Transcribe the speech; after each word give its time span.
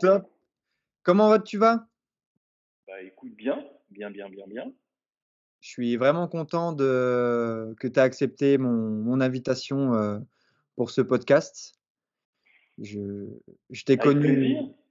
Top. 0.00 0.28
Comment 1.02 1.38
tu 1.38 1.58
vas? 1.58 1.86
Bah 2.86 3.00
écoute, 3.02 3.34
bien, 3.36 3.64
bien, 3.90 4.10
bien, 4.10 4.28
bien, 4.28 4.46
bien. 4.46 4.72
Je 5.60 5.68
suis 5.68 5.96
vraiment 5.96 6.28
content 6.28 6.72
de 6.72 7.74
que 7.80 7.88
tu 7.88 7.98
aies 7.98 8.02
accepté 8.02 8.58
mon 8.58 8.72
mon 8.72 9.20
invitation, 9.20 9.94
heu, 9.94 10.20
pour 10.76 10.90
ce 10.90 11.00
podcast. 11.00 11.74
Je 12.82 13.00
je 13.70 13.84
t'ai 13.84 13.96
connu 13.96 14.46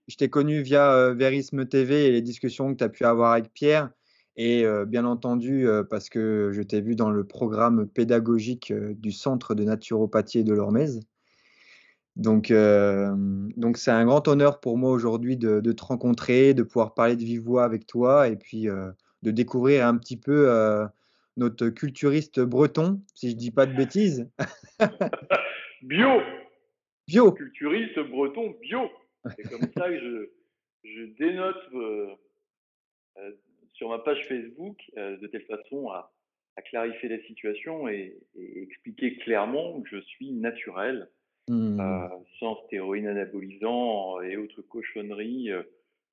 je 0.08 0.62
via, 0.62 0.92
heu, 1.10 1.14
Verisme 1.14 1.66
TV 1.66 2.08
et 2.08 2.12
les 2.12 2.22
discussions 2.22 2.72
que 2.74 2.78
tu 2.78 2.84
as 2.84 2.90
pu 2.90 3.06
avoir 3.06 3.34
avec 3.34 3.54
Pierre 3.54 3.92
et 4.38 4.64
heu, 4.66 4.86
bien 4.86 5.06
entendu, 5.06 5.68
heu, 5.68 5.86
parce 5.88 6.10
que 6.10 6.52
je 6.52 6.62
t'ai 6.62 6.82
vu 6.82 6.96
dans 6.96 7.10
le 7.10 7.24
programme 7.26 7.88
pédagogique, 7.88 8.74
du 8.74 9.12
centre 9.12 9.56
de 9.56 9.64
naturopathie 9.64 10.44
de 10.44 10.54
l'hormèse. 10.54 11.00
Donc 12.16 12.50
hem, 12.50 13.52
donc 13.58 13.78
c'est 13.78 13.92
un 13.92 14.06
grand 14.06 14.28
honneur 14.28 14.60
pour 14.62 14.78
moi 14.78 14.92
aujourd'hui 14.92 15.36
de 15.38 15.60
de 15.60 15.72
te 15.74 15.84
rencontrer, 15.84 16.54
de 16.54 16.64
pouvoir 16.64 16.94
parler 16.94 17.16
de 17.16 17.24
vive 17.24 17.42
voix 17.42 17.66
avec 17.66 17.86
toi 17.86 18.28
et 18.30 18.38
puis, 18.38 18.70
heu, 18.70 18.94
de 19.24 19.32
découvrir 19.32 19.86
un 19.86 19.98
petit 19.98 20.18
peu, 20.18 20.50
heu, 20.50 20.86
notre 21.38 21.68
culturiste 21.70 22.40
breton, 22.40 23.02
si 23.14 23.32
je 23.32 23.36
dis 23.36 23.52
pas 23.52 23.66
de 23.66 23.76
bêtises. 23.76 24.30
Bio, 25.82 26.22
Bio! 27.08 27.32
culturiste 27.34 28.00
breton 28.10 28.56
bio. 28.62 28.90
C'est 29.36 29.44
comme 29.50 29.70
ça 29.78 29.90
que 29.90 30.00
je, 30.00 30.30
je 30.84 31.04
dénote 31.18 31.64
euh, 31.74 32.16
euh, 33.18 33.32
sur 33.74 33.90
ma 33.90 34.00
page 34.00 34.26
Facebook 34.28 34.78
euh, 34.98 35.18
de 35.18 35.28
telle 35.28 35.46
façon 35.46 35.90
à, 35.90 36.14
à 36.56 36.62
clarifier 36.62 37.10
la 37.10 37.20
situation 37.24 37.88
et, 37.88 38.18
et 38.36 38.64
expliquer 38.64 39.18
clairement 39.18 39.82
que 39.82 39.90
je 39.90 40.02
suis 40.02 40.32
naturel, 40.32 41.10
Mmh. 41.48 41.80
euh, 41.80 42.08
sans 42.40 42.56
stéroïdes 42.66 43.06
anabolisants 43.06 44.20
et 44.22 44.36
autres 44.36 44.62
cochonneries 44.64 45.52
euh, 45.52 45.62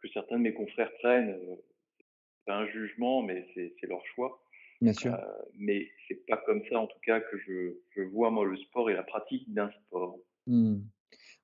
que 0.03 0.09
certains 0.09 0.37
de 0.37 0.43
mes 0.43 0.53
confrères 0.53 0.93
prennent. 0.99 1.31
Euh, 1.31 1.57
C'est 1.99 2.45
pas 2.47 2.57
un 2.57 2.67
jugement, 2.67 3.23
mais 3.23 3.47
c'est 3.55 3.87
leur 3.89 4.05
choix. 4.15 4.43
Bien 4.81 4.91
Euh, 4.91 4.95
sûr. 4.95 5.17
mais 5.59 5.87
c'est 6.09 6.27
pas 6.27 6.37
comme 6.45 6.63
ça, 6.69 6.79
en 6.79 6.87
tout 6.87 6.99
cas, 7.07 7.21
que 7.21 7.39
je, 7.39 7.77
je 7.97 8.03
vois 8.03 8.31
moi 8.31 8.45
le 8.45 8.57
sport 8.57 8.91
et 8.91 8.95
la 8.95 9.05
pratique 9.05 9.53
d'un 9.53 9.71
sport. 9.71 10.19
Mmh. 10.47 10.81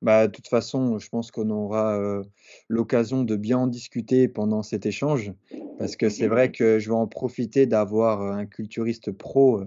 Bah, 0.03 0.27
de 0.27 0.33
toute 0.33 0.48
façon, 0.48 0.98
je 0.98 1.09
pense 1.09 1.31
qu'on 1.31 1.50
aura, 1.50 2.22
l'occasion 2.69 3.25
de 3.25 3.36
bien 3.36 3.59
en 3.59 3.66
discuter 3.66 4.28
pendant 4.28 4.62
cet 4.62 4.86
échange, 4.86 5.33
parce 5.78 5.97
que 5.97 6.09
c'est 6.09 6.28
vrai 6.28 6.53
que 6.53 6.78
je 6.78 6.89
vais 6.91 6.97
en 6.97 7.09
profiter 7.09 7.66
d'avoir, 7.66 8.22
un 8.22 8.47
culturiste 8.47 9.11
pro, 9.12 9.62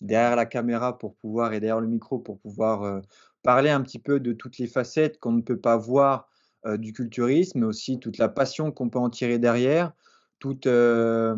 derrière 0.00 0.36
la 0.36 0.46
caméra 0.46 0.98
pour 0.98 1.16
pouvoir 1.16 1.52
et 1.52 1.60
derrière 1.60 1.80
le 1.80 1.88
micro 1.88 2.18
pour 2.18 2.38
pouvoir, 2.38 3.02
parler 3.42 3.70
un 3.70 3.82
petit 3.82 3.98
peu 3.98 4.20
de 4.20 4.32
toutes 4.32 4.58
les 4.58 4.66
facettes 4.66 5.18
qu'on 5.18 5.32
ne 5.32 5.42
peut 5.42 5.60
pas 5.60 5.76
voir, 5.76 6.28
heu, 6.66 6.78
du 6.78 6.92
culturisme, 6.92 7.60
mais 7.60 7.66
aussi 7.66 7.98
toute 8.00 8.18
la 8.18 8.28
passion 8.28 8.72
qu'on 8.72 8.90
peut 8.90 8.98
en 8.98 9.10
tirer 9.10 9.38
derrière, 9.38 9.92
toute, 10.40 10.66
heu, 10.66 11.36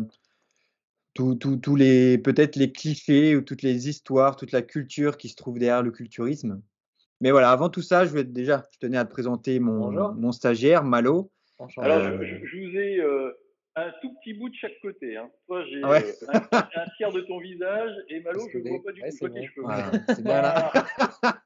tous 1.13 1.35
tous 1.35 1.57
tous 1.57 1.75
les 1.75 2.17
peut-être 2.17 2.55
les 2.55 2.71
clichés 2.71 3.35
ou 3.35 3.41
toutes 3.41 3.61
les 3.61 3.87
histoires, 3.89 4.35
toute 4.35 4.51
la 4.51 4.61
culture 4.61 5.17
qui 5.17 5.29
se 5.29 5.35
trouve 5.35 5.59
derrière 5.59 5.83
le 5.83 5.91
culturisme. 5.91 6.61
Mais 7.21 7.31
voilà, 7.31 7.51
avant 7.51 7.69
tout 7.69 7.81
ça, 7.83 8.05
je 8.05 8.11
voulais 8.11 8.23
déjà, 8.25 8.65
je 8.73 8.79
tenais 8.79 8.97
à 8.97 9.05
te 9.05 9.11
présenter 9.11 9.59
mon 9.59 9.91
Bonjour, 9.91 10.15
mon 10.15 10.31
stagiaire 10.31 10.83
Malo. 10.83 11.31
Alors, 11.79 11.99
enchanté. 11.99 12.01
je, 12.01 12.11
Heu, 12.11 12.25
je- 12.25 12.45
je 12.45 12.57
vous 12.57 12.77
ai 12.77 12.84
euh, 12.84 12.84
un 13.77 13.91
tout 14.01 14.13
petit 14.15 14.33
bout 14.33 14.49
de 14.49 14.55
chaque 14.55 14.79
côté. 14.81 15.17
Hein. 15.17 15.29
Toi, 15.47 15.65
j'ai 15.65 15.83
ouais, 15.83 16.03
euh, 16.23 16.27
un, 16.33 16.57
un- 16.57 16.69
un 16.75 16.85
tiers 16.97 17.11
de 17.11 17.21
ton 17.21 17.39
visage 17.39 17.91
et 18.09 18.19
Malo, 18.21 18.39
Parce 18.39 18.51
je 18.51 18.57
ne 18.59 18.69
vois 18.69 18.83
pas 18.83 18.91
du 18.93 19.01
ouais, 19.01 19.09
tout 19.09 19.17
c'est 19.17 19.29
tes 19.33 19.45
cheveux. 19.47 19.63
voilà, 19.63 19.91
C'est 20.07 20.23
bien 20.23 20.41
là. 20.41 20.71
Voilà, 21.21 21.41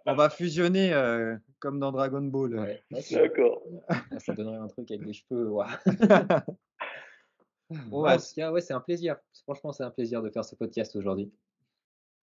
on 0.06 0.14
va 0.14 0.30
fusionner, 0.30 0.92
heu, 0.94 1.38
comme 1.58 1.80
dans 1.80 1.90
Dragon 1.92 2.22
Ball. 2.22 2.54
Ouais, 2.58 2.80
ouais, 2.92 3.00
c'est 3.00 3.18
vrai. 3.18 3.28
d'accord. 3.28 3.62
Ah, 3.88 4.02
Ça 4.20 4.34
donnerait 4.34 4.56
un 4.58 4.68
truc 4.68 4.90
avec 4.90 5.04
des 5.04 5.12
cheveux. 5.12 5.50
Bon, 7.88 8.02
Ouais, 8.04 8.12
en 8.12 8.16
tout 8.18 8.22
cas, 8.36 8.52
ouais, 8.52 8.60
c'est 8.60 8.74
un 8.74 8.80
plaisir. 8.80 9.16
Franchement, 9.44 9.72
c'est 9.72 9.82
un 9.84 9.90
plaisir 9.90 10.22
de 10.22 10.30
faire 10.30 10.44
ce 10.44 10.54
podcast 10.54 10.94
aujourd'hui 10.96 11.32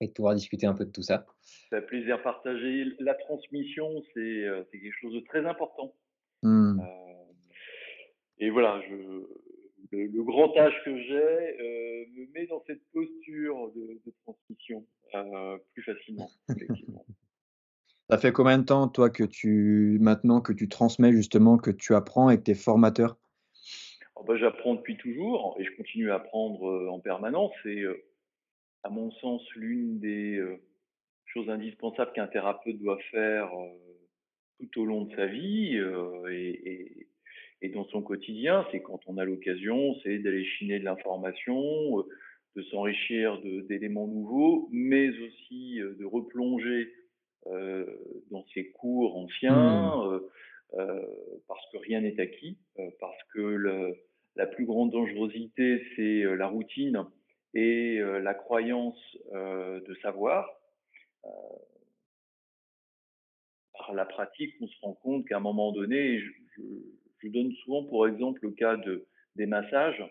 et 0.01 0.07
de 0.07 0.11
pouvoir 0.13 0.35
discuter 0.35 0.67
un 0.67 0.73
peu 0.73 0.85
de 0.85 0.91
tout 0.91 1.01
ça. 1.01 1.25
Ça 1.69 1.79
fait 1.79 1.87
plaisir 1.87 2.21
partagé. 2.21 2.85
La 2.99 3.15
transmission, 3.15 3.89
c'est 4.13 4.19
euh, 4.19 4.63
c'est 4.71 4.79
quelque 4.79 4.95
chose 5.01 5.13
de 5.13 5.21
très 5.21 5.45
important. 5.45 5.95
Euh, 6.45 6.75
et 8.39 8.49
voilà, 8.49 8.81
je, 8.89 8.95
le, 9.91 10.05
le 10.05 10.23
grand 10.23 10.55
âge 10.57 10.73
que 10.85 10.97
j'ai 11.03 11.13
euh, 11.15 12.05
me 12.15 12.25
met 12.33 12.47
dans 12.47 12.63
cette 12.67 12.81
posture 12.93 13.71
de, 13.75 13.99
de 14.05 14.13
transmission 14.23 14.85
euh, 15.15 15.57
plus 15.73 15.83
facilement, 15.83 16.29
effectivement. 16.55 17.05
ça 18.09 18.17
fait 18.17 18.31
combien 18.31 18.59
de 18.59 18.65
temps, 18.65 18.87
toi, 18.87 19.09
que 19.09 19.23
tu 19.23 19.97
maintenant 20.01 20.41
que 20.41 20.53
tu 20.53 20.69
transmets 20.69 21.11
justement, 21.11 21.57
que 21.57 21.71
tu 21.71 21.95
apprends 21.95 22.29
et 22.29 22.37
que 22.37 22.43
tu 22.43 22.51
es 22.51 22.55
formateur? 22.55 23.17
Bah, 24.27 24.35
J'apprends 24.37 24.75
depuis 24.75 24.97
toujours 24.97 25.55
et 25.59 25.63
je 25.63 25.71
continue 25.77 26.11
à 26.11 26.15
apprendre 26.15 26.69
euh, 26.69 26.89
en 26.89 26.99
permanence. 26.99 27.51
C'est, 27.63 27.81
euh, 27.81 28.03
à 28.83 28.89
mon 28.89 29.11
sens, 29.11 29.41
l'une 29.55 29.99
des 29.99 30.35
euh, 30.37 30.61
choses 31.25 31.49
indispensables 31.49 32.13
qu'un 32.13 32.27
thérapeute 32.27 32.79
doit 32.79 32.99
faire 33.11 33.49
tout 34.59 34.81
au 34.81 34.85
long 34.85 35.05
de 35.05 35.15
sa 35.15 35.25
vie 35.27 35.77
et, 36.29 36.71
et- 36.71 37.08
et 37.61 37.69
dans 37.69 37.85
son 37.85 38.01
quotidien. 38.01 38.65
C'est 38.71 38.81
quand 38.81 38.99
on 39.07 39.17
a 39.17 39.25
l'occasion, 39.25 39.95
c'est 40.03 40.19
d'aller 40.19 40.45
chiner 40.45 40.79
de 40.79 40.85
l'information, 40.85 41.99
euh, 41.99 42.03
de 42.55 42.63
s'enrichir 42.63 43.41
de- 43.41 43.61
d'éléments 43.61 44.07
nouveaux, 44.07 44.69
mais 44.71 45.09
aussi 45.09 45.81
euh, 45.81 45.95
de 45.99 46.05
replonger 46.05 46.93
euh, 47.47 47.85
dans 48.31 48.45
ses 48.53 48.71
cours 48.71 49.17
Mmh, 49.47 49.91
anciens, 49.97 50.03
euh, 50.07 50.19
euh, 50.75 51.01
parce 51.47 51.65
que 51.71 51.77
rien 51.77 52.01
n'est 52.01 52.19
acquis, 52.19 52.57
parce 52.99 53.17
que 53.33 53.39
le- 53.41 53.95
la 54.35 54.45
plus 54.47 54.65
grande 54.65 54.91
dangerosité, 54.91 55.83
c'est 55.95 56.23
la 56.37 56.47
routine 56.47 57.05
et 57.53 57.99
la 57.99 58.33
croyance 58.33 58.97
euh, 59.33 59.81
de 59.81 59.95
savoir. 59.95 60.47
Par 63.73 63.93
la 63.93 64.05
pratique, 64.05 64.53
on 64.61 64.67
se 64.67 64.79
rend 64.81 64.93
compte 64.93 65.27
qu'à 65.27 65.37
un 65.37 65.41
moment 65.41 65.71
donné, 65.71 66.19
je, 66.19 66.29
je- 66.57 66.61
je 67.21 67.29
donne 67.29 67.51
souvent 67.63 67.83
pour 67.83 68.07
exemple 68.07 68.39
le 68.43 68.51
cas 68.51 68.77
de, 68.77 69.05
des 69.35 69.45
massages. 69.45 70.03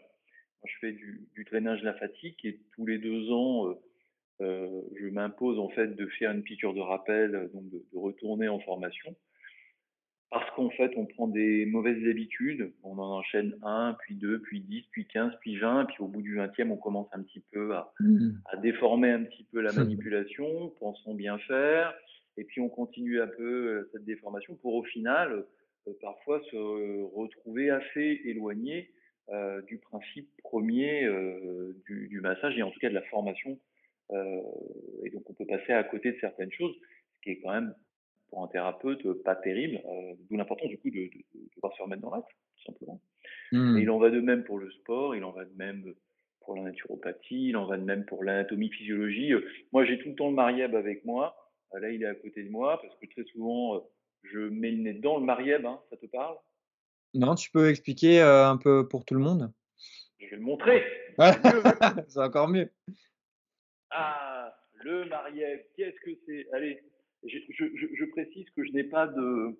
Je 0.65 0.73
fais 0.81 0.93
du, 0.93 1.27
du 1.35 1.45
drainage 1.45 1.83
lymphatique 1.83 2.45
et 2.45 2.61
tous 2.75 2.87
les 2.87 2.99
deux 2.99 3.31
ans, 3.31 3.69
euh, 3.69 3.75
euh, 4.41 4.83
je 5.01 5.07
m'impose 5.07 5.59
en 5.59 5.69
fait 5.69 5.95
de 5.95 6.07
faire 6.07 6.33
une 6.33 6.43
piqûre 6.43 6.75
de 6.75 6.81
rappel, 6.81 7.35
euh, 7.35 7.49
donc 7.55 7.71
de, 7.71 7.85
de 7.93 7.99
retourner 7.99 8.49
en 8.49 8.59
formation. 8.61 9.15
Parce 10.31 10.51
qu'en 10.55 10.69
fait, 10.71 10.93
on 10.97 11.07
prend 11.07 11.27
des 11.27 11.65
mauvaises 11.65 12.07
habitudes, 12.07 12.73
on 12.83 12.99
en 12.99 13.19
enchaîne 13.19 13.57
un, 13.63 13.97
puis 14.01 14.15
deux, 14.15 14.41
puis 14.41 14.61
dix, 14.61 14.85
puis 14.91 15.07
quinze, 15.07 15.33
puis 15.41 15.57
vingt, 15.57 15.87
puis 15.87 15.97
au 16.01 16.07
bout 16.07 16.21
du 16.21 16.35
vingtième, 16.35 16.71
on 16.71 16.77
commence 16.77 17.09
un 17.13 17.23
petit 17.23 17.43
peu 17.51 17.75
à, 17.75 17.95
mmh. 18.01 18.31
à 18.53 18.57
déformer 18.59 19.11
un 19.11 19.25
petit 19.25 19.45
peu 19.45 19.63
la 19.63 19.73
manipulation, 19.73 20.69
pensons 20.81 21.15
bien 21.15 21.39
faire, 21.39 21.95
et 22.37 22.45
puis 22.45 22.61
on 22.61 22.69
continue 22.69 23.23
un 23.23 23.27
peu 23.27 23.69
euh, 23.69 23.91
cette 23.93 24.05
déformation 24.05 24.55
pour 24.57 24.75
au 24.75 24.83
final 24.83 25.47
parfois 26.01 26.41
se 26.51 27.03
retrouver 27.15 27.71
assez 27.71 28.21
éloigné 28.25 28.91
euh, 29.31 29.61
du 29.63 29.79
principe 29.79 30.29
premier 30.43 31.05
euh, 31.05 31.75
du, 31.87 32.09
du 32.09 32.21
massage 32.21 32.57
et 32.59 32.63
en 32.63 32.71
tout 32.71 32.79
cas 32.81 32.89
de 32.89 32.95
la 32.95 33.03
formation. 33.03 33.59
Euh, 34.13 34.41
et 35.05 35.11
donc 35.11 35.29
on 35.29 35.35
peut 35.35 35.47
passer 35.47 35.73
à 35.73 35.85
côté 35.85 36.13
de 36.13 36.19
certaines 36.21 36.53
choses, 36.53 36.75
ce 37.17 37.21
qui 37.23 37.31
est 37.31 37.41
quand 37.41 37.53
même 37.53 37.75
pour 38.31 38.43
un 38.43 38.49
thérapeute 38.49 39.23
pas 39.23 39.37
terrible, 39.37 39.81
euh, 39.87 40.15
d'où 40.29 40.37
l'importance 40.37 40.69
du 40.69 40.79
coup 40.79 40.91
de, 40.91 40.97
de, 41.01 41.25
de 41.35 41.49
devoir 41.57 41.75
se 41.77 41.83
remettre 41.83 42.03
dans 42.03 42.15
l'acte, 42.15 42.29
tout 42.57 42.65
simplement. 42.73 43.01
Et 43.75 43.81
il 43.81 43.87
Mmh. 43.87 43.91
en 43.91 43.99
va 43.99 44.11
de 44.11 44.21
même 44.21 44.45
pour 44.45 44.59
le 44.59 44.71
sport, 44.71 45.15
il 45.17 45.25
en 45.25 45.33
va 45.33 45.45
de 45.45 45.55
même 45.57 45.95
pour 46.41 46.55
la 46.57 46.63
naturopathie, 46.63 47.49
il 47.49 47.57
en 47.57 47.67
va 47.67 47.77
de 47.79 47.85
même 47.85 48.05
pour 48.07 48.25
l'anatomie 48.25 48.71
physiologie. 48.71 49.33
Euh, 49.33 49.45
Moi, 49.73 49.85
j'ai 49.85 49.99
tout 49.99 50.09
le 50.11 50.15
temps 50.15 50.29
le 50.29 50.35
marieb 50.35 50.75
avec 50.75 51.05
moi. 51.05 51.37
Euh, 51.75 51.81
Là, 51.81 51.91
il 51.91 52.03
est 52.03 52.07
à 52.07 52.15
côté 52.15 52.43
de 52.43 52.51
moi 52.51 52.81
parce 52.83 52.95
que 52.97 53.07
très 53.07 53.25
souvent, 53.25 53.77
euh, 53.77 53.81
je 54.23 54.39
mets 54.39 54.71
le 54.71 54.79
nez 54.79 54.95
dedans. 54.95 55.19
Le 55.19 55.25
marieb, 55.25 55.65
hein, 55.65 55.81
ça 55.91 55.97
te 55.97 56.07
parle? 56.07 56.37
Non, 57.15 57.35
tu 57.35 57.51
peux 57.51 57.71
expliquer, 57.71 58.21
heu, 58.21 58.45
un 58.45 58.57
peu 58.57 58.87
pour 58.87 59.05
tout 59.05 59.15
le 59.15 59.21
monde? 59.21 59.53
Je 60.19 60.27
vais 60.27 60.37
le 60.37 60.43
montrer. 60.43 60.85
C'est 62.09 62.21
encore 62.21 62.49
mieux. 62.49 62.71
Ah, 63.91 64.55
le 64.85 65.07
marieb, 65.07 65.61
qu'est-ce 65.77 65.99
que 66.01 66.11
c'est? 66.27 66.47
Allez, 66.53 66.83
je, 67.25 67.39
je, 67.51 67.65
je, 67.75 67.87
je 67.95 68.05
précise 68.07 68.49
que 68.51 68.65
je 68.65 68.73
n'ai 68.73 68.85
pas 68.85 69.07
de, 69.07 69.59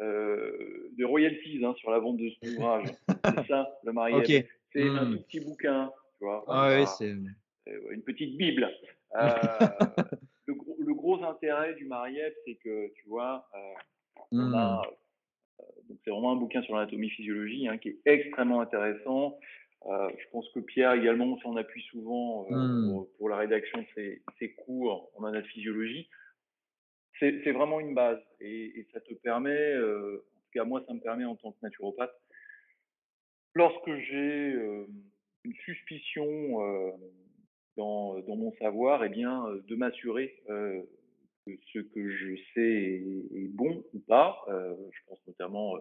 euh, 0.00 0.90
de 0.96 1.04
royalties 1.04 1.64
hein, 1.64 1.74
sur 1.76 1.90
la 1.90 1.98
vente 1.98 2.16
de 2.16 2.28
cet 2.30 2.50
ouvrage. 2.52 2.88
C'est 3.08 3.46
ça, 3.46 3.68
le 3.84 3.92
marieb. 3.92 4.18
OK. 4.18 4.46
C'est 4.72 4.88
un 4.88 5.12
tout 5.12 5.22
petit 5.22 5.40
bouquin, 5.40 5.92
tu 6.18 6.24
vois. 6.24 6.44
Ah 6.48 6.74
oui, 6.74 6.86
c'est 6.98 7.10
euh, 7.10 7.90
une 7.90 8.02
petite 8.02 8.36
Bible. 8.36 8.68
Euh, 9.14 9.68
le, 10.84 10.94
gros, 10.94 11.22
intérêt 11.24 11.74
du 11.74 11.84
Mariette, 11.84 12.36
c'est 12.44 12.56
que, 12.56 12.92
tu 12.94 13.08
vois, 13.08 13.46
euh, 13.54 14.20
on 14.32 14.36
mmh. 14.36 14.54
a, 14.54 14.82
euh, 15.60 15.64
donc 15.88 15.98
c'est 16.04 16.10
vraiment 16.10 16.32
un 16.32 16.36
bouquin 16.36 16.62
sur 16.62 16.74
l'anatomie 16.74 17.10
physiologie 17.10 17.68
hein, 17.68 17.78
qui 17.78 17.88
est 17.90 18.00
extrêmement 18.04 18.60
intéressant. 18.60 19.38
Euh, 19.86 20.10
je 20.16 20.28
pense 20.30 20.48
que 20.50 20.60
Pierre 20.60 20.92
également 20.92 21.38
s'en 21.40 21.56
appuie 21.56 21.82
souvent 21.90 22.46
Mmh. 22.48 22.90
pour, 22.90 23.08
pour 23.16 23.28
la 23.28 23.36
rédaction 23.36 23.80
de 23.80 23.86
ses, 23.94 24.22
ses 24.38 24.52
cours 24.52 25.10
en 25.16 25.24
anatomie 25.24 25.52
physiologie. 25.52 26.08
C'est 27.18 27.52
vraiment 27.52 27.78
une 27.78 27.94
base 27.94 28.18
et, 28.40 28.80
et 28.80 28.86
ça 28.92 29.00
te 29.00 29.14
permet, 29.14 29.76
en 29.76 30.16
tout 30.16 30.50
cas 30.52 30.64
moi 30.64 30.82
ça 30.88 30.92
me 30.92 30.98
permet 30.98 31.24
en 31.24 31.36
tant 31.36 31.52
que 31.52 31.58
naturopathe, 31.62 32.10
lorsque 33.54 33.94
j'ai 33.94 34.58
une 35.44 35.54
suspicion 35.64 36.58
dans, 37.76 38.18
dans, 38.20 38.36
mon 38.36 38.52
savoir, 38.54 39.04
eh 39.04 39.08
bien, 39.08 39.44
de 39.66 39.74
m'assurer 39.76 40.34
que 40.46 41.56
ce 41.72 41.78
que 41.80 42.10
je 42.10 42.36
sais 42.54 43.02
est, 43.34 43.48
bon 43.48 43.84
ou 43.94 44.00
pas. 44.00 44.44
je 44.48 44.98
pense 45.08 45.20
notamment 45.26 45.76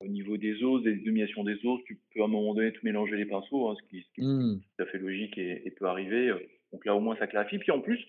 au 0.00 0.08
niveau 0.08 0.36
des 0.36 0.62
os, 0.62 0.82
des 0.82 0.96
dominations 0.96 1.44
des 1.44 1.64
os, 1.64 1.80
tu 1.84 1.98
peux 2.12 2.20
à 2.22 2.24
un 2.24 2.28
moment 2.28 2.54
donné 2.54 2.72
tout 2.72 2.84
mélanger 2.84 3.16
les 3.16 3.26
pinceaux, 3.26 3.68
hein, 3.68 3.76
ce, 3.80 3.88
qui, 3.88 3.98
est 3.98 4.22
mmh. 4.22 4.60
tout 4.60 4.82
à 4.82 4.86
fait 4.86 4.98
logique 4.98 5.38
et, 5.38 5.70
peut 5.76 5.86
arriver. 5.86 6.32
Donc 6.72 6.84
là, 6.84 6.94
au 6.94 7.00
moins, 7.00 7.16
ça 7.16 7.26
clarifie. 7.26 7.58
Puis 7.58 7.70
en 7.70 7.80
plus, 7.80 8.00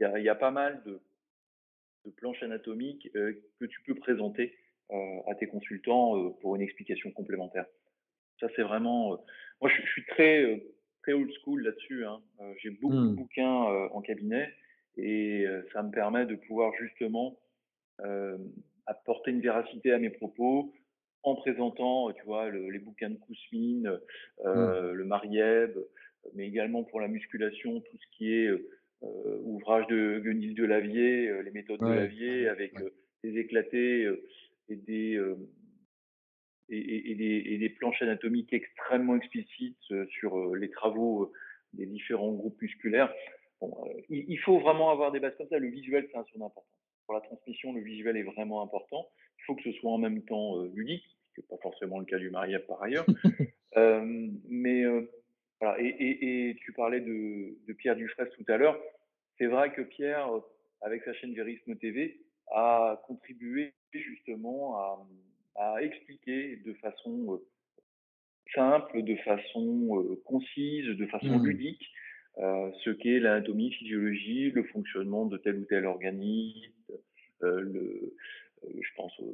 il 0.00 0.08
y, 0.16 0.22
y 0.22 0.28
a, 0.28 0.34
pas 0.34 0.50
mal 0.50 0.82
de, 0.86 1.00
de 2.04 2.10
planches 2.10 2.42
anatomiques 2.42 3.10
que 3.12 3.64
tu 3.66 3.82
peux 3.82 3.94
présenter 3.94 4.54
à 5.28 5.34
tes 5.34 5.46
consultants 5.46 6.30
pour 6.40 6.56
une 6.56 6.62
explication 6.62 7.10
complémentaire. 7.12 7.66
Ça, 8.40 8.48
c'est 8.56 8.62
vraiment. 8.62 9.22
moi, 9.60 9.70
je, 9.70 9.86
suis 9.90 10.04
très, 10.06 10.62
très 11.10 11.12
old 11.12 11.30
school 11.42 11.62
là-dessus. 11.62 12.04
Hein. 12.04 12.20
J'ai 12.62 12.70
beaucoup 12.70 12.94
de 12.94 13.10
mmh. 13.10 13.16
bouquins 13.16 13.88
en 13.92 14.00
cabinet 14.00 14.48
et 14.96 15.44
ça 15.72 15.82
me 15.82 15.90
permet 15.90 16.26
de 16.26 16.34
pouvoir 16.34 16.72
justement 16.78 17.38
apporter 18.86 19.30
une 19.30 19.40
véracité 19.40 19.92
à 19.92 19.98
mes 19.98 20.10
propos 20.10 20.72
en 21.22 21.34
présentant, 21.34 22.10
tu 22.12 22.24
vois, 22.24 22.50
les 22.50 22.78
bouquins 22.78 23.10
de 23.10 23.16
Kousmine, 23.16 23.98
mmh. 24.44 24.90
le 24.92 25.04
Marieb, 25.04 25.72
mais 26.34 26.46
également 26.46 26.82
pour 26.84 27.00
la 27.00 27.08
musculation, 27.08 27.80
tout 27.80 27.96
ce 27.96 28.16
qui 28.16 28.32
est 28.32 28.50
ouvrage 29.44 29.86
de 29.88 30.20
Guenil 30.20 30.54
de 30.54 30.64
Lavier, 30.64 31.42
les 31.42 31.50
méthodes 31.50 31.80
de 31.80 31.86
Lavier, 31.86 32.48
avec 32.48 32.74
des 33.22 33.38
éclatés 33.38 34.08
et 34.68 34.76
des, 34.76 35.20
et, 36.70 37.14
des, 37.14 37.42
et, 37.46 37.58
des, 37.58 37.68
planches 37.68 38.00
anatomiques 38.02 38.52
extrêmement 38.52 39.16
explicites 39.16 39.92
sur 40.08 40.54
les 40.54 40.70
travaux 40.70 41.32
des 41.72 41.86
différents 41.86 42.32
groupes 42.32 42.60
musculaires. 42.60 43.12
Bon, 43.60 43.84
il, 44.08 44.38
faut 44.38 44.58
vraiment 44.58 44.90
avoir 44.90 45.12
des 45.12 45.20
bases 45.20 45.36
comme 45.36 45.48
ça. 45.48 45.58
Le 45.58 45.68
visuel, 45.68 46.08
c'est 46.10 46.18
un 46.18 46.24
son 46.32 46.44
important. 46.44 46.70
Pour 47.06 47.14
la 47.14 47.20
transmission, 47.20 47.72
le 47.72 47.82
visuel 47.82 48.16
est 48.16 48.22
vraiment 48.22 48.62
important. 48.62 49.08
Il 49.38 49.42
faut 49.44 49.54
que 49.54 49.62
ce 49.62 49.72
soit 49.72 49.90
en 49.90 49.98
même 49.98 50.22
temps 50.22 50.62
ludique, 50.74 51.04
ce 51.34 51.40
n'est 51.40 51.46
pas 51.48 51.58
forcément 51.62 51.98
le 51.98 52.06
cas 52.06 52.18
du 52.18 52.30
mariage 52.30 52.66
par 52.66 52.82
ailleurs. 52.82 53.06
mais 54.48 54.84
voilà. 55.60 55.76
Et, 55.80 56.56
tu 56.60 56.72
parlais 56.72 57.00
de, 57.00 57.58
de 57.66 57.72
Pierre 57.74 57.96
Dufresne 57.96 58.28
tout 58.36 58.44
à 58.48 58.56
l'heure. 58.56 58.80
C'est 59.38 59.46
vrai 59.46 59.72
que 59.72 59.82
Pierre, 59.82 60.28
avec 60.82 61.02
sa 61.02 61.12
chaîne 61.14 61.34
Vérisme 61.34 61.76
TV, 61.76 62.20
a 62.52 63.02
contribué 63.06 63.72
justement 63.92 64.76
à, 64.76 65.06
à 65.56 65.82
expliquer 65.82 66.56
de 66.64 66.74
façon 66.74 67.40
simple, 68.54 69.02
de 69.02 69.16
façon 69.16 70.18
concise, 70.24 70.86
de 70.86 71.06
façon 71.06 71.38
mmh. 71.38 71.46
ludique, 71.46 71.86
ce 72.36 72.90
qu'est 72.90 73.20
l'anatomie, 73.20 73.72
physiologie, 73.72 74.50
le 74.50 74.64
fonctionnement 74.64 75.26
de 75.26 75.36
tel 75.38 75.58
ou 75.58 75.64
tel 75.66 75.86
organisme, 75.86 76.72
le, 77.40 78.14
je 78.62 78.88
pense 78.96 79.14
tout 79.16 79.26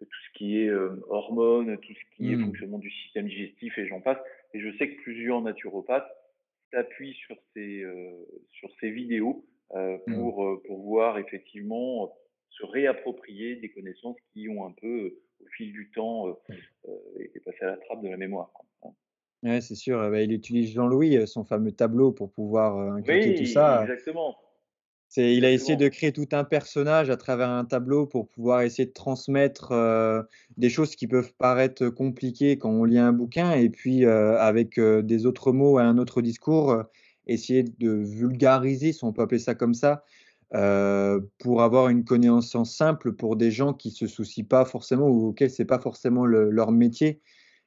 ce 0.00 0.38
qui 0.38 0.58
est 0.58 0.70
hormones, 1.08 1.78
tout 1.78 1.92
ce 1.92 2.16
qui 2.16 2.32
est 2.32 2.36
mmh. 2.36 2.46
fonctionnement 2.46 2.78
du 2.78 2.90
système 2.90 3.28
digestif 3.28 3.76
et 3.78 3.86
j'en 3.86 4.00
passe. 4.00 4.18
Et 4.54 4.60
je 4.60 4.76
sais 4.76 4.90
que 4.90 5.02
plusieurs 5.02 5.42
naturopathes 5.42 6.10
s'appuient 6.70 7.14
sur 7.14 7.36
ces, 7.54 7.84
sur 8.52 8.70
ces 8.80 8.90
vidéos 8.90 9.44
mmh. 9.74 10.14
pour, 10.14 10.62
pour 10.64 10.82
voir 10.82 11.18
effectivement 11.18 12.12
se 12.50 12.64
réapproprier 12.66 13.56
des 13.56 13.70
connaissances 13.70 14.16
qui 14.32 14.48
ont 14.48 14.66
un 14.66 14.72
peu, 14.72 15.14
au 15.42 15.48
fil 15.56 15.72
du 15.72 15.90
temps, 15.94 16.28
été 17.18 17.40
passées 17.40 17.64
à 17.64 17.66
la 17.66 17.76
trappe 17.76 18.02
de 18.02 18.08
la 18.08 18.16
mémoire. 18.16 18.50
Hein. 18.84 18.90
Oui, 19.42 19.60
c'est 19.60 19.74
sûr. 19.74 19.98
Bah, 20.10 20.20
il 20.20 20.32
utilise 20.32 20.70
Jean-Louis, 20.72 21.26
son 21.26 21.44
fameux 21.44 21.72
tableau, 21.72 22.12
pour 22.12 22.30
pouvoir 22.30 22.78
inculquer 22.94 23.34
tout 23.34 23.46
ça. 23.46 23.82
Exactement. 23.82 24.36
Il 25.16 25.44
a 25.44 25.50
essayé 25.50 25.76
de 25.76 25.88
créer 25.88 26.10
tout 26.10 26.28
un 26.32 26.42
personnage 26.42 27.10
à 27.10 27.18
travers 27.18 27.50
un 27.50 27.66
tableau 27.66 28.06
pour 28.06 28.28
pouvoir 28.28 28.62
essayer 28.62 28.86
de 28.86 28.92
transmettre 28.92 29.74
des 30.56 30.70
choses 30.70 30.96
qui 30.96 31.06
peuvent 31.06 31.34
paraître 31.34 31.90
compliquées 31.90 32.56
quand 32.56 32.70
on 32.70 32.84
lit 32.84 32.96
un 32.96 33.12
bouquin, 33.12 33.52
et 33.52 33.68
puis 33.68 34.06
avec 34.06 34.80
des 34.80 35.26
autres 35.26 35.52
mots 35.52 35.78
et 35.78 35.82
un 35.82 35.98
autre 35.98 36.22
discours, 36.22 36.82
essayer 37.26 37.62
de 37.62 37.90
vulgariser, 37.90 38.92
si 38.92 39.04
on 39.04 39.12
peut 39.12 39.20
appeler 39.20 39.38
ça 39.38 39.54
comme 39.54 39.74
ça, 39.74 40.02
pour 40.52 41.62
avoir 41.62 41.88
une 41.88 42.04
connaissance 42.04 42.76
simple 42.76 43.14
pour 43.14 43.36
des 43.36 43.50
gens 43.50 43.72
qui 43.72 43.90
se 43.90 44.06
soucient 44.06 44.44
pas 44.44 44.64
forcément 44.64 45.08
ou 45.08 45.28
auxquels 45.28 45.50
c'est 45.50 45.64
pas 45.64 45.78
forcément 45.78 46.26
leur 46.26 46.72
métier, 46.72 47.20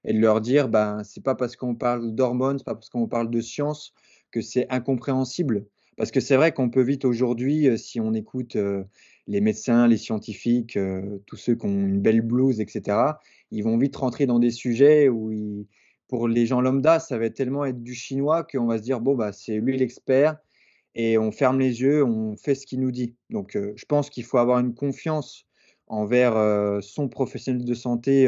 et 0.07 0.13
de 0.13 0.19
leur 0.19 0.39
dire, 0.39 0.69
ben 0.69 1.03
c'est 1.03 1.23
pas 1.23 1.33
parce 1.33 1.55
qu'on 1.55 1.73
parle 1.73 2.13
d'hormones, 2.13 2.61
pas 2.61 2.75
parce 2.75 2.89
qu'on 2.89 3.07
parle 3.07 3.31
de 3.31 3.41
science 3.41 3.93
que 4.31 4.39
c'est 4.39 4.67
incompréhensible. 4.69 5.65
Parce 5.97 6.11
que 6.11 6.19
c'est 6.19 6.35
vrai 6.35 6.51
qu'on 6.51 6.69
peut 6.69 6.83
vite 6.83 7.05
aujourd'hui, 7.05 7.75
si 7.79 7.99
on 7.99 8.13
écoute 8.13 8.55
les 9.27 9.41
médecins, 9.41 9.87
les 9.87 9.97
scientifiques, 9.97 10.77
tous 11.25 11.37
ceux 11.37 11.55
qui 11.55 11.65
ont 11.65 11.69
une 11.69 12.01
belle 12.01 12.21
blouse, 12.21 12.59
etc., 12.59 12.97
ils 13.49 13.63
vont 13.63 13.77
vite 13.77 13.95
rentrer 13.95 14.27
dans 14.27 14.37
des 14.37 14.51
sujets 14.51 15.09
où, 15.09 15.65
pour 16.07 16.27
les 16.27 16.45
gens 16.45 16.61
lambda, 16.61 16.99
ça 16.99 17.17
va 17.17 17.31
tellement 17.31 17.65
être 17.65 17.81
du 17.81 17.95
chinois 17.95 18.43
qu'on 18.43 18.67
va 18.67 18.77
se 18.77 18.83
dire, 18.83 18.99
bon, 18.99 19.15
bah, 19.15 19.31
c'est 19.31 19.59
lui 19.59 19.75
l'expert, 19.75 20.37
et 20.95 21.17
on 21.17 21.31
ferme 21.31 21.59
les 21.59 21.81
yeux, 21.81 22.03
on 22.03 22.37
fait 22.37 22.55
ce 22.55 22.65
qu'il 22.65 22.79
nous 22.79 22.91
dit. 22.91 23.15
Donc, 23.29 23.51
je 23.53 23.85
pense 23.85 24.09
qu'il 24.09 24.23
faut 24.23 24.37
avoir 24.37 24.59
une 24.59 24.73
confiance 24.73 25.45
envers 25.87 26.81
son 26.81 27.09
professionnel 27.09 27.65
de 27.65 27.73
santé, 27.73 28.27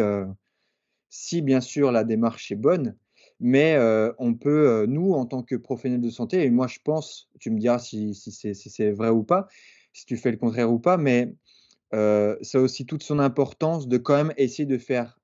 si 1.10 1.42
bien 1.42 1.62
sûr 1.62 1.92
la 1.92 2.04
démarche 2.04 2.52
est 2.52 2.56
bonne, 2.56 2.96
mais 3.40 3.78
on 4.20 4.34
peut, 4.34 4.86
nous, 4.88 5.14
en 5.14 5.26
tant 5.26 5.44
que 5.44 5.56
professionnels 5.56 6.02
de 6.02 6.10
santé, 6.10 6.44
et 6.44 6.50
moi 6.50 6.68
je 6.68 6.80
pense, 6.84 7.30
tu 7.40 7.50
me 7.50 7.58
diras 7.58 7.80
si 7.80 8.14
c'est 8.14 8.92
vrai 8.92 9.10
ou 9.10 9.24
pas, 9.24 9.48
si 9.94 10.06
tu 10.06 10.18
fais 10.18 10.32
le 10.32 10.38
contraire 10.38 10.72
ou 10.72 10.78
pas, 10.78 10.98
mais 10.98 11.34
ça 11.92 12.58
a 12.58 12.60
aussi 12.60 12.86
toute 12.86 13.04
son 13.04 13.20
importance 13.20 13.88
de 13.88 13.98
quand 13.98 14.18
même 14.18 14.34
essayer 14.38 14.66
de 14.66 14.78
faire 14.78 15.20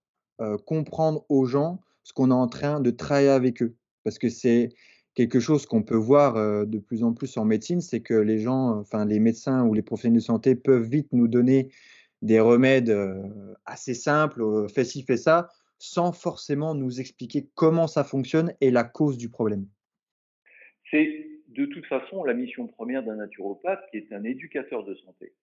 comprendre 0.65 1.25
aux 1.29 1.45
gens 1.45 1.81
ce 2.03 2.13
qu'on 2.13 2.31
est 2.31 2.33
en 2.33 2.47
train 2.47 2.79
de 2.79 2.89
travailler 2.89 3.29
avec 3.29 3.61
eux. 3.61 3.75
Parce 4.03 4.17
que 4.17 4.29
c'est 4.29 4.69
quelque 5.15 5.39
chose 5.39 5.65
qu'on 5.65 5.83
peut 5.83 5.95
voir 5.95 6.65
de 6.65 6.77
plus 6.79 7.03
en 7.03 7.13
plus 7.13 7.37
en 7.37 7.45
médecine, 7.45 7.81
c'est 7.81 8.01
que 8.01 8.13
les 8.13 8.39
gens, 8.39 8.79
enfin 8.79 9.05
les 9.05 9.19
médecins 9.19 9.63
ou 9.63 9.73
les 9.73 9.81
professionnels 9.81 10.19
de 10.19 10.23
santé 10.23 10.55
peuvent 10.55 10.87
vite 10.87 11.07
nous 11.11 11.27
donner 11.27 11.69
des 12.21 12.39
remèdes 12.39 12.95
assez 13.65 13.93
simples, 13.93 14.67
fais 14.73 14.83
ci, 14.83 15.03
fais 15.03 15.17
ça, 15.17 15.49
sans 15.77 16.13
forcément 16.13 16.75
nous 16.75 17.01
expliquer 17.01 17.49
comment 17.55 17.87
ça 17.87 18.03
fonctionne 18.03 18.53
et 18.61 18.71
la 18.71 18.85
cause 18.85 19.17
du 19.17 19.29
problème. 19.29 19.67
C'est 20.89 21.27
de 21.49 21.65
toute 21.65 21.85
façon 21.85 22.23
la 22.23 22.33
mission 22.33 22.67
première 22.67 23.03
d'un 23.03 23.15
naturopathe 23.15 23.83
qui 23.91 23.97
est 23.97 24.13
un 24.13 24.23
éducateur 24.23 24.85
de 24.85 24.95
santé. 24.95 25.33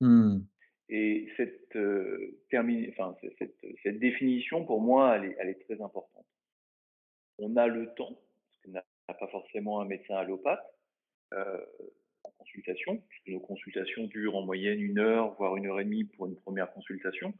Mmh. 0.00 0.40
Et 0.88 1.28
cette, 1.36 1.74
euh, 1.76 2.38
enfin, 2.52 3.16
cette, 3.38 3.56
cette, 3.82 3.98
définition, 3.98 4.64
pour 4.64 4.80
moi, 4.80 5.16
elle 5.16 5.30
est, 5.30 5.36
elle 5.40 5.48
est, 5.48 5.64
très 5.64 5.80
importante. 5.80 6.26
On 7.38 7.56
a 7.56 7.66
le 7.66 7.92
temps, 7.94 8.20
n'a 9.08 9.14
pas 9.14 9.28
forcément 9.28 9.80
un 9.80 9.84
médecin 9.84 10.16
allopathe 10.16 10.64
euh, 11.34 11.60
en 12.24 12.30
consultation, 12.38 13.02
puisque 13.08 13.28
nos 13.28 13.40
consultations 13.40 14.04
durent 14.04 14.36
en 14.36 14.42
moyenne 14.42 14.80
une 14.80 14.98
heure, 14.98 15.34
voire 15.34 15.56
une 15.56 15.66
heure 15.66 15.80
et 15.80 15.84
demie 15.84 16.04
pour 16.04 16.26
une 16.26 16.36
première 16.36 16.72
consultation. 16.72 17.34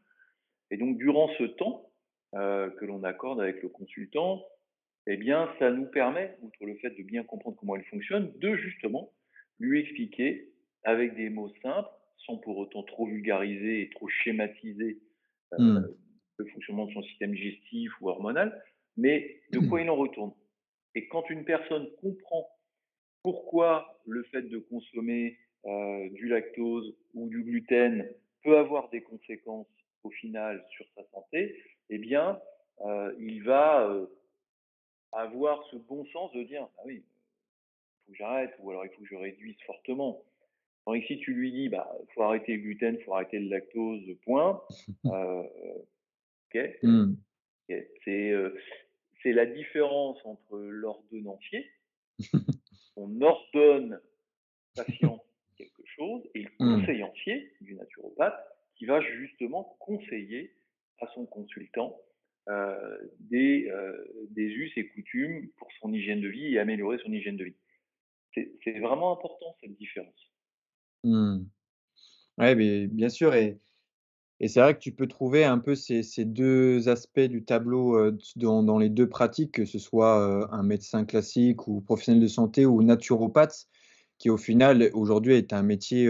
Et 0.70 0.76
donc, 0.76 0.98
durant 0.98 1.28
ce 1.38 1.44
temps, 1.44 1.90
euh, 2.34 2.70
que 2.70 2.84
l'on 2.84 3.02
accorde 3.04 3.40
avec 3.40 3.62
le 3.62 3.68
consultant, 3.68 4.44
eh 5.06 5.16
bien, 5.16 5.52
ça 5.58 5.70
nous 5.70 5.86
permet, 5.86 6.36
outre 6.42 6.66
le 6.66 6.74
fait 6.76 6.90
de 6.90 7.02
bien 7.02 7.22
comprendre 7.24 7.56
comment 7.56 7.76
il 7.76 7.84
fonctionne, 7.84 8.32
de 8.38 8.56
justement 8.56 9.12
lui 9.58 9.80
expliquer 9.80 10.52
avec 10.84 11.14
des 11.14 11.30
mots 11.30 11.52
simples, 11.62 11.88
sans 12.18 12.36
pour 12.38 12.58
autant 12.58 12.82
trop 12.82 13.06
vulgariser 13.06 13.82
et 13.82 13.90
trop 13.90 14.08
schématiser 14.08 14.98
euh, 15.54 15.62
mmh. 15.62 15.94
le 16.38 16.44
fonctionnement 16.46 16.86
de 16.86 16.92
son 16.92 17.02
système 17.04 17.32
digestif 17.32 17.92
ou 18.00 18.08
hormonal, 18.08 18.60
mais 18.96 19.40
de 19.52 19.60
quoi 19.60 19.80
il 19.80 19.90
en 19.90 19.96
retourne. 19.96 20.32
Et 20.96 21.08
quand 21.08 21.28
une 21.28 21.44
personne 21.44 21.88
comprend 22.00 22.48
pourquoi 23.22 24.00
le 24.06 24.22
fait 24.24 24.42
de 24.42 24.58
consommer 24.58 25.38
euh, 25.66 26.08
du 26.10 26.26
lactose 26.26 26.96
ou 27.12 27.28
du 27.28 27.42
gluten 27.42 28.08
peut 28.42 28.56
avoir 28.56 28.88
des 28.88 29.02
conséquences 29.02 29.66
au 30.04 30.10
final 30.10 30.64
sur 30.70 30.86
sa 30.94 31.04
santé, 31.12 31.62
eh 31.90 31.98
bien, 31.98 32.40
euh, 32.80 33.14
il 33.18 33.42
va 33.44 33.86
euh, 33.86 34.06
avoir 35.12 35.62
ce 35.70 35.76
bon 35.76 36.06
sens 36.06 36.32
de 36.32 36.44
dire 36.44 36.66
ah 36.78 36.82
oui, 36.86 37.04
il 37.04 38.06
faut 38.06 38.12
que 38.12 38.18
j'arrête, 38.18 38.54
ou 38.60 38.70
alors 38.70 38.86
il 38.86 38.90
faut 38.92 39.02
que 39.02 39.08
je 39.08 39.16
réduise 39.16 39.56
fortement. 39.66 40.22
Donc, 40.86 41.02
si 41.08 41.18
tu 41.18 41.34
lui 41.34 41.52
dis, 41.52 41.68
bah, 41.68 41.94
faut 42.14 42.22
arrêter 42.22 42.56
le 42.56 42.62
gluten, 42.62 42.96
il 42.98 43.04
faut 43.04 43.12
arrêter 43.12 43.38
le 43.38 43.50
lactose, 43.50 44.02
point. 44.24 44.62
Euh, 45.04 46.72
mmh. 46.82 47.16
C'est 47.68 48.32
la 49.32 49.46
différence 49.46 50.18
entre 50.24 50.58
l'ordonnancier, 50.58 51.70
on 52.96 53.20
ordonne 53.20 54.00
patient 54.74 55.22
quelque 55.56 55.82
chose, 55.86 56.22
et 56.34 56.42
le 56.42 56.50
mmh. 56.58 56.80
conseillancier 56.80 57.52
du 57.60 57.74
naturopathe 57.74 58.38
qui 58.76 58.84
va 58.84 59.00
justement 59.00 59.76
conseiller 59.80 60.54
à 61.00 61.06
son 61.14 61.26
consultant 61.26 61.98
euh, 62.48 62.98
des, 63.20 63.68
euh, 63.70 63.96
des 64.30 64.44
us 64.44 64.72
et 64.76 64.86
coutumes 64.88 65.48
pour 65.56 65.68
son 65.80 65.92
hygiène 65.92 66.20
de 66.20 66.28
vie 66.28 66.54
et 66.54 66.58
améliorer 66.58 66.98
son 66.98 67.12
hygiène 67.12 67.36
de 67.36 67.44
vie. 67.44 67.56
C'est 68.34 68.78
vraiment 68.80 69.12
important 69.12 69.56
cette 69.62 69.74
différence. 69.78 70.32
Mmh. 71.04 71.44
Mais 72.36 72.86
bien 72.86 73.08
sûr 73.08 73.34
et 73.34 73.58
et 74.40 74.48
c'est 74.48 74.60
vrai 74.60 74.74
que 74.74 74.80
tu 74.80 74.92
peux 74.92 75.06
trouver 75.08 75.44
un 75.44 75.58
peu 75.58 75.74
ces 75.74 76.02
ces 76.02 76.24
2 76.24 76.88
aspects 76.88 77.20
du 77.20 77.44
tableau, 77.44 77.96
heu, 77.98 78.18
dans 78.36 78.62
dans 78.62 78.78
les 78.78 78.90
2 78.90 79.08
pratiques, 79.08 79.52
que 79.52 79.64
ce 79.64 79.78
soit, 79.78 80.20
heu, 80.20 80.46
un 80.52 80.62
médecin 80.62 81.04
classique 81.06 81.68
ou 81.68 81.80
professionnel 81.80 82.22
de 82.22 82.28
santé 82.28 82.66
ou 82.66 82.82
naturopathe, 82.82 83.66
qui 84.18 84.30
au 84.30 84.36
final 84.38 84.90
aujourd'hui 84.94 85.34
est 85.34 85.52
un 85.54 85.62
métier, 85.62 86.08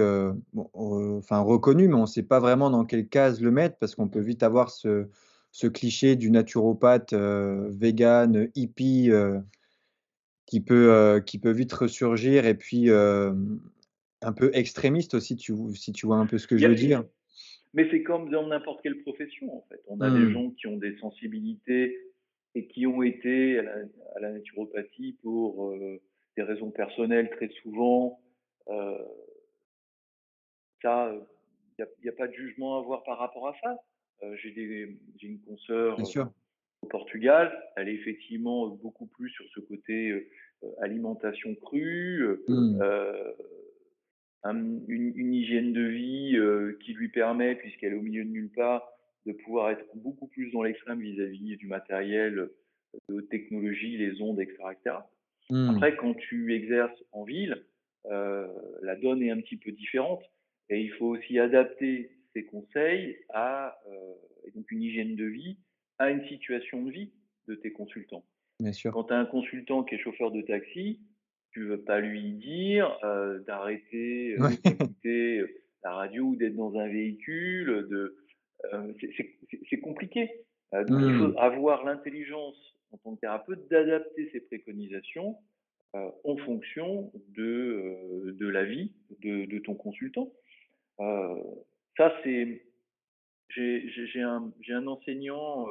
bon, 0.52 0.70
heu, 0.76 1.16
enfin 1.18 1.40
reconnu, 1.40 1.88
mais 1.88 1.94
on 1.94 2.02
ne 2.02 2.06
sait 2.06 2.22
pas 2.24 2.40
vraiment 2.40 2.70
dans 2.70 2.84
quelle 2.84 3.08
case 3.08 3.40
le 3.40 3.50
mettre 3.52 3.76
parce 3.78 3.94
qu'on 3.94 4.08
peut 4.08 4.20
vite 4.20 4.42
avoir 4.42 4.70
ce 4.70 5.08
ce 5.52 5.66
cliché 5.68 6.16
du 6.16 6.30
naturopathe, 6.30 7.14
vegan, 7.14 8.48
hippie, 8.54 9.10
qui 10.46 10.60
peut, 10.60 11.22
qui 11.26 11.38
peut 11.38 11.50
vite 11.52 11.72
ressurgir 11.72 12.46
et 12.46 12.54
puis, 12.54 12.90
un 12.90 14.32
peu 14.34 14.50
extrémiste 14.54 15.14
aussi, 15.14 15.36
tu 15.36 15.54
si 15.74 15.92
tu 15.92 16.06
vois 16.06 16.16
un 16.18 16.26
peu 16.26 16.38
ce 16.38 16.46
que 16.46 16.58
je 16.58 16.66
veux 16.68 16.74
dire? 16.76 17.04
Mais 17.76 17.88
c'est 17.92 18.04
comme 18.04 18.30
dans 18.30 18.48
n'importe 18.48 18.82
quelle 18.82 19.02
profession, 19.02 19.56
en 19.56 19.62
fait. 19.70 19.82
On 19.88 20.02
a 20.02 20.10
des 20.10 20.28
Mmh, 20.28 20.30
gens 20.30 20.50
qui 20.52 20.68
ont 20.68 20.78
des 20.78 20.96
sensibilités 20.98 21.98
et 22.56 22.68
qui 22.68 22.86
ont 22.88 23.02
été 23.04 23.58
à 23.60 23.62
la 23.64 23.74
à 24.16 24.20
la 24.20 24.32
naturopathie 24.32 25.18
pour, 25.22 25.72
heu, 25.72 26.00
des 26.38 26.44
raisons 26.44 26.72
personnelles 26.72 27.30
très 27.30 27.50
souvent. 27.62 28.20
Heu, 28.70 28.98
ça, 30.82 31.12
il 31.78 31.82
y 31.82 31.84
a 31.84 31.88
y 32.04 32.08
a 32.08 32.12
pas 32.12 32.28
de 32.28 32.32
jugement 32.32 32.76
à 32.76 32.80
avoir 32.80 33.02
par 33.04 33.18
rapport 33.18 33.48
à 33.48 33.54
ça. 33.62 33.76
J'ai 34.36 34.96
une 35.22 35.40
consoeur, 35.42 36.00
au 36.82 36.86
Portugal, 36.88 37.64
elle 37.76 37.88
est 37.88 37.94
effectivement, 37.94 38.68
beaucoup 38.68 39.06
plus 39.06 39.30
sur 39.30 39.46
ce 39.54 39.60
côté, 39.60 40.28
alimentation 40.80 41.54
crue, 41.56 42.22
heu 42.22 42.46
Mmh, 42.48 42.86
un- 44.48 44.78
une, 44.88 45.12
une 45.16 45.34
hygiène 45.34 45.72
de 45.72 45.82
vie 45.82 46.36
euh, 46.36 46.76
qui 46.82 46.92
lui 46.94 47.08
permet, 47.08 47.54
puisqu'elle 47.56 47.92
est 47.92 47.96
au 47.96 48.02
milieu 48.02 48.24
de 48.24 48.30
nulle 48.30 48.50
part, 48.50 48.82
de 49.26 49.32
pouvoir 49.32 49.70
être 49.70 49.84
beaucoup 49.94 50.26
plus 50.28 50.50
dans 50.52 50.62
l'extrême 50.62 51.00
vis-à-vis 51.00 51.56
du 51.56 51.66
matériel 51.66 52.38
euh, 52.38 52.48
de 53.08 53.20
technologie, 53.22 53.96
les 53.96 54.20
ondes, 54.22 54.40
etc. 54.40 54.56
etc. 54.72 54.96
mmh, 55.50 55.70
Après, 55.70 55.96
quand 55.96 56.14
tu 56.14 56.54
exerces 56.54 57.02
en 57.12 57.24
ville, 57.24 57.64
euh, 58.06 58.46
la 58.82 58.94
donne 58.96 59.22
est 59.22 59.30
un 59.30 59.40
petit 59.40 59.56
peu 59.56 59.72
différente 59.72 60.22
et 60.70 60.80
il 60.80 60.90
faut 60.92 61.06
aussi 61.06 61.38
adapter 61.38 62.10
ses 62.34 62.44
conseils 62.44 63.16
à 63.30 63.78
euh, 63.88 64.14
donc 64.54 64.70
une 64.70 64.82
hygiène 64.82 65.16
de 65.16 65.24
vie 65.24 65.56
à 65.98 66.10
une 66.10 66.24
situation 66.28 66.82
de 66.82 66.90
vie 66.90 67.10
de 67.48 67.54
tes 67.56 67.72
consultants. 67.72 68.24
bien 68.60 68.72
sûr. 68.72 68.92
Quand 68.92 69.04
tu 69.04 69.12
as 69.14 69.18
un 69.18 69.26
consultant 69.26 69.82
qui 69.82 69.94
est 69.96 69.98
chauffeur 69.98 70.30
de 70.30 70.42
taxi, 70.42 71.00
tu 71.56 71.64
veux 71.64 71.80
pas 71.80 72.00
lui 72.00 72.32
dire 72.34 72.98
euh, 73.02 73.38
d'arrêter 73.40 74.36
euh, 74.36 74.42
Ouais. 74.42 74.58
d'écouter 74.62 75.38
euh, 75.38 75.48
la 75.82 75.94
radio 75.94 76.24
ou 76.26 76.36
d'être 76.36 76.54
dans 76.54 76.76
un 76.78 76.86
véhicule. 76.86 77.88
De, 77.88 78.16
euh, 78.74 78.92
c'est 79.70 79.80
compliqué. 79.80 80.30
Donc 80.72 81.00
il 81.06 81.14
faut 81.14 81.32
Mmh, 81.32 81.38
avoir 81.38 81.84
l'intelligence 81.84 82.56
en 82.92 82.98
tant 82.98 83.14
que 83.14 83.20
thérapeute 83.20 83.68
d'adapter 83.70 84.28
ses 84.32 84.40
préconisations 84.40 85.38
euh, 85.94 86.10
en 86.24 86.36
fonction 86.36 87.10
de, 87.28 88.34
de 88.38 88.48
la 88.48 88.64
vie 88.64 88.92
de, 89.20 89.46
de 89.46 89.58
ton 89.60 89.74
consultant. 89.74 90.30
Ça, 90.98 92.14
c'est. 92.22 92.62
J'ai 93.48 94.20
un, 94.22 94.52
un 94.70 94.86
enseignant 94.86 95.66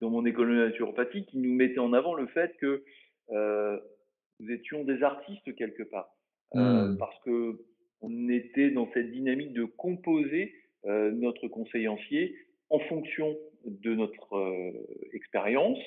dans 0.00 0.10
mon 0.10 0.26
école 0.26 0.48
de 0.50 0.64
naturopathie 0.66 1.24
qui 1.26 1.38
nous 1.38 1.54
mettait 1.54 1.78
en 1.78 1.92
avant 1.92 2.14
le 2.14 2.26
fait 2.26 2.56
que 2.58 2.84
nous 3.30 4.50
étions 4.50 4.84
des 4.84 5.02
artistes 5.02 5.54
quelque 5.54 5.82
part, 5.82 6.16
euh, 6.56 6.88
mmh, 6.88 6.98
parce 6.98 7.18
que 7.24 7.60
on 8.00 8.28
était 8.30 8.70
dans 8.70 8.90
cette 8.92 9.10
dynamique 9.10 9.52
de 9.52 9.64
composer 9.64 10.54
euh, 10.86 11.10
notre 11.10 11.48
conseillancier 11.48 12.34
en 12.70 12.78
fonction 12.78 13.36
de 13.66 13.94
notre 13.94 14.34
euh, 14.36 14.72
expérience, 15.12 15.78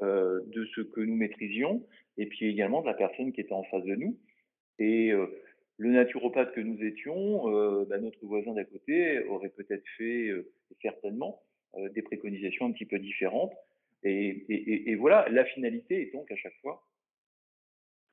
euh, 0.00 0.40
de 0.46 0.64
ce 0.74 0.80
que 0.80 1.00
nous 1.00 1.16
maîtrisions, 1.16 1.86
et 2.16 2.26
puis 2.26 2.46
également 2.46 2.80
de 2.80 2.86
la 2.86 2.94
personne 2.94 3.32
qui 3.32 3.40
était 3.42 3.52
en 3.52 3.64
face 3.64 3.84
de 3.84 3.94
nous. 3.96 4.16
Et 4.78 5.12
euh, 5.12 5.26
le 5.76 5.90
naturopathe 5.90 6.52
que 6.54 6.60
nous 6.60 6.82
étions, 6.82 7.54
euh, 7.54 7.84
bah, 7.84 7.98
notre 7.98 8.24
voisin 8.24 8.54
d'à 8.54 8.64
côté 8.64 9.24
aurait 9.26 9.50
peut-être 9.50 9.84
fait 9.98 10.28
euh, 10.28 10.50
certainement 10.80 11.42
euh, 11.76 11.90
des 11.90 12.02
préconisations 12.02 12.66
un 12.66 12.72
petit 12.72 12.86
peu 12.86 12.98
différentes. 12.98 13.52
Et, 14.04 14.28
et, 14.48 14.54
et, 14.54 14.90
et 14.90 14.94
voilà, 14.94 15.28
la 15.28 15.44
finalité 15.44 16.08
est 16.08 16.12
donc 16.12 16.30
à 16.32 16.36
chaque 16.36 16.56
fois, 16.62 16.87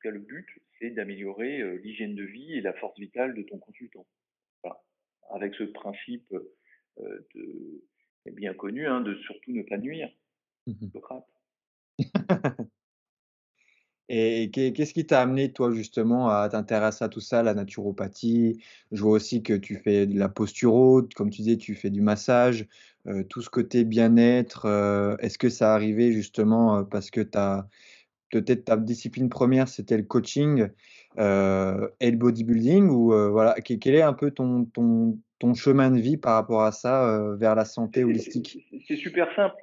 cas 0.06 0.12
le 0.12 0.20
but, 0.20 0.48
c'est 0.80 0.92
d'améliorer 0.92 1.62
euh, 1.62 1.80
l'hygiène 1.84 2.16
de 2.16 2.24
vie 2.24 2.54
et 2.54 2.62
la 2.62 2.74
force 2.74 3.00
vitale 3.00 3.34
de 3.34 3.42
ton 3.42 3.58
consultant. 3.58 4.06
Voilà. 4.64 4.82
Avec 5.32 5.56
ce 5.56 5.64
principe 5.64 6.32
euh, 7.00 7.28
de, 7.34 8.32
bien 8.32 8.54
connu 8.54 8.88
hein, 8.88 9.02
de 9.02 9.16
surtout 9.16 9.52
ne 9.52 9.64
pas 9.64 9.78
nuire, 9.78 10.10
mmh. 10.68 10.88
Et 14.08 14.44
et 14.44 14.52
qu'est 14.52 14.72
qu'est-ce 14.72 14.94
qui 14.94 15.08
t'a 15.08 15.20
amené 15.20 15.52
toi 15.52 15.72
justement 15.72 16.30
à 16.30 16.48
t'intéresser 16.48 17.04
à 17.04 17.10
tout 17.10 17.22
ça, 17.22 17.42
la 17.42 17.56
naturopathie? 17.56 18.62
Je 18.92 19.02
vois 19.02 19.14
aussi 19.14 19.42
que 19.42 19.54
tu 19.54 19.78
fais 19.78 20.06
de 20.06 20.20
la 20.20 20.30
posturo, 20.30 21.02
comme 21.16 21.32
tu 21.32 21.42
disais, 21.42 21.58
tu 21.58 21.74
fais 21.74 21.90
du 21.90 22.02
massage, 22.02 22.68
heu, 23.08 23.24
tout 23.24 23.42
ce 23.42 23.50
côté 23.50 23.84
bien-être, 23.84 24.68
est-ce 25.22 25.40
que 25.40 25.50
ça 25.50 25.74
arrivait 25.74 26.12
justement, 26.12 26.86
parce 26.86 27.10
que 27.10 27.22
tu 27.22 27.40
peut-être 28.32 28.66
ta 28.66 28.78
discipline 28.78 29.30
première 29.30 29.68
c'était 29.68 29.98
le 29.98 30.04
coaching, 30.04 30.70
heu, 31.18 31.94
et 32.00 32.12
le 32.12 32.18
bodybuilding 32.18 32.90
ou, 32.90 33.14
heu, 33.14 33.28
voilà, 33.30 33.56
quel 33.62 33.96
est 33.96 34.02
un 34.02 34.14
peu 34.14 34.32
ton 34.32 34.66
ton 34.66 35.18
ton 35.40 35.54
chemin 35.54 35.92
de 35.92 36.00
vie 36.00 36.18
par 36.18 36.36
rapport 36.36 36.64
à 36.64 36.72
ça, 36.72 37.08
heu, 37.18 37.36
vers 37.36 37.56
la 37.56 37.66
santé 37.66 38.04
holistique? 38.04 38.66
c'est- 38.88 38.96
super 38.98 39.34
simple. 39.36 39.56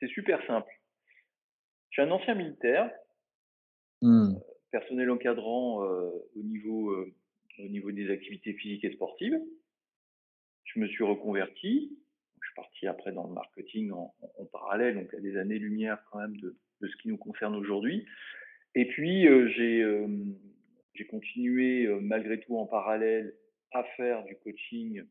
C'est 0.00 0.08
super 0.08 0.44
simple. 0.46 0.70
Je 1.90 2.00
suis 2.00 2.08
un 2.08 2.10
ancien 2.12 2.34
militaire 2.34 2.90
Mmh. 4.02 4.42
personnel 4.70 5.10
encadrant 5.10 5.84
euh, 5.84 6.10
au, 6.36 6.42
niveau, 6.42 6.90
euh, 6.90 7.14
au 7.58 7.68
niveau 7.68 7.92
des 7.92 8.10
activités 8.10 8.54
physiques 8.54 8.84
et 8.84 8.92
sportives. 8.92 9.38
Je 10.64 10.80
me 10.80 10.88
suis 10.88 11.04
reconverti. 11.04 11.98
Je 12.40 12.46
suis 12.46 12.54
parti 12.56 12.86
après 12.86 13.12
dans 13.12 13.26
le 13.28 13.34
marketing 13.34 13.92
en, 13.92 14.14
en 14.38 14.44
parallèle, 14.46 14.96
donc 14.96 15.14
à 15.14 15.20
des 15.20 15.36
années-lumière 15.36 16.02
quand 16.10 16.18
même 16.18 16.36
de, 16.38 16.56
de, 16.82 16.88
ce 16.88 16.96
qui 16.96 17.08
nous 17.08 17.16
concerne 17.16 17.54
aujourd'hui. 17.54 18.06
Et 18.74 18.86
puis, 18.86 19.28
euh, 19.28 19.48
j'ai 19.48 19.82
euh, 19.82 20.06
continué 21.10 21.86
euh, 21.86 21.98
malgré 22.00 22.40
tout 22.40 22.56
en 22.56 22.66
parallèle 22.66 23.34
à 23.72 23.84
faire 23.96 24.24
du 24.24 24.36
coaching 24.36 25.02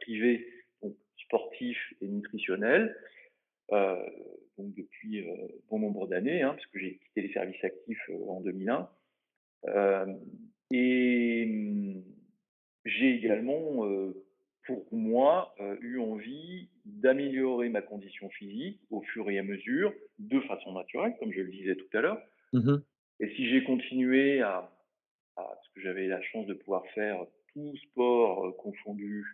privé, 0.00 0.46
sportif 1.16 1.78
et 2.00 2.08
nutritionnel. 2.08 2.96
Donc 3.70 4.74
depuis 4.74 5.24
bon 5.70 5.78
nombre 5.78 6.08
d'années, 6.08 6.42
hein, 6.42 6.54
puisque 6.54 6.78
j'ai 6.78 6.96
quitté 6.98 7.22
les 7.22 7.32
services 7.32 7.62
actifs 7.64 8.10
en 8.26 8.40
2001. 8.40 8.90
Euh, 9.68 10.06
et 10.70 11.94
j'ai 12.84 13.14
également, 13.14 13.86
pour 14.70 14.86
moi, 14.92 15.54
euh, 15.60 15.76
eu 15.80 15.98
envie 15.98 16.68
d'améliorer 16.84 17.68
ma 17.68 17.82
condition 17.82 18.28
physique 18.30 18.80
au 18.90 19.02
fur 19.02 19.28
et 19.30 19.38
à 19.38 19.42
mesure, 19.42 19.92
de 20.18 20.40
façon 20.40 20.72
naturelle, 20.72 21.14
comme 21.18 21.32
je 21.32 21.40
le 21.40 21.50
disais 21.50 21.74
tout 21.74 21.88
à 21.96 22.00
l'heure. 22.00 22.22
Mmh 22.52 22.76
Et 23.20 23.28
si 23.34 23.48
j'ai 23.48 23.64
continué 23.64 24.40
à, 24.42 24.70
à, 25.36 25.42
parce 25.42 25.68
que 25.74 25.80
j'avais 25.80 26.06
la 26.06 26.22
chance 26.22 26.46
de 26.46 26.54
pouvoir 26.54 26.86
faire 26.94 27.26
tout 27.52 27.76
sport 27.88 28.46
euh, 28.46 28.52
confondu, 28.52 29.24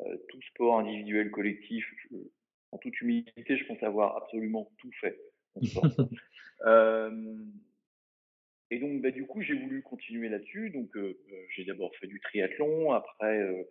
euh, 0.00 0.16
tout 0.28 0.42
sport 0.50 0.78
individuel, 0.78 1.30
collectif, 1.30 1.84
je, 2.02 2.16
en 2.72 2.78
toute 2.78 3.00
humilité, 3.00 3.56
je 3.56 3.64
pense 3.66 3.82
avoir 3.82 4.16
absolument 4.16 4.70
tout 4.78 4.90
fait 5.00 5.18
et 8.70 8.78
donc, 8.78 9.02
bah, 9.02 9.10
du 9.12 9.26
coup, 9.26 9.40
j'ai 9.42 9.54
voulu 9.54 9.82
continuer 9.82 10.28
là-dessus. 10.28 10.70
Donc, 10.70 10.90
j'ai 11.54 11.64
d'abord 11.64 11.94
fait 11.96 12.08
du 12.08 12.18
triathlon, 12.18 12.90
après, 12.90 13.66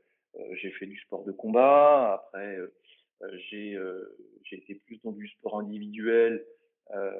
j'ai 0.61 0.71
fait 0.71 0.85
du 0.85 0.97
sport 0.99 1.23
de 1.23 1.31
combat, 1.31 2.13
après, 2.13 2.55
euh, 2.57 2.73
euh, 3.21 3.37
j'ai 3.49 3.75
euh, 3.75 4.17
été 4.51 4.75
plus 4.75 5.01
dans 5.03 5.11
du 5.11 5.27
sport 5.27 5.59
individuel 5.59 6.45
euh, 6.91 7.11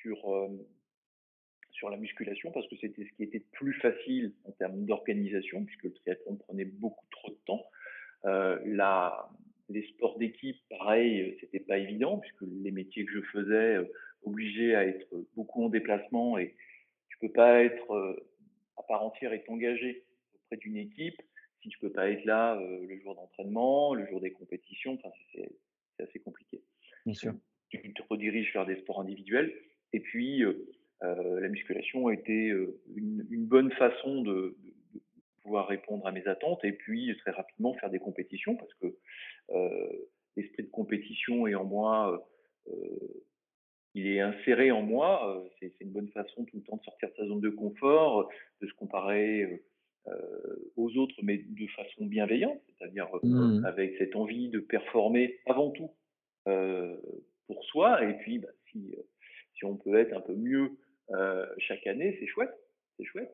sur, 0.00 0.32
euh, 0.32 0.48
sur 1.70 1.90
la 1.90 1.96
musculation 1.96 2.50
parce 2.52 2.66
que 2.68 2.76
c'était 2.76 3.04
ce 3.04 3.12
qui 3.16 3.24
était 3.24 3.44
plus 3.52 3.74
facile 3.74 4.32
en 4.44 4.52
termes 4.52 4.84
d'organisation, 4.84 5.64
puisque 5.64 5.84
le 5.84 5.92
triathlon 5.92 6.36
prenait 6.36 6.64
beaucoup 6.64 7.06
trop 7.10 7.30
de 7.30 7.38
temps. 7.46 7.66
Euh, 8.24 8.58
les 9.68 9.86
sports 9.88 10.18
d'équipe, 10.18 10.56
pareil, 10.70 11.36
c'était 11.40 11.60
pas 11.60 11.78
évident, 11.78 12.18
puisque 12.18 12.42
les 12.42 12.70
métiers 12.70 13.04
que 13.04 13.12
je 13.12 13.20
faisais 13.32 13.76
euh, 13.76 13.92
obligeaient 14.24 14.74
à 14.74 14.86
être 14.86 15.08
beaucoup 15.34 15.64
en 15.64 15.68
déplacement 15.68 16.38
et 16.38 16.54
tu 17.08 17.18
peux 17.18 17.32
pas 17.32 17.62
être 17.62 17.90
euh, 17.92 18.28
à 18.76 18.82
part 18.82 19.04
entière 19.04 19.32
et 19.32 19.42
t'engager 19.44 20.04
auprès 20.34 20.56
d'une 20.58 20.76
équipe 20.76 21.20
si 21.62 21.70
je 21.70 21.78
peux 21.78 21.92
pas 21.92 22.10
être 22.10 22.24
là 22.24 22.60
le 22.60 22.98
jour 23.00 23.14
d'entraînement, 23.14 23.94
le 23.94 24.06
jour 24.06 24.20
des 24.20 24.32
compétitions, 24.32 24.94
enfin, 24.94 25.10
c'est 25.32 26.02
assez 26.02 26.18
compliqué. 26.18 26.62
Bien 27.06 27.14
sûr. 27.14 27.34
Tu 27.68 27.94
te 27.94 28.02
rediriges 28.10 28.52
vers 28.52 28.66
des 28.66 28.76
sports 28.76 29.00
individuels. 29.00 29.52
Et 29.92 30.00
puis, 30.00 30.42
la 31.00 31.48
musculation 31.48 32.08
a 32.08 32.14
été 32.14 32.48
une, 32.94 33.26
une 33.30 33.46
bonne 33.46 33.70
façon 33.72 34.22
de, 34.22 34.56
de, 34.94 35.00
pouvoir 35.42 35.66
répondre 35.66 36.06
à 36.06 36.12
mes 36.12 36.26
attentes 36.28 36.64
et 36.64 36.72
puis 36.72 37.16
très 37.18 37.32
rapidement 37.32 37.74
faire 37.74 37.90
des 37.90 37.98
compétitions 37.98 38.56
parce 38.56 38.72
que 38.74 38.96
l'esprit 40.36 40.62
de 40.64 40.70
compétition 40.70 41.46
est 41.46 41.54
en 41.54 41.64
moi 41.64 42.28
il 43.94 44.06
est 44.06 44.20
inséré 44.20 44.70
en 44.70 44.82
moi. 44.82 45.44
C'est 45.60 45.72
une 45.80 45.92
bonne 45.92 46.08
façon 46.08 46.44
tout 46.44 46.56
le 46.56 46.62
temps 46.62 46.76
de 46.76 46.82
sortir 46.82 47.10
de 47.10 47.14
sa 47.14 47.26
zone 47.26 47.40
de 47.40 47.50
confort, 47.50 48.28
de 48.60 48.66
se 48.66 48.72
comparer 48.74 49.64
aux 50.76 50.96
autres, 50.96 51.14
mais 51.22 51.38
de 51.38 51.66
façon 51.68 52.06
bienveillante, 52.06 52.60
c'est-à-dire 52.66 53.08
mmh. 53.22 53.64
avec 53.64 53.94
cette 53.98 54.16
envie 54.16 54.48
de 54.48 54.58
performer 54.58 55.38
avant 55.46 55.70
tout 55.70 55.90
pour 56.44 57.64
soi. 57.66 58.04
Et 58.04 58.14
puis, 58.18 58.38
bah, 58.38 58.48
si, 58.70 58.96
si 59.54 59.64
on 59.64 59.76
peut 59.76 59.96
être 59.98 60.12
un 60.12 60.20
peu 60.20 60.34
mieux 60.34 60.72
chaque 61.58 61.86
année, 61.86 62.16
c'est 62.18 62.26
chouette. 62.26 62.52
C'est 62.96 63.04
chouette. 63.04 63.32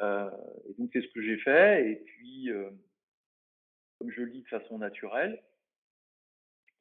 et 0.00 0.74
donc, 0.78 0.90
c'est 0.92 1.02
ce 1.02 1.08
que 1.08 1.22
j'ai 1.22 1.38
fait. 1.38 1.90
Et 1.90 1.96
puis, 1.96 2.50
comme 3.98 4.10
je 4.10 4.22
le 4.22 4.30
dis 4.30 4.42
de 4.42 4.48
façon 4.48 4.78
naturelle, 4.78 5.42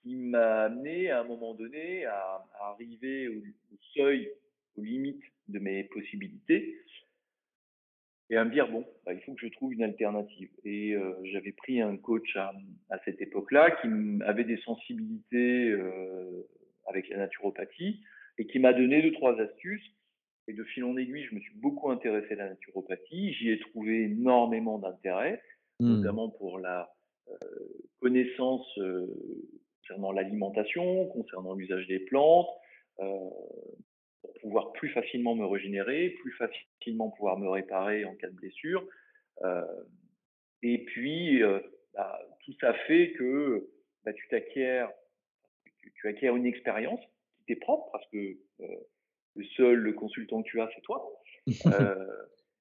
qui 0.02 0.16
m'a 0.16 0.64
amené 0.66 1.10
à 1.10 1.22
un 1.22 1.24
moment 1.24 1.54
donné 1.54 2.06
à, 2.06 2.46
arriver 2.62 3.28
au, 3.28 3.42
seuil, 3.94 4.32
aux 4.78 4.84
limites 4.84 5.24
de 5.48 5.60
mes 5.60 5.84
possibilités 5.86 6.80
et 8.30 8.38
à 8.38 8.44
me 8.44 8.52
dire 8.52 8.70
bon, 8.70 8.86
bah, 9.06 9.14
il 9.14 9.22
faut 9.22 9.34
que 9.34 9.42
je 9.42 9.52
trouve 9.54 9.74
une 9.74 9.84
alternative. 9.84 10.50
Et 10.64 10.94
euh, 10.94 11.14
j'avais 11.26 11.52
pris 11.52 11.82
un 11.82 11.98
coach 11.98 12.36
à, 12.36 12.54
cette 13.06 13.22
époque-là 13.22 13.72
qui 13.82 13.88
avait 14.26 14.44
des 14.44 14.58
sensibilités 14.58 15.72
euh, 15.72 16.48
avec 16.88 17.10
la 17.10 17.18
naturopathie 17.18 18.02
et 18.38 18.48
qui 18.48 18.60
m'a 18.60 18.74
donné 18.74 19.02
deux 19.02 19.14
trois 19.14 19.40
astuces. 19.40 19.94
Et 20.50 20.54
de 20.54 20.64
fil 20.64 20.86
en 20.86 20.96
aiguille, 20.96 21.26
je 21.30 21.36
me 21.36 21.42
suis 21.42 21.56
beaucoup 21.56 21.92
intéressé 21.92 22.34
à 22.34 22.38
la 22.38 22.50
naturopathie. 22.50 23.34
J'y 23.34 23.50
ai 23.50 23.60
trouvé 23.60 24.04
énormément 24.04 24.80
d'intérêt, 24.80 25.42
mmh. 25.82 25.98
notamment 25.98 26.30
pour 26.30 26.60
la 26.60 26.90
euh, 27.30 27.34
connaissance 28.00 28.66
concernant 29.82 30.12
l'alimentation, 30.12 31.08
concernant 31.08 31.54
l'usage 31.54 31.88
des 31.88 32.00
plantes, 32.00 32.48
euh, 33.00 33.30
pour 34.22 34.34
pouvoir 34.42 34.74
plus 34.74 34.90
facilement 34.90 35.36
me 35.36 35.46
régénérer, 35.46 36.10
plus 36.22 36.34
facilement 36.34 37.12
pouvoir 37.12 37.38
me 37.38 37.50
réparer 37.50 38.06
en 38.06 38.16
cas 38.16 38.28
de 38.28 38.36
blessure. 38.36 38.88
Euh, 39.44 39.64
et 40.64 40.84
puis, 40.86 41.44
euh, 41.44 41.60
bah, 41.94 42.20
tout 42.46 42.54
ça 42.60 42.74
fait 42.88 43.12
que 43.14 43.70
bah, 44.04 44.14
tu 44.14 44.28
t'acquiers, 44.30 44.86
tu, 45.96 46.08
acquiers 46.08 46.30
une 46.30 46.46
expérience 46.46 47.02
qui 47.38 47.46
t'est 47.46 47.56
propre 47.56 47.90
parce 47.92 48.08
que 48.12 48.38
le 48.60 49.44
seul 49.56 49.94
consultant 49.96 50.42
que 50.42 50.50
tu 50.50 50.62
as, 50.62 50.70
c'est 50.76 50.82
toi. 50.82 51.14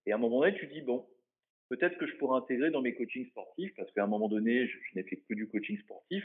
et 0.07 0.13
à 0.13 0.15
un 0.15 0.19
moment 0.19 0.41
donné, 0.41 0.55
tu 0.59 0.67
dis, 0.67 0.83
bon, 0.83 1.07
peut-être 1.69 1.97
que 1.99 2.07
je 2.07 2.17
pourrais 2.17 2.39
intégrer 2.39 2.71
dans 2.71 2.83
mes 2.83 2.95
coachings 2.95 3.27
sportifs, 3.29 3.75
parce 3.77 3.91
qu'à 3.93 4.05
un 4.05 4.07
moment 4.07 4.29
donné, 4.29 4.67
je 4.67 4.79
n'ai 4.95 5.03
fait 5.03 5.17
que 5.17 5.35
du 5.35 5.49
coaching 5.49 5.79
sportif, 5.81 6.25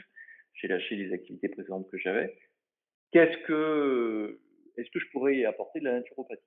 j'ai 0.54 0.68
lâché 0.68 0.96
les 0.96 1.12
activités 1.12 1.48
précédentes 1.48 1.90
que 1.90 1.98
j'avais. 1.98 2.36
Qu'est-ce 3.12 3.38
que, 3.46 4.40
est-ce 4.76 4.90
que 4.90 4.98
je 4.98 5.10
pourrais 5.10 5.44
apporter 5.44 5.80
de 5.80 5.84
la 5.84 5.94
naturopathie? 5.94 6.42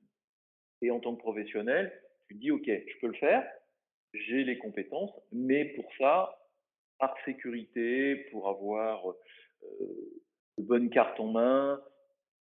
Et 0.81 0.91
en 0.91 0.99
tant 0.99 1.15
que 1.15 1.21
professionnel, 1.21 1.91
tu 2.27 2.35
te 2.35 2.39
dis, 2.39 2.51
OK, 2.51 2.65
je 2.65 2.99
peux 2.99 3.07
le 3.07 3.13
faire, 3.13 3.45
j'ai 4.13 4.43
les 4.43 4.57
compétences, 4.57 5.11
mais 5.31 5.65
pour 5.65 5.85
ça, 5.97 6.37
par 6.99 7.15
sécurité, 7.25 8.15
pour 8.31 8.47
avoir 8.47 9.09
euh, 9.09 10.21
de 10.57 10.63
bonnes 10.63 10.89
cartes 10.89 11.19
en 11.19 11.31
main, 11.31 11.81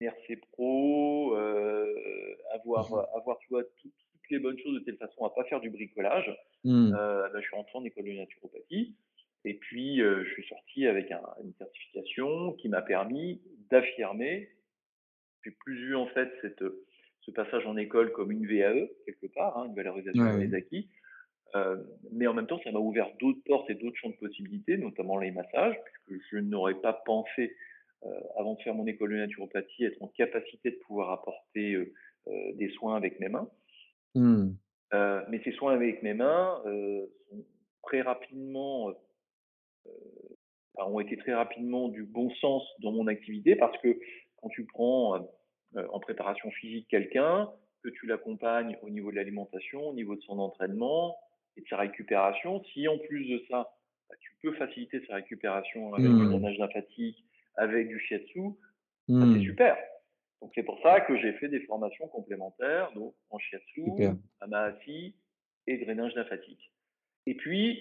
RC 0.01 0.37
Pro, 0.53 1.37
euh, 1.37 2.37
avoir, 2.53 2.91
mmh 2.91 3.07
avoir 3.17 3.39
tu 3.39 3.49
vois, 3.49 3.65
toutes 3.65 3.93
les 4.31 4.39
bonnes 4.39 4.59
choses 4.59 4.75
de 4.75 4.85
telle 4.85 4.97
façon 4.97 5.25
à 5.25 5.31
pas 5.31 5.45
faire 5.45 5.61
du 5.61 5.71
bricolage. 5.71 6.31
Mmh. 6.65 6.95
Euh, 6.95 7.29
ben, 7.31 7.41
je 7.41 7.47
suis 7.47 7.57
rentré 7.57 7.79
en 7.79 7.85
école 7.85 8.05
de 8.05 8.13
naturopathie. 8.13 8.95
Et 9.47 9.55
puis, 9.55 9.99
je 9.99 10.31
suis 10.33 10.47
sorti 10.47 10.87
avec 10.87 11.11
une 11.11 11.53
certification 11.59 12.53
qui 12.55 12.71
m'a 12.71 12.81
permis 12.81 13.43
d'affirmer. 13.71 14.49
J'ai 15.45 15.51
plus 15.51 15.79
eu 15.91 15.95
en 15.95 16.07
fait 16.09 16.31
cette, 16.41 16.65
ce 17.21 17.31
passage 17.31 17.67
en 17.67 17.77
école 17.77 18.13
comme 18.13 18.31
une 18.31 18.47
VAE, 18.47 18.89
quelque 19.07 19.27
part, 19.35 19.59
hein, 19.59 19.67
une 19.67 19.75
valorisation 19.75 20.39
des 20.39 20.55
acquis. 20.55 20.89
mais 22.13 22.27
en 22.27 22.35
même 22.35 22.47
temps, 22.47 22.61
ça 22.65 22.73
m'a 22.73 22.79
ouvert 22.79 23.11
d'autres 23.21 23.43
portes 23.45 23.69
et 23.71 23.75
d'autres 23.75 23.97
champs 23.97 24.11
de 24.11 24.17
possibilités, 24.17 24.77
notamment 24.77 25.19
les 25.19 25.31
massages, 25.31 25.77
puisque 26.07 26.23
je 26.33 26.39
n'aurais 26.39 26.75
pas 26.75 26.93
pensé, 27.05 27.55
avant 28.37 28.55
de 28.55 28.63
faire 28.63 28.75
mon 28.75 28.87
école 28.87 29.13
de 29.13 29.17
naturopathie, 29.17 29.85
être 29.85 30.03
en 30.03 30.09
capacité 30.09 30.71
de 30.71 30.79
pouvoir 30.87 31.11
apporter 31.11 31.93
des 32.55 32.69
soins 32.71 32.97
avec 32.97 33.21
mes 33.21 33.29
mains. 33.29 33.49
Mmh. 34.17 34.53
mais 35.29 35.41
ces 35.45 35.53
soins 35.53 35.75
avec 35.75 36.03
mes 36.03 36.15
mains 36.15 36.63
sont 36.65 37.45
très 37.83 38.01
rapidement 38.01 38.93
ont 40.77 41.01
été 41.01 41.17
très 41.17 41.35
rapidement 41.35 41.89
du 41.89 42.05
bon 42.05 42.31
sens 42.37 42.63
dans 42.81 42.93
mon 42.93 43.07
activité 43.07 43.57
parce 43.57 43.77
que 43.79 43.99
quand 44.45 44.51
tu 44.51 44.67
prends 44.67 45.17
euh, 45.77 45.87
en 45.91 46.01
préparation 46.01 46.51
physique 46.51 46.87
quelqu'un, 46.89 47.51
que 47.83 47.89
tu 47.89 48.07
l'accompagnes 48.07 48.79
au 48.83 48.91
niveau 48.91 49.11
de 49.11 49.17
l'alimentation, 49.17 49.89
au 49.89 49.95
niveau 49.95 50.17
de 50.17 50.21
son 50.21 50.39
entraînement 50.39 51.17
et 51.57 51.63
de 51.63 51.67
sa 51.69 51.79
récupération, 51.79 52.63
si 52.73 52.87
en 52.87 52.99
plus 52.99 53.27
de 53.27 53.43
ça, 53.51 53.75
bah, 54.09 54.17
tu 54.21 54.33
peux 54.43 54.53
faciliter 54.53 55.03
sa 55.07 55.17
récupération 55.17 55.95
avec 55.95 56.07
du 56.07 56.13
mmh. 56.13 56.31
drainage 56.31 56.59
lymphatique, 56.59 57.25
avec 57.57 57.89
du 57.89 57.99
shiatsu, 57.99 58.41
bah, 59.09 59.21
c'est 59.33 59.39
mmh. 59.39 59.43
super. 59.43 59.77
Donc 60.43 60.53
c'est 60.55 60.63
pour 60.63 60.79
ça 60.83 61.01
que 61.01 61.17
j'ai 61.17 61.33
fait 61.35 61.49
des 61.49 61.61
formations 61.61 62.07
complémentaires, 62.09 62.93
donc 62.95 63.15
en 63.31 63.39
shiatsu, 63.39 63.85
amahasi 64.41 65.15
et 65.67 65.79
drainage 65.79 66.15
lymphatique. 66.15 66.71
Et 67.27 67.35
puis, 67.35 67.79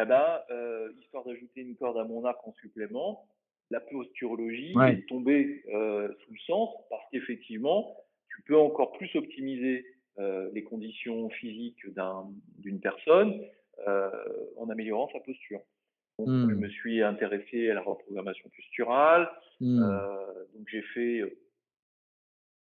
eh 0.00 0.04
ben, 0.04 0.40
euh, 0.50 0.92
histoire 1.00 1.24
d'ajouter 1.24 1.62
une 1.62 1.74
corde 1.74 1.98
à 1.98 2.04
mon 2.04 2.24
arc 2.24 2.46
en 2.46 2.52
supplément, 2.54 3.26
la 3.70 3.80
posturologie 3.80 4.74
est 4.88 5.06
tombée 5.08 5.62
euh, 5.74 6.08
sous 6.24 6.32
le 6.32 6.38
sens 6.46 6.70
parce 6.88 7.02
qu'effectivement, 7.10 7.96
tu 8.28 8.42
peux 8.42 8.56
encore 8.56 8.92
plus 8.92 9.14
optimiser 9.16 9.84
euh, 10.18 10.48
les 10.52 10.62
conditions 10.62 11.28
physiques 11.30 11.84
d'une 12.58 12.80
personne 12.80 13.40
en 14.56 14.70
améliorant 14.70 15.08
sa 15.12 15.20
posture. 15.20 15.60
Donc, 16.18 16.28
je 16.28 16.54
mmh. 16.54 16.58
me 16.58 16.68
suis 16.70 17.02
intéressé 17.02 17.68
à 17.68 17.74
la 17.74 17.82
reprogrammation 17.82 18.48
posturale. 18.48 19.30
Mmh. 19.60 19.80
donc, 20.54 20.66
j'ai 20.70 20.80
fait 20.94 21.18
une 21.18 21.30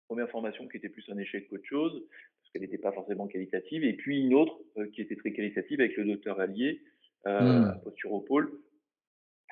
première 0.07 0.29
formation 0.29 0.65
qui 0.69 0.77
était 0.77 0.87
plus 0.87 1.03
un 1.09 1.17
échec 1.17 1.49
qu'autre 1.49 1.65
chose 1.65 1.91
parce 1.91 2.51
qu'elle 2.53 2.61
n'était 2.61 2.77
pas 2.77 2.93
forcément 2.93 3.27
qualitative, 3.27 3.83
et 3.83 3.93
puis 3.93 4.21
une 4.21 4.33
autre 4.33 4.57
qui 4.93 5.01
était 5.01 5.17
très 5.17 5.33
qualitative 5.33 5.81
avec 5.81 5.97
le 5.97 6.05
docteur 6.05 6.39
Allier, 6.39 6.79
euh, 7.25 7.61
mmh. 7.61 7.81
posturopole 7.83 8.51
pour, 8.51 8.59
euh, 8.59 8.72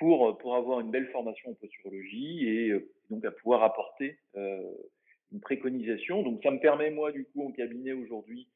pour 0.07 0.55
avoir 0.55 0.79
une 0.79 0.91
belle 0.91 1.07
formation 1.11 1.51
en 1.51 1.53
posturologie 1.53 2.47
et 2.47 2.69
euh, 2.69 2.89
donc 3.09 3.23
à 3.23 3.31
pouvoir 3.31 3.63
apporter 3.63 4.17
une 4.35 5.39
préconisation. 5.41 6.23
Donc 6.23 6.41
ça 6.43 6.51
me 6.51 6.59
permet 6.59 6.89
moi 6.89 7.11
du 7.11 7.25
coup 7.25 7.47
en 7.47 7.51
cabinet 7.51 7.93
aujourd'hui, 7.93 8.47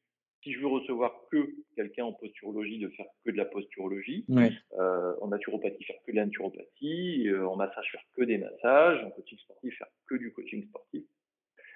si 0.42 0.52
je 0.52 0.60
veux 0.60 0.66
recevoir 0.66 1.12
que 1.30 1.54
quelqu'un 1.74 2.04
en 2.04 2.12
posturologie, 2.12 2.78
de 2.78 2.88
faire 2.90 3.06
que 3.24 3.30
de 3.30 3.36
la 3.36 3.44
posturologie, 3.44 4.24
en 4.28 5.28
naturopathie 5.28 5.84
faire 5.84 5.96
que 6.04 6.12
de 6.12 6.16
la 6.16 6.26
naturopathie, 6.26 7.28
en 7.32 7.56
massage 7.56 7.90
faire 7.90 8.04
que 8.14 8.24
des 8.24 8.38
massages, 8.38 9.04
en 9.04 9.10
coaching 9.10 9.38
sportif 9.38 9.78
faire 9.78 9.88
que 10.06 10.16
du 10.16 10.32
coaching 10.32 10.66
sportif. 10.66 11.04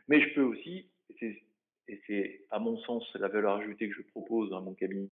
Mais 0.08 0.20
je 0.20 0.34
peux 0.34 0.42
aussi, 0.42 0.88
et 1.20 2.00
c'est 2.06 2.40
à 2.50 2.58
mon 2.58 2.76
sens 2.78 3.04
la 3.14 3.28
valeur 3.28 3.56
ajoutée 3.56 3.88
que 3.88 3.94
je 3.94 4.02
propose 4.02 4.50
dans 4.50 4.62
mon 4.62 4.74
cabinet, 4.74 5.08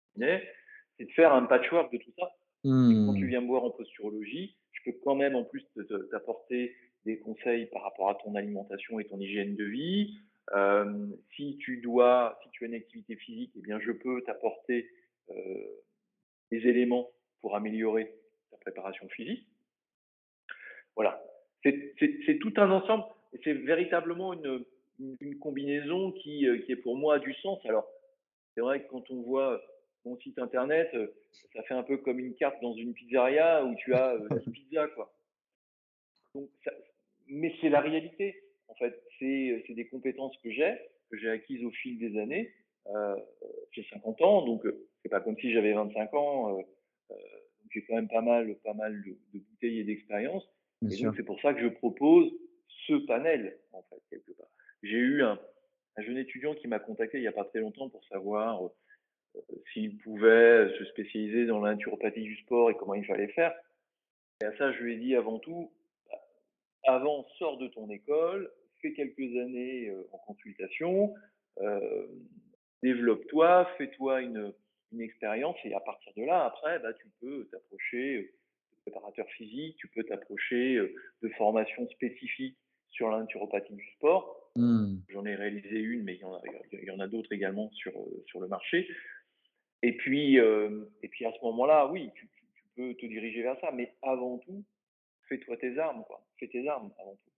c'est 0.99 1.05
de 1.05 1.13
faire 1.13 1.33
un 1.33 1.45
patchwork 1.45 1.93
de 1.93 1.99
tout 1.99 2.13
ça. 2.19 2.31
Quand 2.71 3.15
tu 3.15 3.25
mmh. 3.25 3.29
viens 3.29 3.41
me 3.41 3.47
voir 3.47 3.65
en 3.65 3.71
posturologie, 3.71 4.57
je 4.73 4.83
peux 4.85 4.97
quand 5.05 5.15
même 5.15 5.37
en 5.37 5.45
plus 5.45 5.65
t'apporter 6.11 6.75
des 7.05 7.19
conseils 7.19 7.67
par 7.67 7.83
rapport 7.83 8.11
à 8.11 8.17
ton 8.17 8.35
alimentation 8.35 8.99
et 8.99 9.05
ton 9.05 9.21
hygiène 9.21 9.55
de 9.55 9.65
vie. 9.65 10.19
Euh, 10.55 11.07
si 11.35 11.57
tu 11.59 11.79
dois, 11.79 12.39
si 12.43 12.51
tu 12.51 12.65
as 12.65 12.69
une 12.69 12.75
activité 12.75 13.17
physique, 13.17 13.53
eh 13.57 13.61
bien 13.61 13.79
je 13.81 13.93
peux 13.93 14.23
t'apporter 14.23 14.89
euh, 15.31 15.35
des 16.51 16.59
éléments 16.69 17.11
pour 17.41 17.57
améliorer 17.57 18.13
ta 18.51 18.57
préparation 18.59 19.09
physique. 19.09 19.47
Voilà, 20.95 21.23
c'est 21.63 22.39
tout 22.41 22.55
un 22.57 22.71
ensemble 22.71 23.05
c'est 23.45 23.53
véritablement 23.53 24.33
une, 24.33 24.65
une, 25.21 25.39
combinaison 25.39 26.13
qui, 26.13 26.47
euh, 26.47 26.59
qui 26.59 26.73
est 26.73 26.77
pour 26.77 26.97
moi 26.97 27.19
du 27.19 27.35
sens. 27.35 27.59
Alors 27.67 27.87
c'est 28.55 28.61
vrai 28.61 28.83
que 28.83 28.89
quand 28.91 29.11
on 29.11 29.23
voit 29.23 29.61
mon 30.07 30.17
site 30.21 30.39
internet, 30.39 30.89
euh, 30.95 31.09
ça 31.53 31.63
fait 31.65 31.75
un 31.75 31.83
peu 31.83 31.99
comme 31.99 32.19
une 32.19 32.35
carte 32.35 32.61
dans 32.63 32.75
une 32.75 32.95
pizzeria 32.95 33.65
où 33.65 33.75
tu 33.75 33.93
as 33.95 34.17
10 34.19 34.25
euh, 34.25 34.51
pizzas, 34.53 34.89
quoi. 34.89 35.13
mais 37.29 37.55
c'est 37.61 37.69
la 37.69 37.81
réalité. 37.81 38.43
En 38.69 38.75
fait, 38.75 39.03
c'est 39.19 39.75
des 39.75 39.89
compétences 39.89 40.37
que 40.43 40.51
j'ai, 40.51 40.77
que 41.11 41.19
j'ai 41.19 41.31
acquises 41.31 41.65
au 41.65 41.71
fil 41.71 41.99
des 41.99 42.19
années. 42.19 42.53
Euh, 42.89 43.17
j'ai 43.73 43.85
50 43.93 44.23
ans, 44.23 44.47
donc 44.47 44.63
c'est 45.03 45.09
pas 45.09 45.21
comme 45.21 45.37
si 45.39 45.53
j'avais 45.53 45.73
25 45.73 46.15
ans 46.15 46.65
j'ai 47.77 47.83
quand 47.83 47.97
même 47.97 48.09
pas 48.09 48.23
mal, 48.23 48.55
pas 48.65 48.73
mal 48.75 49.03
de, 49.03 49.11
de 49.35 49.45
bouteilles 49.45 49.81
et 49.81 49.85
d'expérience. 49.85 50.49
Et 50.91 51.03
donc, 51.03 51.15
c'est 51.17 51.25
pour 51.25 51.41
ça 51.41 51.53
que 51.53 51.61
je 51.61 51.69
propose 51.69 52.33
ce 52.87 52.95
panel, 53.07 53.59
en 53.73 53.83
fait, 53.83 54.01
quelque 54.09 54.33
part. 54.33 54.49
J'ai 54.83 54.97
eu 54.97 55.23
un, 55.23 55.39
un 55.97 56.03
jeune 56.03 56.19
étudiant 56.19 56.55
qui 56.55 56.69
m'a 56.69 56.79
contacté 56.79 57.19
il 57.19 57.23
n'y 57.23 57.27
a 57.27 57.33
pas 57.33 57.45
très 57.45 57.61
longtemps 57.61 57.89
pour 57.89 58.05
savoir 58.07 58.65
euh, 58.65 58.69
s'il 59.73 59.99
pouvait 59.99 60.69
se 60.79 60.85
spécialiser 60.87 61.47
dans 61.47 61.61
la 61.61 61.75
naturopathie 61.75 62.23
du 62.23 62.37
sport 62.37 62.71
et 62.71 62.75
comment 62.75 62.95
il 62.95 63.05
fallait 63.05 63.29
faire. 63.29 63.55
Et 64.43 64.45
à 64.45 64.57
ça, 64.57 64.73
je 64.73 64.83
lui 64.83 64.95
ai 64.95 64.97
dit 64.99 65.15
avant 65.15 65.39
tout, 65.39 65.71
bah, 66.09 66.19
avant, 66.85 67.27
sors 67.39 67.59
de 67.59 67.69
ton 67.69 67.89
école, 67.91 68.51
fais 68.83 68.93
quelques 68.93 69.37
années 69.37 69.89
euh, 69.89 70.07
en 70.13 70.19
consultation, 70.19 71.15
euh, 71.61 72.07
développe-toi, 72.83 73.69
fais-toi 73.79 74.21
une, 74.21 74.53
une 74.93 75.01
expérience 75.01 75.57
et 75.65 75.73
à 75.75 75.81
partir 75.81 76.13
de 76.17 76.25
là, 76.25 76.45
après, 76.45 76.79
bah, 76.81 76.93
tu 76.93 77.07
peux 77.21 77.49
t'approcher 77.51 78.17
euh, 78.17 78.23
de 78.23 78.91
préparateur 78.91 79.27
physique, 79.31 79.77
tu 79.79 79.89
peux 79.89 80.05
t'approcher 80.05 80.79
de 81.23 81.29
formations 81.31 81.89
spécifiques 81.89 82.59
sur 82.91 83.11
la 83.11 83.21
naturopathie 83.21 83.75
du 83.75 83.87
sport. 83.97 84.51
Mmh. 84.55 84.97
J'en 85.09 85.27
ai 85.27 85.35
réalisé 85.35 85.81
une, 85.81 86.05
mais 86.05 86.15
il 86.15 86.21
y 86.21 86.25
en 86.25 86.35
a, 86.35 86.41
il 86.73 86.85
y 86.85 86.91
en 86.91 87.01
a 87.01 87.09
d'autres 87.09 87.33
également 87.33 87.71
sur, 87.73 87.93
sur 88.27 88.41
le 88.41 88.49
marché. 88.49 88.89
Et 89.83 89.97
puis, 89.97 90.39
euh, 90.39 90.85
et 91.03 91.09
puis 91.09 91.25
à 91.27 91.33
ce 91.33 91.45
moment-là, 91.45 91.87
oui, 91.89 92.11
tu, 92.15 92.27
tu- 92.29 92.45
tu 92.55 92.63
peux 92.77 92.95
te 92.95 93.07
diriger 93.07 93.43
vers 93.43 93.59
ça, 93.61 93.71
mais 93.73 93.93
avant 94.03 94.39
tout, 94.39 94.65
fais-toi 95.29 95.57
tes 95.59 95.79
armes, 95.79 96.05
quoi. 96.07 96.25
Fais 96.39 96.49
tes 96.49 96.67
armes 96.69 96.91
avant 96.99 97.13
tout. 97.17 97.31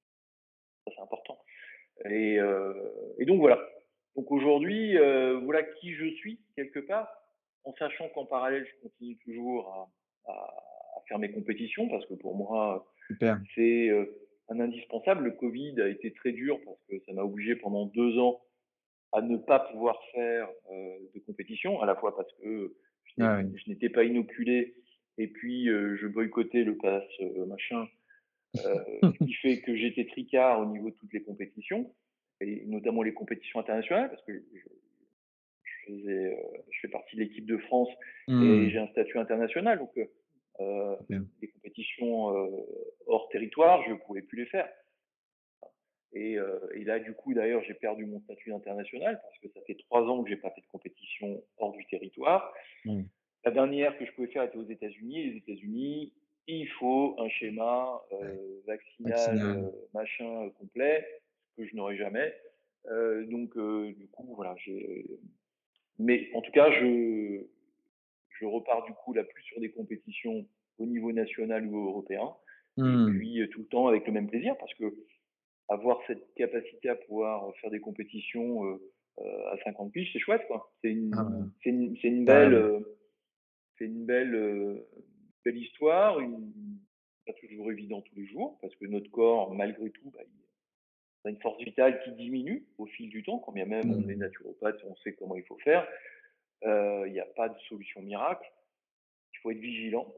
Ça, 0.86 0.92
c'est 0.96 1.02
important. 1.02 1.38
Et, 2.08 2.38
euh, 2.38 2.72
et 3.18 3.24
donc 3.24 3.40
voilà. 3.40 3.60
Donc 4.16 4.30
aujourd'hui, 4.32 4.96
euh, 4.96 5.38
voilà 5.40 5.62
qui 5.62 5.94
je 5.94 6.06
suis 6.16 6.40
quelque 6.56 6.80
part, 6.80 7.08
en 7.64 7.74
sachant 7.74 8.08
qu'en 8.10 8.24
parallèle, 8.24 8.66
je 8.66 8.82
continue 8.88 9.16
toujours 9.18 9.68
à, 10.26 10.30
à- 10.32 10.64
à 10.96 11.00
faire 11.08 11.18
mes 11.18 11.30
compétitions 11.30 11.88
parce 11.88 12.06
que 12.06 12.14
pour 12.14 12.34
moi, 12.34 12.86
c'est 13.54 13.88
euh, 13.88 14.04
un 14.48 14.60
indispensable. 14.60 15.24
Le 15.24 15.30
Covid 15.32 15.80
a 15.80 15.88
été 15.88 16.12
très 16.12 16.32
dur 16.32 16.58
parce 16.64 16.78
que 16.88 16.98
ça 17.06 17.12
m'a 17.12 17.22
obligé 17.22 17.56
pendant 17.56 17.86
deux 17.86 18.18
ans 18.18 18.40
à 19.12 19.22
ne 19.22 19.36
pas 19.36 19.60
pouvoir 19.60 19.98
faire 20.12 20.48
euh, 20.70 20.98
de 21.14 21.20
compétition, 21.20 21.80
à 21.80 21.86
la 21.86 21.96
fois 21.96 22.14
parce 22.16 22.32
que 22.42 22.74
je 23.06 23.22
Ah 23.22 23.40
oui. 23.42 23.62
n'étais 23.66 23.88
pas 23.88 24.04
inoculé 24.04 24.74
et 25.16 25.26
puis 25.28 25.68
euh, 25.68 25.96
je 25.96 26.06
boycottais 26.06 26.62
le 26.62 26.76
pass 26.76 27.04
euh, 27.20 27.46
machin, 27.46 27.88
euh, 28.64 28.74
ce 29.02 29.18
qui 29.24 29.32
fait 29.34 29.60
que 29.60 29.74
j'étais 29.76 30.06
tricard 30.06 30.60
au 30.60 30.66
niveau 30.66 30.90
de 30.90 30.94
toutes 30.96 31.12
les 31.12 31.22
compétitions, 31.22 31.92
et 32.40 32.64
notamment 32.66 33.02
les 33.02 33.14
compétitions 33.14 33.58
internationales, 33.60 34.10
parce 34.10 34.22
que 34.24 34.32
je, 34.32 35.92
euh, 35.92 36.34
je 36.70 36.80
fais 36.80 36.88
partie 36.88 37.16
de 37.16 37.22
l'équipe 37.22 37.46
de 37.46 37.56
France 37.58 37.88
et 38.28 38.32
Mmh. 38.32 38.68
j'ai 38.68 38.78
un 38.78 38.88
statut 38.88 39.18
international, 39.18 39.78
donc 39.78 39.98
euh, 40.60 40.96
les 41.40 41.48
compétitions 41.48 42.36
euh, 42.36 42.50
hors 43.06 43.28
territoire, 43.30 43.82
je 43.86 43.92
ne 43.92 43.96
pouvais 43.96 44.22
plus 44.22 44.38
les 44.38 44.46
faire. 44.46 44.68
Et, 46.12 46.38
euh, 46.38 46.58
et 46.74 46.84
là, 46.84 46.98
du 46.98 47.12
coup, 47.12 47.34
d'ailleurs, 47.34 47.62
j'ai 47.64 47.74
perdu 47.74 48.06
mon 48.06 48.20
statut 48.20 48.52
international 48.52 49.20
parce 49.22 49.38
que 49.38 49.48
ça 49.48 49.60
fait 49.66 49.74
trois 49.76 50.02
ans 50.02 50.22
que 50.22 50.30
j'ai 50.30 50.36
pas 50.36 50.50
fait 50.50 50.62
de 50.62 50.66
compétition 50.72 51.42
hors 51.58 51.72
du 51.72 51.84
territoire. 51.86 52.52
Mmh. 52.84 53.02
La 53.44 53.50
dernière 53.50 53.96
que 53.98 54.04
je 54.06 54.12
pouvais 54.12 54.28
faire 54.28 54.42
était 54.44 54.56
aux 54.58 54.64
États-Unis. 54.68 55.30
Les 55.30 55.36
États-Unis, 55.38 56.12
il 56.46 56.66
faut 56.78 57.14
un 57.18 57.28
schéma 57.28 58.00
euh, 58.12 58.60
vaccinal, 58.66 59.12
Vaccinal. 59.12 59.58
euh, 59.64 59.70
machin 59.94 60.44
euh, 60.46 60.50
complet, 60.58 61.06
que 61.56 61.66
je 61.66 61.76
n'aurai 61.76 61.96
jamais. 61.96 62.34
Euh, 62.86 63.26
donc, 63.26 63.56
euh, 63.56 63.92
du 63.92 64.08
coup, 64.08 64.32
voilà. 64.34 64.54
j'ai- 64.64 65.04
Mais 65.98 66.30
en 66.34 66.40
tout 66.40 66.52
cas, 66.52 66.70
je, 66.70 67.42
je 68.30 68.44
repars 68.46 68.84
du 68.84 68.92
coup 68.92 69.12
là 69.12 69.24
plus 69.24 69.42
sur 69.42 69.60
des 69.60 69.70
compétitions 69.70 70.46
au 70.78 70.86
niveau 70.86 71.12
national 71.12 71.66
ou 71.66 71.76
européen. 71.88 72.34
Et 72.78 72.80
Mmh. 72.82 73.18
puis 73.18 73.48
tout 73.50 73.60
le 73.60 73.66
temps 73.66 73.88
avec 73.88 74.06
le 74.06 74.12
même 74.12 74.28
plaisir 74.30 74.56
parce 74.56 74.72
que 74.74 74.84
avoir 75.68 76.00
cette 76.06 76.32
capacité 76.34 76.88
à 76.88 76.96
pouvoir 76.96 77.54
faire 77.56 77.70
des 77.70 77.80
compétitions 77.80 78.64
euh, 78.66 78.78
euh, 79.20 79.52
à 79.52 79.56
50 79.64 79.92
piges, 79.92 80.10
c'est 80.12 80.18
chouette 80.20 80.46
quoi. 80.46 80.72
C'est 80.82 80.90
une, 80.90 81.12
Ah 81.16 81.24
ouais. 81.24 81.44
c'est 81.62 81.70
une, 81.70 81.96
c'est 82.00 82.08
une 82.08 82.24
belle, 82.24 82.54
euh, 82.54 82.80
c'est 83.78 83.84
une 83.86 84.06
belle, 84.06 84.34
euh, 84.34 84.86
belle 85.44 85.56
histoire, 85.58 86.20
une, 86.20 86.52
pas 87.26 87.32
toujours 87.34 87.70
évident 87.70 88.00
tous 88.02 88.14
les 88.16 88.26
jours 88.26 88.58
parce 88.62 88.74
que 88.76 88.86
notre 88.86 89.10
corps, 89.10 89.52
malgré 89.54 89.90
tout, 89.90 90.10
bah, 90.10 90.20
il 90.24 91.28
a 91.28 91.30
une 91.30 91.40
force 91.40 91.62
vitale 91.62 92.00
qui 92.04 92.12
diminue 92.12 92.64
au 92.78 92.86
fil 92.86 93.10
du 93.10 93.22
temps, 93.22 93.38
quand 93.38 93.52
bien 93.52 93.66
même 93.66 93.90
on 93.90 94.08
est 94.08 94.14
Mmh. 94.14 94.18
naturopathe, 94.20 94.80
on 94.84 94.96
sait 94.96 95.12
comment 95.14 95.34
il 95.36 95.42
faut 95.44 95.58
faire. 95.58 95.86
Euh, 96.64 97.04
Il 97.06 97.12
n'y 97.12 97.20
a 97.20 97.26
pas 97.26 97.48
de 97.48 97.58
solution 97.68 98.00
miracle. 98.02 98.50
Il 99.34 99.38
faut 99.40 99.50
être 99.50 99.58
vigilant. 99.58 100.14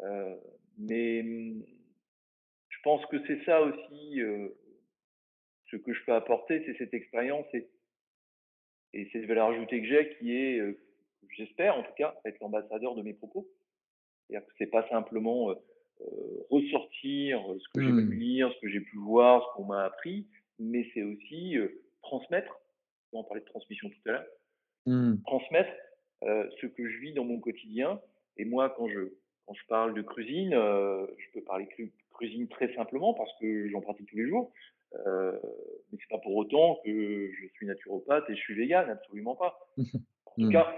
Euh, 0.00 0.36
mais 0.76 1.20
hum, 1.22 1.64
je 2.68 2.78
pense 2.82 3.04
que 3.06 3.16
c'est 3.26 3.42
ça 3.44 3.62
aussi 3.62 4.20
euh, 4.20 4.48
ce 5.74 5.82
que 5.82 5.92
je 5.92 6.04
peux 6.04 6.12
apporter, 6.12 6.62
c'est 6.64 6.76
cette 6.78 6.94
expérience 6.94 7.46
et, 7.52 7.68
et 8.92 9.08
cette 9.12 9.24
valeur 9.26 9.48
ajoutée 9.48 9.80
que 9.80 9.88
j'ai 9.88 10.16
qui 10.18 10.36
est, 10.36 10.58
euh, 10.60 10.78
j'espère 11.36 11.76
en 11.76 11.82
tout 11.82 11.92
cas, 11.96 12.14
être 12.24 12.38
l'ambassadeur 12.40 12.94
de 12.94 13.02
mes 13.02 13.14
propos. 13.14 13.48
C'est-à-dire 14.28 14.46
que 14.46 14.52
c'est 14.58 14.70
pas 14.70 14.88
simplement 14.88 15.50
euh, 15.50 15.54
euh, 16.00 16.46
ressortir 16.50 17.40
ce 17.58 17.68
que 17.74 17.82
j'ai 17.84 17.92
pu 17.92 18.16
Mmh. 18.16 18.18
lire, 18.18 18.52
ce 18.54 18.60
que 18.60 18.68
j'ai 18.68 18.80
pu 18.80 18.96
voir, 18.98 19.42
ce 19.48 19.56
qu'on 19.56 19.64
m'a 19.66 19.84
appris, 19.84 20.26
mais 20.58 20.88
c'est 20.94 21.02
aussi 21.02 21.56
transmettre. 22.02 22.60
On 23.12 23.22
parlait 23.24 23.42
de 23.42 23.46
transmission 23.46 23.88
tout 23.88 24.08
à 24.08 24.12
l'heure 24.12 24.26
Mmh. 24.86 25.22
transmettre 25.26 25.72
ce 26.20 26.66
que 26.66 26.86
je 26.86 26.98
vis 26.98 27.14
dans 27.14 27.24
mon 27.24 27.40
quotidien. 27.40 27.98
Et 28.36 28.44
moi, 28.44 28.68
quand 28.76 28.86
je, 28.86 29.14
quand 29.46 29.54
je 29.54 29.66
parle 29.66 29.94
de 29.94 30.02
cuisine, 30.02 30.50
je 30.50 31.32
peux 31.32 31.42
parler 31.42 31.66
cuisine 32.12 32.48
très 32.48 32.74
simplement 32.74 33.14
parce 33.14 33.30
que 33.40 33.68
j'en 33.70 33.80
pratique 33.80 34.08
tous 34.10 34.16
les 34.16 34.28
jours. 34.28 34.52
Euh, 35.06 35.38
mais 35.92 35.98
c'est 36.00 36.08
pas 36.08 36.18
pour 36.18 36.36
autant 36.36 36.80
que 36.84 37.30
je 37.32 37.46
suis 37.54 37.66
naturopathe 37.66 38.28
et 38.30 38.34
je 38.36 38.40
suis 38.40 38.54
vegan, 38.54 38.88
absolument 38.90 39.36
pas. 39.36 39.58
En 40.26 40.40
tout 40.42 40.48
Mmh. 40.48 40.52
cas, 40.52 40.74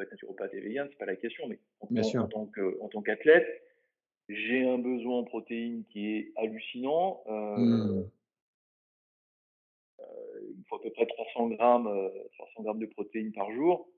être 0.00 0.10
naturopathe 0.10 0.54
et 0.54 0.60
vegan, 0.60 0.86
c'est 0.90 0.98
pas 0.98 1.04
la 1.06 1.16
question, 1.16 1.46
mais 1.46 1.58
en, 1.80 1.86
Bien 1.90 2.02
tant- 2.02 2.08
sûr. 2.08 2.22
en 2.24 2.28
tant 2.28 2.46
que- 2.46 2.80
en 2.80 2.88
tant 2.88 3.02
qu'athlète, 3.02 3.46
j'ai 4.30 4.66
un 4.66 4.78
besoin 4.78 5.18
en 5.18 5.24
protéines 5.24 5.84
qui 5.90 6.16
est 6.16 6.32
hallucinant. 6.36 7.22
Euh, 7.26 7.56
Mmh. 7.58 8.10
il 10.50 10.58
me 10.58 10.64
faut 10.68 10.76
à 10.76 10.82
peu 10.82 10.90
près 10.90 11.06
300 11.06 11.48
grammes, 11.50 11.86
euh, 11.86 12.08
300 12.34 12.62
grammes 12.62 12.78
de 12.78 12.86
protéines 12.86 13.32
par 13.32 13.50
jour. 13.52 13.88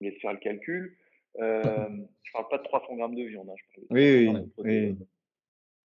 Je 0.00 0.06
vous 0.06 0.10
laisse 0.12 0.20
faire 0.20 0.32
le 0.32 0.38
calcul. 0.38 0.96
Euh, 1.38 1.88
je 2.22 2.32
parle 2.32 2.48
pas 2.48 2.58
de 2.58 2.64
300 2.64 2.96
grammes 2.96 3.14
de 3.14 3.24
viande, 3.24 3.48
hein, 3.50 3.54
je 3.56 3.64
parle 3.74 3.86
de 3.88 3.94
Oui, 3.94 4.24
300 4.24 4.40
oui, 4.58 4.72
grammes 4.72 4.90
de 4.90 4.96
oui. 4.98 5.06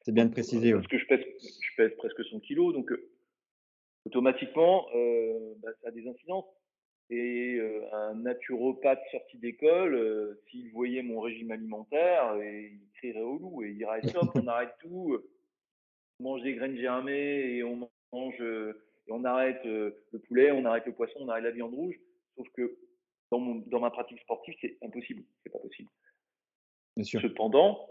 C'est 0.10 0.16
bien 0.16 0.26
de 0.26 0.32
préciser, 0.32 0.74
ouais. 0.74 0.80
Parce 0.80 0.88
que 0.88 0.98
je 0.98 1.06
pèse, 1.06 1.24
je 1.40 1.76
pèse 1.78 1.96
presque 1.98 2.26
100 2.26 2.40
kilos, 2.40 2.74
donc 2.74 2.92
euh, 2.92 3.12
automatiquement, 4.08 4.88
euh, 4.96 5.54
bah, 5.62 5.70
ça 5.84 5.90
a 5.90 5.92
des 5.92 6.08
incidences. 6.08 6.48
Et 7.12 7.58
euh, 7.60 7.84
un 7.94 8.16
naturopathe 8.16 9.04
sorti 9.12 9.38
d'école, 9.38 10.36
s'il 10.50 10.72
voyait 10.72 11.04
mon 11.04 11.20
régime 11.20 11.52
alimentaire, 11.52 12.42
et 12.42 12.72
il 12.74 12.90
crierait 12.96 13.22
au 13.22 13.38
loup 13.38 13.64
et 13.64 13.70
il 13.70 13.78
dirait 13.78 14.02
stop, 14.08 14.32
on 14.34 14.48
arrête 14.48 14.74
tout, 14.80 15.16
on 16.20 16.24
mange 16.24 16.42
des 16.42 16.56
graines 16.56 16.78
germées 16.78 17.58
et 17.58 17.64
on 17.64 17.88
mange 18.12 18.42
et 18.42 19.12
on 19.12 19.24
arrête 19.26 19.64
le 19.64 20.20
poulet, 20.28 20.50
on 20.50 20.66
arrête 20.66 20.88
le 20.88 20.94
poisson, 20.94 21.20
on 21.20 21.30
arrête 21.30 21.44
la 21.44 21.52
viande 21.52 21.76
rouge. 21.76 22.00
Sauf 22.36 22.48
que 22.54 22.80
dans, 23.30 23.40
mon, 23.40 23.64
dans 23.68 23.80
ma 23.80 23.92
pratique 23.92 24.20
sportive, 24.22 24.56
c'est 24.60 24.76
impossible, 24.82 25.22
c'est 25.44 25.52
pas 25.52 25.60
possible. 25.60 25.90
Bien 26.96 27.06
sûr. 27.06 27.22
Cependant, 27.22 27.88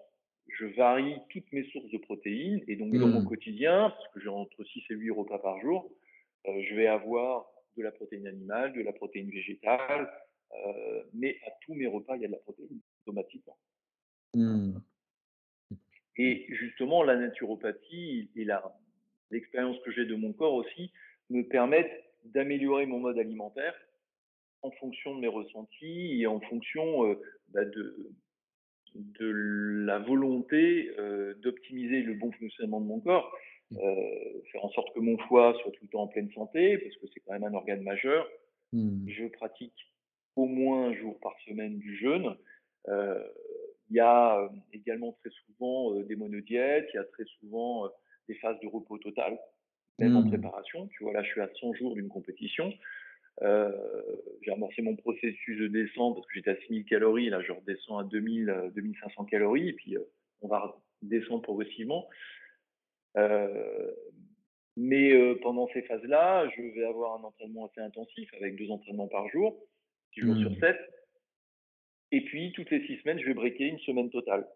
je 0.49 0.67
varie 0.67 1.17
toutes 1.31 1.51
mes 1.53 1.65
sources 1.71 1.91
de 1.91 1.99
protéines 1.99 2.63
et 2.69 2.77
donc 2.77 2.93
dans 2.95 3.09
mon 3.09 3.21
Mmh. 3.21 3.29
quotidien, 3.29 3.91
parce 3.91 4.09
que 4.09 4.21
j'ai 4.21 4.29
entre 4.29 4.65
6 4.65 4.83
et 4.91 4.95
8 4.95 5.11
repas 5.11 5.39
par 5.39 5.61
jour, 5.61 5.91
euh, 6.47 6.63
je 6.69 6.75
vais 6.75 6.87
avoir 6.87 7.47
de 7.77 7.83
la 7.83 7.93
protéine 7.93 8.27
animale, 8.27 8.73
de 8.73 8.83
la 8.83 8.93
protéine 8.93 9.31
végétale, 9.31 10.11
euh, 10.53 11.03
mais 11.13 11.39
à 11.47 11.51
tous 11.63 11.75
mes 11.75 11.87
repas, 11.87 12.17
il 12.17 12.23
y 12.23 12.25
a 12.25 12.29
de 12.29 12.33
la 12.33 12.39
protéine 12.39 12.81
automatiquement. 13.03 13.57
Mmh. 14.35 14.79
Et 16.17 16.47
justement, 16.49 17.05
la 17.05 17.17
naturopathie 17.17 18.31
et 18.35 18.47
l'expérience 19.31 19.79
que 19.85 19.93
j'ai 19.93 20.05
de 20.05 20.17
mon 20.17 20.33
corps 20.33 20.55
aussi 20.55 20.91
me 21.31 21.43
permettent 21.43 22.05
d'améliorer 22.25 22.87
mon 22.87 22.99
mode 22.99 23.19
alimentaire 23.19 23.75
en 24.63 24.71
fonction 24.73 25.15
de 25.15 25.21
mes 25.21 25.29
ressentis 25.29 26.21
et 26.21 26.27
en 26.27 26.41
fonction 26.41 27.07
euh, 27.07 27.15
bah, 27.49 27.65
de, 27.65 28.11
de 28.99 29.85
la 29.87 29.99
volonté 29.99 30.91
euh, 30.99 31.35
d'optimiser 31.43 32.03
le 32.03 32.15
bon 32.15 32.33
fonctionnement 32.33 32.81
de 32.81 32.87
mon 32.87 33.01
corps, 33.01 33.33
euh, 33.73 34.43
faire 34.53 34.65
en 34.65 34.71
sorte 34.71 34.95
que 34.95 35.01
mon 35.01 35.19
foie 35.19 35.55
soit 35.63 35.71
tout 35.73 35.85
le 35.85 35.89
temps 35.89 36.03
en 36.03 36.09
pleine 36.09 36.31
santé, 36.33 36.79
parce 36.79 36.97
que 36.97 37.07
c'est 37.13 37.21
quand 37.21 37.33
même 37.33 37.45
un 37.45 37.55
organe 37.55 37.83
majeur. 37.83 38.29
Mmh. 38.73 39.09
Je 39.09 39.27
pratique 39.27 39.95
au 40.37 40.47
moins 40.47 40.89
un 40.89 40.95
jour 40.95 41.19
par 41.21 41.35
semaine 41.47 41.79
du 41.79 41.97
jeûne. 41.97 42.37
Euh, 42.89 43.23
il 43.91 43.97
y 43.97 44.01
a 44.01 44.41
euh, 44.41 44.49
également 44.73 45.13
très 45.13 45.31
souvent 45.47 45.95
euh, 45.95 46.05
des 46.05 46.17
monodiètes, 46.17 46.89
il 46.93 46.97
y 46.97 47.01
a 47.01 47.05
très 47.05 47.25
souvent 47.41 47.89
des 48.29 48.35
phases 48.37 48.59
de 48.61 48.69
repos 48.69 48.99
total, 48.99 49.39
même 49.99 50.17
en 50.17 50.23
Mmh. 50.23 50.29
préparation. 50.29 50.87
Tu 50.89 51.03
vois, 51.03 51.13
là, 51.13 51.23
je 51.23 51.31
suis 51.31 51.41
à 51.41 51.49
100 51.61 51.75
jours 51.75 51.95
d'une 51.95 52.09
compétition. 52.09 52.73
Euh, 53.43 53.71
j'ai 54.43 54.53
amorcé 54.53 54.83
mon 54.83 54.97
processus 54.97 55.59
de 55.59 55.69
descente 55.69 56.17
parce 56.17 56.27
que 56.27 56.35
j'étais 56.35 56.51
à 56.51 56.57
6000 56.57 56.85
calories. 56.85 57.31
Là, 57.31 57.41
je 57.43 57.53
redescends 57.53 57.99
à 57.99 58.05
2000, 58.05 58.73
2500 58.75 59.25
calories. 59.27 59.69
Et 59.69 59.73
puis, 59.73 59.97
euh, 59.97 60.03
on 60.43 60.49
va 60.49 60.77
descendre 61.03 61.43
progressivement. 61.43 62.09
Euh, 63.17 63.91
mais 64.77 65.35
pendant 65.43 65.69
ces 65.73 65.83
phases-là, 65.83 66.49
je 66.57 66.63
vais 66.63 66.85
avoir 66.85 67.19
un 67.19 67.25
entraînement 67.25 67.67
assez 67.67 67.81
intensif 67.81 68.33
avec 68.35 68.57
deux 68.57 68.71
entraînements 68.71 69.09
par 69.09 69.29
jour, 69.29 69.61
six 70.15 70.21
jours 70.21 70.37
sur 70.37 70.51
7. 70.61 70.77
Mmh. 70.77 70.77
Et 72.13 72.21
puis, 72.23 72.53
toutes 72.53 72.71
les 72.71 72.87
six 72.87 72.97
semaines, 72.99 73.19
je 73.19 73.27
vais 73.27 73.35
breaker 73.35 73.67
une 73.67 73.81
semaine 73.81 74.09
totale. 74.11 74.47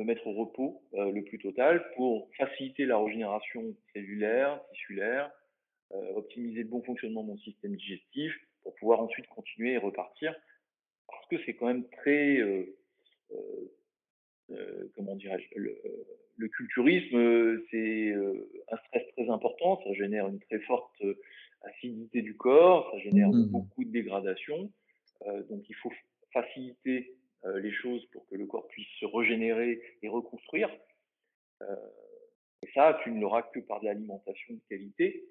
Me 0.00 0.06
mettre 0.06 0.26
au 0.26 0.32
repos 0.32 0.82
le 0.92 1.20
plus 1.22 1.38
total 1.38 1.84
pour 1.94 2.30
faciliter 2.36 2.84
la 2.84 2.98
régénération 2.98 3.76
cellulaire, 3.92 4.60
tissulaire, 4.74 5.30
euh, 5.30 5.41
optimiser 6.14 6.62
le 6.62 6.68
bon 6.68 6.82
fonctionnement 6.82 7.22
de 7.22 7.28
mon 7.28 7.38
système 7.38 7.76
digestif 7.76 8.32
pour 8.62 8.74
pouvoir 8.76 9.00
ensuite 9.00 9.26
continuer 9.28 9.72
et 9.72 9.78
repartir. 9.78 10.34
Parce 11.08 11.26
que 11.28 11.36
c'est 11.44 11.54
quand 11.54 11.66
même 11.66 11.88
très, 11.90 12.38
euh, 12.38 12.64
euh, 14.50 14.90
comment 14.94 15.16
dirais-je, 15.16 15.58
le, 15.58 16.48
culturisme, 16.48 17.62
c'est 17.70 18.12
un 18.68 18.76
stress 18.88 19.04
très 19.16 19.28
important, 19.28 19.80
ça 19.84 19.92
génère 19.92 20.26
une 20.26 20.40
très 20.40 20.58
forte 20.60 21.00
acidité 21.62 22.20
du 22.20 22.36
corps, 22.36 22.90
ça 22.90 22.98
génère 22.98 23.28
mmh. 23.28 23.46
beaucoup 23.46 23.84
de 23.84 23.90
dégradation. 23.90 24.72
donc 25.48 25.62
il 25.68 25.74
faut 25.76 25.92
faciliter 26.32 27.14
les 27.44 27.70
choses 27.70 28.04
pour 28.06 28.26
que 28.26 28.34
le 28.34 28.46
corps 28.46 28.66
puisse 28.68 28.88
se 28.98 29.06
régénérer 29.06 29.80
et 30.02 30.08
reconstruire. 30.08 30.68
et 31.60 32.68
ça, 32.74 32.98
tu 33.04 33.12
ne 33.12 33.20
l'auras 33.20 33.42
que 33.42 33.60
par 33.60 33.80
de 33.80 33.84
l'alimentation 33.84 34.54
de 34.54 34.60
qualité. 34.68 35.24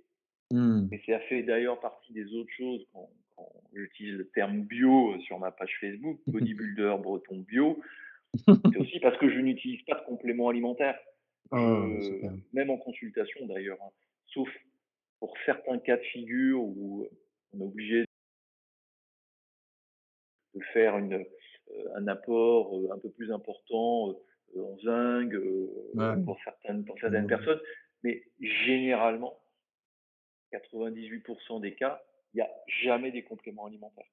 Mmh. 0.52 0.90
Et 0.92 1.02
ça 1.06 1.20
fait 1.22 1.44
d'ailleurs 1.44 1.80
partie 1.80 2.14
des 2.14 2.34
autres 2.34 2.52
choses 2.58 2.86
quand, 2.94 3.10
j'utilise 3.74 4.16
le 4.16 4.28
terme 4.30 4.62
bio 4.62 5.20
sur 5.22 5.40
ma 5.40 5.52
page 5.52 5.78
Facebook, 5.80 6.20
bodybuilder 6.28 6.96
breton 7.02 7.40
bio. 7.40 7.82
C'est 8.36 8.78
aussi 8.78 9.00
parce 9.00 9.18
que 9.18 9.30
je 9.30 9.40
n'utilise 9.40 9.82
pas 9.84 10.00
de 10.00 10.06
compléments 10.06 10.50
alimentaires. 10.50 10.98
Ah, 11.52 11.86
même 12.54 12.70
en 12.70 12.78
consultation 12.78 13.46
d'ailleurs, 13.46 13.78
hein. 13.82 13.90
sauf 14.28 14.48
pour 15.20 15.34
certains 15.46 15.80
cas 15.80 15.98
de 15.98 16.02
figure 16.04 16.62
où 16.62 17.06
on 17.54 17.60
est 17.60 17.64
obligé 17.64 18.06
de 20.56 20.62
faire 20.74 20.98
une, 20.98 21.14
euh, 21.14 21.96
un 21.96 22.08
apport 22.08 22.76
euh, 22.78 22.94
un 22.94 23.00
peu 23.00 23.10
plus 23.10 23.32
important 23.32 24.10
euh, 24.56 24.64
en 24.64 24.78
zinc 24.80 25.34
pour 26.26 26.38
certaines, 26.44 26.86
pour 26.86 26.98
certaines 27.00 27.28
personnes. 27.28 27.60
Mais 28.04 28.24
généralement, 28.40 29.41
98% 30.52 31.62
des 31.62 31.76
cas, 31.76 32.02
il 32.34 32.38
n'y 32.38 32.42
a 32.42 32.50
jamais 32.84 33.12
des 33.12 33.24
compléments 33.24 33.66
alimentaires. 33.66 34.10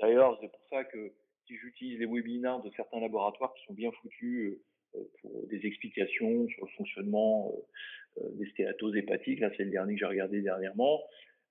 D'ailleurs, 0.00 0.38
c'est 0.40 0.50
pour 0.50 0.64
ça 0.70 0.84
que 0.84 1.12
si 1.46 1.56
j'utilise 1.56 1.98
les 1.98 2.06
webinaires 2.06 2.60
de 2.60 2.70
certains 2.76 3.00
laboratoires 3.00 3.52
qui 3.54 3.64
sont 3.64 3.72
bien 3.72 3.90
foutus 3.90 4.58
euh, 4.94 5.00
pour 5.20 5.46
des 5.48 5.66
explications 5.66 6.46
sur 6.48 6.64
le 6.64 6.70
fonctionnement 6.76 7.52
euh, 7.52 8.22
euh, 8.22 8.28
des 8.34 8.48
stéatoses 8.50 8.96
hépatiques, 8.96 9.40
là 9.40 9.50
c'est 9.56 9.64
le 9.64 9.70
dernier 9.70 9.94
que 9.94 10.00
j'ai 10.00 10.06
regardé 10.06 10.42
dernièrement, 10.42 11.02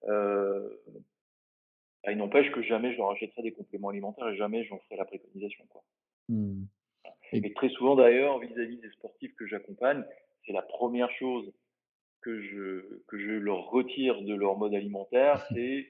bah, 0.04 2.12
il 2.12 2.18
n'empêche 2.18 2.52
que 2.52 2.62
jamais 2.62 2.94
je 2.94 2.98
leur 2.98 3.12
achèterai 3.12 3.42
des 3.42 3.52
compléments 3.52 3.90
alimentaires 3.90 4.30
et 4.30 4.38
jamais 4.38 4.64
j'en 4.66 4.80
ferai 4.80 4.96
la 4.96 5.06
préconisation. 5.06 5.66
Quoi. 5.68 5.84
Mmh. 6.30 6.64
Et 7.34 7.54
très 7.54 7.70
souvent 7.70 7.96
d'ailleurs, 7.96 8.40
vis-à-vis 8.40 8.78
des 8.78 8.90
sportifs 8.92 9.36
que 9.36 9.48
j'accompagne, 9.48 10.06
c'est 10.46 10.54
la 10.54 10.62
première 10.62 11.12
chose 11.12 11.52
que 12.28 12.42
je, 12.42 13.00
que 13.08 13.18
je 13.18 13.32
leur 13.32 13.70
retire 13.72 14.22
de 14.22 14.36
leur 14.36 14.58
mode 14.58 14.74
alimentaire, 14.74 15.46
c'est 15.54 15.88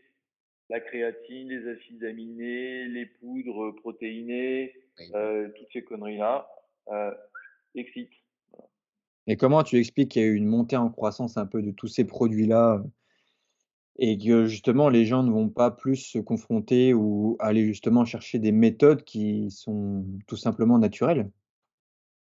la 0.69 0.80
créatine, 0.80 1.50
les 1.50 1.67
acides 1.67 2.04
aminés, 2.04 2.86
les 2.86 3.08
poudres 3.08 3.73
protéinées, 3.78 4.76
euh, 5.15 5.50
toutes 5.58 5.67
ces 5.73 5.84
conneries-là. 5.84 6.47
Euh, 6.89 7.12
excite. 7.73 8.12
Et 9.26 9.36
comment 9.36 9.63
tu 9.63 9.78
expliques 9.78 10.12
qu'il 10.12 10.21
y 10.21 10.26
a 10.26 10.28
eu 10.28 10.36
une 10.36 10.45
montée 10.45 10.78
en 10.78 10.89
croissance 10.89 11.38
un 11.38 11.47
peu 11.47 11.63
de 11.63 11.71
tous 11.71 11.88
ces 11.88 12.06
produits-là 12.06 12.84
et 13.97 14.17
que 14.19 14.45
justement 14.45 14.89
les 14.89 15.06
gens 15.06 15.23
ne 15.23 15.32
vont 15.32 15.50
pas 15.50 15.71
plus 15.71 15.95
se 15.95 16.19
confronter 16.19 16.93
ou 16.93 17.36
aller 17.39 17.65
justement 17.65 18.06
chercher 18.06 18.38
des 18.38 18.52
méthodes 18.52 19.04
qui 19.04 19.50
sont 19.50 20.06
tout 20.28 20.38
simplement 20.38 20.78
naturelles? 20.78 21.32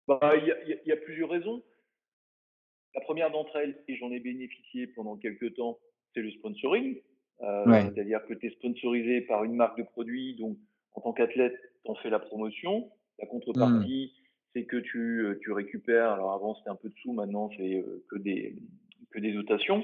Bah, 0.08 0.34
Il 0.38 0.80
y, 0.86 0.89
y, 0.89 0.91
a 0.93 0.96
plusieurs 0.96 1.30
raisons. 1.30 1.62
La 2.95 3.02
première 3.02 3.32
d'entre 3.32 3.56
elles, 3.58 3.78
et 3.88 3.95
j'en 3.95 4.12
ai 4.12 4.19
bénéficié 4.19 4.88
pendant 4.88 5.17
quelques 5.17 5.54
temps, 5.56 5.80
c'est 6.13 6.21
le 6.21 6.32
sponsoring. 6.32 7.00
Euh, 7.41 7.82
c'est-à-dire 7.93 8.26
que 8.26 8.34
tu 8.34 8.47
es 8.47 8.50
sponsorisé 8.52 9.21
par 9.21 9.43
une 9.43 9.56
marque 9.56 9.78
de 9.78 9.84
produit, 9.84 10.36
donc 10.36 10.58
en 10.93 11.02
tant 11.02 11.13
qu'athlète, 11.13 11.56
tu 11.86 11.91
en 11.91 11.95
fais 11.95 12.10
la 12.10 12.19
promotion. 12.19 12.89
La 13.19 13.28
contrepartie, 13.28 14.13
mmh. 14.13 14.28
c'est 14.54 14.65
que 14.65 14.78
tu, 14.78 15.21
euh, 15.21 15.39
tu, 15.41 15.52
récupères, 15.52 16.12
alors 16.12 16.34
avant 16.34 16.56
c'était 16.56 16.69
un 16.69 16.76
peu 16.76 16.89
de 16.89 16.95
sous, 16.95 17.13
maintenant 17.13 17.50
c'est 17.58 17.76
euh, 17.76 18.04
que, 18.10 18.17
des, 18.17 18.56
que 19.12 19.19
des 19.19 19.34
dotations. 19.34 19.84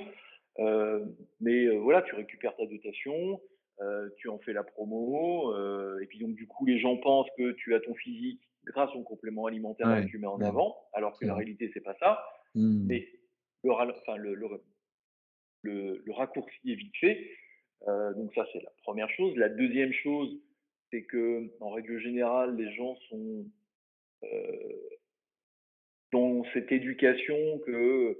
mais 1.39 1.67
voilà, 1.77 2.01
tu 2.03 2.15
récupères 2.15 2.55
ta 2.55 2.65
dotation, 2.65 3.39
tu 4.17 4.29
en 4.29 4.39
fais 4.39 4.53
la 4.53 4.63
promo, 4.63 5.53
et 5.99 6.05
puis 6.05 6.19
donc 6.19 6.35
du 6.35 6.47
coup 6.47 6.65
les 6.65 6.79
gens 6.79 6.97
pensent 6.97 7.29
que 7.37 7.51
tu 7.53 7.73
as 7.73 7.79
ton 7.79 7.95
physique 7.95 8.41
grâce 8.65 8.93
au 8.95 9.01
complément 9.01 9.45
alimentaire 9.45 10.01
que 10.01 10.07
tu 10.07 10.19
mets 10.19 10.27
en 10.27 10.39
avant, 10.41 10.77
alors 10.93 11.17
que 11.17 11.25
la 11.25 11.35
réalité 11.35 11.71
c'est 11.73 11.81
pas 11.81 11.95
ça. 11.99 12.23
Mmh. 12.55 12.85
Mais 12.87 13.07
le, 13.63 13.71
enfin, 13.71 14.15
le, 14.17 14.35
le, 14.35 16.01
le, 16.05 16.13
raccourci 16.13 16.71
est 16.71 16.75
vite 16.75 16.95
fait. 16.99 17.29
Euh, 17.87 18.13
donc 18.13 18.33
ça, 18.33 18.45
c'est 18.53 18.61
la 18.61 18.71
première 18.83 19.09
chose. 19.11 19.35
La 19.35 19.49
deuxième 19.49 19.93
chose, 19.93 20.39
c'est 20.91 21.03
que 21.03 21.51
en 21.59 21.71
règle 21.71 21.99
générale, 21.99 22.55
les 22.55 22.73
gens 22.73 22.95
sont 23.09 23.45
euh, 24.23 24.97
dans 26.11 26.43
cette 26.53 26.71
éducation 26.71 27.59
que 27.65 28.19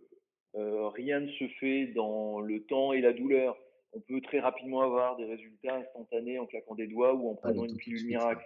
euh, 0.55 0.89
rien 0.89 1.19
ne 1.19 1.31
se 1.31 1.47
fait 1.59 1.87
dans 1.87 2.39
le 2.39 2.63
temps 2.65 2.93
et 2.93 3.01
la 3.01 3.13
douleur. 3.13 3.57
On 3.93 4.01
peut 4.01 4.21
très 4.21 4.39
rapidement 4.39 4.81
avoir 4.81 5.17
des 5.17 5.25
résultats 5.25 5.75
instantanés 5.75 6.39
en 6.39 6.47
claquant 6.47 6.75
des 6.75 6.87
doigts 6.87 7.13
ou 7.13 7.29
en 7.29 7.35
prenant 7.35 7.65
une 7.65 7.77
pilule 7.77 8.05
miracle. 8.05 8.45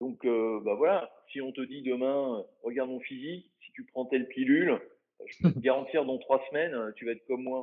Donc, 0.00 0.24
euh, 0.24 0.60
bah 0.64 0.74
voilà, 0.74 1.10
si 1.32 1.40
on 1.40 1.52
te 1.52 1.60
dit 1.60 1.82
demain, 1.82 2.44
regarde 2.62 2.90
mon 2.90 3.00
physique, 3.00 3.50
si 3.57 3.57
tu 3.78 3.84
prends 3.84 4.06
telle 4.06 4.26
pilule, 4.26 4.80
je 5.24 5.36
peux 5.40 5.52
te 5.52 5.58
garantir 5.60 6.04
dans 6.04 6.18
trois 6.18 6.42
semaines, 6.48 6.74
tu 6.96 7.06
vas 7.06 7.12
être 7.12 7.24
comme 7.26 7.44
moi. 7.44 7.62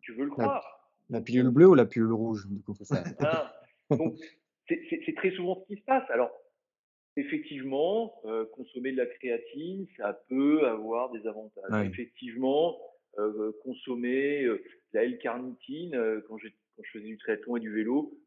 Tu 0.00 0.12
veux 0.12 0.24
le 0.24 0.30
croire. 0.30 0.90
La, 1.08 1.20
pilule 1.20 1.50
bleue 1.50 1.68
ou 1.68 1.74
la 1.74 1.86
pilule 1.86 2.12
rouge 2.12 2.48
du 2.48 2.60
coup 2.62 2.74
ça? 2.74 3.04
Ah, 3.20 3.54
donc, 3.90 4.16
c'est 4.68 5.14
très 5.14 5.30
souvent 5.30 5.62
ce 5.62 5.72
qui 5.72 5.80
se 5.80 5.84
passe. 5.84 6.02
Alors, 6.10 6.32
effectivement, 7.16 8.20
euh, 8.24 8.44
consommer 8.54 8.90
de 8.90 8.96
la 8.96 9.06
créatine, 9.06 9.86
ça 9.96 10.20
peut 10.28 10.66
avoir 10.66 11.12
des 11.12 11.24
avantages. 11.28 11.86
Effectivement, 11.86 12.76
euh, 13.18 13.52
consommer 13.62 14.42
euh, 14.42 14.64
de 14.92 14.98
la 14.98 15.04
L-carnitine, 15.04 15.92
quand, 16.26 16.38
quand 16.38 16.82
je 16.82 16.90
faisais 16.90 17.06
du 17.06 17.18
triathlon 17.18 17.58
et 17.58 17.60
du 17.60 17.72
vélo, 17.72 18.18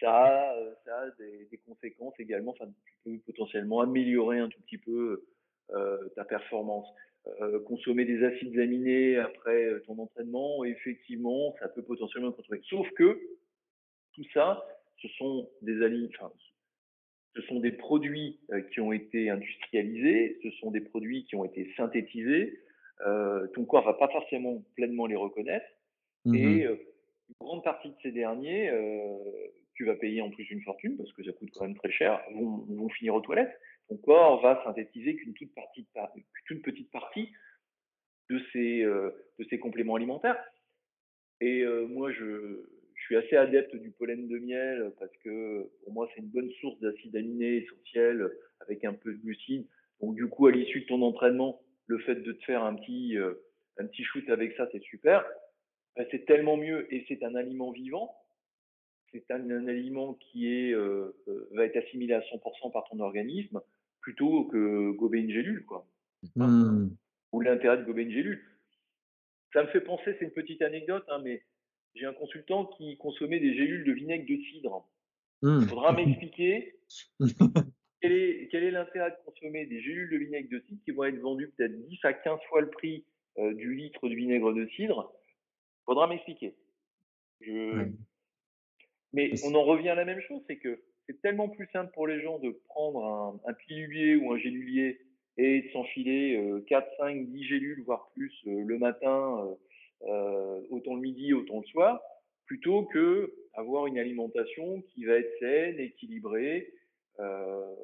ça 0.00 0.12
a, 0.12 0.56
euh, 0.56 0.74
ça 0.84 1.00
a 1.00 1.10
des, 1.18 1.46
des, 1.50 1.58
conséquences 1.58 2.14
également. 2.18 2.52
Enfin, 2.52 2.70
tu 2.84 2.94
peux 3.04 3.18
potentiellement 3.32 3.80
améliorer 3.80 4.38
un 4.38 4.48
tout 4.48 4.60
petit 4.62 4.78
peu 4.78 5.12
euh, 5.12 5.26
ta 6.14 6.24
performance. 6.24 6.88
Euh, 7.40 7.58
consommer 7.60 8.04
des 8.04 8.22
acides 8.22 8.58
aminés 8.58 9.16
après 9.16 9.64
euh, 9.64 9.82
ton 9.86 9.98
entraînement, 9.98 10.62
effectivement, 10.64 11.54
ça 11.58 11.68
peut 11.68 11.82
potentiellement 11.82 12.32
contrôler. 12.32 12.60
Sauf 12.68 12.86
que 12.90 13.18
tout 14.12 14.24
ça, 14.34 14.62
ce 15.00 15.08
sont 15.08 15.48
des 15.62 15.74
enfin, 16.08 16.30
ce 17.34 17.40
sont 17.42 17.60
des 17.60 17.72
produits 17.72 18.40
euh, 18.52 18.60
qui 18.60 18.80
ont 18.80 18.92
été 18.92 19.30
industrialisés, 19.30 20.38
ce 20.42 20.50
sont 20.60 20.70
des 20.70 20.82
produits 20.82 21.24
qui 21.24 21.34
ont 21.34 21.46
été 21.46 21.72
synthétisés. 21.78 22.60
Euh, 23.06 23.46
ton 23.54 23.64
corps 23.64 23.86
va 23.86 23.94
pas 23.94 24.08
forcément 24.08 24.62
pleinement 24.76 25.06
les 25.06 25.16
reconnaître. 25.16 25.66
Mmh 26.26 26.34
et 26.34 26.64
une 26.64 27.34
grande 27.40 27.64
partie 27.64 27.88
de 27.88 27.96
ces 28.02 28.12
derniers, 28.12 28.68
euh, 28.68 29.16
tu 29.72 29.86
vas 29.86 29.94
payer 29.94 30.20
en 30.20 30.30
plus 30.30 30.44
une 30.50 30.60
fortune 30.60 30.98
parce 30.98 31.12
que 31.14 31.24
ça 31.24 31.32
coûte 31.32 31.50
quand 31.54 31.64
même 31.64 31.76
très 31.76 31.90
cher, 31.90 32.20
vont, 32.34 32.66
vont 32.68 32.88
finir 32.90 33.14
aux 33.14 33.22
toilettes. 33.22 33.58
Ton 33.88 33.96
corps 33.98 34.42
va 34.42 34.62
synthétiser 34.64 35.16
qu'une 35.16 35.34
toute, 35.34 35.52
petite 36.62 36.90
partie 36.90 37.30
de 38.30 38.40
ces, 38.52 38.82
euh, 38.82 39.10
de 39.38 39.44
ces 39.50 39.58
compléments 39.58 39.96
alimentaires. 39.96 40.42
Et 41.40 41.62
euh, 41.62 41.86
moi, 41.86 42.10
je, 42.12 42.64
je, 42.94 43.02
suis 43.02 43.16
assez 43.16 43.36
adepte 43.36 43.76
du 43.76 43.90
pollen 43.90 44.26
de 44.28 44.38
miel 44.38 44.92
parce 44.98 45.14
que 45.18 45.70
pour 45.82 45.92
moi, 45.92 46.08
c'est 46.14 46.20
une 46.20 46.28
bonne 46.28 46.50
source 46.60 46.78
d'acides 46.80 47.16
aminés 47.16 47.56
essentiels 47.56 48.30
avec 48.60 48.84
un 48.84 48.94
peu 48.94 49.12
de 49.12 49.18
glucides. 49.18 49.66
Donc, 50.00 50.14
du 50.14 50.26
coup, 50.28 50.46
à 50.46 50.52
l'issue 50.52 50.80
de 50.80 50.86
ton 50.86 51.02
entraînement, 51.02 51.60
le 51.86 51.98
fait 51.98 52.16
de 52.16 52.32
te 52.32 52.44
faire 52.44 52.64
un 52.64 52.74
petit, 52.76 53.18
euh, 53.18 53.34
un 53.76 53.86
petit 53.86 54.04
shoot 54.04 54.28
avec 54.30 54.56
ça, 54.56 54.68
c'est 54.72 54.82
super. 54.82 55.24
Ben, 55.96 56.06
c'est 56.10 56.24
tellement 56.24 56.56
mieux 56.56 56.92
et 56.92 57.04
c'est 57.08 57.22
un 57.22 57.34
aliment 57.34 57.70
vivant 57.70 58.16
c'est 59.14 59.30
un, 59.30 59.68
aliment 59.68 60.14
qui 60.14 60.48
est, 60.48 60.72
euh, 60.72 61.14
euh, 61.28 61.48
va 61.52 61.64
être 61.64 61.76
assimilé 61.76 62.14
à 62.14 62.20
100% 62.20 62.72
par 62.72 62.84
ton 62.84 62.98
organisme 63.00 63.60
plutôt 64.04 64.44
que 64.44 64.90
gober 64.92 65.20
une 65.20 65.32
gélule, 65.32 65.64
quoi. 65.64 65.88
Mmh. 66.36 66.88
Ou 67.32 67.40
l'intérêt 67.40 67.78
de 67.78 67.84
gober 67.84 68.02
une 68.02 68.12
gélule. 68.12 68.44
Ça 69.54 69.62
me 69.62 69.68
fait 69.68 69.80
penser, 69.80 70.14
c'est 70.18 70.26
une 70.26 70.30
petite 70.30 70.60
anecdote, 70.60 71.04
hein, 71.08 71.20
mais 71.24 71.42
j'ai 71.94 72.04
un 72.04 72.12
consultant 72.12 72.66
qui 72.66 72.98
consommait 72.98 73.40
des 73.40 73.54
gélules 73.54 73.84
de 73.84 73.92
vinaigre 73.92 74.26
de 74.26 74.36
cidre. 74.44 74.86
Mmh. 75.40 75.58
Il 75.62 75.68
faudra 75.68 75.92
m'expliquer 75.94 76.76
quel 78.02 78.12
est, 78.12 78.48
quel 78.50 78.64
est 78.64 78.70
l'intérêt 78.70 79.10
de 79.10 79.16
consommer 79.24 79.64
des 79.64 79.80
gélules 79.80 80.10
de 80.10 80.18
vinaigre 80.18 80.50
de 80.50 80.60
cidre 80.68 80.82
qui 80.84 80.90
vont 80.90 81.04
être 81.04 81.20
vendues 81.20 81.50
peut-être 81.56 81.74
10 81.88 81.98
à 82.02 82.12
15 82.12 82.38
fois 82.50 82.60
le 82.60 82.70
prix 82.70 83.06
euh, 83.38 83.54
du 83.54 83.74
litre 83.74 84.06
de 84.06 84.14
vinaigre 84.14 84.52
de 84.52 84.66
cidre. 84.76 85.14
Il 85.80 85.84
faudra 85.86 86.08
m'expliquer. 86.08 86.54
Je... 87.40 87.88
Mais 89.14 89.32
on 89.44 89.54
en 89.54 89.62
revient 89.62 89.88
à 89.88 89.94
la 89.94 90.04
même 90.04 90.20
chose, 90.20 90.42
c'est 90.46 90.58
que 90.58 90.82
c'est 91.06 91.20
tellement 91.20 91.48
plus 91.48 91.68
simple 91.72 91.92
pour 91.92 92.06
les 92.06 92.20
gens 92.22 92.38
de 92.38 92.50
prendre 92.68 93.04
un, 93.04 93.40
un 93.46 93.52
pilulier 93.52 94.16
ou 94.16 94.32
un 94.32 94.38
gélulier 94.38 95.00
et 95.36 95.62
de 95.62 95.68
s'enfiler 95.70 96.36
euh, 96.36 96.64
4, 96.68 96.88
5, 96.98 97.26
10 97.26 97.44
gélules, 97.44 97.82
voire 97.84 98.10
plus 98.14 98.32
euh, 98.46 98.62
le 98.64 98.78
matin, 98.78 99.46
euh, 99.46 99.54
euh, 100.08 100.60
autant 100.70 100.94
le 100.94 101.00
midi, 101.00 101.32
autant 101.32 101.60
le 101.60 101.66
soir, 101.66 102.00
plutôt 102.46 102.84
que 102.84 103.34
avoir 103.54 103.86
une 103.86 103.98
alimentation 103.98 104.82
qui 104.92 105.04
va 105.04 105.14
être 105.14 105.32
saine, 105.40 105.78
équilibrée. 105.78 106.72
Euh, 107.20 107.74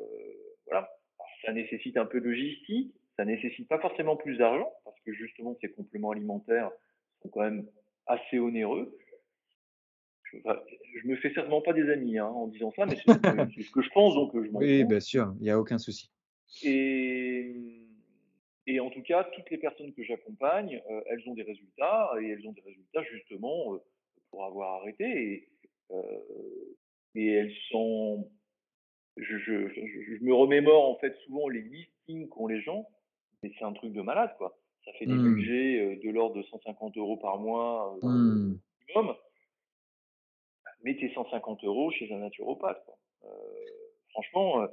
voilà. 0.67 0.89
Alors, 1.19 1.29
ça 1.45 1.53
nécessite 1.53 1.97
un 1.97 2.07
peu 2.07 2.21
de 2.21 2.29
logistique, 2.29 2.95
ça 3.17 3.25
nécessite 3.25 3.69
pas 3.69 3.79
forcément 3.79 4.17
plus 4.17 4.37
d'argent, 4.37 4.73
parce 4.85 4.99
que 5.01 5.13
justement 5.13 5.57
ces 5.61 5.71
compléments 5.71 6.11
alimentaires 6.11 6.71
sont 7.23 7.29
quand 7.29 7.43
même 7.43 7.67
assez 8.07 8.39
onéreux. 8.39 8.97
Je, 10.33 11.07
me 11.09 11.17
fais 11.17 11.33
certainement 11.33 11.61
pas 11.63 11.73
des 11.73 11.89
amis 11.91 12.19
hein, 12.19 12.27
en 12.27 12.47
disant 12.49 12.73
ça, 12.77 12.87
mais 12.87 12.97
c'est 12.97 13.03
ce, 13.13 13.63
ce 13.63 13.71
que 13.71 13.83
je 13.83 13.91
pense, 13.91 14.15
donc 14.15 14.33
je 14.35 14.51
m'en 14.51 14.59
Oui, 14.61 14.85
bien 14.85 15.01
sûr, 15.01 15.33
il 15.41 15.43
n'y 15.45 15.51
a 15.51 15.59
aucun 15.59 15.79
souci. 15.79 16.11
Et, 16.63 17.55
et 18.67 18.81
en 18.81 18.91
tout 18.91 19.03
cas, 19.03 19.25
toutes 19.35 19.51
les 19.51 19.59
personnes 19.59 19.93
que 19.93 20.03
j'accompagne, 20.03 20.83
euh, 20.91 21.01
elles 21.07 21.23
ont 21.29 21.35
des 21.35 21.43
résultats 21.43 22.11
et 22.21 22.29
elles 22.29 22.47
ont 22.47 22.53
des 22.53 22.61
résultats 22.63 23.03
justement 23.13 23.75
euh, 23.75 23.79
pour 24.31 24.45
avoir 24.45 24.81
arrêté. 24.83 25.05
Et, 25.05 25.49
euh, 25.93 26.19
et 27.15 27.33
elles 27.33 27.53
sont. 27.71 28.31
Je, 29.17 29.37
je, 29.39 29.69
je, 29.69 30.17
je 30.19 30.25
me 30.25 30.33
remémore 30.33 30.89
en 30.89 30.97
fait 30.99 31.15
souvent 31.27 31.49
les 31.49 31.63
listings 31.63 32.29
qu'ont 32.29 32.47
les 32.47 32.61
gens, 32.63 32.87
mais 33.43 33.53
c'est 33.59 33.65
un 33.65 33.73
truc 33.73 33.93
de 33.93 34.01
malade 34.03 34.35
quoi. 34.39 34.57
Ça 34.85 34.93
fait 34.99 35.07
des 35.07 35.15
Mmh. 35.15 35.35
budgets 35.35 35.81
euh, 35.81 35.97
de 36.03 36.11
l'ordre 36.11 36.37
de 36.37 36.43
150 36.45 36.97
euros 36.97 37.17
par 37.19 37.39
mois 37.39 37.99
euh, 38.03 38.07
Mmh. 38.09 38.59
minimum. 38.89 39.15
Mettez 40.83 41.13
150 41.15 41.65
euros 41.65 41.91
chez 41.91 42.13
un 42.13 42.19
naturopathe. 42.19 42.83
Quoi. 42.85 42.99
Euh, 43.25 43.29
franchement, 44.11 44.63
euh, 44.63 44.67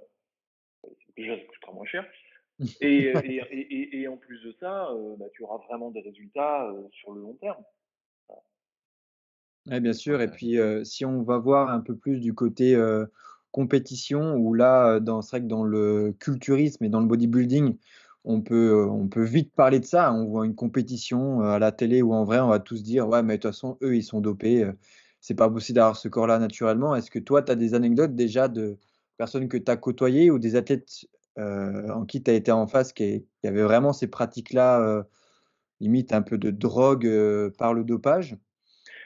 déjà 1.18 1.38
ça 1.38 1.44
coûtera 1.46 1.74
moins 1.74 1.86
cher. 1.86 2.06
Et, 2.82 3.14
Ouais. 3.14 3.22
et, 3.26 3.36
et, 3.52 3.60
et- 3.60 4.02
et 4.02 4.08
en 4.08 4.18
plus 4.18 4.42
de 4.44 4.52
ça, 4.60 4.90
euh, 4.92 5.16
bah, 5.18 5.26
tu 5.34 5.44
auras 5.44 5.58
vraiment 5.68 5.92
des 5.92 6.02
résultats 6.02 6.68
euh, 6.70 6.88
sur 6.92 7.12
le 7.12 7.22
long 7.22 7.36
terme. 7.36 7.64
Ouais, 9.68 9.80
bien 9.82 9.94
sûr. 9.94 10.22
Et 10.22 10.30
puis, 10.32 10.58
si 10.84 11.06
on 11.06 11.24
va 11.24 11.38
voir 11.38 11.70
un 11.70 11.82
peu 11.82 11.96
plus 11.96 12.20
du 12.20 12.34
côté, 12.34 12.78
compétition 13.52 14.36
où 14.36 14.54
là, 14.54 15.00
dans 15.00 15.22
c'est 15.22 15.38
vrai 15.38 15.42
que 15.42 15.48
dans 15.50 15.64
le 15.64 16.14
culturisme 16.20 16.84
et 16.86 16.90
dans 16.90 17.02
le 17.02 17.08
bodybuilding, 17.08 17.78
on 18.24 18.42
peut, 18.42 18.86
on 18.90 19.08
peut 19.08 19.24
vite 19.24 19.54
parler 19.54 19.80
de 19.80 19.86
ça. 19.86 20.14
On 20.14 20.26
voit 20.26 20.46
une 20.46 20.56
compétition, 20.56 21.42
à 21.42 21.60
la 21.60 21.72
télé 21.72 22.02
ou 22.02 22.14
en 22.14 22.24
vrai, 22.24 22.40
on 22.40 22.48
va 22.48 22.60
tous 22.60 22.84
dire: 22.84 23.08
«Ouais, 23.10 23.24
mais 23.24 23.38
de 23.38 23.42
toute 23.42 23.52
façon, 23.52 23.78
eux, 23.82 23.96
ils 23.96 24.04
sont 24.04 24.22
dopés, 24.22 24.66
c'est 25.20 25.36
pas 25.36 25.50
possible 25.50 25.78
d'avoir 25.78 25.98
ce 25.98 26.08
corps-là 26.08 26.40
naturellement». 26.40 26.96
Est-ce 26.96 27.12
que 27.12 27.20
toi, 27.20 27.42
tu 27.44 27.52
as 27.52 27.56
des 27.56 27.74
anecdotes 27.74 28.16
déjà 28.16 28.48
de 28.48 28.78
personnes 29.18 29.50
que 29.50 29.58
tu 29.58 29.72
as 29.72 29.78
côtoyées 29.78 30.32
ou 30.32 30.40
des 30.40 30.56
athlètes, 30.56 31.06
heu, 31.40 31.92
en 31.92 32.06
qui 32.06 32.24
tu 32.24 32.32
as 32.32 32.36
été 32.36 32.52
en 32.52 32.68
face 32.68 32.94
qui 32.94 33.28
qui 33.42 33.48
avaient 33.48 33.64
vraiment 33.64 33.94
ces 33.94 34.08
pratiques-là, 34.08 34.82
heu, 34.82 35.04
limite 35.82 36.14
un 36.14 36.22
peu 36.24 36.38
de 36.38 36.52
drogue, 36.52 37.06
heu, 37.08 37.54
par 37.58 37.74
le 37.74 37.84
dopage? 37.86 38.38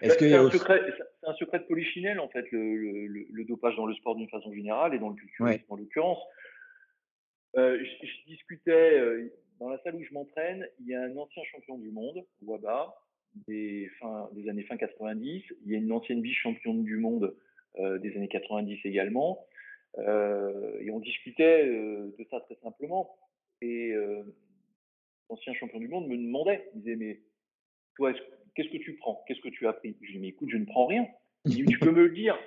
Bah, 0.06 0.14
Est-ce 0.14 0.18
qu'il 0.18 0.30
y 0.30 0.34
c'est 0.34 0.38
a 0.38 0.42
un 0.42 0.44
aussi 0.44 0.60
secret, 0.60 0.80
c'est 0.98 1.04
c'est 1.22 1.30
un 1.30 1.34
secret 1.36 1.60
de 1.60 1.66
polichinelle 1.66 2.20
en 2.20 2.28
fait, 2.30 2.50
le, 2.52 2.76
le, 2.76 3.06
le- 3.08 3.28
le 3.30 3.46
dopage 3.46 3.76
dans 3.76 3.86
le 3.86 3.94
sport 3.94 4.16
d'une 4.16 4.30
façon 4.30 4.52
générale 4.54 4.96
et 4.96 5.00
dans 5.00 5.10
le 5.10 5.16
ouais. 5.40 5.62
culturisme 5.62 5.66
en 5.70 5.76
l'occurrence. 5.76 6.18
Euh, 7.58 7.78
je, 7.84 8.08
je 8.08 8.26
discutais 8.32 8.98
euh, 9.00 9.30
dans 9.60 9.70
la 9.70 9.78
salle 9.84 9.96
où 9.96 10.04
je 10.04 10.14
m'entraîne, 10.14 10.68
il 10.80 10.88
y 10.88 10.96
a 10.96 11.02
un 11.04 11.16
ancien 11.18 11.44
champion 11.52 11.78
du 11.78 11.92
monde, 11.92 12.26
Waba, 12.42 12.96
des, 13.48 13.90
fin, 14.00 14.30
des 14.34 14.50
années 14.50 14.64
fin 14.64 14.78
90. 14.78 15.44
Il 15.66 15.72
y 15.72 15.76
a 15.76 15.78
une 15.78 15.92
ancienne 15.92 16.22
vice-championne 16.22 16.84
du 16.84 16.98
monde 16.98 17.36
euh, 17.80 17.98
des 18.00 18.16
années 18.16 18.28
90 18.28 18.80
également. 18.86 19.46
Euh, 19.98 20.80
et 20.82 20.90
on 20.92 21.00
discutait 21.00 21.66
euh, 21.68 22.16
de 22.18 22.26
ça 22.30 22.40
très 22.42 22.56
simplement. 22.64 23.16
Et 23.62 23.92
euh, 23.94 24.24
l'ancien 25.30 25.54
champion 25.54 25.80
du 25.80 25.88
monde 25.88 26.08
me 26.08 26.18
demandait, 26.18 26.70
il 26.76 26.82
disait, 26.82 26.96
mais 26.96 27.20
toi, 27.96 28.12
est-ce- 28.12 28.22
qu'est-ce 28.56 28.70
que 28.70 28.78
tu 28.78 28.96
prends? 28.96 29.24
Qu'est-ce 29.28 29.42
que 29.42 29.50
tu 29.50 29.68
as 29.68 29.74
pris? 29.74 29.96
Je 30.02 30.06
lui 30.08 30.14
dis, 30.14 30.20
mais 30.20 30.28
écoute, 30.30 30.50
je 30.52 30.58
ne 30.58 30.66
prends 30.66 30.86
rien. 30.86 31.08
Il 31.46 31.52
dit, 31.56 31.66
tu 31.66 31.80
peux 31.80 31.92
me 31.92 32.04
le 32.04 32.10
dire. 32.12 32.38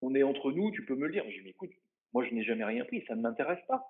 On 0.00 0.14
est 0.14 0.22
entre 0.22 0.50
nous, 0.52 0.70
tu 0.72 0.84
peux 0.84 0.94
me 0.96 1.06
le 1.06 1.12
dire. 1.12 1.22
Je 1.24 1.28
lui 1.30 1.38
dis, 1.38 1.44
mais 1.44 1.50
écoute, 1.50 1.70
moi, 2.12 2.24
je 2.24 2.34
n'ai 2.34 2.42
jamais 2.44 2.64
rien 2.64 2.84
pris, 2.84 3.04
ça 3.06 3.14
ne 3.14 3.22
m'intéresse 3.22 3.62
pas. 3.68 3.86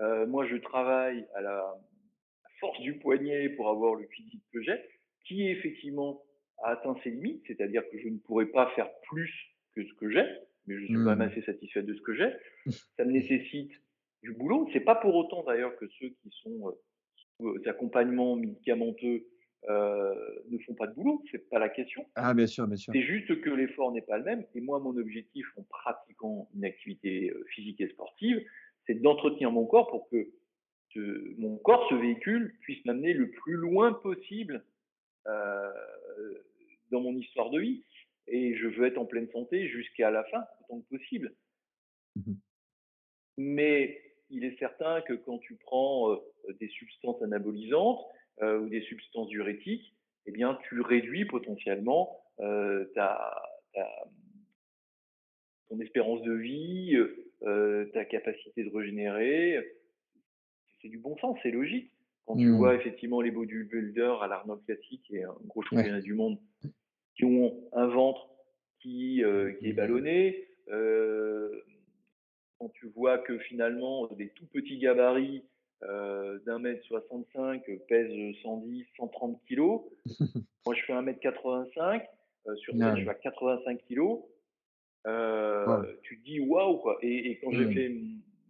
Euh, 0.00 0.26
moi, 0.26 0.46
je 0.46 0.56
travaille 0.56 1.26
à 1.34 1.40
la 1.42 1.74
force 2.58 2.80
du 2.80 2.94
poignet 2.98 3.48
pour 3.50 3.68
avoir 3.68 3.94
le 3.94 4.06
physique 4.06 4.42
que 4.52 4.62
j'ai, 4.62 4.78
qui 5.24 5.48
effectivement 5.48 6.22
a 6.62 6.70
atteint 6.72 6.96
ses 7.04 7.10
limites, 7.10 7.42
c'est-à-dire 7.46 7.82
que 7.90 7.98
je 7.98 8.08
ne 8.08 8.18
pourrais 8.18 8.46
pas 8.46 8.70
faire 8.74 8.88
plus 9.08 9.32
que 9.74 9.84
ce 9.84 9.92
que 9.94 10.10
j'ai, 10.10 10.24
mais 10.66 10.78
je 10.78 10.84
suis 10.86 10.94
quand 10.94 11.16
même 11.16 11.18
Mmh. 11.18 11.32
assez 11.32 11.42
satisfait 11.42 11.82
de 11.82 11.94
ce 11.94 12.00
que 12.02 12.14
j'ai. 12.14 12.30
Ça 12.98 13.04
me 13.04 13.12
nécessite 13.12 13.72
du 14.22 14.32
boulot. 14.32 14.68
C'est 14.72 14.80
pas 14.80 14.94
pour 14.96 15.14
autant 15.14 15.42
d'ailleurs 15.44 15.76
que 15.76 15.86
ceux 15.98 16.08
qui 16.22 16.30
sont 16.42 16.68
euh, 16.68 16.72
sous 17.40 17.48
euh, 17.48 17.62
accompagnements 17.68 18.36
médicamenteux 18.36 19.26
euh, 19.68 20.14
ne 20.50 20.58
font 20.58 20.74
pas 20.74 20.86
de 20.86 20.94
boulot. 20.94 21.22
C'est 21.30 21.48
pas 21.48 21.58
la 21.58 21.68
question. 21.68 22.04
Ah 22.14 22.34
bien 22.34 22.46
sûr, 22.46 22.66
bien 22.66 22.76
sûr. 22.76 22.92
C'est 22.94 23.02
juste 23.02 23.40
que 23.40 23.50
l'effort 23.50 23.92
n'est 23.92 24.02
pas 24.02 24.18
le 24.18 24.24
même. 24.24 24.44
Et 24.54 24.60
moi, 24.60 24.78
mon 24.80 24.96
objectif 24.96 25.46
en 25.56 25.62
pratiquant 25.62 26.48
une 26.54 26.64
activité 26.64 27.30
euh, 27.30 27.44
physique 27.54 27.80
et 27.80 27.88
sportive, 27.88 28.42
c'est 28.86 29.00
d'entretenir 29.00 29.50
mon 29.52 29.64
corps 29.66 29.88
pour 29.90 30.08
que 30.10 30.28
ce- 30.92 31.34
mon 31.38 31.56
corps, 31.58 31.86
ce 31.88 31.94
véhicule, 31.94 32.54
puisse 32.62 32.84
m'amener 32.84 33.12
le 33.14 33.30
plus 33.30 33.54
loin 33.54 33.92
possible 33.92 34.64
dans 35.26 37.00
mon 37.00 37.16
histoire 37.16 37.50
de 37.50 37.60
vie. 37.60 37.84
Et 38.26 38.56
je 38.56 38.66
veux 38.68 38.86
être 38.86 38.98
en 38.98 39.06
pleine 39.06 39.30
santé 39.30 39.68
jusqu'à 39.68 40.10
la 40.10 40.24
fin, 40.24 40.44
autant 40.62 40.80
que 40.82 40.96
possible. 40.96 41.34
Mmh 42.16 42.34
Mais 43.38 44.00
il 44.30 44.44
est 44.44 44.56
certain 44.58 45.00
que 45.02 45.14
quand 45.14 45.38
tu 45.38 45.56
prends 45.56 46.12
euh, 46.12 46.18
des 46.60 46.68
substances 46.68 47.20
anabolisantes 47.22 48.04
euh, 48.42 48.60
ou 48.60 48.68
des 48.68 48.82
substances 48.82 49.28
diurétiques, 49.28 49.94
eh 50.26 50.32
bien, 50.32 50.58
tu 50.68 50.80
réduis 50.80 51.24
potentiellement 51.24 52.22
euh, 52.40 52.84
ta, 52.94 53.42
ta- 53.74 54.04
ton 55.68 55.80
espérance 55.80 56.22
de 56.22 56.32
vie, 56.32 56.96
euh, 57.42 57.86
ta 57.92 58.04
capacité 58.04 58.62
de 58.62 58.70
régénérer. 58.76 59.58
C'est 60.80 60.88
du 60.88 60.98
bon 60.98 61.16
sens, 61.18 61.36
c'est 61.42 61.50
logique. 61.50 61.90
Quand 62.30 62.36
tu 62.36 62.46
Mmh. 62.46 62.56
vois 62.58 62.76
effectivement 62.76 63.20
les 63.20 63.32
bodybuilders 63.32 64.22
à 64.22 64.28
l'Arnold 64.28 64.62
Classic 64.64 65.02
et 65.10 65.24
un 65.24 65.34
gros 65.46 65.62
championnat 65.62 65.96
Ouais. 65.96 66.00
du 66.02 66.14
monde 66.14 66.38
qui 67.16 67.24
ont 67.24 67.68
un 67.72 67.88
ventre 67.88 68.28
qui, 68.78 69.24
euh, 69.24 69.50
qui 69.54 69.66
est 69.68 69.72
ballonné, 69.72 70.46
euh, 70.68 71.50
quand 72.60 72.68
tu 72.68 72.86
vois 72.94 73.18
que 73.18 73.36
finalement 73.38 74.06
des 74.16 74.28
tout 74.28 74.46
petits 74.46 74.78
gabarits 74.78 75.42
euh, 75.82 76.38
d'un 76.46 76.60
mètre 76.60 76.84
65 76.84 77.64
pèsent 77.88 78.36
110, 78.44 78.86
130 78.96 79.40
kilos. 79.48 79.82
Moi, 80.66 80.76
je 80.76 80.84
fais 80.84 80.92
1 80.92 81.02
mètre 81.02 81.18
85. 81.18 82.04
euh, 82.46 82.54
sur 82.58 82.74
scène, 82.76 82.94
je 82.94 83.00
suis 83.00 83.10
à 83.10 83.14
85 83.14 83.78
kilos. 83.88 84.20
Tu 86.02 86.18
te 86.20 86.24
dis 86.24 86.38
waouh 86.38 86.76
quoi. 86.78 86.96
Et, 87.02 87.32
et 87.32 87.38
quand 87.40 87.50
j'ai 87.50 87.64
Mmh. 87.66 87.72
fait 87.72 87.92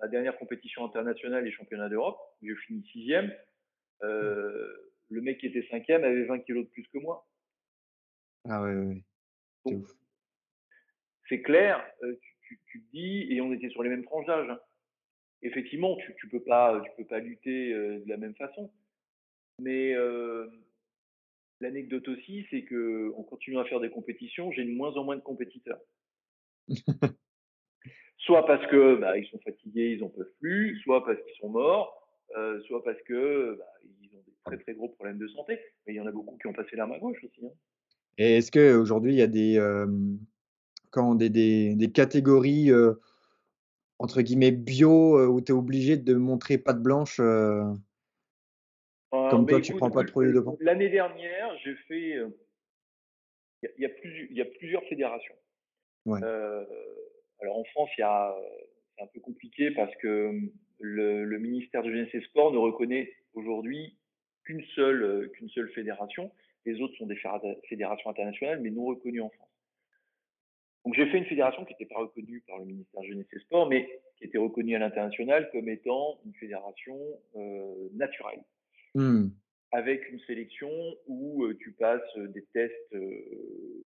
ma 0.02 0.08
dernière 0.08 0.36
compétition 0.38 0.84
internationale 0.84 1.46
et 1.46 1.50
championnat 1.50 1.88
d'Europe, 1.88 2.18
j'ai 2.42 2.54
fini 2.66 2.82
sixième, 2.92 3.32
euh, 4.02 4.92
le 5.08 5.20
mec 5.20 5.38
qui 5.38 5.46
était 5.46 5.66
cinquième 5.70 6.04
avait 6.04 6.24
20 6.24 6.40
kilos 6.40 6.64
de 6.64 6.70
plus 6.70 6.86
que 6.92 6.98
moi. 6.98 7.26
Ah 8.48 8.62
ouais, 8.62 8.74
ouais, 8.74 9.02
ouais. 9.66 9.82
C'est 11.28 11.42
clair, 11.42 11.84
euh, 12.02 12.16
tu, 12.20 12.36
tu- 12.42 12.60
tu 12.66 12.82
te 12.82 12.90
dis, 12.92 13.26
et 13.30 13.40
on 13.40 13.52
était 13.52 13.68
sur 13.70 13.82
les 13.82 13.90
mêmes 13.90 14.04
tranches 14.04 14.26
d'âge. 14.26 14.48
hein. 14.50 14.60
Effectivement, 15.42 15.96
tu, 15.96 16.14
tu 16.18 16.28
peux 16.28 16.42
pas, 16.42 16.80
tu 16.84 16.90
peux 16.96 17.06
pas 17.06 17.18
lutter 17.20 17.72
euh, 17.72 18.00
de 18.00 18.08
la 18.08 18.16
même 18.16 18.34
façon. 18.34 18.72
Mais 19.60 19.94
l'anecdote 21.60 22.08
aussi, 22.08 22.46
c'est 22.50 22.62
que 22.64 23.12
en 23.16 23.22
continuant 23.22 23.60
à 23.60 23.64
faire 23.66 23.80
des 23.80 23.90
compétitions, 23.90 24.50
j'ai 24.52 24.64
de 24.64 24.70
moins 24.72 24.96
en 24.96 25.04
moins 25.04 25.16
de 25.16 25.20
compétiteurs. 25.22 25.80
Soit 28.18 28.44
parce 28.46 28.66
que 28.66 28.96
bah, 28.96 29.16
ils 29.18 29.26
sont 29.28 29.38
fatigués, 29.40 29.92
ils 29.92 30.04
en 30.04 30.08
peuvent 30.10 30.32
plus, 30.40 30.78
soit 30.80 31.04
parce 31.04 31.20
qu'ils 31.22 31.36
sont 31.36 31.48
morts, 31.48 31.99
euh, 32.36 32.60
soit 32.62 32.82
parce 32.84 33.00
que 33.02 33.56
bah, 33.58 33.64
ils 33.84 34.10
ont 34.16 34.22
des 34.26 34.32
très 34.44 34.58
très 34.58 34.74
gros 34.74 34.88
problèmes 34.88 35.18
de 35.18 35.28
santé. 35.28 35.58
Mais 35.86 35.94
il 35.94 35.96
y 35.96 36.00
en 36.00 36.06
a 36.06 36.12
beaucoup 36.12 36.36
qui 36.38 36.46
ont 36.46 36.52
passé 36.52 36.76
l'arme 36.76 36.92
à 36.92 36.98
gauche 36.98 37.22
aussi. 37.24 37.44
hein. 37.46 37.50
Et 38.18 38.36
est-ce 38.36 38.50
qu'aujourd'hui, 38.52 39.12
il 39.12 39.18
y 39.18 39.22
a 39.22 39.26
des, 39.26 39.58
comment 40.90 41.14
des 41.14 41.30
des 41.30 41.74
des 41.74 41.90
catégories, 41.90 42.70
entre 43.98 44.20
guillemets 44.22 44.50
«bio», 44.52 45.26
où 45.28 45.40
tu 45.40 45.52
es 45.52 45.54
obligé 45.54 45.96
de 45.96 46.14
montrer 46.14 46.58
patte 46.58 46.82
blanche, 46.82 47.20
Euh, 49.12 49.28
comme 49.30 49.44
bah, 49.44 49.52
toi 49.52 49.60
tu 49.60 49.68
écoute, 49.70 49.78
prends 49.78 49.90
pas 49.90 50.02
de 50.04 50.10
produits 50.10 50.30
l- 50.30 50.34
dopants? 50.34 50.56
l'année 50.60 50.88
dernière, 50.88 51.56
j'ai 51.64 51.74
fait, 51.88 52.16
euh, 52.16 52.28
il 53.62 53.82
y 53.82 53.86
a, 53.86 53.90
il 54.04 54.36
y 54.36 54.40
a 54.40 54.44
plusieurs 54.44 54.84
fédérations. 54.84 55.34
Ouais. 56.06 56.20
Euh, 56.22 56.64
alors 57.40 57.58
en 57.58 57.64
France, 57.64 57.90
il 57.98 58.02
y 58.02 58.04
a, 58.04 58.34
c'est 58.96 59.02
un 59.02 59.06
peu 59.08 59.20
compliqué 59.20 59.70
parce 59.72 59.94
que 59.96 60.32
le, 60.80 61.24
le 61.24 61.38
ministère 61.38 61.82
de 61.82 61.90
Jeunesse 61.90 62.14
et 62.14 62.20
Sport 62.22 62.52
ne 62.52 62.58
reconnaît 62.58 63.12
aujourd'hui 63.34 63.96
qu'une 64.44 64.62
seule, 64.74 65.02
euh, 65.02 65.28
qu'une 65.28 65.48
seule 65.50 65.68
fédération. 65.70 66.30
Les 66.66 66.80
autres 66.80 66.96
sont 66.96 67.06
des 67.06 67.14
fédéra- 67.16 67.40
fédérations 67.68 68.10
internationales, 68.10 68.60
mais 68.60 68.70
non 68.70 68.84
reconnues 68.86 69.20
en 69.20 69.30
France. 69.30 69.48
Donc 70.84 70.94
j'ai 70.94 71.06
fait 71.06 71.18
une 71.18 71.26
fédération 71.26 71.64
qui 71.64 71.72
n'était 71.74 71.92
pas 71.92 72.00
reconnue 72.00 72.42
par 72.46 72.58
le 72.58 72.64
ministère 72.64 73.02
de 73.02 73.06
Jeunesse 73.06 73.26
et 73.32 73.38
Sport, 73.40 73.68
mais 73.68 74.00
qui 74.16 74.24
était 74.24 74.38
reconnue 74.38 74.74
à 74.74 74.78
l'international 74.78 75.50
comme 75.52 75.68
étant 75.68 76.18
une 76.24 76.34
fédération 76.34 76.98
euh, 77.36 77.88
naturelle 77.94 78.42
Mmh. 78.96 79.28
avec 79.70 80.10
une 80.10 80.18
sélection 80.20 80.68
où 81.06 81.44
euh, 81.44 81.56
tu 81.60 81.70
passes 81.70 82.02
euh, 82.16 82.26
des 82.26 82.44
tests 82.52 82.92
euh, 82.92 83.84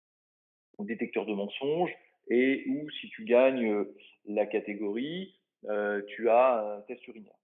au 0.78 0.86
détecteur 0.86 1.26
de 1.26 1.34
mensonges 1.34 1.92
et 2.30 2.64
où 2.70 2.90
si 2.90 3.10
tu 3.10 3.26
gagnes 3.26 3.86
la 4.26 4.46
catégorie, 4.46 5.36
tu 6.08 6.30
as 6.30 6.78
un 6.78 6.82
test 6.82 7.06
urinaire. 7.08 7.38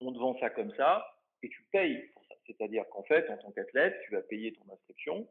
On 0.00 0.12
te 0.12 0.18
vend 0.18 0.38
ça 0.40 0.50
comme 0.50 0.74
ça 0.74 1.06
et 1.42 1.48
tu 1.48 1.62
payes 1.70 2.08
pour 2.14 2.24
ça. 2.26 2.34
C'est-à-dire 2.46 2.88
qu'en 2.90 3.04
fait, 3.04 3.28
en 3.30 3.36
tant 3.38 3.52
qu'athlète, 3.52 3.94
tu 4.04 4.12
vas 4.12 4.22
payer 4.22 4.52
ton 4.52 4.72
inscription, 4.72 5.28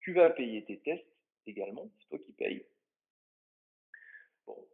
tu 0.00 0.12
vas 0.14 0.30
payer 0.30 0.64
tes 0.64 0.78
tests 0.80 1.04
également, 1.46 1.90
c'est 1.98 2.08
toi 2.08 2.18
qui 2.18 2.32
payes. 2.32 2.66
Bon. 4.46 4.66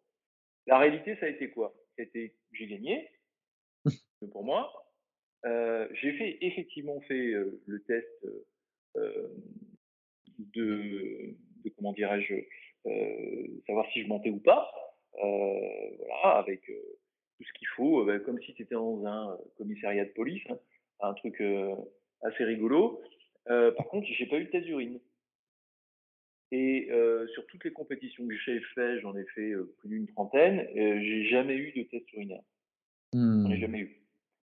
La 0.66 0.78
réalité, 0.78 1.16
ça 1.16 1.26
a 1.26 1.28
été 1.28 1.50
quoi? 1.50 1.74
C'était 1.96 2.34
j'ai 2.52 2.66
gagné, 2.66 3.10
pour 4.32 4.44
moi, 4.44 4.72
euh, 5.44 5.88
j'ai 5.92 6.16
fait 6.16 6.38
effectivement 6.40 7.00
fait 7.02 7.32
euh, 7.32 7.60
le 7.66 7.82
test 7.82 8.08
euh, 8.24 8.46
euh, 8.96 9.28
de, 10.38 11.34
de 11.64 11.68
comment 11.76 11.92
dirais-je 11.92 12.34
euh, 12.86 13.62
savoir 13.66 13.90
si 13.92 14.02
je 14.02 14.08
mentais 14.08 14.30
ou 14.30 14.40
pas. 14.40 14.72
Euh, 15.22 15.90
voilà, 15.98 16.38
avec 16.38 16.68
euh, 16.70 16.98
tout 17.36 17.44
ce 17.44 17.52
qu'il 17.54 17.68
faut, 17.68 18.00
euh, 18.00 18.04
bah, 18.06 18.18
comme 18.18 18.40
si 18.42 18.54
tu 18.54 18.62
étais 18.62 18.74
dans 18.74 19.04
un 19.06 19.32
euh, 19.32 19.36
commissariat 19.56 20.04
de 20.04 20.10
police, 20.10 20.42
hein, 20.50 20.58
un 21.00 21.14
truc 21.14 21.40
euh, 21.40 21.74
assez 22.22 22.44
rigolo. 22.44 23.00
Euh, 23.48 23.72
par 23.72 23.86
contre, 23.88 24.06
j'ai 24.08 24.26
pas 24.26 24.38
eu 24.38 24.44
de 24.44 24.50
test 24.50 24.64
d'urine. 24.66 25.00
Et 26.52 26.88
euh, 26.90 27.26
sur 27.28 27.46
toutes 27.46 27.64
les 27.64 27.72
compétitions 27.72 28.26
que 28.28 28.36
j'ai 28.36 28.60
fait, 28.74 29.00
j'en 29.00 29.16
ai 29.16 29.24
fait 29.34 29.50
euh, 29.52 29.74
plus 29.78 29.88
d'une 29.88 30.06
trentaine, 30.06 30.60
euh, 30.76 31.00
j'ai 31.00 31.24
jamais 31.26 31.56
eu 31.56 31.72
de 31.72 31.82
test 31.84 32.12
urinaire. 32.12 32.42
J'en 33.12 33.50
ai 33.50 33.56
Mmh. 33.56 33.60
jamais 33.60 33.78
eu. 33.80 34.00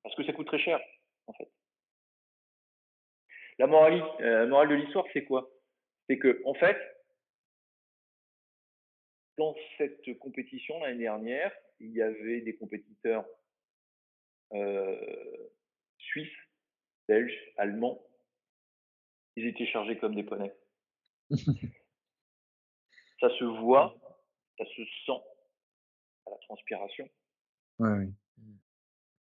Parce 0.04 0.16
que 0.16 0.24
ça 0.26 0.34
coûte 0.34 0.48
très 0.48 0.60
cher, 0.60 0.80
en 1.28 1.34
fait. 1.34 1.50
La 3.60 3.68
morale, 3.68 4.04
euh, 4.22 4.48
morale 4.48 4.70
de 4.70 4.76
l'histoire, 4.76 5.06
c'est 5.14 5.24
quoi? 5.26 5.50
C'est 6.08 6.18
que, 6.18 6.42
en 6.46 6.54
fait, 6.54 6.78
dans 9.38 9.56
cette 9.78 10.18
compétition 10.20 10.80
l'année 10.80 11.04
dernière, 11.04 11.52
il 11.80 11.92
y 11.92 12.02
avait 12.02 12.42
des 12.42 12.56
compétiteurs 12.56 13.26
euh, 14.54 15.50
suisses, 15.98 16.28
belges, 17.08 17.38
allemands. 17.58 18.02
Ils 19.36 19.48
étaient 19.48 19.68
chargés 19.68 19.98
comme 19.98 20.16
des 20.16 20.24
poneys. 20.24 20.54
Ça 23.20 23.30
se 23.40 23.44
voit, 23.44 23.96
ça 24.60 24.66
se 24.66 24.84
sent 25.06 25.20
à 26.28 26.30
la 26.30 26.38
transpiration. 26.38 27.10
Ouais, 27.80 27.90
ouais. 27.90 28.08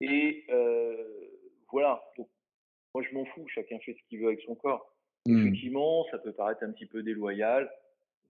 Et 0.03 0.45
euh, 0.51 1.31
voilà. 1.73 2.03
Donc, 2.19 2.29
moi, 2.95 3.03
je 3.03 3.15
m'en 3.15 3.25
fous. 3.25 3.47
Chacun 3.49 3.79
fait 3.79 3.95
ce 3.95 4.09
qu'il 4.09 4.21
veut 4.21 4.27
avec 4.27 4.43
son 4.43 4.55
corps. 4.55 4.95
Mmh. 5.27 5.47
Effectivement, 5.47 6.07
ça 6.11 6.19
peut 6.19 6.33
paraître 6.33 6.63
un 6.63 6.73
petit 6.73 6.85
peu 6.85 7.03
déloyal 7.03 7.73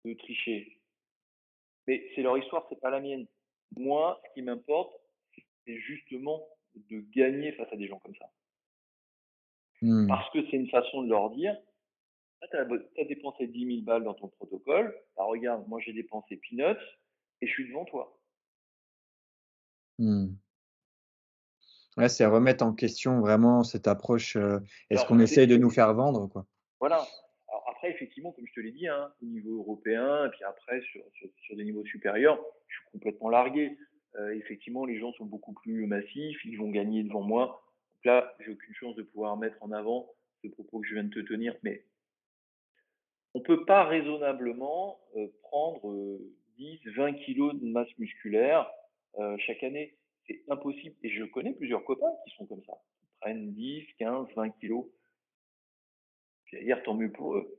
de 0.05 0.13
tricher. 0.13 0.74
Mais 1.87 2.07
c'est 2.15 2.23
leur 2.23 2.39
histoire, 2.39 2.67
c'est 2.69 2.81
pas 2.81 2.91
la 2.91 3.01
mienne. 3.01 3.27
Moi, 3.77 4.21
ce 4.25 4.35
qui 4.35 4.43
m'importe, 4.43 4.93
c'est 5.67 5.79
justement 5.79 6.47
de 6.75 7.01
gagner 7.15 7.53
face 7.53 7.73
à 7.73 7.77
des 7.77 7.87
gens 7.87 7.99
comme 7.99 8.15
ça. 8.17 8.31
Mmh. 9.83 10.09
Parce 10.09 10.31
que 10.33 10.39
c'est 10.51 10.57
une 10.57 10.69
façon 10.71 11.03
de 11.03 11.09
leur 11.09 11.31
dire, 11.31 11.57
ah, 12.43 12.47
tu 12.51 12.57
as, 12.57 13.05
dépensé 13.05 13.47
10 13.47 13.67
000 13.67 13.83
balles 13.83 14.05
dans 14.05 14.15
ton 14.15 14.29
protocole, 14.29 14.99
bah, 15.17 15.25
regarde, 15.25 15.67
moi 15.69 15.81
j'ai 15.81 15.93
dépensé 15.93 16.37
peanuts 16.37 16.81
et 17.41 17.47
je 17.47 17.53
suis 17.53 17.69
devant 17.69 17.85
toi. 17.85 18.19
Mmh. 19.99 20.35
Ouais, 21.97 22.09
c'est 22.09 22.27
remettre 22.27 22.65
en 22.65 22.75
question 22.75 23.21
vraiment 23.21 23.63
cette 23.63 23.87
approche, 23.87 24.37
heu 24.37 24.61
et 24.91 24.97
ce 24.97 25.01
Alors, 25.01 25.07
qu'on 25.07 25.21
essaye 25.21 25.47
de 25.47 25.57
nous 25.57 25.71
faire 25.71 25.95
vendre, 25.95 26.27
quoi? 26.27 26.47
Voilà. 26.81 27.07
Effectivement, 27.89 28.33
comme 28.33 28.47
je 28.47 28.53
te 28.53 28.61
l'ai 28.61 28.73
dit, 28.73 28.89
hein, 28.89 29.13
au 29.23 29.27
niveau 29.27 29.59
européen, 29.59 30.27
et 30.27 30.31
puis 30.31 30.45
après 30.45 30.81
sur, 30.83 31.03
des 31.57 31.65
niveaux 31.65 31.85
supérieurs, 31.85 32.39
je 32.69 32.77
suis 32.77 32.85
complètement 32.93 33.29
largué. 33.29 33.77
Euh, 34.17 34.31
effectivement, 34.37 34.85
les 34.85 34.99
gens 34.99 35.13
sont 35.15 35.27
beaucoup 35.27 35.53
plus 35.53 35.87
massifs, 35.87 36.45
ils 36.45 36.59
vont 36.59 36.71
gagner 36.71 37.03
devant 37.03 37.23
moi. 37.23 37.63
Donc 37.95 38.05
là, 38.05 38.35
j'ai 38.41 38.53
aucune 38.53 38.75
chance 38.75 38.95
de 38.97 39.03
pouvoir 39.03 39.37
mettre 39.37 39.57
en 39.63 39.73
avant 39.73 40.11
ce 40.43 40.49
propos 40.49 40.81
que 40.81 40.87
je 40.87 40.95
viens 40.95 41.05
de 41.05 41.11
te 41.11 41.21
tenir, 41.21 41.57
mais 41.63 41.85
on 43.35 43.41
peut 43.41 43.65
pas 43.65 43.85
raisonnablement 43.85 45.01
euh, 45.17 45.27
prendre 45.43 45.91
euh, 45.91 46.19
10, 46.57 46.81
20 46.97 47.15
kilos 47.15 47.55
de 47.55 47.67
masse 47.67 47.89
musculaire 47.99 48.71
euh, 49.19 49.37
chaque 49.39 49.63
année. 49.65 49.97
C'est 50.27 50.43
impossible. 50.49 50.95
Et 51.03 51.11
je 51.11 51.25
connais 51.25 51.53
plusieurs 51.53 51.85
copains 51.85 52.13
qui 52.25 52.35
sont 52.37 52.47
comme 52.47 52.63
ça. 52.65 52.75
Ils 53.03 53.21
prennent 53.21 53.53
10, 53.53 53.85
15, 53.99 54.29
20 54.37 54.51
kilos. 54.61 54.87
J'allais 56.47 56.65
dire 56.65 56.83
tant 56.85 56.95
mieux 56.95 57.11
pour 57.11 57.37
eux. 57.37 57.59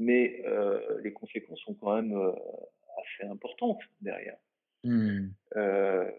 Mais 0.00 0.42
euh, 0.46 0.80
les 1.02 1.12
conséquences 1.12 1.60
sont 1.60 1.74
quand 1.74 1.94
même 1.94 2.16
euh, 2.16 2.32
assez 2.32 3.28
importantes 3.28 3.82
derrière. 4.00 4.38
Mmh. 4.82 5.28
Euh, 5.56 6.10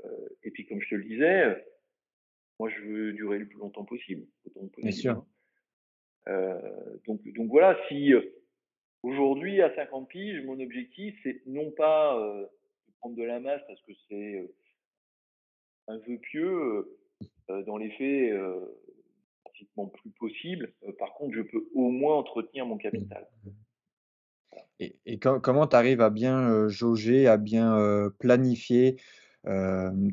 et 0.43 0.51
puis, 0.51 0.67
comme 0.67 0.79
je 0.81 0.89
te 0.89 0.95
le 0.95 1.03
disais, 1.03 1.65
moi, 2.59 2.69
je 2.69 2.79
veux 2.81 3.13
durer 3.13 3.39
le 3.39 3.47
plus 3.47 3.57
longtemps 3.57 3.83
possible. 3.83 4.27
Autant 4.45 4.67
Bien 4.77 4.91
sûr. 4.91 5.25
hein. 6.27 6.61
Donc, 7.07 7.27
donc 7.33 7.49
voilà, 7.49 7.75
si 7.87 8.13
aujourd'hui, 9.01 9.63
à 9.63 9.75
50 9.75 10.07
piges, 10.07 10.43
mon 10.45 10.59
objectif, 10.59 11.17
c'est 11.23 11.41
non 11.47 11.71
pas 11.71 12.15
de 12.87 12.93
prendre 12.99 13.15
de 13.15 13.23
la 13.23 13.39
masse 13.39 13.61
parce 13.67 13.81
que 13.81 13.93
c'est 14.07 14.47
un 15.87 15.97
vœu 15.97 16.19
pieux, 16.19 16.99
dans 17.65 17.77
les 17.77 17.89
faits, 17.93 18.39
pratiquement 19.43 19.87
plus 19.87 20.11
possible. 20.11 20.71
Par 20.99 21.15
contre, 21.15 21.33
je 21.33 21.41
peux 21.41 21.67
au 21.73 21.89
moins 21.89 22.17
entretenir 22.17 22.67
mon 22.67 22.77
capital. 22.77 23.27
Et 24.79 24.95
et 25.05 25.19
co 25.19 25.39
comment 25.39 25.67
tu 25.67 25.75
arrives 25.75 26.01
à 26.01 26.09
bien, 26.09 26.67
jauger, 26.67 27.27
à 27.27 27.37
bien, 27.37 28.09
planifier, 28.19 28.97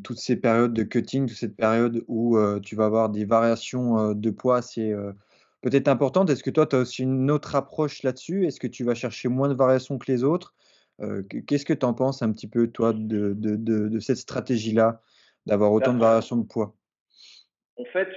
toutes 0.04 0.18
ces 0.18 0.36
périodes 0.36 0.74
de 0.74 0.82
cutting, 0.82 1.26
toute 1.26 1.36
cette 1.36 1.56
période 1.56 2.04
où, 2.08 2.38
tu 2.60 2.76
vas 2.76 2.86
avoir 2.86 3.08
des 3.10 3.24
variations, 3.24 4.12
de 4.14 4.30
poids 4.30 4.58
assez, 4.58 4.94
peut-être 5.60 5.88
importantes? 5.88 6.30
Est-ce 6.30 6.42
que 6.42 6.50
toi, 6.50 6.66
tu 6.66 6.76
as 6.76 6.80
aussi 6.80 7.02
une 7.02 7.30
autre 7.30 7.54
approche 7.56 8.02
là-dessus? 8.02 8.46
Est-ce 8.46 8.60
que 8.60 8.66
tu 8.66 8.84
vas 8.84 8.94
chercher 8.94 9.28
moins 9.28 9.48
de 9.48 9.54
variations 9.54 9.98
que 9.98 10.10
les 10.10 10.22
autres? 10.22 10.54
Qu'est-ce 11.46 11.64
que 11.64 11.72
tu 11.74 11.86
en 11.86 11.94
penses 11.94 12.22
un 12.22 12.32
petit 12.32 12.48
peu 12.48 12.68
toi 12.68 12.92
de 12.92 13.32
de 13.34 13.56
de 13.56 13.88
de 13.88 13.98
cette 14.00 14.18
stratégie-là, 14.18 15.00
d'avoir 15.46 15.72
autant 15.72 15.94
de 15.94 15.98
Bah, 15.98 16.08
variations 16.08 16.36
de 16.36 16.46
poids? 16.46 16.74
En 17.76 17.84
fait, 17.84 18.08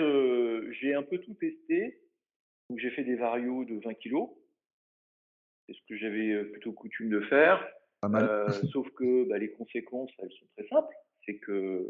j'ai 0.81 0.93
un 0.93 1.03
peu 1.03 1.19
tout 1.19 1.33
testé. 1.35 2.01
J'ai 2.77 2.89
fait 2.91 3.03
des 3.03 3.15
varios 3.15 3.65
de 3.65 3.79
20 3.83 3.93
kilos. 3.95 4.29
C'est 5.67 5.73
ce 5.73 5.81
que 5.87 5.97
j'avais 5.97 6.31
euh, 6.31 6.51
plutôt 6.51 6.73
coutume 6.73 7.09
de 7.09 7.21
faire. 7.21 7.65
Pas 8.01 8.09
mal. 8.09 8.23
Euh, 8.27 8.49
sauf 8.73 8.89
que 8.91 9.27
bah, 9.29 9.37
les 9.37 9.51
conséquences, 9.51 10.11
elles 10.19 10.31
sont 10.31 10.45
très 10.57 10.67
simples. 10.67 10.93
C'est 11.25 11.37
que 11.37 11.87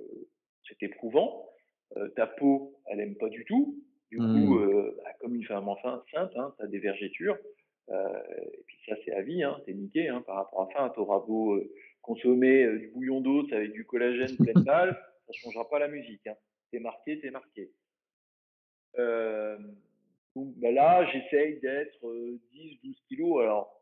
c'est 0.67 0.82
éprouvant. 0.84 1.47
Euh, 1.97 2.09
ta 2.09 2.28
peau, 2.28 2.80
elle 2.88 2.99
aime 2.99 3.15
pas 3.15 3.30
du 3.30 3.45
tout. 3.45 3.78
Du 4.09 4.17
coup, 4.17 4.24
Mmh. 4.24 4.63
euh, 4.63 4.97
bah, 5.03 5.11
comme 5.22 5.36
une 5.36 5.45
femme 5.45 5.67
enceinte, 5.69 6.03
hein, 6.36 6.53
tu 6.57 6.63
as 6.63 6.67
des 6.67 6.80
vergetures. 6.80 7.38
Euh, 7.89 8.19
et 8.53 8.63
puis 8.67 8.78
ça, 8.88 8.95
c'est 9.03 9.13
à 9.13 9.22
vie. 9.22 9.41
Hein, 9.43 9.59
T'es 9.65 9.74
niqué 9.74 10.09
hein, 10.09 10.22
par 10.22 10.36
rapport 10.36 10.61
à 10.63 10.74
ça. 10.74 10.93
T'auras 10.93 11.19
beau 11.26 11.55
euh, 11.55 11.74
consommer 12.01 12.78
du 12.78 12.88
bouillon 12.89 13.22
d'os 13.22 13.51
avec 13.53 13.72
du 13.72 13.86
collagène 13.86 14.36
pleine 14.38 14.63
balle, 14.65 15.01
ça 15.28 15.34
changera 15.34 15.69
pas 15.69 15.80
la 15.80 15.88
musique. 15.88 16.26
Hein. 16.28 16.36
T'es 16.72 16.80
marqué, 16.80 17.19
t'es 17.19 17.32
marqué. 17.32 17.72
Euh, 18.97 19.57
donc 20.36 20.53
bah 20.57 20.71
là, 20.71 21.05
j'essaye 21.11 21.59
d'être 21.59 22.07
euh, 22.07 22.39
10-12 22.53 22.95
kilos. 23.07 23.41
Alors 23.41 23.82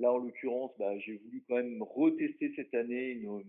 là, 0.00 0.12
en 0.12 0.18
l'occurrence, 0.18 0.72
bah, 0.78 0.98
j'ai 0.98 1.16
voulu 1.18 1.44
quand 1.48 1.56
même 1.56 1.82
retester 1.82 2.52
cette 2.56 2.74
année 2.74 3.10
une, 3.10 3.42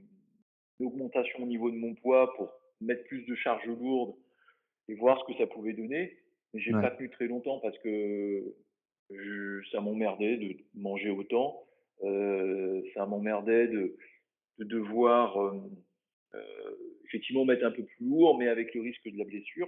une 0.80 0.86
augmentation 0.86 1.44
au 1.44 1.48
niveau 1.48 1.72
de 1.72 1.76
mon 1.78 1.96
poids 1.96 2.34
pour 2.36 2.52
mettre 2.82 3.04
plus 3.06 3.24
de 3.26 3.36
charges 3.36 3.66
lourdes 3.68 4.16
et 4.88 4.94
voir 4.96 5.20
ce 5.20 5.32
que 5.34 5.38
ça 5.40 5.48
pouvait 5.48 5.74
donner. 5.74 6.18
Mais 6.54 6.60
j'ai 6.62 6.74
Ouais. 6.74 6.82
pas 6.82 6.92
tenu 6.92 7.10
très 7.10 7.28
longtemps 7.28 7.60
parce 7.60 7.78
que 7.80 8.56
je- 9.10 9.62
ça 9.72 9.82
m'emmerdait 9.82 10.38
de 10.38 10.56
manger 10.76 11.10
autant. 11.10 11.64
Euh, 12.04 12.82
ça 12.94 13.06
m'emmerdait 13.06 13.68
de, 13.68 13.96
de 14.60 14.64
devoir 14.66 15.38
euh, 15.42 15.58
euh, 16.36 16.76
effectivement 17.06 17.46
mettre 17.46 17.66
un 17.66 17.72
peu 17.72 17.84
plus 17.84 18.06
lourd, 18.06 18.38
mais 18.38 18.48
avec 18.50 18.74
le 18.76 18.82
risque 18.82 19.10
de 19.10 19.18
la 19.18 19.24
blessure. 19.26 19.68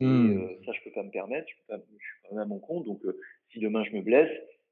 Et 0.00 0.04
Mmh. 0.06 0.42
euh, 0.42 0.64
ça, 0.64 0.72
je 0.72 0.80
peux 0.82 0.92
pas 0.92 1.02
me 1.02 1.10
permettre. 1.10 1.46
Je, 1.48 1.54
peux 1.56 1.76
pas- 1.76 1.84
je 1.86 2.04
suis 2.04 2.20
quand 2.22 2.34
même 2.34 2.42
à 2.42 2.46
mon 2.46 2.58
compte. 2.58 2.86
Donc, 2.86 3.04
euh, 3.04 3.18
si 3.52 3.58
demain 3.60 3.84
je 3.84 3.92
me 3.92 4.00
blesse, 4.02 4.30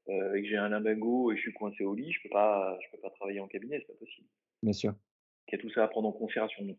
euh, 0.09 0.33
et 0.33 0.41
que 0.41 0.47
j'ai 0.47 0.57
un 0.57 0.69
limbago 0.69 1.31
et 1.31 1.35
je 1.35 1.41
suis 1.41 1.53
coincé 1.53 1.83
au 1.83 1.93
lit, 1.93 2.11
je 2.11 2.21
peux 2.23 2.29
pas, 2.29 2.77
je 2.81 2.91
peux 2.91 3.01
pas 3.01 3.11
travailler 3.11 3.39
en 3.39 3.47
cabinet, 3.47 3.77
c'est 3.79 3.93
pas 3.93 3.99
possible. 3.99 4.27
Bien 4.63 4.73
sûr. 4.73 4.93
Il 5.47 5.51
y 5.51 5.55
a 5.55 5.57
tout 5.59 5.69
ça 5.69 5.83
à 5.83 5.87
prendre 5.87 6.07
en 6.07 6.11
considération. 6.11 6.65
Donc, 6.65 6.77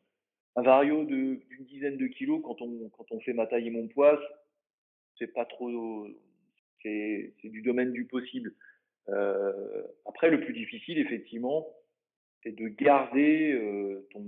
un 0.57 0.63
vario 0.63 1.05
d'une 1.05 1.65
dizaine 1.67 1.97
de 1.97 2.07
kilos 2.09 2.41
quand 2.45 2.61
on, 2.61 2.89
quand 2.89 3.07
on 3.13 3.21
fait 3.21 3.33
ma 3.33 3.47
taille 3.47 3.69
et 3.69 3.71
mon 3.71 3.87
poids, 3.87 4.21
c'est 5.17 5.33
pas 5.33 5.45
trop, 5.45 6.09
c'est 6.83 7.35
c'est 7.41 7.49
du 7.51 7.63
domaine 7.63 7.93
du 7.93 8.07
possible. 8.07 8.55
Euh, 9.09 9.83
après, 10.07 10.31
le 10.31 10.41
plus 10.41 10.53
difficile, 10.53 10.99
effectivement, 10.99 11.69
c'est 12.43 12.53
de 12.53 12.69
garder 12.69 13.53
euh, 13.53 14.09
ton 14.13 14.25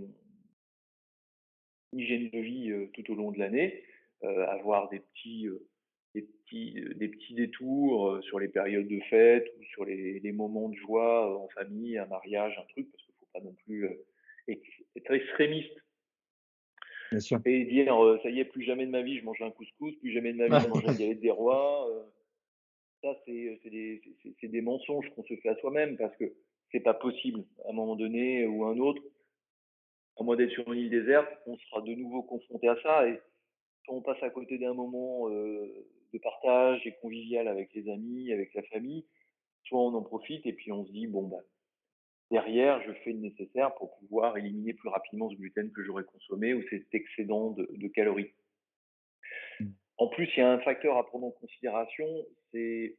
hygiène 1.92 2.30
de 2.30 2.38
vie 2.38 2.70
euh, 2.70 2.86
tout 2.94 3.10
au 3.10 3.14
long 3.14 3.32
de 3.32 3.38
l'année, 3.38 3.84
avoir 4.22 4.88
des 4.88 5.00
petits, 5.00 5.46
euh, 5.46 5.66
des 6.14 6.22
petits, 6.22 6.78
euh, 6.80 6.94
des 6.94 7.08
petits 7.08 7.34
détours 7.34 8.08
euh, 8.08 8.22
sur 8.22 8.38
les 8.38 8.48
périodes 8.48 8.88
de 8.88 9.00
fête 9.10 9.46
ou 9.58 9.64
sur 9.64 9.84
les, 9.84 10.20
les 10.20 10.32
moments 10.32 10.68
de 10.68 10.76
joie 10.76 11.30
euh, 11.30 11.36
en 11.36 11.48
famille, 11.48 11.98
un 11.98 12.06
mariage, 12.06 12.58
un 12.58 12.66
truc, 12.72 12.90
parce 12.90 13.04
qu'il 13.04 13.14
faut 13.20 13.28
pas 13.32 13.40
non 13.40 13.54
plus 13.64 13.86
euh, 13.86 14.04
être, 14.48 15.10
extrémiste 15.12 15.72
Bien 17.10 17.20
sûr. 17.20 17.40
et 17.44 17.64
dire 17.64 18.02
euh, 18.02 18.18
ça 18.22 18.30
y 18.30 18.40
est, 18.40 18.44
plus 18.44 18.64
jamais 18.64 18.86
de 18.86 18.90
ma 18.90 19.02
vie 19.02 19.18
je 19.18 19.24
mange 19.24 19.40
un 19.42 19.50
couscous, 19.50 19.94
plus 19.96 20.12
jamais 20.12 20.32
de 20.32 20.38
ma 20.38 20.48
vie 20.48 20.64
je 20.64 20.68
mange 20.68 20.84
une 20.84 20.96
galette 20.96 21.20
des 21.20 21.30
rois. 21.30 21.88
euh, 21.90 22.02
ça, 23.02 23.18
c'est 23.26 23.58
c'est 23.62 23.70
des, 23.70 24.00
des 24.42 24.60
mensonges 24.60 25.08
qu'on 25.10 25.24
se 25.24 25.34
fait 25.36 25.48
à 25.48 25.56
soi-même 25.56 25.96
parce 25.96 26.16
que 26.16 26.32
c'est 26.70 26.80
pas 26.80 26.94
possible 26.94 27.44
à 27.64 27.70
un 27.70 27.72
moment 27.72 27.96
donné 27.96 28.46
ou 28.46 28.64
à 28.64 28.68
un 28.70 28.78
autre. 28.78 29.02
À 30.18 30.22
moins 30.22 30.36
d'être 30.36 30.52
sur 30.52 30.70
une 30.72 30.78
île 30.80 30.90
déserte, 30.90 31.28
on 31.46 31.56
sera 31.56 31.80
de 31.80 31.94
nouveau 31.94 32.22
confronté 32.22 32.68
à 32.68 32.76
ça 32.82 33.08
et 33.08 33.18
on 33.88 34.02
passe 34.02 34.22
à 34.22 34.30
côté 34.30 34.58
d'un 34.58 34.74
moment 34.74 35.28
euh, 35.28 35.86
de 36.12 36.18
partage 36.18 36.86
et 36.86 36.94
convivial 37.00 37.48
avec 37.48 37.72
les 37.74 37.88
amis, 37.90 38.32
avec 38.32 38.54
la 38.54 38.62
famille, 38.64 39.04
soit 39.64 39.80
on 39.80 39.94
en 39.94 40.02
profite 40.02 40.46
et 40.46 40.52
puis 40.52 40.72
on 40.72 40.84
se 40.84 40.92
dit 40.92 41.06
bon 41.06 41.28
bah 41.28 41.42
derrière 42.30 42.82
je 42.82 42.92
fais 43.04 43.12
le 43.12 43.18
nécessaire 43.18 43.74
pour 43.74 43.96
pouvoir 43.98 44.36
éliminer 44.36 44.74
plus 44.74 44.88
rapidement 44.88 45.30
ce 45.30 45.36
gluten 45.36 45.70
que 45.72 45.82
j'aurais 45.84 46.04
consommé 46.04 46.54
ou 46.54 46.62
cet 46.68 46.94
excédent 46.94 47.50
de, 47.50 47.68
de 47.70 47.88
calories. 47.88 48.32
Mm. 49.60 49.66
En 49.98 50.08
plus, 50.08 50.28
il 50.36 50.40
y 50.40 50.42
a 50.42 50.50
un 50.50 50.60
facteur 50.60 50.96
à 50.96 51.06
prendre 51.06 51.26
en 51.26 51.30
considération, 51.30 52.06
c'est 52.50 52.96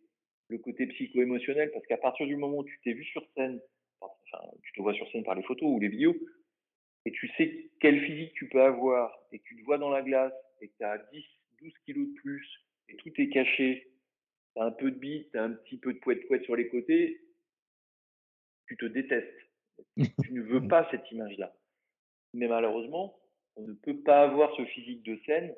le 0.50 0.58
côté 0.58 0.86
psycho-émotionnel, 0.88 1.72
parce 1.72 1.86
qu'à 1.88 1.98
partir 1.98 2.28
du 2.28 2.36
moment 2.36 2.60
où 2.60 2.64
tu 2.64 2.80
t'es 2.84 2.94
vu 2.94 3.04
sur 3.06 3.26
scène, 3.36 3.60
enfin, 4.00 4.46
tu 4.62 4.74
te 4.74 4.82
vois 4.82 4.94
sur 4.94 5.10
scène 5.12 5.24
par 5.24 5.36
les 5.36 5.44
photos 5.44 5.70
ou 5.70 5.80
les 5.80 5.88
vidéos, 5.88 6.16
et 7.06 7.12
tu 7.12 7.28
sais 7.38 7.72
quel 7.80 8.00
physique 8.02 8.34
tu 8.34 8.48
peux 8.48 8.62
avoir, 8.62 9.18
et 9.32 9.40
que 9.40 9.44
tu 9.44 9.58
te 9.58 9.66
vois 9.66 9.78
dans 9.78 9.90
la 9.90 10.02
glace, 10.02 10.34
et 10.64 10.70
que 10.70 10.78
tu 10.78 10.84
as 10.84 10.97
10, 11.11 11.24
12 11.61 11.74
kilos 11.86 12.07
de 12.07 12.14
plus, 12.14 12.66
et 12.89 12.95
tout 12.95 13.11
est 13.18 13.30
caché, 13.30 13.91
tu 14.55 14.61
as 14.61 14.66
un 14.66 14.72
peu 14.72 14.91
de 14.91 14.97
bite, 14.97 15.32
tu 15.32 15.38
as 15.38 15.43
un 15.43 15.51
petit 15.51 15.78
peu 15.78 15.93
de 15.93 15.99
poète-poète 15.99 16.43
sur 16.43 16.55
les 16.55 16.70
côtés, 16.70 17.22
tu 18.68 18.78
te 18.78 18.86
détestes. 18.86 19.30
Tu 19.97 20.34
ne 20.34 20.41
veux 20.41 20.68
pas 20.68 20.88
cette 20.89 21.11
image-là. 21.11 21.53
Mais 22.34 22.47
malheureusement, 22.47 23.20
on 23.55 23.68
ne 23.68 23.74
peut 23.74 24.01
pas 24.01 24.24
avoir 24.24 24.55
ce 24.55 24.66
physique 24.66 25.03
de 25.03 25.20
scène 25.26 25.53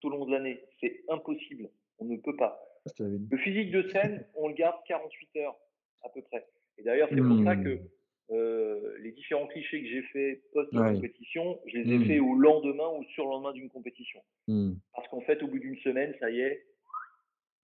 tout 0.00 0.08
au 0.08 0.10
long 0.10 0.26
de 0.26 0.32
l'année. 0.32 0.64
C'est 0.80 1.02
impossible. 1.08 1.70
On 1.98 2.04
ne 2.04 2.18
peut 2.18 2.36
pas. 2.36 2.62
Dit. 3.00 3.26
Le 3.30 3.38
physique 3.38 3.70
de 3.72 3.88
scène, 3.90 4.24
on 4.34 4.48
le 4.48 4.54
garde 4.54 4.76
48 4.86 5.36
heures 5.40 5.56
à 6.02 6.08
peu 6.10 6.22
près. 6.22 6.46
Et 6.78 6.82
d'ailleurs, 6.82 7.08
c'est 7.10 7.16
pour 7.16 7.42
ça 7.42 7.56
que 7.56 7.80
Hmm. 7.80 7.95
Euh, 8.30 8.96
les 8.98 9.12
différents 9.12 9.46
clichés 9.46 9.82
que 9.82 9.88
j'ai 9.88 10.02
fait 10.02 10.42
post 10.52 10.72
Ouais. 10.72 10.94
compétition, 10.94 11.60
je 11.66 11.78
les 11.78 11.94
ai 11.94 11.98
Hmm. 11.98 12.06
faits 12.06 12.20
au 12.20 12.34
lendemain 12.34 12.88
ou 12.88 13.04
sur 13.14 13.24
le 13.24 13.30
lendemain 13.30 13.52
d'une 13.52 13.70
compétition. 13.70 14.20
Hmm. 14.48 14.74
Parce 14.94 15.06
qu'en 15.08 15.20
fait, 15.20 15.42
au 15.42 15.46
bout 15.48 15.58
d'une 15.58 15.76
semaine, 15.78 16.14
ça 16.20 16.30
y 16.30 16.40
est, 16.40 16.66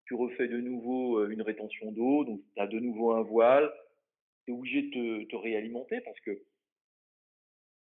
tu 0.07 0.15
refais 0.15 0.49
de 0.49 0.59
nouveau 0.59 1.19
euh, 1.21 1.29
une 1.29 1.43
rétention 1.43 1.93
d'eau, 1.93 2.25
donc 2.25 2.41
tu 2.57 2.63
as 2.63 2.67
de 2.67 2.79
nouveau 2.81 3.13
un 3.13 3.23
voile, 3.23 3.73
tu 4.47 4.53
es 4.53 4.55
obligé 4.57 4.83
de 4.83 4.91
te, 4.91 5.25
te 5.31 5.37
réalimenter 5.37 6.01
parce 6.01 6.19
que, 6.21 6.43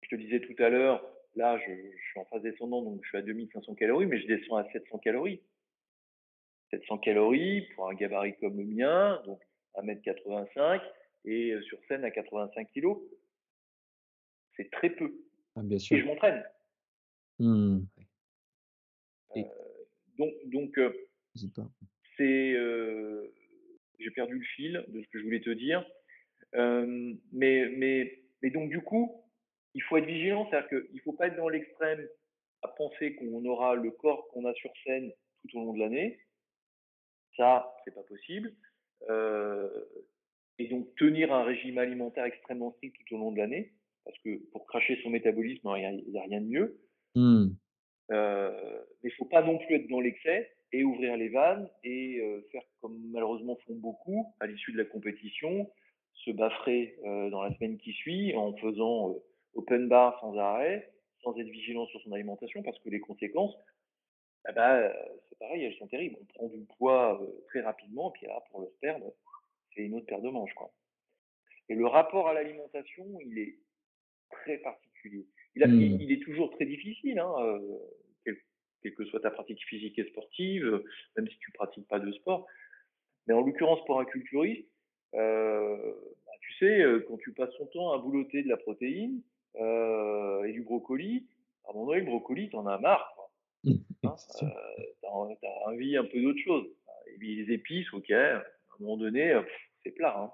je 0.02 0.08
te 0.08 0.16
disais 0.16 0.40
tout 0.40 0.54
à 0.62 0.68
l'heure, 0.68 1.04
là, 1.34 1.58
je, 1.58 1.72
je 1.72 2.10
suis 2.10 2.18
en 2.20 2.24
phase 2.26 2.42
descendante, 2.42 2.84
donc 2.84 3.00
je 3.02 3.08
suis 3.08 3.18
à 3.18 3.22
2500 3.22 3.74
calories, 3.74 4.06
mais 4.06 4.20
je 4.20 4.26
descends 4.26 4.56
à 4.56 4.64
700 4.72 4.98
calories. 4.98 5.40
700 6.70 6.98
calories 6.98 7.62
pour 7.74 7.88
un 7.90 7.94
gabarit 7.94 8.34
comme 8.40 8.56
le 8.56 8.64
mien, 8.64 9.22
donc 9.24 9.40
1m85, 9.76 10.80
et 11.26 11.52
euh, 11.52 11.62
sur 11.62 11.78
scène 11.88 12.04
à 12.04 12.10
85 12.10 12.68
kg. 12.72 12.96
C'est 14.56 14.70
très 14.70 14.90
peu. 14.90 15.12
Ah, 15.56 15.62
bien 15.62 15.76
Et 15.76 16.00
je 16.00 16.04
m'entraîne. 16.04 16.42
Hmm. 17.38 17.80
Donc, 20.16 20.32
donc 20.46 20.78
euh, 20.78 20.90
c'est 22.16 22.52
euh, 22.54 23.34
j'ai 23.98 24.10
perdu 24.10 24.38
le 24.38 24.44
fil 24.44 24.84
de 24.88 25.02
ce 25.02 25.08
que 25.08 25.18
je 25.18 25.24
voulais 25.24 25.40
te 25.42 25.50
dire 25.50 25.84
Euh, 26.54 27.12
mais 27.32 27.68
mais 27.76 28.22
mais 28.40 28.50
donc 28.50 28.70
du 28.70 28.80
coup 28.80 29.22
il 29.74 29.82
faut 29.82 29.98
être 29.98 30.06
vigilant 30.06 30.46
c'est 30.48 30.56
à 30.56 30.62
dire 30.62 30.70
qu'il 30.70 31.00
faut 31.02 31.12
pas 31.12 31.26
être 31.26 31.36
dans 31.36 31.50
l'extrême 31.50 32.08
à 32.62 32.68
penser 32.68 33.16
qu'on 33.16 33.44
aura 33.44 33.74
le 33.74 33.90
corps 33.90 34.28
qu'on 34.28 34.46
a 34.46 34.54
sur 34.54 34.72
scène 34.84 35.12
tout 35.42 35.58
au 35.58 35.64
long 35.64 35.74
de 35.74 35.80
l'année 35.80 36.18
ça 37.36 37.74
c'est 37.84 37.94
pas 37.94 38.04
possible 38.04 38.54
Euh, 39.10 39.84
et 40.58 40.68
donc 40.68 40.94
tenir 40.96 41.32
un 41.32 41.44
régime 41.44 41.78
alimentaire 41.78 42.24
extrêmement 42.24 42.72
strict 42.72 42.96
tout 43.06 43.14
au 43.14 43.18
long 43.18 43.32
de 43.32 43.38
l'année 43.38 43.72
parce 44.04 44.18
que 44.18 44.38
pour 44.52 44.66
cracher 44.66 44.98
son 45.02 45.10
métabolisme 45.10 45.68
il 45.76 46.04
n'y 46.10 46.18
a 46.18 46.22
rien 46.22 46.40
de 46.40 46.46
mieux 46.46 46.80
Hmm. 47.14 47.48
euh, 48.10 48.84
mais 49.02 49.08
il 49.08 49.14
faut 49.14 49.24
pas 49.24 49.42
non 49.42 49.56
plus 49.56 49.74
être 49.74 49.88
dans 49.88 50.00
l'excès 50.00 50.52
et 50.72 50.84
ouvrir 50.84 51.16
les 51.16 51.30
vannes 51.30 51.68
et 51.82 52.20
euh, 52.20 52.42
faire 52.52 52.62
comme 52.82 52.98
malheureusement 53.10 53.56
font 53.66 53.74
beaucoup 53.74 54.34
à 54.38 54.46
l'issue 54.46 54.72
de 54.72 54.78
la 54.78 54.84
compétition, 54.84 55.70
se 56.12 56.30
baffrer 56.30 56.98
euh, 57.06 57.30
dans 57.30 57.42
la 57.42 57.54
semaine 57.54 57.78
qui 57.78 57.92
suit 57.92 58.34
en 58.34 58.54
faisant 58.58 59.10
euh, 59.10 59.14
open 59.54 59.88
bar 59.88 60.20
sans 60.20 60.36
arrêt, 60.36 60.92
sans 61.22 61.38
être 61.38 61.48
vigilant 61.48 61.86
sur 61.86 62.00
son 62.02 62.12
alimentation 62.12 62.62
parce 62.62 62.78
que 62.80 62.90
les 62.90 63.00
conséquences, 63.00 63.56
ah 64.44 64.52
bah, 64.52 64.76
euh, 64.76 64.92
c'est 65.28 65.38
pareil, 65.38 65.64
elles 65.64 65.76
sont 65.76 65.88
terribles. 65.88 66.16
On 66.20 66.24
prend 66.26 66.48
du 66.48 66.64
poids 66.78 67.20
euh, 67.22 67.44
très 67.48 67.62
rapidement, 67.62 68.10
puis 68.10 68.26
là, 68.26 68.42
pour 68.50 68.60
le 68.60 68.68
perdre, 68.80 69.12
c'est 69.76 69.82
une 69.82 69.94
autre 69.94 70.06
paire 70.06 70.20
de 70.22 70.30
manches. 70.30 70.54
Quoi. 70.54 70.72
Et 71.68 71.74
le 71.74 71.86
rapport 71.86 72.28
à 72.28 72.34
l'alimentation, 72.34 73.04
il 73.24 73.38
est 73.38 73.58
très 74.30 74.58
particulier. 74.58 75.26
Il, 75.54 75.62
a- 75.62 75.66
il- 75.80 76.02
il 76.02 76.12
est 76.12 76.22
toujours 76.22 76.50
très 76.50 76.64
difficile, 76.66 77.18
hein, 77.18 77.32
euh, 77.40 77.78
quelle, 78.24 78.38
quelle 78.82 78.94
que 78.94 79.04
soit 79.04 79.20
ta 79.20 79.30
pratique 79.30 79.62
physique 79.66 79.98
et 79.98 80.04
sportive, 80.08 80.82
même 81.16 81.28
si 81.28 81.38
tu 81.38 81.50
pratiques 81.52 81.86
pas 81.88 81.98
de 82.00 82.10
sport. 82.12 82.46
Mais 83.26 83.34
en 83.34 83.40
l'occurrence, 83.42 83.84
pour 83.86 84.00
un 84.00 84.04
culturiste, 84.04 84.66
euh, 85.14 85.92
bah, 86.26 86.32
tu 86.40 86.52
sais, 86.54 86.80
euh, 86.82 87.00
quand 87.08 87.16
tu 87.18 87.32
passes 87.32 87.54
ton 87.58 87.66
temps 87.66 87.92
à 87.92 87.98
boulotter 87.98 88.42
de 88.42 88.48
la 88.48 88.56
protéine 88.56 89.22
euh, 89.60 90.44
et 90.44 90.52
du 90.52 90.62
brocoli, 90.62 91.26
à 91.64 91.70
un 91.70 91.74
moment 91.74 91.86
donné, 91.86 92.00
le 92.00 92.06
brocoli, 92.06 92.50
t'en 92.50 92.66
as 92.66 92.78
marre. 92.78 93.12
quoi. 93.16 93.30
Hein, 94.04 94.14
euh, 94.42 94.46
t'as, 95.02 95.08
t'as 95.40 95.70
envie 95.70 95.96
un 95.96 96.04
peu 96.04 96.20
d'autre 96.22 96.38
chose. 96.44 96.66
Et 97.08 97.18
puis 97.18 97.34
les 97.44 97.52
épices, 97.54 97.92
ok, 97.92 98.12
à 98.76 98.82
un 98.82 98.86
moment 98.86 98.96
donné, 98.96 99.40
c'est 99.82 99.90
plat. 99.90 100.16
Hein. 100.18 100.30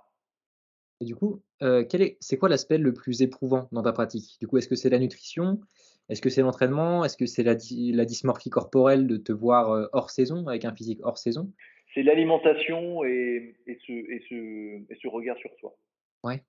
Et 1.01 1.05
du 1.05 1.17
coup, 1.17 1.43
quel 1.61 2.03
est 2.03 2.17
c'est 2.21 2.39
quoi 2.39 2.49
l'aspect 2.49 2.79
le 2.79 2.93
plus 2.93 3.23
éprouvant 3.23 3.69
dans 3.73 3.83
ta 3.83 3.93
pratique? 3.93 4.39
Du 4.41 4.47
coup, 4.47 4.59
est-ce 4.59 4.69
que 4.69 4.77
c'est 4.77 4.91
la 4.91 4.99
nutrition? 4.99 5.61
Est-ce 6.09 6.21
que 6.21 6.31
c'est 6.31 6.43
l'entraînement? 6.43 7.05
Est-ce 7.05 7.17
que 7.17 7.27
c'est 7.27 7.43
la 7.43 7.55
la 7.55 8.05
dysmorphie 8.05 8.51
corporelle 8.51 9.07
de 9.07 9.17
te 9.17 9.33
voir, 9.33 9.89
hors 9.93 10.11
saison, 10.11 10.47
avec 10.47 10.65
un 10.65 10.75
physique 10.75 11.01
hors 11.03 11.19
saison? 11.19 11.53
C'est 11.95 12.03
l'alimentation 12.03 13.05
et, 13.05 13.57
et, 13.67 13.79
ce, 13.87 13.93
et, 13.93 14.25
ce, 14.29 14.93
et 14.93 14.99
ce 15.01 15.09
regard 15.09 15.37
sur 15.39 15.51
soi. 15.59 15.77
Ouais. 16.25 16.43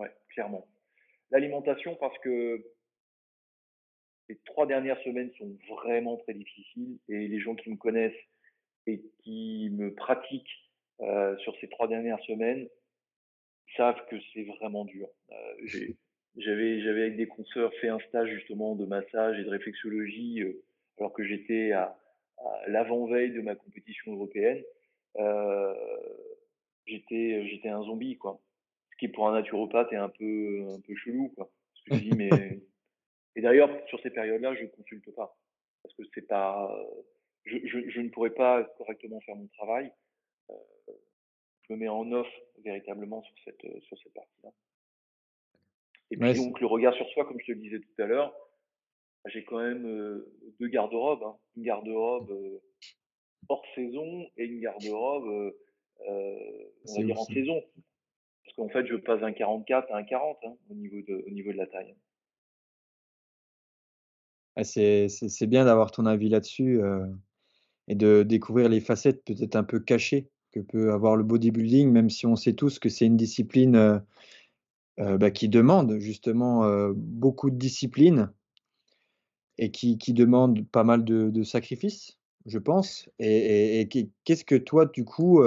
Ouais, 0.00 0.10
clairement. 0.30 0.66
L'alimentation 1.30 1.96
parce 1.96 2.18
que 2.20 2.64
les 4.28 4.38
trois 4.46 4.66
dernières 4.66 5.00
semaines 5.02 5.30
sont 5.38 5.56
vraiment 5.68 6.16
très 6.18 6.34
difficiles 6.34 6.98
et 7.08 7.28
les 7.28 7.40
gens 7.40 7.54
qui 7.54 7.70
me 7.70 7.76
connaissent 7.76 8.12
et 8.86 9.02
qui 9.22 9.70
me 9.72 9.92
pratiquent 9.94 10.71
euh, 11.02 11.36
sur 11.38 11.54
ces 11.60 11.68
trois 11.68 11.88
dernières 11.88 12.22
semaines 12.24 12.68
savent 13.76 14.04
que 14.08 14.16
c'est 14.32 14.44
vraiment 14.44 14.84
dur. 14.84 15.08
Euh, 15.30 15.86
j'avais, 16.36 16.80
j'avais 16.82 17.02
avec 17.02 17.16
des 17.16 17.26
consoeurs 17.26 17.72
fait 17.74 17.88
un 17.88 17.98
stage 18.00 18.30
justement 18.30 18.74
de 18.76 18.86
massage 18.86 19.38
et 19.38 19.44
de 19.44 19.50
réflexologie 19.50 20.42
euh, 20.42 20.62
alors 20.98 21.12
que 21.12 21.24
j'étais 21.24 21.72
à, 21.72 21.98
à 22.38 22.68
l'avant-veille 22.68 23.32
de 23.32 23.40
ma 23.40 23.54
compétition 23.54 24.12
européenne. 24.12 24.62
Euh, 25.16 25.74
j'étais, 26.86 27.46
j'étais 27.48 27.68
un 27.68 27.82
zombie 27.82 28.16
quoi. 28.16 28.40
Ce 28.92 28.96
qui 28.98 29.08
pour 29.08 29.28
un 29.28 29.32
naturopathe 29.32 29.92
est 29.92 29.96
un 29.96 30.08
peu, 30.08 30.66
un 30.68 30.80
peu 30.80 30.94
chelou 30.94 31.32
quoi. 31.36 31.50
Parce 31.74 31.84
que 32.00 32.04
je 32.04 32.10
dis 32.10 32.16
mais 32.16 32.30
et 33.36 33.40
d'ailleurs 33.40 33.70
sur 33.88 34.00
ces 34.00 34.10
périodes-là 34.10 34.54
je 34.54 34.66
consulte 34.66 35.14
pas 35.14 35.36
parce 35.82 35.94
que 35.96 36.02
c'est 36.14 36.26
pas, 36.26 36.74
je, 37.44 37.58
je, 37.64 37.90
je 37.90 38.00
ne 38.00 38.08
pourrais 38.08 38.30
pas 38.30 38.64
correctement 38.78 39.20
faire 39.20 39.36
mon 39.36 39.48
travail. 39.48 39.90
Je 41.62 41.74
me 41.74 41.78
mets 41.78 41.88
en 41.88 42.10
off 42.12 42.28
véritablement 42.64 43.22
sur 43.22 43.34
cette, 43.44 43.64
euh, 43.64 43.80
sur 43.82 43.98
cette 43.98 44.12
partie-là. 44.14 44.50
Et 46.10 46.16
puis 46.16 46.28
Ouais, 46.28 46.34
donc 46.34 46.60
le 46.60 46.66
regard 46.66 46.94
sur 46.94 47.08
soi, 47.10 47.24
comme 47.24 47.40
je 47.40 47.46
te 47.46 47.52
le 47.52 47.58
disais 47.58 47.80
tout 47.80 48.02
à 48.02 48.06
l'heure, 48.06 48.34
j'ai 49.26 49.44
quand 49.44 49.58
même 49.58 49.86
euh, 49.86 50.30
deux 50.60 50.68
garde-robes. 50.68 51.22
hein. 51.22 51.36
Une 51.56 51.62
garde-robe 51.62 52.30
euh, 52.30 52.58
hors 53.48 53.64
saison 53.74 54.26
et 54.36 54.44
une 54.44 54.60
garde-robe 54.60 55.54
euh, 56.08 56.70
on 56.88 56.94
va 56.94 57.02
dire 57.04 57.18
en 57.18 57.24
saison. 57.24 57.62
Parce 58.44 58.56
qu'en 58.56 58.68
fait, 58.68 58.86
je 58.86 58.96
passe 58.96 59.22
un 59.22 59.32
44 59.32 59.92
à 59.92 59.96
un 59.96 60.02
40 60.02 60.38
hein, 60.44 60.56
au, 60.68 60.74
niveau 60.74 61.00
de, 61.02 61.24
au 61.26 61.30
niveau 61.30 61.52
de 61.52 61.56
la 61.56 61.66
taille. 61.66 61.94
Ah, 64.56 64.64
c'est 64.64 65.46
bien 65.46 65.64
d'avoir 65.64 65.92
ton 65.92 66.04
avis 66.04 66.28
là-dessus 66.28 66.82
et 67.88 67.94
de 67.94 68.22
découvrir 68.22 68.68
les 68.68 68.80
facettes 68.80 69.24
peut-être 69.24 69.56
un 69.56 69.64
peu 69.64 69.80
cachées 69.80 70.28
que 70.52 70.60
peut 70.60 70.92
avoir 70.92 71.16
le 71.16 71.24
bodybuilding, 71.24 71.90
même 71.90 72.10
si 72.10 72.26
on 72.26 72.36
sait 72.36 72.52
tous 72.52 72.78
que 72.78 72.88
c'est 72.88 73.06
une 73.06 73.16
discipline 73.16 74.02
bah, 74.98 75.30
qui 75.30 75.48
demande 75.48 75.98
justement 75.98 76.90
beaucoup 76.94 77.50
de 77.50 77.56
discipline 77.56 78.30
et 79.58 79.70
qui, 79.70 79.96
demande 80.12 80.66
pas 80.68 80.84
mal 80.84 81.04
de, 81.04 81.42
sacrifices, 81.42 82.18
je 82.46 82.58
pense. 82.58 83.08
Et, 83.18 83.88
qu'est-ce 84.24 84.44
que 84.44 84.56
toi, 84.56 84.86
du 84.86 85.04
coup, 85.04 85.42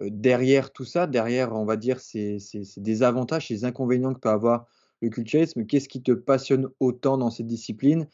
derrière 0.00 0.72
tout 0.72 0.84
ça, 0.84 1.06
derrière, 1.06 1.52
on 1.52 1.64
va 1.64 1.76
dire, 1.76 2.00
ces, 2.00 2.38
des 2.76 3.02
avantages, 3.02 3.48
ces 3.48 3.64
inconvénients 3.64 4.14
que 4.14 4.20
peut 4.20 4.28
avoir 4.28 4.66
le 5.02 5.10
culturisme, 5.10 5.66
qu'est-ce 5.66 5.88
qui 5.88 6.02
te 6.02 6.12
passionne 6.12 6.68
autant 6.80 7.18
dans 7.18 7.30
cette 7.30 7.46
discipline 7.46 8.06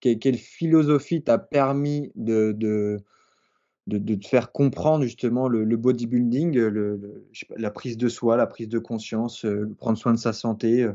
quelle, 0.00 0.38
philosophie 0.38 1.22
t'a 1.22 1.38
permis 1.38 2.10
de, 2.16 2.98
de, 3.86 4.14
te 4.14 4.26
faire 4.26 4.52
comprendre 4.52 5.02
justement 5.04 5.48
le, 5.48 5.64
bodybuilding, 5.76 6.56
le, 6.56 7.26
la 7.56 7.70
prise 7.70 7.96
de 7.96 8.08
soi, 8.08 8.36
la 8.36 8.46
prise 8.46 8.68
de 8.68 8.78
conscience, 8.78 9.46
prendre 9.78 9.98
soin 9.98 10.12
de 10.12 10.18
sa 10.18 10.32
santé 10.32 10.86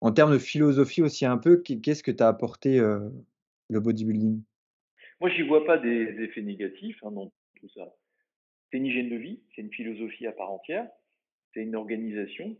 En 0.00 0.12
termes 0.12 0.32
de 0.32 0.38
philosophie 0.38 1.02
aussi 1.02 1.26
un 1.26 1.38
peu, 1.38 1.56
qu'est-ce 1.58 2.02
que 2.02 2.10
t'a 2.10 2.28
apporté 2.28 2.78
le 2.78 3.80
bodybuilding? 3.80 4.42
Moi, 5.20 5.30
j'y 5.30 5.42
vois 5.42 5.64
pas 5.64 5.78
des 5.78 6.22
effets 6.22 6.42
négatifs 6.42 6.98
hein, 7.02 7.12
dans 7.12 7.32
tout 7.60 7.68
ça. 7.74 7.94
C'est 8.70 8.78
une 8.78 8.86
hygiène 8.86 9.10
de 9.10 9.16
vie, 9.16 9.40
c'est 9.54 9.62
une 9.62 9.72
philosophie 9.72 10.26
à 10.26 10.32
part 10.32 10.50
entière, 10.50 10.88
c'est 11.52 11.60
une 11.60 11.74
organisation. 11.74 12.56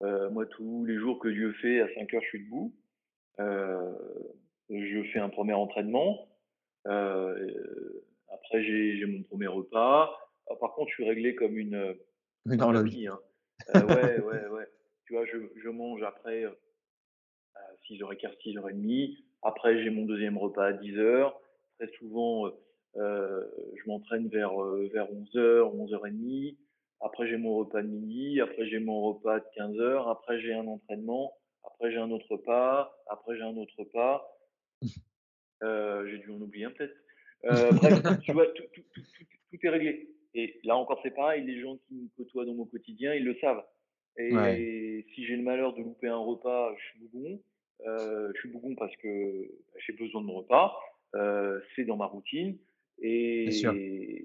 moi, 0.00 0.46
tous 0.46 0.84
les 0.84 0.96
jours 0.96 1.18
que 1.18 1.28
Dieu 1.28 1.52
fait, 1.60 1.80
à 1.80 1.88
5 1.94 2.14
heures, 2.14 2.22
je 2.22 2.28
suis 2.28 2.44
debout. 2.44 2.74
Euh, 3.40 3.92
je 4.70 5.02
fais 5.12 5.18
un 5.18 5.28
premier 5.28 5.52
entraînement. 5.52 6.28
Euh, 6.86 8.04
après, 8.32 8.62
j'ai 8.62 9.06
mon 9.06 9.22
premier 9.22 9.46
repas. 9.46 10.18
Ah, 10.48 10.56
par 10.56 10.74
contre, 10.74 10.90
je 10.90 10.94
suis 10.94 11.08
réglé 11.08 11.34
comme 11.34 11.56
une, 11.56 11.96
une 12.46 12.60
horloge. 12.60 12.94
Hein. 13.06 13.18
Euh, 13.74 13.86
ouais, 13.86 14.20
ouais, 14.24 14.46
ouais. 14.48 14.66
Tu 15.06 15.14
vois, 15.14 15.24
je, 15.26 15.36
je 15.62 15.68
mange 15.68 16.02
après 16.02 16.44
6h15, 17.88 18.36
6h30. 18.44 19.16
Après, 19.42 19.82
j'ai 19.82 19.90
mon 19.90 20.04
deuxième 20.04 20.38
repas 20.38 20.66
à 20.66 20.72
10h. 20.72 21.32
Très 21.78 21.88
souvent, 21.98 22.50
euh, 22.96 23.44
je 23.76 23.88
m'entraîne 23.88 24.28
vers, 24.28 24.56
vers 24.92 25.10
11h, 25.10 25.74
11h30. 25.76 26.56
Après, 27.00 27.28
j'ai 27.28 27.36
mon 27.36 27.56
repas 27.56 27.82
de 27.82 27.88
midi. 27.88 28.40
Après, 28.40 28.66
j'ai 28.68 28.78
mon 28.78 29.02
repas 29.02 29.40
de 29.40 29.44
15h. 29.56 30.10
Après, 30.10 30.40
j'ai 30.40 30.54
un 30.54 30.66
entraînement 30.66 31.34
après 31.74 31.90
j'ai 31.90 31.98
un 31.98 32.10
autre 32.10 32.36
pas, 32.36 32.96
après 33.08 33.36
j'ai 33.36 33.42
un 33.42 33.56
autre 33.56 33.84
pas. 33.92 34.38
Euh, 35.62 36.06
j'ai 36.10 36.18
dû 36.18 36.30
en 36.30 36.40
oublier 36.40 36.64
un 36.66 36.70
peut-être. 36.70 36.96
Euh, 37.44 37.70
bref, 37.72 38.02
tu 38.24 38.32
vois, 38.32 38.46
tout, 38.48 38.62
tout, 38.72 38.82
tout, 38.92 39.02
tout, 39.50 39.58
est 39.62 39.68
réglé. 39.68 40.08
Et 40.34 40.60
là 40.64 40.76
encore, 40.76 41.00
c'est 41.02 41.14
pareil, 41.14 41.44
les 41.44 41.60
gens 41.60 41.76
qui 41.86 41.94
me 41.94 42.08
côtoient 42.16 42.44
dans 42.44 42.54
mon 42.54 42.66
quotidien, 42.66 43.14
ils 43.14 43.24
le 43.24 43.36
savent. 43.36 43.64
Et 44.16 45.06
si 45.14 45.26
j'ai 45.26 45.36
le 45.36 45.42
malheur 45.42 45.74
de 45.74 45.82
louper 45.82 46.08
un 46.08 46.16
repas, 46.16 46.74
je 46.76 46.84
suis 46.84 46.98
bougon. 47.00 47.40
Euh, 47.86 48.30
je 48.34 48.40
suis 48.40 48.48
bougon 48.48 48.74
parce 48.76 48.94
que 48.96 49.50
j'ai 49.84 49.92
besoin 49.92 50.20
de 50.20 50.26
mon 50.26 50.34
repas. 50.34 50.76
Euh, 51.14 51.60
c'est 51.74 51.84
dans 51.84 51.96
ma 51.96 52.06
routine. 52.06 52.58
Et, 53.00 53.48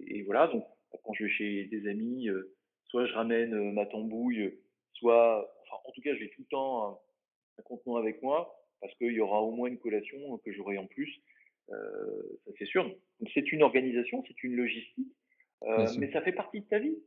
et, 0.07 0.23
voilà, 0.23 0.47
donc 0.47 0.65
quand 1.03 1.13
je 1.13 1.23
vais 1.23 1.29
chez 1.31 1.65
des 1.65 1.87
amis, 1.89 2.29
euh, 2.29 2.55
soit 2.85 3.05
je 3.07 3.13
ramène 3.13 3.53
euh, 3.53 3.71
ma 3.71 3.85
tambouille, 3.87 4.59
soit, 4.93 5.51
enfin, 5.63 5.81
en 5.85 5.91
tout 5.91 6.01
cas, 6.01 6.13
je 6.13 6.19
vais 6.19 6.29
tout 6.29 6.41
le 6.41 6.47
temps 6.47 7.01
un 7.57 7.61
contenant 7.63 7.97
avec 7.97 8.21
moi 8.21 8.58
parce 8.81 8.93
qu'il 8.95 9.11
y 9.11 9.19
aura 9.19 9.41
au 9.41 9.51
moins 9.51 9.67
une 9.67 9.77
collation 9.77 10.37
que 10.39 10.51
j'aurai 10.51 10.77
en 10.77 10.87
plus. 10.87 11.21
Euh, 11.71 12.39
ça 12.45 12.51
c'est 12.57 12.65
sûr. 12.65 12.83
Donc 12.83 13.29
c'est 13.33 13.51
une 13.51 13.61
organisation, 13.61 14.23
c'est 14.27 14.43
une 14.43 14.55
logistique, 14.55 15.15
euh, 15.63 15.87
mais 15.97 16.11
ça 16.11 16.21
fait 16.21 16.31
partie 16.31 16.61
de 16.61 16.65
ta 16.65 16.79
vie. 16.79 16.97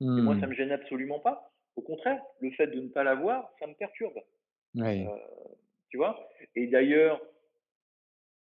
Et 0.00 0.06
moi, 0.06 0.38
ça 0.38 0.46
mmh. 0.46 0.50
me 0.50 0.54
gêne 0.54 0.72
absolument 0.72 1.20
pas. 1.20 1.52
Au 1.76 1.82
contraire, 1.82 2.20
le 2.40 2.50
fait 2.50 2.66
de 2.66 2.80
ne 2.80 2.88
pas 2.88 3.04
l'avoir, 3.04 3.50
ça 3.58 3.66
me 3.66 3.74
perturbe. 3.74 4.20
Euh, 4.76 5.04
tu 5.88 5.96
vois? 5.96 6.28
Et 6.56 6.66
d'ailleurs, 6.66 7.22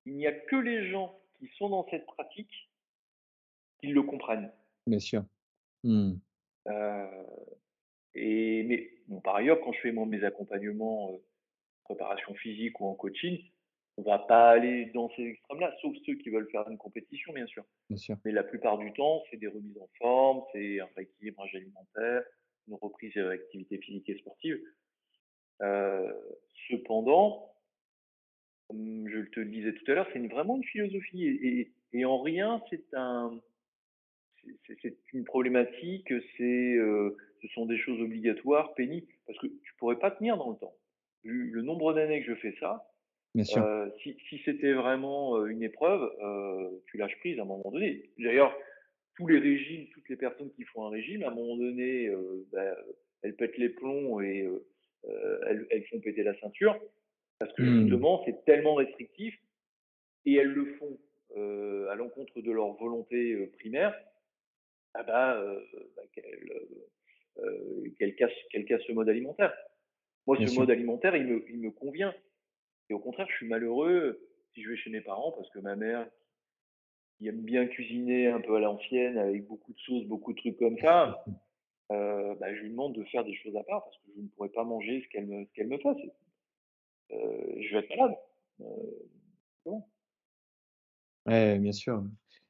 il 0.05 0.15
n'y 0.15 0.25
a 0.25 0.31
que 0.31 0.55
les 0.55 0.89
gens 0.89 1.19
qui 1.37 1.47
sont 1.57 1.69
dans 1.69 1.85
cette 1.89 2.05
pratique 2.05 2.71
qui 3.79 3.87
le 3.87 4.01
comprennent. 4.01 4.51
Bien 4.87 4.99
sûr. 4.99 5.23
Mmh. 5.83 6.13
et 8.15 8.63
mais 8.63 8.91
bon, 9.07 9.19
par 9.19 9.35
ailleurs, 9.35 9.59
quand 9.61 9.73
je 9.73 9.81
fais 9.81 9.91
moi, 9.91 10.05
mes 10.05 10.23
accompagnements 10.23 11.19
préparation 11.91 12.33
physique 12.35 12.79
ou 12.79 12.85
en 12.85 12.95
coaching, 12.95 13.39
on 13.97 14.03
va 14.03 14.19
pas 14.19 14.49
aller 14.51 14.85
dans 14.93 15.09
ces 15.15 15.23
extrêmes-là, 15.23 15.75
sauf 15.81 15.93
ceux 16.05 16.15
qui 16.15 16.29
veulent 16.29 16.49
faire 16.49 16.67
une 16.69 16.77
compétition, 16.77 17.33
bien 17.33 17.45
sûr. 17.45 17.65
Mais 18.23 18.31
la 18.31 18.43
plupart 18.43 18.77
du 18.77 18.91
temps, 18.93 19.21
c'est 19.29 19.37
des 19.37 19.47
remises 19.47 19.77
en 19.77 19.89
forme, 19.97 20.41
c'est 20.53 20.79
un 20.79 20.87
rééquilibrage 20.95 21.53
alimentaire, 21.53 22.23
une 22.67 22.75
reprise 22.75 23.13
de 23.13 23.21
l'activité 23.21 23.77
physique 23.79 24.09
et 24.09 24.17
sportive. 24.17 24.59
Euh, 25.61 26.11
cependant, 26.69 27.53
comme 28.67 29.07
je 29.09 29.19
te 29.29 29.41
le 29.41 29.49
disais 29.51 29.73
tout 29.73 29.91
à 29.91 29.95
l'heure, 29.95 30.07
c'est 30.13 30.27
vraiment 30.27 30.55
une 30.55 30.63
philosophie 30.63 31.25
et, 31.25 31.71
et, 31.93 32.05
en 32.05 32.21
rien 32.21 32.63
c'est 32.69 32.93
un, 32.93 33.37
c'est 34.81 34.97
une 35.13 35.25
problématique, 35.25 36.11
c'est, 36.37 36.75
euh, 36.75 37.15
ce 37.41 37.47
sont 37.49 37.65
des 37.65 37.77
choses 37.77 38.01
obligatoires, 38.01 38.73
pénibles, 38.73 39.07
parce 39.27 39.37
que 39.37 39.47
tu 39.47 39.73
pourrais 39.77 39.99
pas 39.99 40.11
tenir 40.11 40.37
dans 40.37 40.51
le 40.51 40.57
temps 40.57 40.73
le 41.23 41.61
nombre 41.61 41.93
d'années 41.93 42.23
que 42.23 42.33
je 42.33 42.39
fais 42.39 42.55
ça, 42.59 42.91
euh, 43.37 43.89
si, 44.01 44.17
si 44.29 44.41
c'était 44.43 44.73
vraiment 44.73 45.37
euh, 45.37 45.45
une 45.45 45.63
épreuve, 45.63 46.11
euh, 46.21 46.69
tu 46.87 46.97
lâches 46.97 47.17
prise 47.19 47.39
à 47.39 47.43
un 47.43 47.45
moment 47.45 47.71
donné. 47.71 48.09
D'ailleurs, 48.17 48.53
tous 49.15 49.27
les 49.27 49.39
régimes, 49.39 49.87
toutes 49.93 50.09
les 50.09 50.17
personnes 50.17 50.51
qui 50.51 50.63
font 50.65 50.85
un 50.85 50.89
régime, 50.89 51.23
à 51.23 51.27
un 51.27 51.35
moment 51.35 51.55
donné, 51.55 52.07
euh, 52.07 52.45
bah, 52.51 52.75
elles 53.21 53.35
pètent 53.35 53.57
les 53.57 53.69
plombs 53.69 54.19
et 54.19 54.43
euh, 55.05 55.39
elles, 55.47 55.65
elles, 55.69 55.85
font 55.85 55.99
péter 55.99 56.23
la 56.23 56.37
ceinture 56.39 56.77
parce 57.39 57.53
que 57.53 57.61
mmh. 57.63 57.81
justement, 57.81 58.21
c'est 58.25 58.43
tellement 58.45 58.75
restrictif 58.75 59.33
et 60.25 60.35
elles 60.35 60.51
le 60.51 60.65
font 60.77 60.97
à 61.89 61.95
l'encontre 61.95 62.41
de 62.41 62.51
leur 62.51 62.73
volonté 62.73 63.47
primaire. 63.57 63.97
Ah 64.93 65.03
bah, 65.03 65.41
bah 65.95 66.01
qu'elles 66.13 67.95
qu 67.97 68.15
cassent, 68.15 68.31
qu 68.51 68.65
cassent 68.65 68.83
ce 68.85 68.91
mode 68.91 69.07
alimentaire. 69.07 69.53
Moi, 70.27 70.37
ce 70.45 70.55
mode 70.55 70.69
alimentaire, 70.69 71.15
il 71.15 71.25
me, 71.25 71.45
il 71.49 71.59
me 71.59 71.71
convient. 71.71 72.13
Et 72.89 72.93
au 72.93 72.99
contraire, 72.99 73.27
je 73.29 73.35
suis 73.35 73.47
malheureux 73.47 74.19
si 74.53 74.61
je 74.61 74.69
vais 74.69 74.77
chez 74.77 74.89
mes 74.89 75.01
parents 75.01 75.31
parce 75.31 75.49
que 75.49 75.59
ma 75.59 75.75
mère, 75.75 76.07
qui 77.17 77.27
aime 77.27 77.41
bien 77.41 77.67
cuisiner 77.67 78.27
un 78.27 78.41
peu 78.41 78.55
à 78.55 78.59
l'ancienne, 78.59 79.17
avec 79.17 79.47
beaucoup 79.47 79.73
de 79.73 79.79
sauces, 79.79 80.05
beaucoup 80.05 80.33
de 80.33 80.37
trucs 80.39 80.57
comme 80.57 80.77
ça, 80.79 81.23
euh, 81.91 82.35
bah, 82.35 82.53
je 82.53 82.61
lui 82.61 82.69
demande 82.69 82.93
de 82.93 83.03
faire 83.05 83.23
des 83.23 83.35
choses 83.35 83.55
à 83.55 83.63
part 83.63 83.83
parce 83.83 83.97
que 83.97 84.11
je 84.15 84.21
ne 84.21 84.27
pourrais 84.27 84.49
pas 84.49 84.63
manger 84.63 85.01
ce 85.03 85.07
qu'elle 85.09 85.27
me, 85.27 85.45
qu'elle 85.53 85.67
me 85.67 85.77
fasse. 85.77 85.97
Euh, 87.11 87.61
je 87.61 87.73
vais 87.73 87.79
être 87.83 87.89
malade. 87.95 88.17
Euh, 88.61 88.65
bon. 89.65 89.83
Ouais, 91.25 91.59
bien 91.59 91.71
sûr. 91.71 92.03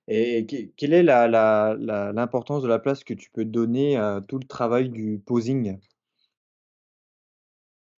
Et 0.08 0.46
quelle 0.78 0.94
est 0.94 1.04
l'importance 1.04 2.64
la, 2.64 2.68
la, 2.68 2.68
de 2.68 2.68
la 2.68 2.80
place 2.80 3.04
que 3.04 3.14
tu 3.14 3.30
peux 3.32 3.46
donner 3.46 3.98
à 3.98 4.22
tout 4.28 4.40
le 4.40 4.48
travail 4.48 4.90
du 4.90 5.20
posing? 5.20 5.78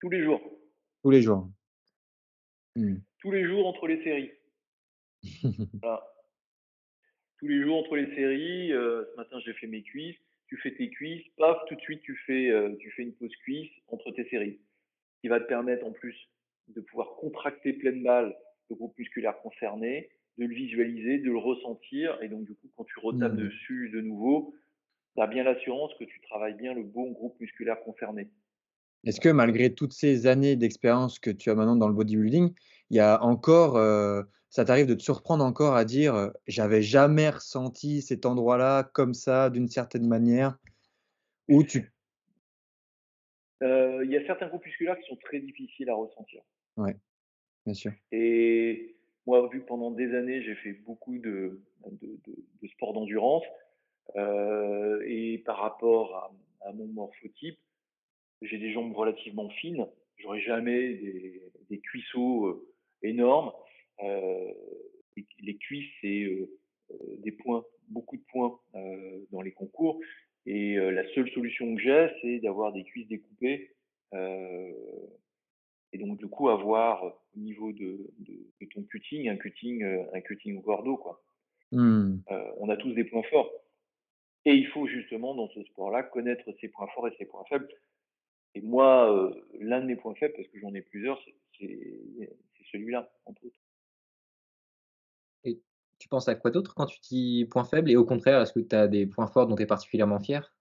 Tous 0.04 0.10
les 0.10 0.22
jours. 0.22 0.40
Tous 1.02 1.10
les 1.10 1.22
jours. 1.22 1.48
Mmh. 2.76 2.96
Tous 3.20 3.30
les 3.30 3.46
jours 3.46 3.66
entre 3.66 3.86
les 3.86 4.04
séries. 4.04 4.30
Tous 7.38 7.48
les 7.48 7.62
jours 7.62 7.78
entre 7.78 7.96
les 7.96 8.14
séries. 8.14 8.70
Euh, 8.74 9.06
ce 9.10 9.16
matin, 9.16 9.38
j'ai 9.46 9.54
fait 9.54 9.66
mes 9.66 9.82
cuisses. 9.82 10.18
Tu 10.46 10.58
fais 10.58 10.74
tes 10.74 10.90
cuisses. 10.90 11.26
Paf, 11.38 11.56
tout 11.68 11.74
de 11.74 11.80
suite, 11.80 12.02
tu 12.02 12.14
fais, 12.26 12.50
euh, 12.50 12.76
tu 12.80 12.90
fais 12.90 13.04
une 13.04 13.14
pause 13.14 13.34
cuisse 13.36 13.70
entre 13.88 14.10
tes 14.10 14.28
séries. 14.28 14.60
Qui 15.22 15.28
va 15.28 15.40
te 15.40 15.46
permettre 15.46 15.86
en 15.86 15.92
plus 15.92 16.14
de 16.68 16.82
pouvoir 16.82 17.16
contracter 17.16 17.72
pleine 17.72 18.02
balle 18.02 18.36
le 18.68 18.76
groupe 18.76 18.98
musculaire 18.98 19.38
concerné, 19.40 20.10
de 20.36 20.44
le 20.44 20.54
visualiser, 20.54 21.16
de 21.16 21.30
le 21.30 21.38
ressentir. 21.38 22.18
Et 22.22 22.28
donc, 22.28 22.44
du 22.44 22.54
coup, 22.54 22.70
quand 22.76 22.84
tu 22.84 22.98
retapes 23.00 23.32
mmh. 23.32 23.36
dessus 23.36 23.88
de 23.88 24.02
nouveau, 24.02 24.54
tu 25.16 25.22
as 25.22 25.26
bien 25.26 25.44
l'assurance 25.44 25.94
que 25.98 26.04
tu 26.04 26.20
travailles 26.20 26.56
bien 26.56 26.74
le 26.74 26.82
bon 26.82 27.10
groupe 27.12 27.40
musculaire 27.40 27.80
concerné. 27.84 28.28
Est-ce 29.04 29.20
que 29.20 29.28
malgré 29.28 29.74
toutes 29.74 29.92
ces 29.92 30.26
années 30.26 30.56
d'expérience 30.56 31.18
que 31.18 31.30
tu 31.30 31.50
as 31.50 31.54
maintenant 31.54 31.76
dans 31.76 31.88
le 31.88 31.94
bodybuilding, 31.94 32.54
il 32.90 32.96
y 32.96 33.00
a 33.00 33.22
encore, 33.22 33.76
euh, 33.76 34.22
ça 34.50 34.64
t'arrive 34.64 34.86
de 34.86 34.94
te 34.94 35.02
surprendre 35.02 35.44
encore 35.44 35.74
à 35.74 35.84
dire, 35.84 36.14
euh, 36.14 36.30
j'avais 36.46 36.82
jamais 36.82 37.30
ressenti 37.30 38.02
cet 38.02 38.26
endroit-là 38.26 38.82
comme 38.82 39.14
ça, 39.14 39.50
d'une 39.50 39.68
certaine 39.68 40.06
manière, 40.06 40.58
ou 41.48 41.62
tu 41.64 41.92
euh, 43.62 44.04
il 44.04 44.10
y 44.10 44.16
a 44.16 44.26
certains 44.26 44.48
groupes 44.48 44.64
musculaires 44.64 44.98
qui 44.98 45.08
sont 45.08 45.16
très 45.16 45.40
difficiles 45.40 45.88
à 45.88 45.94
ressentir. 45.94 46.42
Ouais, 46.76 46.96
bien 47.64 47.74
sûr. 47.74 47.92
Et 48.12 48.96
moi, 49.26 49.48
vu 49.48 49.60
que 49.60 49.66
pendant 49.66 49.90
des 49.90 50.14
années, 50.14 50.42
j'ai 50.42 50.54
fait 50.56 50.72
beaucoup 50.72 51.18
de, 51.18 51.62
de, 51.90 52.20
de, 52.26 52.34
de 52.62 52.68
sport 52.68 52.92
d'endurance, 52.92 53.44
Euh, 54.16 55.00
et 55.06 55.38
par 55.46 55.58
rapport 55.60 56.14
à, 56.14 56.68
à 56.68 56.72
mon 56.72 56.86
morphotype, 56.88 57.58
j'ai 58.44 58.58
des 58.58 58.72
jambes 58.72 58.94
relativement 58.94 59.48
fines. 59.50 59.86
J'aurais 60.16 60.40
jamais 60.40 60.94
des, 60.94 61.42
des 61.70 61.80
cuisseaux 61.80 62.46
euh, 62.46 62.68
énormes. 63.02 63.52
Euh, 64.02 64.52
les, 65.16 65.26
les 65.40 65.56
cuisses, 65.56 65.90
c'est 66.00 66.22
euh, 66.24 66.48
des 67.18 67.32
points, 67.32 67.64
beaucoup 67.88 68.16
de 68.16 68.24
points 68.30 68.58
dans 69.30 69.42
les 69.42 69.52
concours. 69.52 70.00
Et 70.46 70.76
la 70.76 71.08
seule 71.14 71.30
solution 71.30 71.74
que 71.74 71.80
j'ai, 71.80 72.08
c'est 72.20 72.38
d'avoir 72.40 72.72
des 72.72 72.84
cuisses 72.84 73.08
découpées. 73.08 73.70
Et 74.12 75.98
donc, 75.98 76.18
du 76.18 76.26
coup, 76.26 76.50
avoir 76.50 77.04
au 77.04 77.38
niveau 77.38 77.72
de, 77.72 78.10
de, 78.18 78.34
de 78.60 78.66
ton 78.66 78.82
cutting, 78.82 79.28
un 79.28 79.36
cutting, 79.36 79.82
un 80.12 80.20
cutting 80.20 80.58
au 80.58 80.60
cordeau, 80.60 80.98
quoi. 80.98 81.22
Mmh. 81.72 82.18
Euh, 82.30 82.50
on 82.58 82.68
a 82.68 82.76
tous 82.76 82.92
des 82.92 83.04
points 83.04 83.22
forts. 83.24 83.50
Et 84.44 84.52
il 84.52 84.66
faut 84.66 84.86
justement, 84.86 85.34
dans 85.34 85.48
ce 85.48 85.62
sport-là, 85.64 86.02
connaître 86.02 86.44
ses 86.60 86.68
points 86.68 86.88
forts 86.94 87.08
et 87.08 87.16
ses 87.18 87.24
points 87.24 87.44
faibles. 87.48 87.68
Et 88.54 88.60
moi, 88.60 89.12
euh, 89.12 89.34
l'un 89.60 89.80
de 89.80 89.86
mes 89.86 89.96
points 89.96 90.14
faibles, 90.14 90.34
parce 90.36 90.48
que 90.48 90.58
j'en 90.60 90.74
ai 90.74 90.82
plusieurs, 90.82 91.20
c'est 91.58 91.76
celui-là, 92.70 93.12
entre 93.26 93.44
autres. 93.46 93.58
Et 95.44 95.60
tu 95.98 96.08
penses 96.08 96.28
à 96.28 96.34
quoi 96.34 96.50
d'autre 96.50 96.74
quand 96.74 96.86
tu 96.86 96.98
dis 97.00 97.46
points 97.50 97.64
faibles? 97.64 97.90
Et 97.90 97.96
au 97.96 98.04
contraire, 98.04 98.40
est-ce 98.40 98.52
que 98.52 98.60
tu 98.60 98.74
as 98.74 98.88
des 98.88 99.06
points 99.06 99.26
forts 99.26 99.46
dont 99.46 99.56
tu 99.56 99.62
es 99.62 99.66
particulièrement 99.66 100.20
fier? 100.20 100.54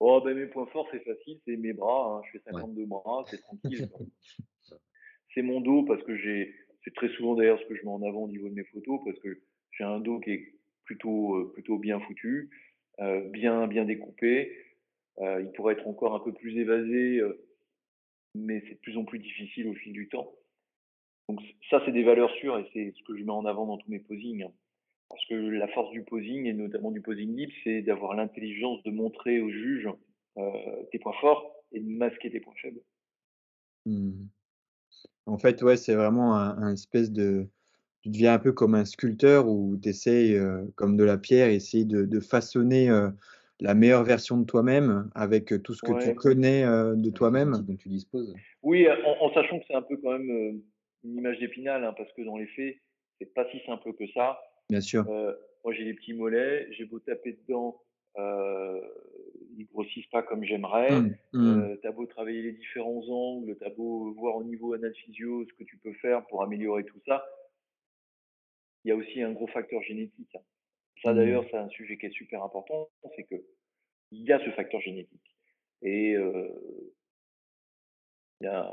Oh, 0.00 0.20
ben, 0.24 0.36
mes 0.36 0.46
points 0.46 0.66
forts, 0.66 0.88
c'est 0.92 1.02
facile, 1.04 1.40
c'est 1.46 1.56
mes 1.56 1.72
bras, 1.72 2.16
hein. 2.18 2.22
Je 2.26 2.38
fais 2.38 2.44
Ouais. 2.52 2.60
52 2.60 2.86
bras, 2.86 3.26
c'est 3.30 3.40
tranquille. 3.40 3.88
C'est 5.34 5.42
mon 5.42 5.60
dos 5.60 5.82
parce 5.84 6.02
que 6.04 6.16
j'ai 6.16 6.54
c'est 6.84 6.94
très 6.94 7.08
souvent 7.08 7.34
d'ailleurs 7.34 7.58
ce 7.58 7.64
que 7.66 7.74
je 7.74 7.82
mets 7.82 7.90
en 7.90 8.02
avant 8.02 8.22
au 8.24 8.28
niveau 8.28 8.48
de 8.48 8.54
mes 8.54 8.64
photos 8.64 9.00
parce 9.04 9.18
que 9.18 9.40
j'ai 9.72 9.84
un 9.84 9.98
dos 9.98 10.20
qui 10.20 10.30
est 10.30 10.54
plutôt, 10.84 11.36
heu, 11.36 11.52
plutôt 11.54 11.78
bien 11.78 11.98
foutu, 12.00 12.50
heu, 13.00 13.28
bien 13.30 13.66
bien 13.66 13.84
découpé. 13.84 14.52
Heu, 15.20 15.42
il 15.44 15.52
pourrait 15.52 15.74
être 15.74 15.86
encore 15.86 16.14
un 16.14 16.20
peu 16.20 16.32
plus 16.32 16.58
évasé, 16.58 17.18
heu, 17.20 17.44
mais 18.34 18.62
c'est 18.68 18.74
de 18.74 18.80
plus 18.80 18.96
en 18.98 19.04
plus 19.04 19.18
difficile 19.20 19.68
au 19.68 19.74
fil 19.74 19.92
du 19.92 20.08
temps. 20.08 20.32
Donc 21.28 21.40
ça, 21.70 21.82
c'est 21.84 21.92
des 21.92 22.04
valeurs 22.04 22.30
sûres 22.36 22.58
et 22.58 22.68
c'est 22.72 22.92
ce 22.96 23.02
que 23.04 23.16
je 23.16 23.24
mets 23.24 23.32
en 23.32 23.46
avant 23.46 23.66
dans 23.66 23.78
tous 23.78 23.90
mes 23.90 24.00
posings, 24.00 24.44
hein. 24.44 24.52
Parce 25.10 25.24
que 25.26 25.34
la 25.34 25.68
force 25.68 25.92
du 25.92 26.02
posing 26.02 26.46
et 26.46 26.52
notamment 26.52 26.90
du 26.90 27.00
posing 27.00 27.36
libre, 27.36 27.52
c'est 27.64 27.82
d'avoir 27.82 28.14
l'intelligence 28.14 28.82
de 28.84 28.90
montrer 28.90 29.40
au 29.40 29.50
juge, 29.50 29.88
heu, 30.38 30.52
tes 30.92 30.98
points 30.98 31.14
forts 31.20 31.54
et 31.72 31.80
de 31.80 31.88
masquer 31.88 32.30
tes 32.30 32.40
points 32.40 32.54
faibles. 32.60 32.80
Mmh. 33.86 34.28
En 35.26 35.38
fait, 35.38 35.62
ouais, 35.62 35.76
c'est 35.76 35.94
vraiment 35.94 36.36
un 36.36 36.72
espèce 36.72 37.10
de 37.10 37.48
tu 38.02 38.10
deviens 38.10 38.34
un 38.34 38.38
peu 38.38 38.52
comme 38.52 38.74
un 38.74 38.84
sculpteur 38.84 39.48
où 39.48 39.76
tu 39.82 39.88
essayes, 39.90 40.34
heu, 40.36 40.72
comme 40.76 40.96
de 40.96 41.04
la 41.04 41.18
pierre, 41.18 41.48
essayer 41.50 41.84
de 41.86 42.20
façonner, 42.20 42.90
la 43.60 43.74
meilleure 43.74 44.04
version 44.04 44.36
de 44.38 44.44
toi-même 44.44 45.10
avec, 45.14 45.52
heu, 45.52 45.60
tout 45.60 45.74
ce 45.74 45.82
que 45.82 45.92
tu 46.02 46.14
connais, 46.14 46.64
heu, 46.64 46.94
de 46.96 47.10
toi-même? 47.10 47.62
dont 47.66 47.76
tu 47.76 47.88
disposes. 47.88 48.34
Oui, 48.62 48.86
en 48.88 49.26
en 49.26 49.34
sachant 49.34 49.58
que 49.58 49.64
c'est 49.68 49.74
un 49.74 49.82
peu 49.82 49.96
quand 49.96 50.18
même, 50.18 50.62
une 51.04 51.16
image 51.18 51.38
d'Épinal, 51.38 51.84
hein, 51.84 51.94
parce 51.96 52.12
que 52.12 52.22
dans 52.22 52.36
les 52.36 52.46
faits, 52.46 52.76
c'est 53.20 53.32
pas 53.34 53.48
si 53.50 53.60
simple 53.66 53.92
que 53.94 54.06
ça. 54.08 54.40
Bien 54.70 54.80
sûr. 54.80 55.04
Heu, 55.08 55.38
moi, 55.64 55.72
j'ai 55.74 55.84
des 55.84 55.94
petits 55.94 56.14
mollets, 56.14 56.66
j'ai 56.72 56.84
beau 56.84 56.98
taper 56.98 57.32
dedans, 57.32 57.80
ils 58.16 59.66
grossissent 59.72 60.06
pas 60.08 60.22
comme 60.22 60.44
j'aimerais. 60.44 60.90
Mmh, 60.92 61.10
mmh. 61.32 61.46
Heu, 61.46 61.78
tu 61.80 61.86
as 61.88 61.92
beau 61.92 62.06
travailler 62.06 62.42
les 62.42 62.52
différents 62.52 63.02
angles, 63.08 63.56
tu 63.58 63.64
as 63.64 63.70
beau 63.70 64.12
voir 64.14 64.36
au 64.36 64.44
niveau 64.44 64.74
anal-physio 64.74 65.44
ce 65.46 65.52
que 65.54 65.64
tu 65.64 65.76
peux 65.78 65.92
faire 65.94 66.26
pour 66.26 66.42
améliorer 66.42 66.84
tout 66.84 67.00
ça 67.06 67.24
il 68.84 68.88
y 68.88 68.92
a 68.92 68.96
aussi 68.96 69.20
un 69.22 69.32
gros 69.32 69.46
facteur 69.48 69.82
génétique, 69.82 70.34
hein. 70.36 70.42
Ça 71.04 71.12
Mmh. 71.12 71.16
d'ailleurs, 71.16 71.44
c'est 71.50 71.56
un 71.58 71.68
sujet 71.68 71.98
qui 71.98 72.06
est 72.06 72.10
super 72.10 72.42
important, 72.42 72.88
c'est 73.14 73.24
qu'il 73.24 73.42
y 74.12 74.32
a 74.32 74.44
ce 74.44 74.50
facteur 74.52 74.80
génétique 74.80 75.36
et 75.82 76.12
il 78.40 78.44
y 78.44 78.46
a 78.46 78.64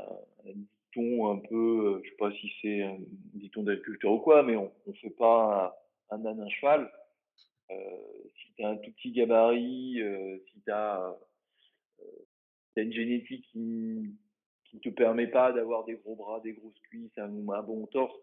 un 0.46 0.52
dicton 0.54 1.30
un 1.30 1.38
peu, 1.38 2.00
je 2.04 2.10
sais 2.10 2.16
pas 2.16 2.32
si 2.32 2.50
c'est 2.62 2.82
un 2.82 2.98
dicton 3.34 3.62
d'agriculteur 3.62 4.12
ou 4.12 4.18
quoi, 4.18 4.42
mais 4.42 4.56
on 4.56 4.72
on 4.86 4.94
fait 4.94 5.10
pas 5.10 5.76
un 6.10 6.24
âne 6.26 6.40
un 6.40 6.48
cheval. 6.48 6.90
Si 7.70 8.52
tu 8.56 8.64
as 8.64 8.68
un 8.70 8.76
tout 8.76 8.92
petit 8.92 9.12
gabarit, 9.12 10.00
si 10.52 10.60
tu 10.62 10.70
as, 10.72 11.16
as 12.76 12.80
une 12.80 12.92
génétique 12.92 13.44
qui 13.52 14.16
qui 14.64 14.80
te 14.80 14.88
permet 14.88 15.26
pas 15.26 15.52
d'avoir 15.52 15.84
des 15.84 15.96
gros 15.96 16.16
bras, 16.16 16.40
des 16.40 16.54
grosses 16.54 16.78
cuisses, 16.88 17.16
un 17.18 17.48
un 17.48 17.62
bon 17.62 17.86
torse, 17.86 18.16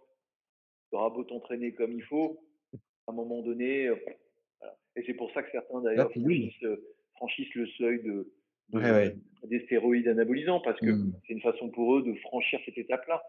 tu 0.89 0.95
auras 0.95 1.09
beau 1.11 1.23
t'entraîner 1.23 1.73
comme 1.73 1.93
il 1.93 2.03
faut, 2.03 2.43
à 3.09 3.11
un 3.11 3.15
moment 3.15 3.41
donné, 3.41 3.89
voilà 3.89 4.77
et 4.95 5.03
c'est 5.05 5.13
pour 5.13 5.31
ça 5.33 5.43
que 5.43 5.51
certains 5.51 5.81
d'ailleurs 5.81 6.09
pilule. 6.11 6.51
franchissent, 7.15 7.53
le 7.55 7.67
seuil 7.67 8.01
de 8.03 8.31
Ouais, 8.71 8.81
de 8.81 8.91
ouais. 8.91 9.15
des 9.47 9.61
stéroïdes 9.65 10.07
anabolisants 10.07 10.59
parce 10.61 10.79
que 10.81 10.91
Mmh. 10.91 11.11
c'est 11.25 11.33
une 11.33 11.41
façon 11.41 11.69
pour 11.69 11.95
eux 11.97 12.03
de 12.03 12.13
franchir 12.15 12.59
cette 12.65 12.77
étape-là. 12.77 13.23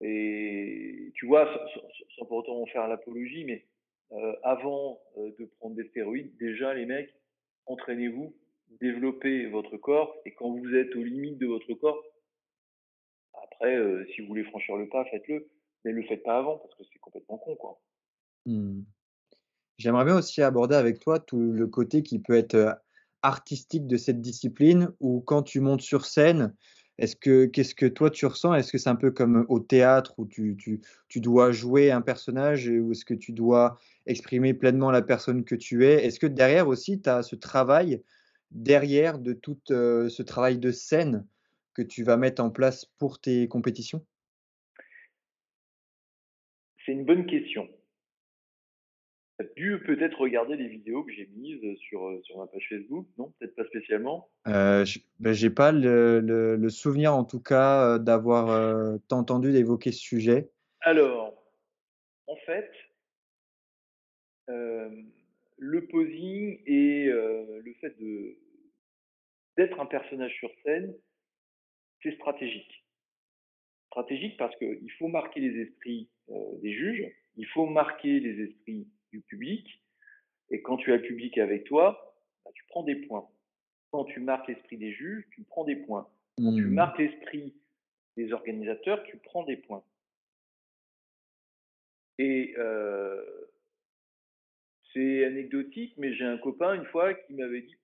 Et 0.00 1.12
tu 1.16 1.26
vois, 1.26 1.46
sans 2.16 2.24
pour 2.24 2.38
autant 2.38 2.60
en 2.62 2.66
faire 2.66 2.88
l'apologie, 2.88 3.44
mais 3.44 3.66
heu, 4.12 4.36
avant, 4.42 5.00
de 5.16 5.44
prendre 5.58 5.76
des 5.76 5.86
stéroïdes, 5.88 6.34
déjà 6.38 6.72
les 6.72 6.86
mecs, 6.86 7.12
entraînez-vous, 7.66 8.34
développez 8.80 9.46
votre 9.46 9.76
corps 9.76 10.16
et 10.24 10.32
quand 10.32 10.50
vous 10.56 10.74
êtes 10.74 10.94
aux 10.96 11.02
limites 11.04 11.38
de 11.38 11.46
votre 11.46 11.74
corps 11.74 12.02
après, 13.34 13.76
si 14.14 14.20
vous 14.20 14.28
voulez 14.28 14.44
franchir 14.44 14.76
le 14.76 14.88
pas, 14.88 15.04
faites-le, 15.06 15.50
mais 15.84 15.92
le 15.92 16.02
faites 16.04 16.22
pas 16.22 16.38
avant 16.38 16.58
parce 16.58 16.74
que 16.76 16.84
c'est 16.92 16.98
complètement 17.00 17.38
con, 17.38 17.56
quoi. 17.56 17.80
Mmh. 18.46 18.82
J'aimerais 19.78 20.04
bien 20.04 20.16
aussi 20.16 20.42
aborder 20.42 20.76
avec 20.76 21.00
toi 21.00 21.18
tout 21.18 21.38
le 21.38 21.66
côté 21.66 22.02
qui 22.02 22.18
peut 22.18 22.34
être, 22.34 22.80
artistique 23.22 23.86
de 23.86 23.96
cette 23.96 24.20
discipline 24.20 24.90
où 25.00 25.20
quand 25.20 25.42
tu 25.42 25.60
montes 25.60 25.82
sur 25.82 26.06
scène, 26.06 26.54
est-ce 26.98 27.16
que 27.16 27.46
qu'est-ce 27.46 27.74
que 27.74 27.86
toi 27.86 28.10
tu 28.10 28.26
ressens? 28.26 28.54
Est-ce 28.54 28.72
que 28.72 28.78
c'est 28.78 28.90
un 28.90 28.96
peu 28.96 29.10
comme 29.10 29.46
au 29.48 29.60
théâtre 29.60 30.14
où 30.18 30.26
tu 30.26 30.56
tu 31.08 31.20
dois 31.20 31.50
jouer 31.50 31.90
un 31.90 32.02
personnage 32.02 32.68
où 32.68 32.92
est-ce 32.92 33.04
que 33.04 33.14
tu 33.14 33.32
dois 33.32 33.78
exprimer 34.06 34.52
pleinement 34.54 34.90
la 34.90 35.02
personne 35.02 35.44
que 35.44 35.54
tu 35.54 35.86
es? 35.86 36.04
Est-ce 36.04 36.20
que 36.20 36.26
derrière 36.26 36.68
aussi 36.68 37.00
tu 37.00 37.08
as 37.08 37.22
ce 37.22 37.36
travail, 37.36 38.02
derrière 38.50 39.18
de 39.18 39.32
tout, 39.32 39.58
ce 39.68 40.22
travail 40.22 40.58
de 40.58 40.70
scène 40.72 41.26
que 41.72 41.82
tu 41.82 42.04
vas 42.04 42.16
mettre 42.16 42.42
en 42.42 42.50
place 42.50 42.84
pour 42.98 43.18
tes 43.18 43.48
compétitions? 43.48 44.04
C'est 46.84 46.92
une 46.92 47.04
bonne 47.04 47.26
question. 47.26 47.68
Tu 49.40 49.46
as 49.46 49.54
dû 49.54 49.78
peut-être 49.84 50.18
regarder 50.20 50.56
les 50.56 50.68
vidéos 50.68 51.02
que 51.02 51.12
j'ai 51.12 51.26
mises, 51.34 51.62
heu, 51.64 51.74
sur, 51.76 52.06
heu, 52.08 52.20
sur 52.24 52.36
ma 52.38 52.46
page 52.46 52.66
Facebook, 52.68 53.06
non? 53.16 53.32
Peut-être 53.38 53.54
pas 53.54 53.64
spécialement? 53.64 54.28
Heu, 54.46 54.84
j 54.84 55.06
bah, 55.18 55.32
j'ai 55.32 55.50
pas 55.50 55.72
le 55.72 56.20
le 56.20 56.56
le 56.56 56.68
souvenir 56.68 57.14
en 57.14 57.24
tout 57.24 57.40
cas, 57.40 57.96
heu, 57.96 57.98
d'avoir, 57.98 58.50
heu, 58.50 59.00
t'entendu 59.08 59.54
évoquer 59.54 59.92
ce 59.92 60.00
sujet. 60.00 60.50
Alors, 60.82 61.42
en 62.26 62.36
fait 62.44 62.70
le 65.58 65.86
posing 65.86 66.58
et 66.66 67.04
le 67.06 67.72
fait 67.80 67.96
de 68.00 68.36
d'être 69.56 69.78
un 69.78 69.86
personnage 69.86 70.34
sur 70.38 70.50
scène 70.64 70.92
c'est 72.02 72.14
stratégique. 72.16 72.84
Stratégique 73.88 74.36
parce 74.38 74.56
qu'il 74.56 74.90
faut 74.98 75.08
marquer 75.08 75.40
les 75.40 75.62
esprits, 75.62 76.08
des 76.62 76.72
juges, 76.72 77.06
il 77.36 77.46
faut 77.46 77.66
marquer 77.66 78.20
les 78.20 78.44
esprits 78.44 78.88
du 79.12 79.20
public 79.22 79.82
et 80.50 80.62
quand 80.62 80.76
tu 80.76 80.92
as 80.92 80.96
le 80.96 81.02
public 81.02 81.38
avec 81.38 81.64
toi, 81.64 82.16
bah, 82.44 82.50
tu 82.54 82.64
prends 82.68 82.82
des 82.82 82.96
points. 82.96 83.28
Quand 83.92 84.04
tu 84.04 84.20
marques 84.20 84.48
l'esprit 84.48 84.76
des 84.78 84.92
juges, 84.92 85.24
tu 85.32 85.42
prends 85.44 85.64
des 85.64 85.76
points. 85.76 86.08
Quand 86.44 86.52
tu 86.52 86.68
Mmh. 86.68 86.74
marques 86.74 86.98
l'esprit 86.98 87.54
des 88.16 88.32
organisateurs, 88.32 89.02
tu 89.04 89.18
prends 89.18 89.44
des 89.44 89.56
points. 89.56 89.84
Et 92.18 92.54
heu 92.58 93.50
c'est 94.92 95.24
anecdotique, 95.24 95.94
mais 95.96 96.12
j'ai 96.14 96.24
un 96.24 96.38
copain 96.38 96.74
une 96.74 96.84
fois 96.86 97.14
qui 97.14 97.34
m'avait 97.34 97.62
dit: 97.62 97.76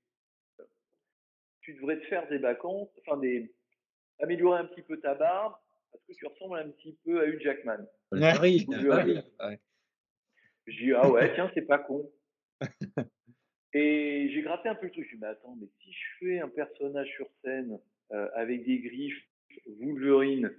«Tu 1.60 1.74
devrais 1.74 2.00
te 2.00 2.06
faire 2.06 2.28
des 2.28 2.38
vacances, 2.38 2.88
enfin 3.00 3.16
des 3.18 3.52
améliorer 4.20 4.60
un 4.60 4.66
petit 4.66 4.82
peu 4.82 4.98
ta 5.00 5.14
barbe 5.14 5.54
parce 5.92 6.04
que 6.04 6.12
tu 6.14 6.26
ressembles 6.26 6.58
un 6.58 6.70
petit 6.70 6.96
peu 7.04 7.20
à 7.20 7.26
Hugh 7.26 7.40
Jackman, 7.40 7.86
Wolverine, 8.12 8.64
Wolverine». 8.68 9.22
ouais. 9.40 9.60
Je 10.66 10.84
dis: 10.84 10.92
«Ah 10.92 11.10
ouais, 11.10 11.32
tiens, 11.34 11.50
c'est 11.54 11.66
pas 11.66 11.78
con». 11.78 12.10
Et 13.74 14.30
j'ai 14.32 14.42
gratté 14.42 14.68
un 14.68 14.74
peu 14.74 14.86
le 14.86 14.92
truc, 14.92 15.06
je 15.06 15.14
dis: 15.14 15.20
«Mais 15.20 15.28
attends, 15.28 15.56
mais 15.60 15.68
si 15.82 15.92
je 15.92 16.06
fais 16.18 16.38
un 16.40 16.48
personnage 16.48 17.08
sur 17.14 17.28
scène, 17.44 17.78
heu, 18.12 18.30
avec 18.34 18.64
des 18.64 18.78
griffes, 18.80 19.22
Wolverine, 19.80 20.50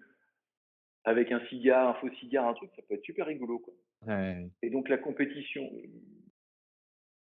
avec 1.03 1.31
un 1.31 1.45
cigare, 1.47 1.89
un 1.89 1.93
faux 1.95 2.13
cigare, 2.15 2.47
un 2.47 2.53
truc, 2.53 2.69
ça 2.75 2.81
peut 2.87 2.95
être 2.95 3.03
super 3.03 3.25
rigolo, 3.25 3.59
quoi». 3.59 3.73
Ouais. 4.05 4.47
Et 4.61 4.69
donc 4.69 4.89
la 4.89 4.97
compétition 4.97 5.69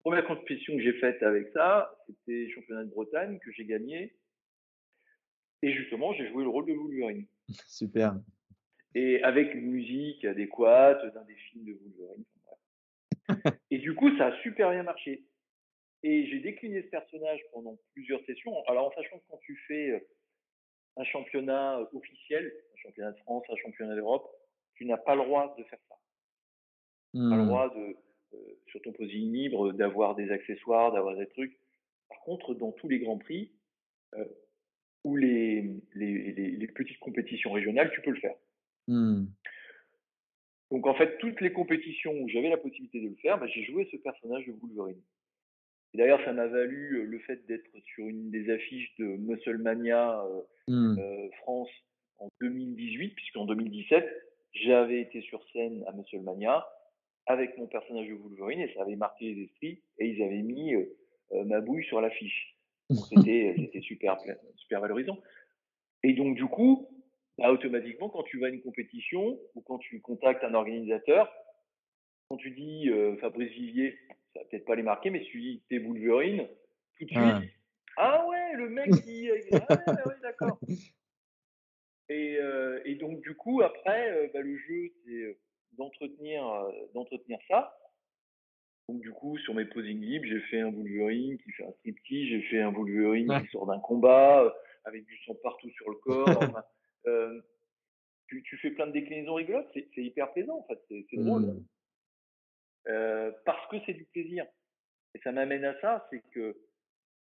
1re 0.05 0.27
compétition 0.27 0.77
que 0.77 0.83
j'ai 0.83 0.95
faite 0.95 1.23
avec 1.23 1.49
ça, 1.53 1.97
c'était 2.07 2.51
championnat 2.51 2.85
de 2.85 2.91
Bretagne 2.91 3.39
que 3.39 3.53
j'ai 3.53 3.65
gagné 3.65 4.15
et 5.63 5.73
justement, 5.73 6.13
j'ai 6.15 6.29
joué 6.29 6.43
le 6.43 6.51
rôle 6.51 6.67
de 6.67 6.73
Wolverine. 6.73 7.27
Super. 7.67 8.21
Et 8.95 9.23
avec 9.23 9.55
une 9.55 9.71
musique 9.71 10.25
adéquate 10.25 11.15
d'un 11.15 11.25
des 11.25 11.35
films 11.35 11.65
de 11.65 11.73
Wolverine. 11.73 12.25
Et 13.71 13.79
du 13.79 13.95
coup, 13.95 14.17
ça 14.17 14.27
a 14.27 14.43
super 14.43 14.71
bien 14.71 14.83
marché. 14.83 15.25
Et 16.03 16.27
j'ai 16.27 16.41
décliné 16.41 16.83
ce 16.83 16.89
personnage 16.89 17.41
pendant 17.53 17.79
plusieurs 17.93 18.25
sessions. 18.27 18.55
Alors, 18.67 18.89
en 18.89 18.93
sachant 18.93 19.19
que 19.19 19.25
quand 19.29 19.39
tu 19.39 19.57
fais 19.69 20.09
un 20.97 21.05
championnat 21.05 21.81
officiel, 21.93 22.53
un 22.75 22.77
championnat 22.79 23.13
de 23.13 23.19
France, 23.19 23.45
un 23.51 23.57
championnat 23.57 23.95
d'Europe, 23.97 24.31
tu 24.75 24.87
n'as 24.87 24.99
pas 24.99 25.15
le 25.17 25.23
droit 25.25 25.55
de 25.59 25.65
faire 25.65 25.79
ça. 25.89 25.97
Tu 27.15 27.19
n'as 27.21 27.29
pas 27.29 27.37
le 27.37 27.43
Mmh. 27.43 27.47
droit 27.47 27.75
de, 27.75 27.97
euh, 28.35 28.61
sur 28.67 28.81
ton 28.83 28.93
posing 28.93 29.33
libre, 29.33 29.73
d'avoir 29.73 30.15
des 30.15 30.31
accessoires, 30.31 30.93
d'avoir 30.93 31.17
des 31.17 31.29
trucs. 31.29 31.59
Par 32.09 32.21
contre, 32.21 32.55
dans 32.55 32.73
tous 32.73 32.89
les 32.89 32.99
grands 33.01 33.19
prix 33.19 33.53
euh, 34.15 34.25
ou 35.05 35.17
les, 35.17 35.63
les, 35.95 36.33
les, 36.33 36.51
les 36.53 36.69
petites 36.69 37.01
compétitions 37.01 37.53
régionales, 37.53 37.93
tu 37.93 38.03
peux 38.03 38.11
le 38.13 38.21
faire. 38.21 38.37
Mmh. 38.89 39.27
Donc 40.73 40.87
en 40.87 40.95
fait, 40.95 41.19
toutes 41.19 41.41
les 41.41 41.53
compétitions 41.53 42.13
où 42.21 42.29
j'avais 42.29 42.49
la 42.49 42.57
possibilité 42.57 43.01
de 43.01 43.09
le 43.11 43.15
faire, 43.17 43.39
bah, 43.39 43.47
j'ai 43.47 43.63
joué 43.63 43.89
ce 43.93 43.97
personnage 43.99 44.47
de 44.47 44.53
Wolverine. 44.53 45.01
Et 45.95 45.99
d'ailleurs, 45.99 46.25
ça 46.25 46.33
m'a 46.33 46.49
valu 46.49 46.97
euh, 46.97 47.05
le 47.05 47.19
fait 47.21 47.47
d'être 47.47 47.71
sur 47.85 48.09
une 48.09 48.31
des 48.31 48.51
affiches 48.51 48.93
de 48.99 49.05
Musclemania 49.05 50.25
Mmh. 50.69 50.99
euh, 50.99 51.29
France 51.43 51.71
en 52.19 52.29
2018, 52.41 53.15
puisqu'en 53.15 53.47
2017, 53.47 54.07
j'avais 54.53 55.01
été 55.01 55.23
sur 55.23 55.43
scène 55.53 55.85
à 55.87 55.93
Musclemania 55.93 56.67
avec 57.27 57.57
mon 57.59 57.67
personnage 57.67 58.09
de 58.09 58.15
Wolverine 58.15 58.61
et 58.61 58.73
ça 58.75 58.83
avait 58.83 58.97
marqué 58.97 59.33
les 59.33 59.45
esprits 59.45 59.83
et 59.99 60.09
ils 60.09 60.23
avaient 60.23 60.43
mis 60.43 60.75
euh, 60.75 61.45
ma 61.45 61.61
bouille 61.61 61.85
sur 61.85 62.01
l'affiche. 62.01 62.57
C'était 62.91 63.71
super, 63.83 64.19
super 64.57 64.81
valorisant. 64.81 65.19
Et 66.03 66.13
donc 66.13 66.37
du 66.37 66.47
coup, 66.47 66.89
bah, 67.43 67.51
automatiquement, 67.53 68.09
quand 68.09 68.23
tu 68.23 68.39
vas 68.39 68.47
à 68.47 68.51
une 68.51 68.63
compétition 68.63 69.37
ou 69.57 69.61
quand 69.63 69.79
tu 69.79 70.01
contactes 70.01 70.45
un 70.45 70.55
organisateur, 70.55 71.29
quand 72.29 72.37
tu 72.37 72.53
dis 72.53 72.89
euh, 72.89 73.17
Fabrice 73.17 73.51
Vivier, 73.51 73.99
ça 74.33 74.39
va 74.41 74.45
peut-être 74.47 74.65
pas 74.65 74.77
les 74.77 74.85
marquer, 74.85 75.11
mais 75.11 75.25
si 75.25 75.31
tu 75.31 75.41
dis 75.41 75.63
t'es 75.69 75.79
Wolverine, 75.79 76.47
tout 76.99 77.05
de 77.05 77.11
suite, 77.11 77.51
ah 77.97 78.25
ouais, 78.29 78.55
le 78.55 78.69
mec 78.69 78.91
qui. 79.05 79.29
Ah 79.29 79.67
ouais, 79.71 80.03
ouais, 80.07 80.15
d'accord. 80.23 80.61
Et, 82.09 82.37
euh, 82.39 82.81
et 82.85 82.95
donc, 82.95 83.21
du 83.23 83.35
coup, 83.35 83.61
après, 83.63 84.11
euh, 84.13 84.29
bah, 84.33 84.41
le 84.41 84.57
jeu, 84.57 84.93
c'est 85.05 85.39
d'entretenir 85.73 86.45
d'entretenir 86.95 87.39
ça. 87.49 87.77
Donc, 88.89 89.01
du 89.01 89.11
coup, 89.11 89.37
sur 89.39 89.55
mes 89.55 89.65
posing 89.65 90.01
libres, 90.01 90.27
j'ai 90.29 90.41
fait 90.43 90.61
un 90.61 90.71
Wolverine 90.71 91.39
qui 91.39 91.51
fait 91.53 91.65
un 91.65 91.73
striptease, 91.73 92.29
j'ai 92.29 92.43
fait 92.43 92.61
un 92.61 92.71
Wolverine 92.71 93.29
Ouais. 93.31 93.43
qui 93.43 93.49
sort 93.49 93.67
d'un 93.67 93.81
combat, 93.81 94.55
avec 94.85 95.05
du 95.07 95.17
sang 95.25 95.35
partout 95.43 95.71
sur 95.71 95.91
le 95.91 95.97
corps. 95.97 96.29
enfin, 96.29 96.63
euh, 97.07 97.41
tu, 98.27 98.43
tu 98.43 98.57
fais 98.59 98.71
plein 98.71 98.87
de 98.87 98.93
déclinaisons 98.93 99.35
rigolotes, 99.35 99.69
c'est 99.75 100.03
hyper 100.03 100.33
plaisant, 100.33 100.59
en 100.59 100.65
fait, 100.65 100.81
c'est 100.89 101.17
drôle. 101.17 101.43
Mmh. 101.43 101.65
Euh, 102.89 103.31
parce 103.45 103.69
que 103.71 103.77
c'est 103.87 103.95
du 103.95 104.05
plaisir. 104.05 104.47
Et 105.15 105.21
ça 105.21 105.33
m'amène 105.33 105.65
à 105.65 105.79
ça, 105.81 106.07
c'est 106.11 106.23
que 106.33 106.57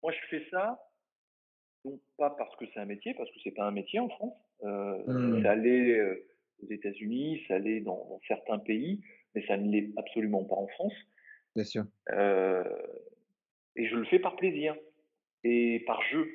moi, 0.03 0.11
je 0.11 0.19
fais 0.29 0.45
ça, 0.51 0.79
non 1.85 1.99
pas 2.17 2.29
parce 2.31 2.55
que 2.57 2.65
c'est 2.73 2.79
un 2.79 2.85
métier, 2.85 3.13
parce 3.13 3.31
que 3.31 3.39
c'est 3.43 3.51
pas 3.51 3.65
un 3.65 3.71
métier 3.71 3.99
en 3.99 4.09
France. 4.09 4.37
Euh, 4.63 5.03
Mmh. 5.07 5.43
Ça 5.43 5.55
l'est 5.55 5.97
euh, 5.97 6.27
aux 6.61 6.67
États-Unis, 6.69 7.43
ça 7.47 7.57
l'est 7.57 7.79
dans, 7.79 8.05
dans 8.09 8.19
certains 8.27 8.59
pays, 8.59 9.01
mais 9.33 9.45
ça 9.47 9.57
ne 9.57 9.71
l'est 9.71 9.89
absolument 9.97 10.43
pas 10.43 10.55
en 10.55 10.67
France. 10.67 10.93
Bien 11.55 11.63
sûr. 11.63 11.85
Euh, 12.09 12.63
et 13.75 13.87
je 13.87 13.95
le 13.95 14.05
fais 14.05 14.19
par 14.19 14.35
plaisir 14.35 14.75
et 15.43 15.83
par 15.87 16.01
jeu. 16.03 16.29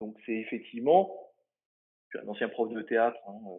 Donc 0.00 0.16
c'est 0.24 0.36
effectivement, 0.36 1.27
je 2.10 2.18
suis 2.18 2.26
un 2.26 2.30
ancien 2.30 2.48
prof 2.48 2.72
de 2.72 2.82
théâtre, 2.82 3.18
hein, 3.28 3.38
euh, 3.46 3.58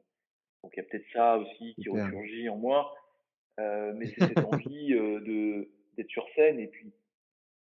donc 0.64 0.74
il 0.76 0.78
y 0.78 0.80
a 0.82 0.84
peut-être 0.84 1.06
ça 1.14 1.38
aussi 1.38 1.76
qui 1.76 1.90
ressurgit 1.90 2.50
en 2.50 2.58
moi, 2.58 2.94
euh, 3.60 3.94
mais 3.96 4.08
c'est 4.08 4.28
cette 4.28 4.38
envie 4.46 4.94
euh, 4.94 5.20
de 5.22 5.72
d'être 5.98 6.10
sur 6.10 6.26
scène 6.36 6.60
et 6.60 6.68
puis 6.68 6.94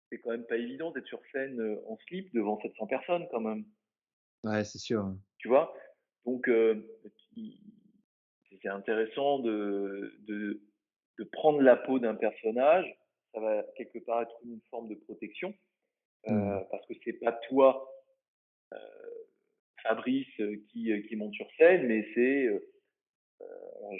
c'est 0.09 0.19
quand 0.19 0.31
même 0.31 0.45
pas 0.45 0.57
évident 0.57 0.91
d'être 0.91 1.07
sur 1.07 1.21
scène 1.31 1.59
euh, 1.59 1.81
en 1.87 1.97
slip 2.07 2.33
devant 2.33 2.59
700 2.61 2.87
personnes 2.87 3.27
quand 3.31 3.41
même, 3.41 3.65
Ouais, 4.43 4.63
c'est 4.63 4.77
sûr. 4.79 5.15
tu 5.39 5.47
vois? 5.47 5.73
Donc 6.25 6.47
euh, 6.47 6.85
c'est 8.61 8.69
intéressant 8.69 9.39
de, 9.39 10.15
de 10.27 10.61
de 11.19 11.23
prendre 11.25 11.61
la 11.61 11.75
peau 11.75 11.99
d'un 11.99 12.15
personnage, 12.15 12.85
ça 13.33 13.39
va 13.39 13.63
quelque 13.77 13.99
part 13.99 14.23
être 14.23 14.35
une 14.43 14.59
forme 14.71 14.89
de 14.89 14.95
protection 14.95 15.53
euh, 16.27 16.31
Mmh. 16.31 16.67
parce 16.71 16.85
que 16.87 16.93
c'est 17.03 17.13
pas 17.19 17.33
toi 17.49 17.87
euh, 18.73 18.77
Fabrice 19.83 20.39
euh, 20.39 20.55
qui, 20.69 20.91
euh, 20.91 21.01
qui 21.01 21.15
monte 21.15 21.33
sur 21.33 21.47
scène, 21.57 21.87
mais 21.87 22.07
c'est 22.13 22.45
euh, 22.47 22.59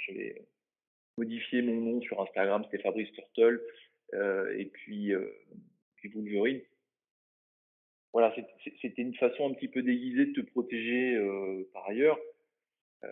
je 0.08 0.14
vais 0.14 0.42
modifier 1.18 1.62
mon 1.62 1.80
nom 1.80 2.02
sur 2.02 2.20
Instagram, 2.22 2.64
c'était 2.66 2.82
Fabrice 2.82 3.12
Turtle, 3.12 3.62
et 4.56 4.66
puis, 4.66 5.12
puis 5.96 6.10
Wolverine. 6.10 6.62
Voilà, 8.14 8.34
c'était 8.82 9.02
une 9.02 9.16
façon 9.16 9.50
un 9.50 9.54
petit 9.54 9.68
peu 9.68 9.82
déguisée 9.82 10.28
de 10.28 10.42
te 10.42 10.52
protéger 10.52 11.16
euh, 11.16 11.68
par 11.74 11.88
ailleurs. 11.88 12.20
Euh, 13.04 13.10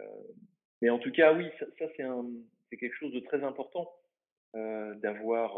mais 0.81 0.89
en 0.91 0.99
tout 0.99 1.11
cas, 1.11 1.33
oui, 1.33 1.47
ça, 1.59 1.65
ça, 1.79 1.85
c'est 1.95 2.77
quelque 2.77 2.95
chose 2.95 3.11
de 3.11 3.19
très 3.19 3.43
important 3.43 3.91
euh, 4.55 4.93
d'avoir 4.95 5.53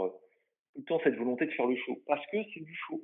tout 0.73 0.79
le 0.79 0.83
temps 0.85 0.99
cette 1.03 1.15
volonté 1.15 1.45
de 1.45 1.51
faire 1.51 1.67
le 1.67 1.75
show, 1.75 2.01
parce 2.07 2.25
que 2.27 2.37
c'est 2.53 2.61
du 2.61 2.73
show. 2.73 3.01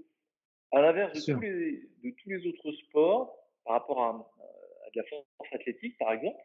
À 0.71 0.81
l'inverse 0.81 1.13
de 1.13 1.19
sûr. 1.19 1.35
tous 1.35 1.41
les 1.41 1.89
de 2.03 2.09
tous 2.11 2.29
les 2.29 2.47
autres 2.47 2.71
sports, 2.71 3.35
par 3.69 3.81
rapport 3.81 4.01
à, 4.01 4.09
à 4.09 4.89
de 4.89 4.99
la 4.99 5.03
force 5.03 5.53
athlétique, 5.53 5.95
par 5.99 6.11
exemple, 6.11 6.41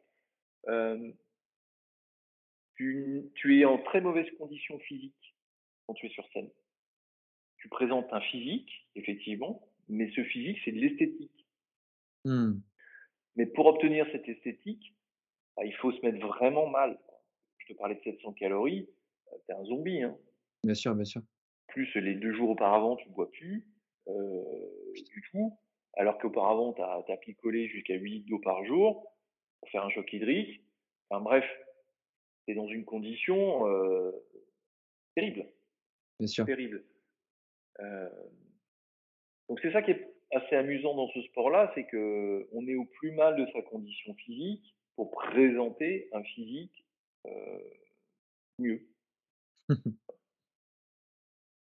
euh, 0.68 1.10
tu, 2.76 3.30
tu 3.34 3.58
es 3.58 3.64
en 3.64 3.78
très 3.78 4.02
mauvaise 4.02 4.30
condition 4.36 4.78
physique 4.80 5.34
quand 5.86 5.94
tu 5.94 6.04
es 6.04 6.10
sur 6.10 6.28
scène. 6.34 6.50
Tu 7.56 7.70
présentes 7.70 8.12
un 8.12 8.20
physique, 8.20 8.70
effectivement, 8.94 9.66
mais 9.88 10.10
ce 10.14 10.22
physique, 10.22 10.58
c'est 10.66 10.72
de 10.72 10.80
l'esthétique. 10.80 11.46
Mmh. 12.26 12.60
Mais 13.36 13.46
pour 13.46 13.64
obtenir 13.66 14.06
cette 14.12 14.28
esthétique, 14.28 14.94
bah, 15.56 15.64
il 15.64 15.74
faut 15.76 15.92
se 15.92 16.00
mettre 16.02 16.18
vraiment 16.26 16.66
mal. 16.66 16.98
Je 17.56 17.72
te 17.72 17.78
parlais 17.78 17.94
de 17.94 18.02
700 18.02 18.34
calories, 18.34 18.86
euh, 19.32 19.36
t'es 19.46 19.54
un 19.54 19.64
zombie. 19.64 20.02
Hein. 20.02 20.14
Bien 20.62 20.74
sûr, 20.74 20.94
bien 20.94 21.06
sûr. 21.06 21.22
Plus 21.68 21.94
les 21.94 22.16
deux 22.16 22.34
jours 22.34 22.50
auparavant, 22.50 22.96
tu 22.96 23.08
ne 23.08 23.14
bois 23.14 23.30
plus 23.30 23.66
euh, 24.08 24.42
du 25.10 25.22
tout, 25.30 25.58
alors 25.96 26.18
qu'auparavant, 26.18 26.72
tu 26.72 26.82
as, 26.82 27.16
picolé 27.16 27.68
jusqu'à 27.68 27.94
8 27.94 28.10
litres 28.10 28.28
d'eau 28.28 28.38
par 28.38 28.64
jour 28.64 29.12
pour 29.60 29.68
faire 29.70 29.84
un 29.84 29.90
choc 29.90 30.12
hydrique. 30.12 30.60
Enfin 31.08 31.22
bref, 31.22 31.44
tu 32.46 32.52
es 32.52 32.54
dans 32.54 32.66
une 32.66 32.84
condition 32.84 33.66
euh, 33.68 34.10
terrible. 35.14 35.46
Bien 36.18 36.28
sûr. 36.28 36.44
terrible. 36.44 36.84
Euh, 37.80 38.08
donc 39.48 39.60
c'est 39.62 39.72
ça 39.72 39.82
qui 39.82 39.92
est 39.92 40.14
assez 40.32 40.56
amusant 40.56 40.94
dans 40.94 41.08
ce 41.08 41.22
sport-là, 41.22 41.70
c'est 41.74 41.86
que 41.86 42.48
on 42.52 42.66
est 42.66 42.74
au 42.74 42.84
plus 42.84 43.12
mal 43.12 43.36
de 43.36 43.46
sa 43.52 43.62
condition 43.62 44.14
physique 44.14 44.74
pour 44.96 45.10
présenter 45.10 46.08
un 46.12 46.22
physique 46.22 46.84
euh, 47.26 47.58
mieux. 48.58 48.88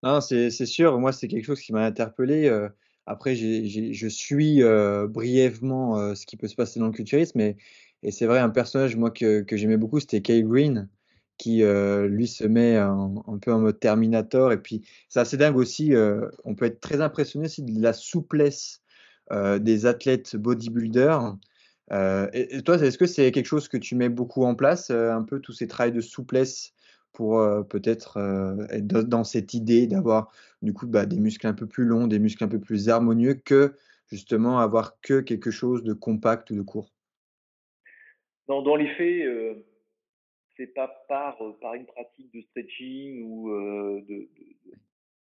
Non, 0.02 0.22
c'est 0.22 0.50
c'est 0.50 0.66
sûr. 0.66 0.98
Moi, 0.98 1.12
c'est 1.12 1.28
quelque 1.28 1.44
chose 1.44 1.60
qui 1.60 1.74
m'a 1.74 1.84
interpellé. 1.84 2.50
Après, 3.10 3.36
je 3.36 4.08
suis 4.08 4.62
euh, 4.62 5.08
brièvement 5.08 5.98
euh, 5.98 6.14
ce 6.14 6.28
qui 6.28 6.38
peut 6.38 6.48
se 6.48 6.56
passer 6.56 6.80
dans 6.80 6.86
le 6.86 6.92
culturisme, 6.92 7.40
mais 7.40 7.58
et 8.04 8.12
c'est 8.12 8.28
vrai, 8.28 8.38
un 8.38 8.50
personnage 8.50 8.96
moi 8.96 9.10
que, 9.10 9.44
j'aimais 9.52 9.78
beaucoup, 9.78 10.00
c'était 10.00 10.22
Kay 10.22 10.44
Green, 10.44 10.88
qui 11.40 11.64
euh, 11.64 12.08
lui 12.08 12.28
se 12.28 12.46
met 12.46 12.76
un 12.76 13.40
peu 13.42 13.52
en 13.52 13.60
mode 13.60 13.80
Terminator. 13.80 14.52
Et 14.52 14.62
puis, 14.62 14.84
c'est 15.10 15.20
assez 15.20 15.38
dingue 15.38 15.58
aussi. 15.58 15.94
on 16.46 16.54
peut 16.54 16.66
être 16.66 16.80
très 16.80 17.02
impressionné 17.02 17.46
aussi 17.48 17.64
de 17.64 17.82
la 17.82 17.94
souplesse 17.94 18.82
des 19.32 19.86
athlètes 19.86 20.36
bodybuilders. 20.36 21.36
Et, 21.92 22.58
et 22.58 22.62
toi, 22.62 22.78
est-ce 22.78 22.98
que 22.98 23.08
c'est 23.08 23.32
quelque 23.32 23.48
chose 23.48 23.68
que 23.68 23.78
tu 23.78 23.96
mets 23.96 24.10
beaucoup 24.10 24.46
en 24.46 24.56
place, 24.56 24.92
un 24.92 25.24
peu 25.24 25.40
tous 25.40 25.54
ces 25.54 25.68
travails 25.68 25.92
de 25.92 26.02
souplesse? 26.02 26.74
Pour 27.20 27.40
euh, 27.42 27.64
peut-être 27.64 28.16
euh, 28.16 28.66
être 28.70 28.88
dans 29.04 29.26
cette 29.26 29.54
idée 29.54 29.88
d'avoir 29.88 30.32
du 30.62 30.72
coup 30.72 30.88
bah, 30.88 31.06
des 31.06 31.20
muscles 31.20 31.48
un 31.48 31.54
peu 31.54 31.68
plus 31.68 31.84
longs, 31.84 32.08
des 32.08 32.18
muscles 32.18 32.46
un 32.46 32.48
peu 32.48 32.62
plus 32.62 32.88
harmonieux 32.88 33.34
que 33.34 33.76
justement 34.08 34.60
avoir 34.60 35.02
que 35.02 35.20
quelque 35.20 35.52
chose 35.52 35.84
de 35.84 35.92
compact 35.92 36.50
ou 36.52 36.56
de 36.56 36.62
court? 36.62 36.94
Dans, 38.48 38.62
dans 38.62 38.76
les 38.76 38.88
faits, 38.96 39.26
euh, 39.26 39.66
c'est 40.58 40.68
pas 40.74 40.88
par, 41.10 41.42
euh, 41.44 41.54
par 41.62 41.76
une 41.76 41.86
pratique 41.86 42.34
de 42.34 42.42
stretching 42.42 43.24
ou 43.24 43.50
de, 43.52 44.02
de- 44.02 44.30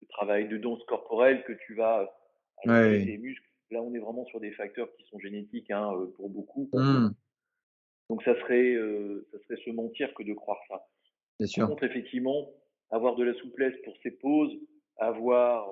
de 0.01 0.07
travail 0.09 0.47
de 0.47 0.57
danse 0.57 0.83
corporelle 0.87 1.43
que 1.45 1.53
tu 1.53 1.75
vas 1.75 2.09
Ouais. 2.65 3.05
tes 3.05 3.17
muscles. 3.17 3.43
Là, 3.71 3.81
on 3.81 3.93
est 3.93 3.99
vraiment 3.99 4.25
sur 4.27 4.39
des 4.39 4.51
facteurs 4.51 4.89
qui 4.97 5.05
sont 5.09 5.19
génétiques 5.19 5.71
hein, 5.71 5.91
pour 6.15 6.29
beaucoup. 6.29 6.71
Mmh, 6.73 7.15
Donc 8.09 8.21
ça 8.23 8.35
serait, 8.41 8.75
ça 9.31 9.39
serait 9.43 9.61
se 9.63 9.69
mentir 9.71 10.13
que 10.13 10.23
de 10.23 10.33
croire 10.33 10.59
ça. 10.67 10.85
Bien 11.39 11.47
Par 11.47 11.53
sûr. 11.53 11.67
contre, 11.67 11.83
effectivement, 11.83 12.49
avoir 12.91 13.15
de 13.15 13.23
la 13.23 13.33
souplesse 13.35 13.75
pour 13.83 13.95
ses 14.03 14.11
poses, 14.11 14.55
avoir 14.97 15.69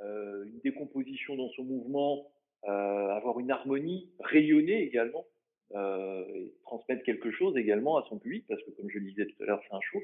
euh, 0.00 0.44
une 0.44 0.58
décomposition 0.60 1.36
dans 1.36 1.50
son 1.50 1.64
mouvement, 1.64 2.30
euh, 2.64 3.08
avoir 3.10 3.38
une 3.40 3.50
harmonie, 3.50 4.10
rayonner 4.20 4.82
également, 4.82 5.26
euh, 5.74 6.24
et 6.34 6.54
transmettre 6.62 7.02
quelque 7.04 7.30
chose 7.30 7.56
également 7.56 7.96
à 7.96 8.06
son 8.08 8.18
public, 8.18 8.44
parce 8.48 8.62
que 8.62 8.70
comme 8.70 8.90
je 8.90 8.98
le 8.98 9.06
disais 9.06 9.26
tout 9.26 9.42
à 9.42 9.46
l'heure, 9.46 9.60
c'est 9.68 9.74
un 9.74 9.80
show. 9.80 10.00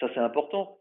Ça, 0.00 0.10
c'est 0.14 0.20
important. 0.20 0.80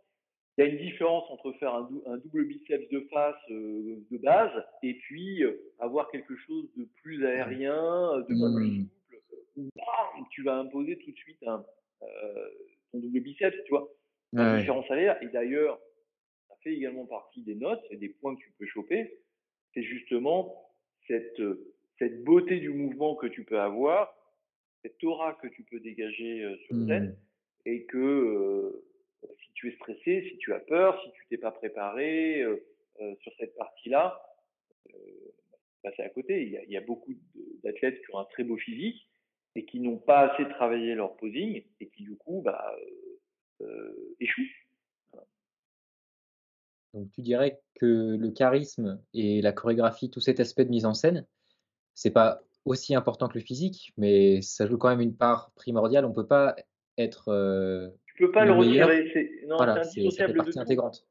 il 0.57 0.65
y 0.65 0.67
a 0.67 0.71
une 0.71 0.77
différence 0.77 1.29
entre 1.29 1.51
faire 1.53 1.75
un, 1.75 2.17
double 2.17 2.45
biceps 2.45 2.89
de 2.89 3.07
face 3.11 3.35
euh, 3.51 4.05
de 4.09 4.17
base 4.17 4.51
et 4.81 4.95
puis 4.95 5.43
euh, 5.43 5.71
avoir 5.79 6.09
quelque 6.11 6.35
chose 6.35 6.67
de 6.77 6.87
plus 7.01 7.25
aérien, 7.25 8.19
de 8.19 8.25
plus 8.25 8.35
mmh. 8.35 8.87
souple, 9.11 9.69
où 10.19 10.25
tu 10.31 10.43
vas 10.43 10.57
imposer 10.57 10.97
tout 10.97 11.11
de 11.11 11.17
suite 11.17 11.43
un, 11.45 11.65
euh, 12.03 12.49
ton 12.93 12.99
double 12.99 13.19
biceps, 13.19 13.57
tu 13.65 13.71
vois? 13.71 13.89
La 14.31 14.57
différence 14.57 14.89
à 14.89 14.95
l'air, 14.95 15.21
et 15.21 15.27
d'ailleurs, 15.27 15.79
ça 16.47 16.55
fait 16.63 16.73
également 16.73 17.05
partie 17.05 17.43
des 17.43 17.53
notes 17.53 17.83
et 17.91 17.97
des 17.97 18.09
points 18.09 18.35
que 18.35 18.41
tu 18.41 18.51
peux 18.57 18.65
choper, 18.65 19.19
c'est 19.73 19.83
justement 19.83 20.71
cette, 21.07 21.41
cette 21.99 22.23
beauté 22.23 22.59
du 22.59 22.69
mouvement 22.69 23.15
que 23.15 23.27
tu 23.27 23.43
peux 23.43 23.59
avoir, 23.59 24.15
cette 24.81 25.03
aura 25.03 25.33
que 25.35 25.47
tu 25.47 25.63
peux 25.63 25.79
dégager 25.79 26.57
sur 26.65 26.75
scène, 26.87 27.09
mmh. 27.09 27.69
et 27.69 27.83
que 27.83 28.83
si 29.43 29.53
tu 29.53 29.69
es 29.69 29.75
stressé, 29.75 30.27
si 30.29 30.37
tu 30.37 30.53
as 30.53 30.59
peur, 30.59 30.99
si 31.03 31.11
tu 31.11 31.25
t'es 31.29 31.37
pas 31.37 31.51
préparé 31.51 32.41
euh, 32.41 32.65
euh, 33.01 33.15
sur 33.21 33.33
cette 33.37 33.55
partie-là, 33.55 34.21
euh, 34.93 34.97
bah, 35.83 35.91
c'est 35.95 36.03
à 36.03 36.09
côté. 36.09 36.43
Il 36.43 36.71
y, 36.71 36.77
a, 36.77 36.81
beaucoup 36.81 37.13
d'athlètes 37.63 38.01
qui 38.03 38.15
ont 38.15 38.19
un 38.19 38.25
très 38.25 38.43
beau 38.43 38.57
physique 38.57 39.07
et 39.55 39.65
qui 39.65 39.79
n'ont 39.79 39.97
pas 39.97 40.31
assez 40.31 40.47
travaillé 40.49 40.95
leur 40.95 41.15
posing 41.17 41.63
et 41.79 41.89
qui 41.89 42.03
du 42.03 42.15
coup 42.17 42.41
bah, 42.43 42.75
échouent. 44.19 44.41
Donc 46.93 47.09
tu 47.11 47.21
dirais 47.21 47.59
que 47.75 48.15
le 48.15 48.31
charisme 48.31 49.01
et 49.13 49.41
la 49.41 49.51
chorégraphie, 49.51 50.11
tout 50.11 50.19
cet 50.19 50.39
aspect 50.39 50.65
de 50.65 50.69
mise 50.69 50.85
en 50.85 50.93
scène, 50.93 51.25
c'est 51.95 52.11
pas 52.11 52.41
aussi 52.65 52.93
important 52.95 53.27
que 53.27 53.37
le 53.37 53.43
physique, 53.43 53.93
mais 53.97 54.41
ça 54.41 54.67
joue 54.67 54.77
quand 54.77 54.89
même 54.89 55.01
une 55.01 55.15
part 55.15 55.51
primordiale. 55.55 56.05
On 56.05 56.13
peut 56.13 56.27
pas 56.27 56.55
être 56.97 57.91
tu 58.15 58.25
peux 58.25 58.31
pas 58.31 58.45
le, 58.45 58.51
retirer. 58.51 59.09
C'est 59.11 59.47
non, 59.47 59.57
c'est 59.83 60.33
partie 60.33 60.59
intégrante. 60.59 61.05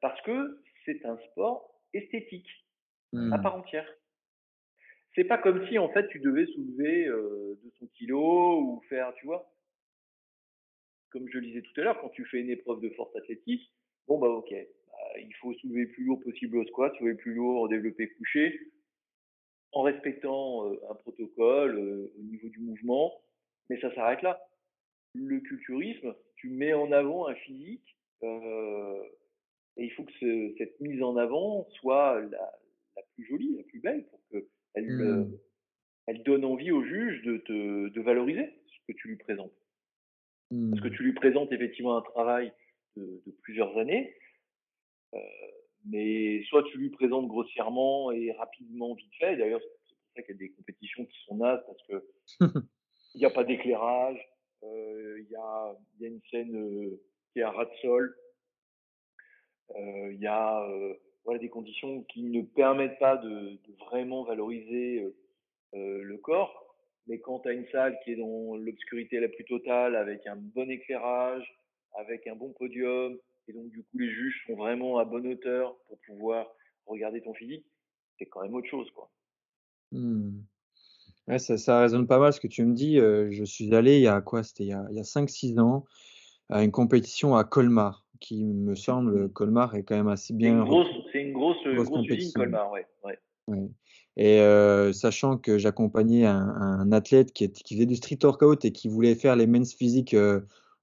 Parce 0.00 0.20
que 0.22 0.62
c'est 0.84 1.04
un 1.04 1.18
sport 1.30 1.80
esthétique 1.92 2.48
à 3.14 3.18
mmh. 3.18 3.42
part 3.42 3.56
entière. 3.56 3.86
C'est 5.14 5.24
pas 5.24 5.38
comme 5.38 5.66
si 5.68 5.78
en 5.78 5.88
fait 5.90 6.08
tu 6.08 6.20
devais 6.20 6.46
soulever 6.46 7.06
euh, 7.06 7.58
200 7.62 7.86
kilos 7.94 8.62
ou 8.62 8.82
faire, 8.88 9.12
tu 9.14 9.26
vois. 9.26 9.52
Comme 11.10 11.28
je 11.28 11.38
le 11.38 11.46
disais 11.46 11.62
tout 11.62 11.80
à 11.80 11.84
l'heure, 11.84 12.00
quand 12.00 12.08
tu 12.10 12.24
fais 12.24 12.40
une 12.40 12.50
épreuve 12.50 12.80
de 12.80 12.88
force 12.90 13.14
athlétique, 13.16 13.70
bon 14.08 14.18
bah 14.18 14.28
ok, 14.28 14.50
bah, 14.50 15.20
il 15.20 15.34
faut 15.36 15.52
soulever 15.54 15.82
le 15.82 15.90
plus 15.90 16.04
lourd 16.04 16.20
possible 16.20 16.56
au 16.56 16.64
squat, 16.66 16.94
soulever 16.96 17.12
le 17.12 17.18
plus 17.18 17.34
lourd, 17.34 17.68
développer 17.68 18.08
couché, 18.14 18.72
en 19.72 19.82
respectant 19.82 20.66
euh, 20.68 20.80
un 20.90 20.94
protocole 20.94 21.78
euh, 21.78 22.12
au 22.18 22.22
niveau 22.22 22.48
du 22.48 22.60
mouvement, 22.60 23.20
mais 23.68 23.78
ça 23.80 23.94
s'arrête 23.94 24.22
là 24.22 24.48
le 25.14 25.40
culturisme, 25.40 26.14
tu 26.36 26.48
mets 26.48 26.72
en 26.72 26.90
avant 26.92 27.28
un 27.28 27.34
physique 27.34 27.96
euh, 28.22 29.02
et 29.76 29.84
il 29.84 29.92
faut 29.92 30.04
que 30.04 30.54
cette 30.58 30.80
mise 30.80 31.02
en 31.02 31.16
avant 31.16 31.66
soit 31.80 32.20
la, 32.20 32.52
plus 33.14 33.26
jolie, 33.26 33.56
la 33.56 33.62
plus 33.64 33.80
belle 33.80 34.06
qu'elle 34.74 34.86
mmh. 34.86 35.38
elle 36.06 36.22
donne 36.22 36.44
envie 36.44 36.70
au 36.70 36.82
juge 36.84 37.22
de, 37.22 37.38
te, 37.38 37.88
de 37.88 38.00
valoriser 38.00 38.50
ce 38.66 38.92
que 38.92 38.98
tu 38.98 39.08
lui 39.08 39.16
présentes. 39.16 39.52
Parce 40.50 40.82
que 40.82 40.88
mmh. 40.88 40.96
tu 40.96 41.02
lui 41.02 41.12
présentes 41.14 41.52
effectivement 41.52 41.96
un 41.96 42.02
travail 42.02 42.52
de, 42.96 43.22
plusieurs 43.42 43.76
années, 43.78 44.14
euh, 45.14 45.18
mais 45.86 46.42
soit 46.44 46.62
tu 46.64 46.78
lui 46.78 46.90
présentes 46.90 47.26
grossièrement 47.28 48.10
et 48.12 48.32
rapidement, 48.32 48.94
vite 48.94 49.14
fait. 49.18 49.36
D'ailleurs, 49.36 49.60
c'est 49.62 49.94
pour 49.96 50.12
ça 50.14 50.22
qu'il 50.22 50.34
y 50.34 50.38
a 50.38 50.40
des 50.40 50.50
compétitions 50.50 51.06
qui 51.06 51.18
sont 51.24 51.36
nazes 51.36 51.64
parce 51.66 51.82
que 51.84 52.04
il 53.14 53.18
n'y 53.18 53.24
a 53.24 53.30
pas 53.30 53.44
d'éclairage, 53.44 54.18
euh, 54.62 55.20
il 55.20 55.30
y 55.30 55.36
a, 55.36 55.76
y, 56.00 56.04
a, 56.04 56.08
une 56.08 56.20
scène 56.30 56.56
euh, 56.56 57.02
qui 57.32 57.40
est 57.40 57.42
à 57.42 57.50
ras 57.50 57.64
de 57.64 57.74
sol. 57.80 58.16
Euh, 59.74 60.12
il 60.12 60.20
y 60.20 60.26
a 60.26 60.68
voilà, 61.24 61.38
des 61.38 61.48
conditions 61.48 62.02
qui 62.04 62.22
ne 62.24 62.42
permettent 62.42 62.98
pas 62.98 63.16
de, 63.16 63.30
de 63.30 63.74
vraiment 63.86 64.24
valoriser 64.24 65.12
le 65.72 66.16
corps. 66.18 66.76
Mais 67.06 67.18
quand 67.18 67.40
tu 67.40 67.48
as 67.48 67.52
une 67.52 67.66
salle 67.72 67.98
qui 68.04 68.12
est 68.12 68.16
dans 68.16 68.56
l'obscurité 68.56 69.18
la 69.18 69.28
plus 69.28 69.44
totale, 69.44 69.96
avec 69.96 70.26
un 70.26 70.36
bon 70.36 70.70
éclairage, 70.70 71.44
avec 71.98 72.26
un 72.26 72.36
bon 72.36 72.52
podium, 72.52 73.18
et 73.48 73.52
donc 73.52 73.70
du 73.70 73.82
coup 73.82 73.98
les 73.98 74.10
juges 74.10 74.44
sont 74.46 74.54
vraiment 74.54 74.98
à 74.98 75.04
bonne 75.04 75.26
hauteur 75.26 75.76
pour 75.88 75.98
pouvoir 76.06 76.46
regarder 76.86 77.20
ton 77.20 77.34
physique, 77.34 77.66
c'est 78.18 78.26
quand 78.26 78.42
même 78.42 78.54
autre 78.54 78.68
chose. 78.68 78.88
quoi. 78.92 79.10
Mmh. 79.90 80.42
Ouais, 81.28 81.38
ça, 81.38 81.56
ça 81.58 81.80
résonne 81.80 82.06
pas 82.06 82.18
mal 82.18 82.32
ce 82.32 82.40
que 82.40 82.48
tu 82.48 82.64
me 82.64 82.74
dis. 82.74 82.96
je 82.98 83.44
suis 83.44 83.74
allé 83.74 83.96
il 83.96 84.02
y 84.02 84.08
a 84.08 84.20
quoi? 84.20 84.42
C'était 84.42 84.64
il 84.64 84.70
y 84.70 84.72
a, 84.72 84.84
il 84.90 84.96
y 84.96 85.00
a 85.00 85.04
5-6 85.04 85.58
ans 85.60 85.84
à 86.50 86.62
une 86.62 86.72
compétition 86.72 87.34
à 87.34 87.44
Colmar, 87.44 88.06
qui 88.20 88.44
me 88.44 88.74
semble, 88.74 89.28
Colmar 89.32 89.74
est 89.74 89.82
quand 89.82 89.96
même 89.96 90.08
assez 90.08 90.34
bien. 90.34 90.58
Une 90.58 90.64
grosse, 90.64 90.86
une 91.22 91.32
grosse, 91.32 91.56
grosse, 91.64 91.88
grosse 91.88 92.08
usine, 92.08 92.32
Colmar, 92.32 92.70
ouais. 92.70 92.86
ouais. 93.04 93.18
ouais. 93.48 93.68
Et 94.16 94.92
sachant 94.92 95.38
que 95.38 95.56
j'accompagnais 95.56 96.26
un, 96.26 96.36
un, 96.36 96.92
athlète 96.92 97.32
qui, 97.32 97.50
qui, 97.50 97.74
faisait 97.74 97.86
du 97.86 97.96
street 97.96 98.18
workout 98.22 98.64
et 98.64 98.72
qui 98.72 98.88
voulait 98.88 99.14
faire 99.14 99.36
les 99.36 99.46
men's 99.46 99.72
physiques 99.72 100.14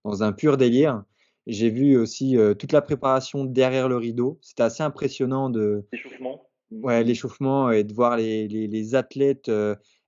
dans 0.04 0.24
un 0.24 0.32
pur 0.32 0.58
délire, 0.58 1.04
j'ai 1.46 1.70
vu 1.70 1.96
aussi 1.96 2.38
toute 2.58 2.72
la 2.72 2.82
préparation 2.82 3.46
derrière 3.46 3.88
le 3.88 3.98
rideau. 3.98 4.40
C'était 4.42 4.64
assez 4.64 4.82
impressionnant 4.82 5.52
de. 5.52 5.86
L'échauffement. 5.94 6.50
Ouais, 6.72 7.04
l'échauffement 7.04 7.70
et 7.70 7.84
de 7.84 7.94
voir 7.94 8.18
les, 8.18 8.48
les, 8.48 8.68
les 8.68 8.96
athlètes 8.96 9.52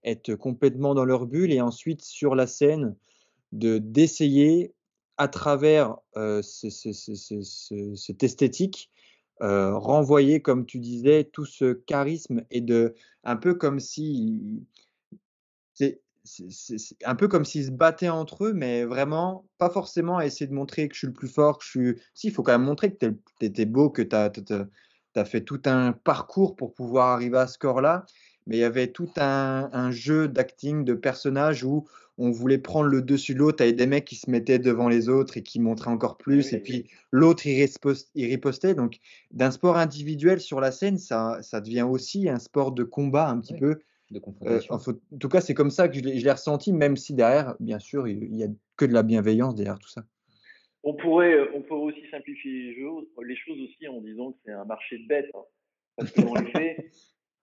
être 0.04 0.36
complètement 0.36 0.94
dans 0.94 1.06
leur 1.06 1.26
bulle 1.26 1.52
et 1.52 1.62
ensuite 1.62 2.02
sur 2.02 2.36
la 2.36 2.48
scène 2.48 2.96
de 3.52 3.78
d'essayer 3.78 4.74
à 5.18 5.28
travers 5.28 5.98
euh, 6.18 6.42
cette 6.42 8.24
esthétique 8.24 8.90
euh, 9.42 9.78
renvoyer 9.78 10.42
comme 10.42 10.66
tu 10.66 10.80
disais 10.80 11.26
tout 11.26 11.46
ce 11.46 11.74
charisme 11.74 12.44
et 12.52 12.62
de 12.62 12.96
un 13.24 13.36
peu 13.36 13.54
comme 13.56 13.80
si 13.80 14.66
c'est 15.74 16.02
un 17.04 17.16
peu 17.16 17.28
comme 17.28 17.46
s'ils 17.46 17.66
se 17.66 17.72
battaient 17.72 18.10
entre 18.10 18.46
eux, 18.46 18.54
mais 18.54 18.86
vraiment 18.86 19.48
pas 19.58 19.70
forcément 19.72 20.18
à 20.18 20.26
essayer 20.26 20.46
de 20.46 20.54
montrer 20.54 20.88
que 20.88 20.94
je 20.94 21.00
suis 21.00 21.08
le 21.08 21.14
plus 21.14 21.28
fort, 21.28 21.58
que 21.58 21.64
je 21.66 21.70
suis. 21.70 22.02
Si, 22.14 22.28
il 22.28 22.34
faut 22.34 22.44
quand 22.44 22.52
même 22.52 22.62
montrer 22.62 22.94
que 22.94 23.08
tu 23.08 23.46
étais 23.46 23.66
beau, 23.66 23.90
que 23.90 24.04
tu 24.04 24.16
as, 24.16 25.26
fait 25.26 25.42
tout 25.42 25.62
un 25.66 25.94
parcours 25.94 26.56
pour 26.56 26.76
pouvoir 26.76 27.08
arriver 27.10 27.40
à 27.40 27.48
ce 27.48 27.58
corps-là 27.58 28.06
mais 28.48 28.58
il 28.58 28.60
y 28.60 28.64
avait 28.64 28.88
tout 28.88 29.10
un, 29.18 29.92
jeu 29.92 30.28
d'acting 30.28 30.84
de 30.84 30.94
personnages 30.94 31.64
où 31.64 31.88
on 32.22 32.30
voulait 32.30 32.60
prendre 32.60 32.88
le 32.88 33.02
dessus 33.02 33.34
de 33.34 33.40
l'autre 33.40 33.64
avec 33.64 33.76
des 33.76 33.88
mecs 33.88 34.06
qui 34.06 34.16
se 34.16 34.30
mettaient 34.30 34.60
devant 34.60 34.88
les 34.88 35.10
autres 35.10 35.38
et 35.38 35.44
qui 35.44 35.60
montraient 35.60 35.90
encore 35.90 36.18
plus, 36.18 36.54
et 36.54 36.60
puis 36.60 36.88
l'autre 37.12 37.48
il, 37.48 37.68
ripostait. 38.16 38.76
Donc 38.76 39.00
d'un 39.32 39.50
sport 39.50 39.76
individuel 39.76 40.40
sur 40.40 40.62
la 40.62 40.72
scène, 40.72 41.00
ça, 41.00 41.40
ça 41.42 41.62
devient 41.62 41.82
aussi 41.82 42.30
un 42.30 42.38
sport 42.38 42.74
de 42.74 42.84
combat 42.84 43.28
un 43.28 43.40
petit 43.40 43.56
peu. 43.56 43.80
De 44.12 44.22
euh, 44.46 44.60
en, 44.70 44.78
tout 44.78 45.30
cas, 45.30 45.42
c'est 45.42 45.56
comme 45.56 45.72
ça 45.72 45.88
que 45.88 45.96
je 45.96 46.02
l'ai 46.02 46.32
ressenti, 46.32 46.74
même 46.74 46.96
si 46.96 47.16
derrière, 47.16 47.56
bien 47.60 47.80
sûr, 47.80 48.08
il 48.08 48.32
n'y 48.32 48.44
a 48.44 48.48
que 48.78 48.86
de 48.86 48.94
la 48.94 49.04
bienveillance 49.04 49.56
derrière 49.56 49.80
tout 49.80 49.90
ça. 49.90 50.04
On 50.84 50.94
pourrait, 50.94 51.34
euh, 51.34 51.52
on 51.56 51.62
pourrait 51.62 51.94
aussi 51.94 52.08
simplifier 52.12 52.52
les 52.52 52.80
choses, 52.80 53.06
les 53.26 53.36
choses 53.36 53.60
aussi 53.62 53.88
en 53.88 54.00
disant 54.02 54.34
que 54.34 54.38
c'est 54.46 54.52
un 54.52 54.66
marché 54.66 55.00
de 55.00 55.08
bêtes. 55.08 55.30
Hein. 55.34 55.44
Parce 55.98 56.12
que 56.12 56.22
les 56.22 56.52
faits, 56.52 56.86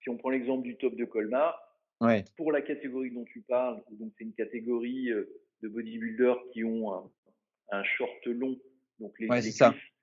si 0.03 0.09
on 0.09 0.17
prend 0.17 0.31
l'exemple 0.31 0.63
du 0.63 0.77
top 0.77 0.95
de 0.95 1.05
Colmar, 1.05 1.68
pour 2.37 2.53
la 2.53 2.63
catégorie 2.63 3.11
dont 3.11 3.25
tu 3.25 3.41
parles, 3.41 3.83
donc 3.91 4.13
c'est 4.17 4.25
une 4.25 4.33
catégorie 4.33 5.11
euh, 5.11 5.29
de 5.63 5.69
bodybuilders 5.69 6.39
qui 6.53 6.65
ont 6.65 7.11
un, 7.73 7.83
short 7.83 8.27
long, 8.27 8.57
donc 9.01 9.19
les, 9.19 9.29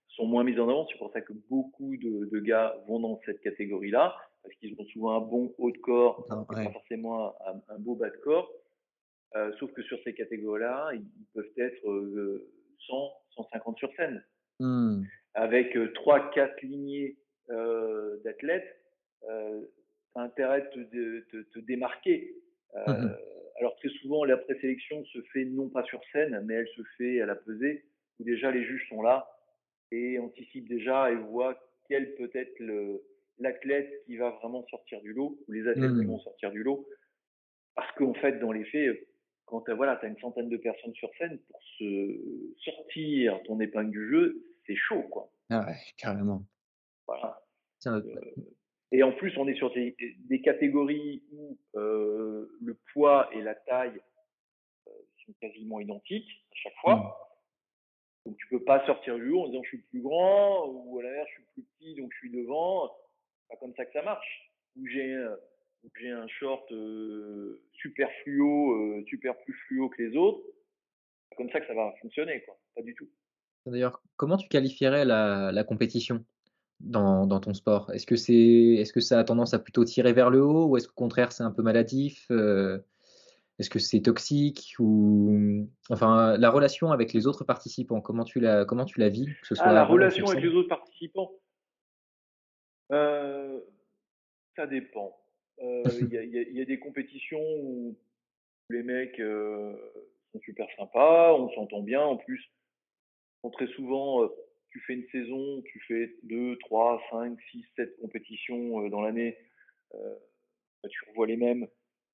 sont 0.09 0.25
moins 0.25 0.43
mis 0.43 0.59
en 0.59 0.69
avant. 0.69 0.87
C'est 0.91 0.97
pour 0.97 1.11
ça 1.11 1.21
que 1.21 1.33
beaucoup 1.49 1.95
de, 1.97 2.39
gars 2.39 2.75
vont 2.87 2.99
dans 2.99 3.19
cette 3.25 3.41
catégorie-là, 3.41 4.15
parce 4.43 4.55
qu'ils 4.55 4.75
ont 4.79 4.85
souvent 4.85 5.17
un 5.17 5.21
bon 5.21 5.53
haut 5.57 5.71
de 5.71 5.77
corps, 5.77 6.25
pas 6.27 6.71
forcément 6.71 7.33
un, 7.69 7.79
beau 7.79 7.95
bas 7.95 8.09
de 8.09 8.17
corps. 8.17 8.51
Euh, 9.35 9.51
sauf 9.59 9.71
que 9.73 9.81
sur 9.83 9.97
ces 10.03 10.13
catégories-là, 10.13 10.91
ils, 10.93 11.05
peuvent 11.33 11.45
être 11.57 11.81
100, 11.83 11.89
euh, 11.89 12.49
150 13.35 13.77
sur 13.77 13.93
scène, 13.95 14.23
mmh. 14.59 15.03
avec 15.33 15.75
3-4 15.75 16.65
lignées 16.65 17.17
d'athlètes 18.23 18.81
intérêt 20.15 20.69
de 20.75 21.25
te, 21.51 21.59
démarquer. 21.59 22.35
Euh, 22.75 22.91
mmh 22.91 23.15
alors 23.57 23.75
très 23.77 23.89
souvent, 24.01 24.25
la 24.25 24.37
présélection 24.37 25.03
se 25.05 25.21
fait 25.33 25.45
non 25.45 25.69
pas 25.69 25.83
sur 25.83 26.01
scène, 26.11 26.41
mais 26.45 26.55
elle 26.55 26.67
se 26.75 26.81
fait 26.97 27.21
à 27.21 27.25
la 27.25 27.35
pesée, 27.35 27.85
où 28.19 28.23
déjà 28.23 28.51
les 28.51 28.65
juges 28.65 28.87
sont 28.89 29.01
là 29.01 29.29
et 29.91 30.19
anticipent 30.19 30.67
déjà 30.67 31.11
et 31.11 31.15
voient 31.15 31.57
quel 31.87 32.15
peut 32.15 32.31
être 32.33 32.61
l'athlète 33.39 34.03
qui 34.05 34.17
va 34.17 34.31
vraiment 34.31 34.65
sortir 34.67 35.01
du 35.01 35.13
lot, 35.13 35.39
ou 35.47 35.51
les 35.51 35.67
athlètes 35.67 35.93
qui 35.93 36.03
mmh. 36.03 36.07
vont 36.07 36.19
sortir 36.19 36.51
du 36.51 36.63
lot. 36.63 36.87
Parce 37.75 37.91
qu'en 37.93 38.13
fait, 38.15 38.39
dans 38.39 38.51
les 38.51 38.65
faits, 38.65 39.07
quand 39.45 39.61
tu 39.61 39.73
voilà, 39.73 39.93
as 39.93 40.07
une 40.07 40.17
centaine 40.19 40.49
de 40.49 40.57
personnes 40.57 40.93
sur 40.93 41.09
scène, 41.17 41.39
pour 41.49 41.61
se 41.77 42.53
sortir 42.63 43.39
ton 43.45 43.59
épingle 43.59 43.91
du 43.91 44.09
jeu, 44.09 44.43
c'est 44.65 44.75
chaud. 44.75 45.03
Quoi. 45.03 45.31
Ah 45.49 45.65
ouais, 45.65 45.77
carrément. 45.97 46.43
Voilà. 47.07 47.41
Euh, 47.87 48.01
et 48.91 49.03
en 49.03 49.11
plus, 49.11 49.35
on 49.37 49.47
est 49.47 49.55
sur 49.55 49.73
des, 49.73 49.95
catégories 50.43 51.23
où 51.31 51.57
euh, 51.75 52.47
le 52.61 52.77
poids 52.93 53.29
et 53.33 53.41
la 53.41 53.55
taille 53.55 53.99
euh, 54.87 54.91
sont 55.25 55.33
quasiment 55.41 55.79
identiques 55.79 56.29
à 56.51 56.55
chaque 56.55 56.75
fois. 56.81 57.21
Donc 58.25 58.37
tu 58.37 58.47
peux 58.47 58.63
pas 58.63 58.85
sortir 58.85 59.15
du 59.15 59.25
lot 59.25 59.43
en 59.43 59.47
disant 59.49 59.63
je 59.63 59.69
suis 59.69 59.83
plus 59.89 60.01
grand 60.01 60.65
ou 60.67 60.99
à 60.99 61.03
l'inverse 61.03 61.29
je 61.29 61.33
suis 61.35 61.51
plus 61.53 61.63
petit 61.63 61.95
donc 61.95 62.11
je 62.13 62.17
suis 62.19 62.31
devant. 62.31 62.91
C'est 63.41 63.55
pas 63.55 63.59
comme 63.59 63.75
ça 63.75 63.85
que 63.85 63.93
ça 63.93 64.01
marche. 64.01 64.51
Ou 64.77 64.87
j'ai 64.87 65.15
j'ai 65.99 66.09
un 66.09 66.27
short 66.27 66.71
euh, 66.71 67.61
super 67.73 68.09
fluo, 68.23 68.73
euh, 68.73 69.05
super 69.07 69.37
plus 69.43 69.53
fluo 69.67 69.89
que 69.89 70.01
les 70.01 70.15
autres. 70.15 70.41
C'est 71.29 71.35
comme 71.37 71.49
ça 71.51 71.59
que 71.59 71.67
ça 71.67 71.73
va 71.73 71.93
fonctionner 72.01 72.43
quoi. 72.45 72.57
Pas 72.75 72.81
du 72.81 72.95
tout. 72.95 73.09
D'ailleurs, 73.65 74.01
comment 74.15 74.37
tu 74.37 74.47
qualifierais 74.47 75.05
la, 75.05 75.51
la 75.51 75.63
compétition? 75.63 76.23
Dans, 76.85 77.25
dans 77.25 77.39
ton 77.39 77.53
sport? 77.53 77.91
Est-ce 77.91 78.05
que, 78.05 78.15
c'est, 78.15 78.33
est-ce 78.33 78.93
que 78.93 78.99
ça 78.99 79.19
a 79.19 79.23
tendance 79.23 79.53
à 79.53 79.59
plutôt 79.59 79.83
tirer 79.83 80.13
vers 80.13 80.29
le 80.29 80.41
haut 80.41 80.67
ou 80.67 80.77
est-ce 80.77 80.87
qu'au 80.87 80.93
contraire 80.93 81.31
c'est 81.31 81.43
un 81.43 81.51
peu 81.51 81.61
maladif 81.61 82.25
euh, 82.31 82.79
Est-ce 83.59 83.69
que 83.69 83.79
c'est 83.79 84.01
toxique 84.01 84.75
ou 84.79 85.67
enfin 85.89 86.37
la 86.37 86.49
relation 86.49 86.91
avec 86.91 87.13
les 87.13 87.27
autres 87.27 87.43
participants 87.43 88.01
Comment 88.01 88.23
tu 88.23 88.39
la 88.39 88.65
comment 88.65 88.85
tu 88.85 88.99
la 88.99 89.09
vis 89.09 89.25
que 89.25 89.47
ce 89.47 89.55
soit 89.55 89.67
ah, 89.67 89.73
La 89.73 89.85
relation 89.85 90.27
avec 90.27 90.43
les 90.43 90.49
autres 90.49 90.69
participants, 90.69 91.31
euh, 92.91 93.59
ça 94.55 94.67
dépend. 94.67 95.17
Euh, 95.61 95.83
il 96.01 96.09
y, 96.09 96.17
a, 96.17 96.23
y, 96.23 96.61
a 96.61 96.65
des 96.65 96.79
compétitions 96.79 97.41
où 97.61 97.95
les 98.69 98.83
mecs 98.83 99.17
sont 99.17 100.39
super 100.41 100.67
sympas, 100.77 101.33
on 101.33 101.49
s'entend 101.53 101.81
bien. 101.81 102.01
En 102.01 102.17
plus 102.17 102.51
très 103.51 103.67
souvent, 103.67 104.27
tu 104.75 104.81
fais 104.81 104.93
une 104.95 105.07
saison, 105.07 105.61
tu 105.61 105.79
fais 105.87 106.15
2, 106.23 106.57
3, 106.57 107.01
5, 107.09 107.39
6, 107.51 107.65
7 107.77 107.97
compétitions 108.01 108.83
euh, 108.83 108.89
dans 108.89 109.01
l'année, 109.01 109.37
euh, 109.93 110.15
bah, 110.83 110.89
tu 110.89 110.99
revois 111.07 111.27
les 111.27 111.37
mêmes. 111.37 111.65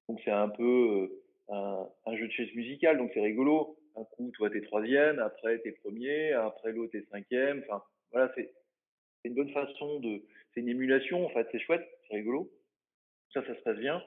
Donc 0.08 0.20
c'est 0.24 0.30
un 0.30 0.48
peu 0.48 1.10
un, 1.48 2.16
jeu 2.16 2.28
de 2.28 2.32
chaise 2.32 2.54
musicale, 2.54 2.98
donc 2.98 3.10
c'est 3.14 3.20
rigolo. 3.20 3.76
Un 3.96 4.04
coup, 4.04 4.30
toi, 4.34 4.48
t'es 4.48 4.60
troisième, 4.60 5.18
après, 5.18 5.58
t'es 5.58 5.72
premier, 5.72 6.32
après, 6.34 6.70
l'autre, 6.70 6.92
t'es 6.92 7.04
cinquième. 7.10 7.64
Enfin, 7.66 7.82
voilà, 8.12 8.32
c'est 8.36 8.52
une 9.24 9.34
bonne 9.34 9.50
façon 9.50 9.98
de. 9.98 10.22
C'est 10.54 10.60
une 10.60 10.68
émulation, 10.68 11.26
en 11.26 11.30
fait, 11.30 11.48
c'est 11.50 11.58
chouette, 11.58 11.84
c'est 12.08 12.14
rigolo. 12.14 12.48
Ça, 13.34 13.44
ça 13.44 13.56
se 13.56 13.62
passe 13.62 13.78
bien. 13.78 14.00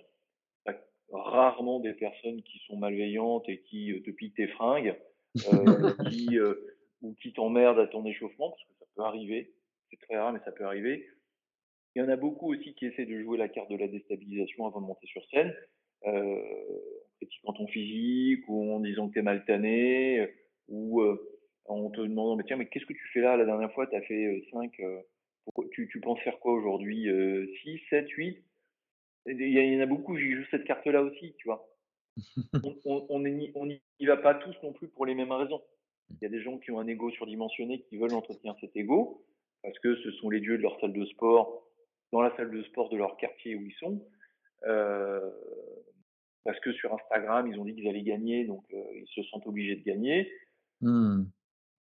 rarement 1.12 1.82
des 1.82 1.94
personnes 1.94 2.42
qui 2.44 2.60
sont 2.68 2.78
malveillantes 2.78 3.50
et 3.50 3.60
qui 3.64 4.02
te 4.06 4.12
piquent 4.12 4.36
tes 4.36 4.48
fringues, 4.48 4.96
qui 6.10 6.40
ou 7.06 7.16
qui 7.22 7.34
t'emmerde 7.34 7.80
à 7.80 7.88
ton 7.88 8.06
échauffement, 8.06 8.50
parce 8.50 8.64
que 8.64 8.74
ça 8.80 8.86
peut 8.96 9.04
arriver. 9.04 9.54
C'est 9.90 10.00
très 10.00 10.18
rare, 10.18 10.34
mais 10.34 10.40
ça 10.44 10.52
peut 10.52 10.66
arriver. 10.66 11.08
Il 11.96 12.02
y 12.02 12.06
en 12.06 12.10
a 12.10 12.16
beaucoup 12.16 12.54
aussi 12.54 12.74
qui 12.74 12.88
essaient 12.88 13.06
de 13.06 13.22
jouer 13.22 13.38
la 13.38 13.48
carte 13.48 13.70
de 13.70 13.78
la 13.78 13.88
déstabilisation 13.88 14.66
avant 14.66 14.82
de 14.82 14.88
monter 14.88 15.08
sur 15.08 15.24
scène, 15.30 15.56
euh, 16.06 16.42
en 16.42 17.18
critiquant 17.22 17.54
ton 17.54 17.68
physique, 17.68 18.44
ou 18.50 18.74
en 18.74 18.80
disant 18.80 19.08
que 19.08 19.14
tu 19.14 19.20
es 19.20 19.22
mal 19.24 19.46
tanné, 19.46 20.28
ou 20.68 21.02
euh, 21.02 21.40
en 21.66 21.90
te 21.90 22.02
demandant, 22.02 22.36
mais 22.36 22.44
tiens, 22.44 22.58
mais 22.58 22.68
qu'est-ce 22.68 22.86
que 22.86 22.94
tu 22.94 23.08
fais 23.14 23.22
là? 23.22 23.38
La 23.38 23.46
dernière 23.46 23.72
fois, 23.74 23.88
tu 23.88 23.96
as 23.96 24.02
fait 24.02 24.44
5, 24.52 24.80
euh, 24.80 25.00
tu, 25.72 25.88
tu, 25.88 26.00
penses 26.02 26.20
faire 26.22 26.40
quoi 26.40 26.54
aujourd'hui? 26.54 27.08
6, 27.64 27.80
7, 27.90 28.10
8 28.10 28.44
Il 29.28 29.50
y 29.50 29.78
en 29.78 29.82
a 29.82 29.86
beaucoup, 29.86 30.18
qui 30.18 30.34
jouent 30.34 30.50
cette 30.52 30.66
carte-là 30.66 31.02
aussi, 31.02 31.36
tu 31.38 31.48
vois. 31.48 31.70
on 33.10 33.20
n'y 33.20 33.52
on, 33.56 33.68
on 33.70 34.06
va 34.06 34.18
pas 34.18 34.36
tous 34.36 34.56
non 34.64 34.74
plus 34.74 34.88
pour 34.88 35.06
les 35.06 35.16
mêmes 35.16 35.32
raisons. 35.32 35.62
Il 36.12 36.18
y 36.22 36.26
a 36.26 36.30
des 36.30 36.42
gens 36.42 36.58
qui 36.58 36.72
ont 36.72 36.80
un 36.80 36.88
ego 36.88 37.10
surdimensionné 37.12 37.82
qui 37.90 37.98
veulent 37.98 38.14
entretenir 38.14 38.56
cet 38.62 38.76
ego 38.76 39.26
parce 39.66 39.78
que 39.80 39.96
ce 39.98 40.12
sont 40.14 40.30
les 40.30 40.40
dieux 40.40 40.58
de 40.58 40.62
leur 40.62 40.80
salle 40.80 40.94
de 40.94 41.06
sport, 41.06 41.68
dans 42.12 42.22
la 42.22 42.36
salle 42.38 42.52
de 42.52 42.62
sport 42.64 42.90
de 42.90 42.98
leur 42.98 43.18
quartier 43.18 43.56
où 43.56 43.62
ils 43.66 43.74
sont. 43.74 44.08
Euh, 44.64 45.32
parce 46.44 46.60
que 46.60 46.72
sur 46.74 46.94
Instagram, 46.94 47.52
ils 47.52 47.60
ont 47.60 47.66
dit 47.66 47.74
qu'ils 47.74 47.88
allaient 47.88 48.04
gagner, 48.04 48.46
donc 48.46 48.64
euh, 48.74 48.84
ils 48.94 49.08
se 49.08 49.24
sentent 49.30 49.48
obligés 49.48 49.76
de 49.76 49.84
gagner. 49.84 50.32
Hmm. 50.82 51.24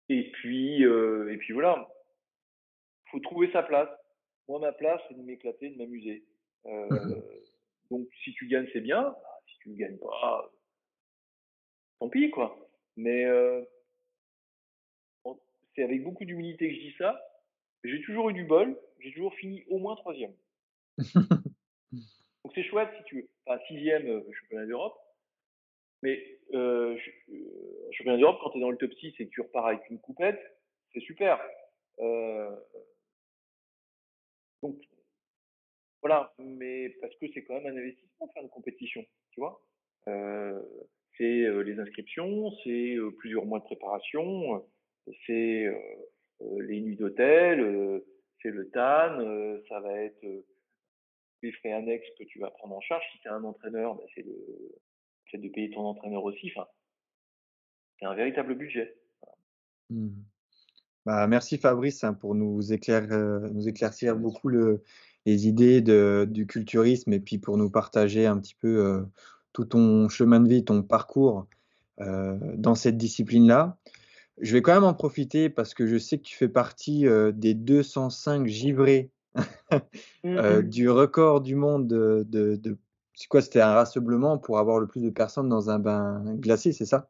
Et 0.09 0.31
puis, 0.33 0.85
euh, 0.85 1.33
et 1.33 1.37
puis 1.37 1.53
voilà, 1.53 1.87
faut 3.11 3.21
trouver 3.21 3.51
sa 3.53 3.63
place. 3.63 3.91
Moi, 4.49 4.59
ma 4.59 4.73
place, 4.73 5.01
c'est 5.09 5.17
de 5.17 5.23
m'éclater, 5.23 5.71
de 5.71 5.77
m'amuser. 5.77 6.25
donc, 7.91 8.09
si 8.25 8.33
tu 8.33 8.49
gagnes, 8.49 8.69
c'est 8.73 8.81
bien. 8.81 9.15
Si 9.49 9.59
tu 9.59 9.71
ne 9.71 9.77
gagnes 9.77 9.99
pas, 9.99 10.51
tant 12.01 12.09
pis, 12.09 12.31
quoi. 12.31 12.59
Mais 12.97 13.25
c'est 15.77 15.85
avec 15.85 16.03
beaucoup 16.03 16.25
d'humilité 16.25 16.69
que 16.69 16.75
je 16.75 16.81
dis 16.81 16.95
ça. 16.99 17.21
J'ai 17.85 18.01
toujours 18.03 18.31
eu 18.31 18.33
du 18.33 18.45
bol, 18.45 18.77
j'ai 18.99 19.13
toujours 19.13 19.35
fini 19.35 19.65
au 19.69 19.79
moins 19.79 19.95
troisième. 19.95 20.35
Donc 21.93 22.53
c'est 22.55 22.65
chouette 22.65 22.89
si 22.97 23.05
tu 23.05 23.17
veux. 23.17 23.29
Enfin, 23.47 23.61
sixième 23.69 24.09
euh, 24.09 24.33
championnat 24.33 24.67
d'Europe. 24.67 24.99
Mais 26.03 26.41
euh, 26.55 26.97
euh, 27.29 27.91
championnat 27.93 28.19
d'Europe, 28.19 28.39
quand 28.43 28.51
tu 28.51 28.59
es 28.59 28.61
dans 28.61 28.71
le 28.71 28.77
top 28.77 28.93
6 28.95 29.15
et 29.19 29.27
que 29.27 29.31
tu 29.31 29.41
repars 29.41 29.67
avec 29.67 29.89
une 29.91 30.01
coupette, 30.01 30.41
c'est 30.93 31.01
super. 31.01 31.41
Euh, 32.01 32.55
donc 34.63 34.81
voilà, 36.03 36.33
mais 36.39 36.91
parce 37.01 37.15
que 37.17 37.27
c'est 37.33 37.45
quand 37.45 37.55
même 37.55 37.67
un 37.67 37.79
investissement 37.79 38.27
de 38.27 38.33
faire 38.33 38.43
une 38.43 38.49
compétition, 38.49 39.05
tu 39.31 39.41
vois. 39.41 39.61
Euh, 40.09 40.63
c'est 41.17 41.25
les 41.65 41.79
inscriptions, 41.81 42.53
c'est 42.63 42.97
plusieurs 43.19 43.47
mois 43.47 43.59
de 43.59 43.65
préparation 43.65 44.63
c'est 45.27 45.67
euh, 45.67 45.75
euh, 46.43 46.63
les 46.63 46.81
nuits 46.81 46.97
d'hôtel, 46.97 47.61
euh, 47.61 48.07
c'est 48.43 48.51
le 48.51 48.69
TAN, 48.71 49.19
ça 49.69 49.81
va 49.81 49.93
être 50.03 50.25
les 51.43 51.53
frais 51.53 51.73
annexes 51.73 52.09
que 52.19 52.25
tu 52.25 52.39
vas 52.39 52.51
prendre 52.51 52.77
en 52.77 52.81
charge. 52.81 53.03
Si 53.13 53.21
tu 53.21 53.29
as 53.29 53.35
un 53.35 53.45
entraîneur, 53.45 53.95
bah, 53.95 54.03
c'est 54.15 54.25
de, 54.25 55.43
de 55.43 55.49
payer 55.49 55.71
ton 55.71 55.83
entraîneur 55.83 56.23
aussi. 56.25 56.53
Enfin, 56.55 56.67
c'est 57.99 58.07
un 58.07 58.15
véritable 58.15 58.55
budget. 58.55 58.95
Mmh. 59.91 60.09
Bah, 61.07 61.27
merci 61.27 61.57
Fabrice 61.57 62.05
hein, 62.05 62.15
pour 62.15 62.35
nous, 62.35 62.73
éclairer, 62.73 63.07
nous 63.53 63.69
éclaircir 63.69 64.17
beaucoup 64.17 64.49
le, 64.49 64.83
les 65.25 65.49
idées 65.49 65.81
de, 65.81 66.27
du 66.29 66.47
culturisme 66.47 67.13
et 67.13 67.21
puis 67.21 67.39
pour 67.39 67.57
nous 67.57 67.71
partager 67.71 68.27
un 68.27 68.39
petit 68.39 68.55
peu 68.55 69.05
tout 69.53 69.65
ton 69.65 70.09
chemin 70.09 70.41
de 70.41 70.49
vie, 70.49 70.65
ton 70.65 70.83
parcours 70.83 71.47
dans 71.99 72.75
cette 72.75 72.97
discipline-là. 72.97 73.79
Je 74.41 74.53
vais 74.53 74.63
quand 74.63 74.75
même 74.75 74.85
en 74.85 74.95
profiter 74.95 75.49
parce 75.49 75.75
que 75.75 75.87
je 75.87 75.97
sais 75.97 76.19
que 76.19 76.25
tu 76.25 76.37
fais 76.37 76.49
partie 76.49 77.07
euh, 77.07 77.33
des 77.33 77.55
205 77.55 78.47
givrés 78.47 79.11
euh, 79.73 79.81
mmh 80.63 80.63
du 80.63 80.91
record 80.91 81.41
du 81.41 81.55
monde 81.55 81.89
de, 81.89 82.25
de, 82.29 82.79
c'est 83.15 83.29
quoi? 83.29 83.41
C'était 83.41 83.61
un 83.61 83.73
rassemblement 83.73 84.39
pour 84.39 84.59
avoir 84.59 84.79
le 84.79 84.87
plus 84.87 85.03
de 85.03 85.11
personnes 85.11 85.49
dans 85.49 85.71
un 85.71 85.79
bain 85.79 86.23
glacé, 86.37 86.73
c'est 86.73 86.87
ça? 86.87 87.09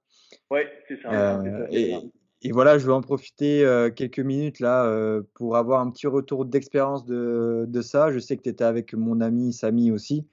Oui, 0.50 0.60
c'est 0.88 1.00
ça. 1.02 1.40
Euh, 1.40 1.66
et, 1.70 1.94
et, 2.42 2.52
voilà, 2.52 2.78
je 2.78 2.86
vais 2.86 2.92
en 2.92 3.00
profiter 3.00 3.64
quelques 3.96 4.20
minutes 4.20 4.60
là 4.60 5.20
pour 5.34 5.56
avoir 5.56 5.80
un 5.80 5.90
petit 5.90 6.06
retour 6.06 6.44
d'expérience 6.44 7.04
de, 7.04 7.64
de, 7.66 7.80
ça. 7.80 8.12
Je 8.12 8.18
sais 8.18 8.36
que 8.36 8.42
tu 8.42 8.48
étais 8.48 8.64
avec 8.64 8.94
mon 8.94 9.20
ami 9.20 9.52
Samy 9.52 9.90
aussi. 9.90 10.26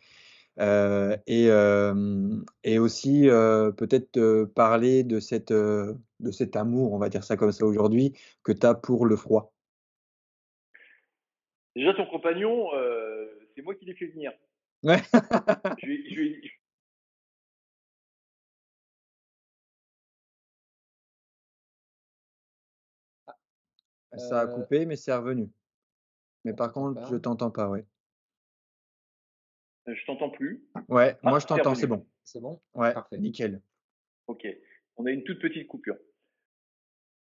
Euh, 0.60 1.18
et, 1.26 1.48
euh, 1.50 2.44
et, 2.64 2.78
aussi 2.78 3.28
euh, 3.28 3.72
peut-être 3.72 4.46
parler 4.54 5.04
de, 5.04 5.20
cette, 5.20 5.52
de 5.52 6.32
cet 6.32 6.56
amour, 6.56 6.94
on 6.94 7.00
va 7.00 7.10
dire 7.10 7.24
ça 7.24 7.38
comme 7.38 7.52
ça 7.52 7.66
aujourd'hui, 7.66 8.14
que 8.44 8.52
tu 8.52 8.66
as 8.66 8.76
pour 8.76 9.06
le 9.06 9.16
froid. 9.16 9.52
Déjà, 11.76 11.94
ton 11.96 12.06
compagnon, 12.06 12.68
c'est 13.56 13.64
moi 13.64 13.74
qui 13.76 13.86
l'ai 13.86 13.96
fait 13.96 14.08
venir. 14.08 14.32
Ouais. 14.84 15.02
Ça 24.18 24.42
a 24.42 24.48
coupé, 24.48 24.86
mais 24.86 24.96
c'est 24.96 25.14
revenu. 25.16 25.50
Mais 26.44 26.54
par 26.54 26.72
contre, 26.72 27.08
je 27.10 27.16
t'entends 27.16 27.50
pas, 27.50 27.70
ouais. 27.70 27.86
Je 29.88 30.06
t'entends 30.06 30.30
plus. 30.30 30.64
Ouais, 30.88 31.16
moi 31.24 31.40
je 31.40 31.46
ah, 31.46 31.56
t'entends, 31.56 31.76
c'est 31.76 31.88
bon. 31.88 32.06
C'est 32.24 32.40
bon? 32.40 32.62
Ouais, 32.74 32.94
Parfait. 32.94 33.18
nickel. 33.18 33.62
Ok, 34.28 34.48
on 34.96 35.06
a 35.06 35.12
une 35.12 35.24
toute 35.24 35.40
petite 35.40 35.68
coupure. 35.68 35.98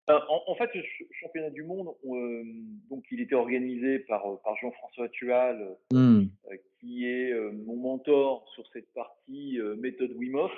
Euh, 0.10 0.20
en, 0.28 0.56
fait, 0.56 0.70
le 0.76 0.84
championnat 1.12 1.50
du 1.50 1.64
monde, 1.64 1.96
euh, 2.06 2.44
donc 2.90 3.06
il 3.10 3.22
était 3.22 3.36
organisé 3.36 4.00
par, 4.00 4.26
euh, 4.26 4.36
par 4.44 4.58
Jean-François 4.58 5.08
Tual, 5.08 5.78
mmh. 5.94 6.24
qui 6.80 7.08
est 7.08 7.34
mon 7.66 7.78
mentor 7.78 8.46
sur 8.54 8.68
cette 8.74 8.92
partie 8.94 9.60
méthode 9.78 10.12
Wim 10.12 10.36
Hof. 10.36 10.52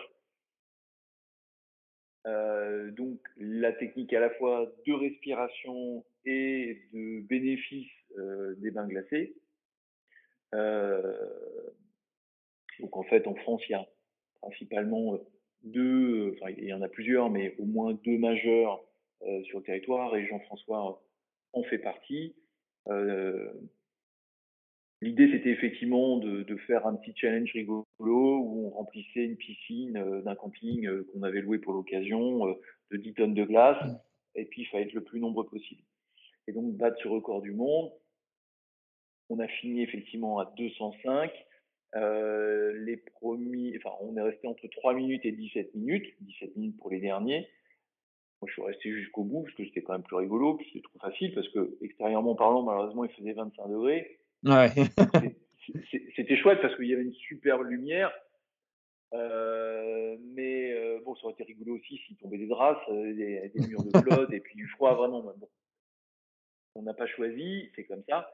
donc 2.95 3.19
la 3.37 3.71
technique 3.73 4.13
à 4.13 4.19
la 4.19 4.31
fois 4.31 4.73
de 4.87 4.93
respiration 4.93 6.03
et 6.25 6.81
de 6.91 7.21
bénéfice 7.21 7.91
des 8.57 8.71
bains 8.71 8.87
glacés. 8.87 9.35
Donc 12.79 12.95
en 12.97 13.03
fait, 13.03 13.27
en 13.27 13.35
France, 13.35 13.61
il 13.69 13.73
y 13.73 13.75
a 13.75 13.87
principalement 14.41 15.17
deux, 15.63 16.33
enfin 16.33 16.53
il 16.57 16.65
y 16.65 16.73
en 16.73 16.81
a 16.81 16.89
plusieurs, 16.89 17.29
mais 17.29 17.55
au 17.57 17.65
moins 17.65 17.93
deux 17.93 18.17
majeurs 18.17 18.83
euh, 19.23 19.43
sur 19.43 19.59
le 19.59 19.65
territoire, 19.65 20.15
et 20.15 20.25
Jean-François 20.27 21.01
en 21.53 21.63
fait 21.63 21.79
partie. 21.79 22.35
Euh, 22.87 23.51
L'idée, 25.01 25.29
c'était 25.31 25.49
effectivement 25.49 26.17
de, 26.17 26.43
de, 26.43 26.55
faire 26.55 26.87
un 26.87 26.95
petit 26.95 27.13
challenge 27.15 27.51
rigolo 27.51 27.85
où 27.99 28.67
on 28.67 28.69
remplissait 28.69 29.25
une 29.25 29.35
piscine 29.35 30.21
d'un 30.23 30.35
camping 30.35 30.89
qu'on 31.11 31.21
avait 31.21 31.41
loué 31.41 31.59
pour 31.59 31.73
l'occasion 31.73 32.47
de 32.91 32.97
10 32.97 33.13
tonnes 33.13 33.33
de 33.33 33.43
glace. 33.43 33.83
et 34.35 34.45
puis 34.45 34.61
il 34.61 34.65
fallait 34.65 34.85
être 34.85 34.93
le 34.93 35.03
plus 35.03 35.19
nombreux 35.19 35.45
possible. 35.45 35.83
Et 36.47 36.53
donc 36.53 36.75
battre 36.75 36.97
ce 37.03 37.07
record 37.07 37.41
du 37.41 37.51
monde, 37.51 37.91
on 39.29 39.39
a 39.39 39.47
fini 39.47 39.81
effectivement 39.81 40.39
à 40.39 40.53
205. 40.57 41.31
Euh, 41.95 42.73
les 42.83 42.97
premiers, 42.97 43.77
enfin, 43.77 43.95
on 44.15 44.17
est 44.17 44.29
resté 44.29 44.47
entre 44.47 44.67
3 44.67 44.93
minutes 44.93 45.25
et 45.25 45.31
17 45.31 45.75
minutes, 45.75 46.05
17 46.21 46.55
minutes 46.55 46.77
pour 46.77 46.89
les 46.89 46.99
derniers. 46.99 47.47
Moi, 48.41 48.47
je 48.47 48.53
suis 48.53 48.61
resté 48.61 48.91
jusqu'au 48.91 49.23
bout 49.23 49.43
parce 49.43 49.55
que 49.55 49.65
c'était 49.65 49.81
quand 49.81 49.93
même 49.93 50.03
plus 50.03 50.15
rigolo, 50.15 50.55
puis 50.55 50.67
c'était 50.67 50.87
trop 50.87 50.99
facile 50.99 51.33
parce 51.33 51.47
que 51.49 51.77
extérieurement 51.81 52.35
parlant, 52.35 52.63
malheureusement, 52.63 53.05
il 53.05 53.11
faisait 53.11 53.33
25 53.33 53.67
degrés. 53.69 54.19
Ouais. 54.43 54.69
c'était 56.15 56.37
chouette 56.37 56.61
parce 56.61 56.75
qu'il 56.75 56.87
y 56.87 56.93
avait 56.93 57.03
une 57.03 57.13
superbe 57.13 57.63
lumière. 57.63 58.11
Euh, 59.13 60.17
mais 60.33 60.73
euh, 60.73 60.99
bon, 61.05 61.15
ça 61.15 61.25
aurait 61.25 61.33
été 61.33 61.43
rigolo 61.43 61.75
aussi 61.75 61.97
s'il 61.99 62.17
tombait 62.17 62.37
des 62.37 62.47
draps, 62.47 62.81
euh, 62.89 63.13
des, 63.13 63.51
des, 63.53 63.67
murs 63.67 63.83
de 63.83 63.97
flotte 63.99 64.33
et 64.33 64.41
puis 64.41 64.55
du 64.55 64.67
froid, 64.67 64.93
vraiment. 64.95 65.21
Bon. 65.21 65.49
On 66.75 66.81
n'a 66.81 66.93
pas 66.93 67.07
choisi, 67.07 67.71
c'est 67.75 67.85
comme 67.85 68.03
ça. 68.09 68.29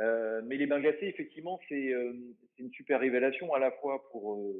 Euh, 0.00 0.42
mais 0.44 0.56
les 0.56 0.66
bains 0.66 0.80
glacés, 0.80 1.06
effectivement, 1.06 1.58
c'est 1.68 1.92
une 2.58 2.70
super 2.72 3.00
révélation 3.00 3.52
à 3.54 3.58
la 3.58 3.70
fois 3.72 4.08
pour, 4.10 4.54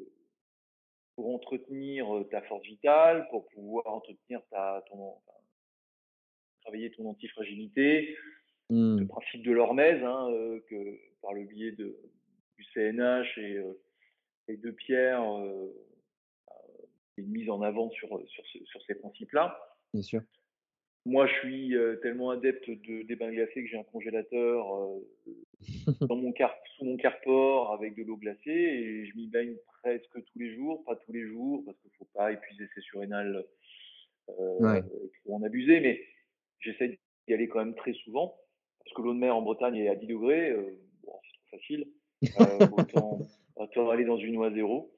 pour 1.15 1.33
entretenir 1.33 2.07
ta 2.31 2.41
force 2.43 2.63
vitale, 2.63 3.27
pour 3.29 3.47
pouvoir 3.49 3.87
entretenir 3.87 4.41
ta, 4.49 4.83
ton, 4.89 5.15
enfin, 5.17 5.37
travailler 6.61 6.91
ton 6.91 7.09
antifragilité, 7.09 8.15
mmh. 8.69 8.99
le 8.99 9.07
principe 9.07 9.43
de 9.43 9.51
l'hormèse, 9.51 10.03
hein, 10.03 10.27
que 10.69 10.99
par 11.21 11.33
le 11.33 11.43
biais 11.43 11.71
de, 11.73 11.97
du 12.57 12.63
CNH 12.73 13.37
et 13.37 13.61
et 14.49 14.57
de 14.57 14.71
Pierre 14.71 15.21
euh, 15.21 15.71
une 17.17 17.27
mise 17.27 17.49
en 17.49 17.61
avant 17.61 17.89
sur, 17.91 18.09
sur, 18.27 18.43
sur 18.65 18.81
ces 18.87 18.95
principes-là. 18.95 19.57
Bien 19.93 20.01
sûr. 20.01 20.21
Moi, 21.09 21.25
je 21.25 21.33
suis 21.39 21.75
euh, 21.75 21.95
tellement 21.95 22.29
adepte 22.29 22.69
de, 22.69 23.01
des 23.01 23.15
bains 23.15 23.31
glacés 23.31 23.63
que 23.63 23.67
j'ai 23.67 23.79
un 23.79 23.83
congélateur 23.83 24.75
euh, 24.75 24.99
dans 26.07 26.15
mon 26.15 26.31
car, 26.31 26.53
sous 26.77 26.85
mon 26.85 26.97
carport 26.97 27.73
avec 27.73 27.95
de 27.95 28.03
l'eau 28.03 28.15
glacée 28.15 28.51
et 28.51 29.05
je 29.07 29.15
m'y 29.15 29.25
baigne 29.25 29.55
presque 29.81 30.13
tous 30.13 30.39
les 30.39 30.53
jours, 30.53 30.83
pas 30.85 30.95
tous 30.95 31.11
les 31.11 31.23
jours 31.23 31.63
parce 31.65 31.79
qu'il 31.79 31.89
ne 31.89 31.95
faut 31.97 32.09
pas 32.13 32.31
épuiser 32.31 32.69
ses 32.75 32.81
surrénales 32.81 33.43
euh, 34.39 34.75
et 34.75 35.09
trop 35.23 35.37
en 35.37 35.41
abuser, 35.41 35.79
mais 35.79 35.99
j'essaie 36.59 36.99
d'y 37.27 37.33
aller 37.33 37.47
quand 37.47 37.65
même 37.65 37.75
très 37.75 37.93
souvent 37.93 38.37
parce 38.83 38.95
que 38.95 39.01
l'eau 39.01 39.15
de 39.15 39.19
mer 39.19 39.35
en 39.35 39.41
Bretagne 39.41 39.77
est 39.77 39.89
à 39.89 39.95
10 39.95 40.05
degrés, 40.05 40.55
bon, 41.03 41.13
c'est 41.23 41.33
trop 41.39 41.57
facile. 41.57 41.87
autant, 42.77 43.19
autant 43.55 43.89
aller 43.89 44.05
dans 44.05 44.17
une 44.17 44.37
oie 44.37 44.51
zéro. 44.53 44.93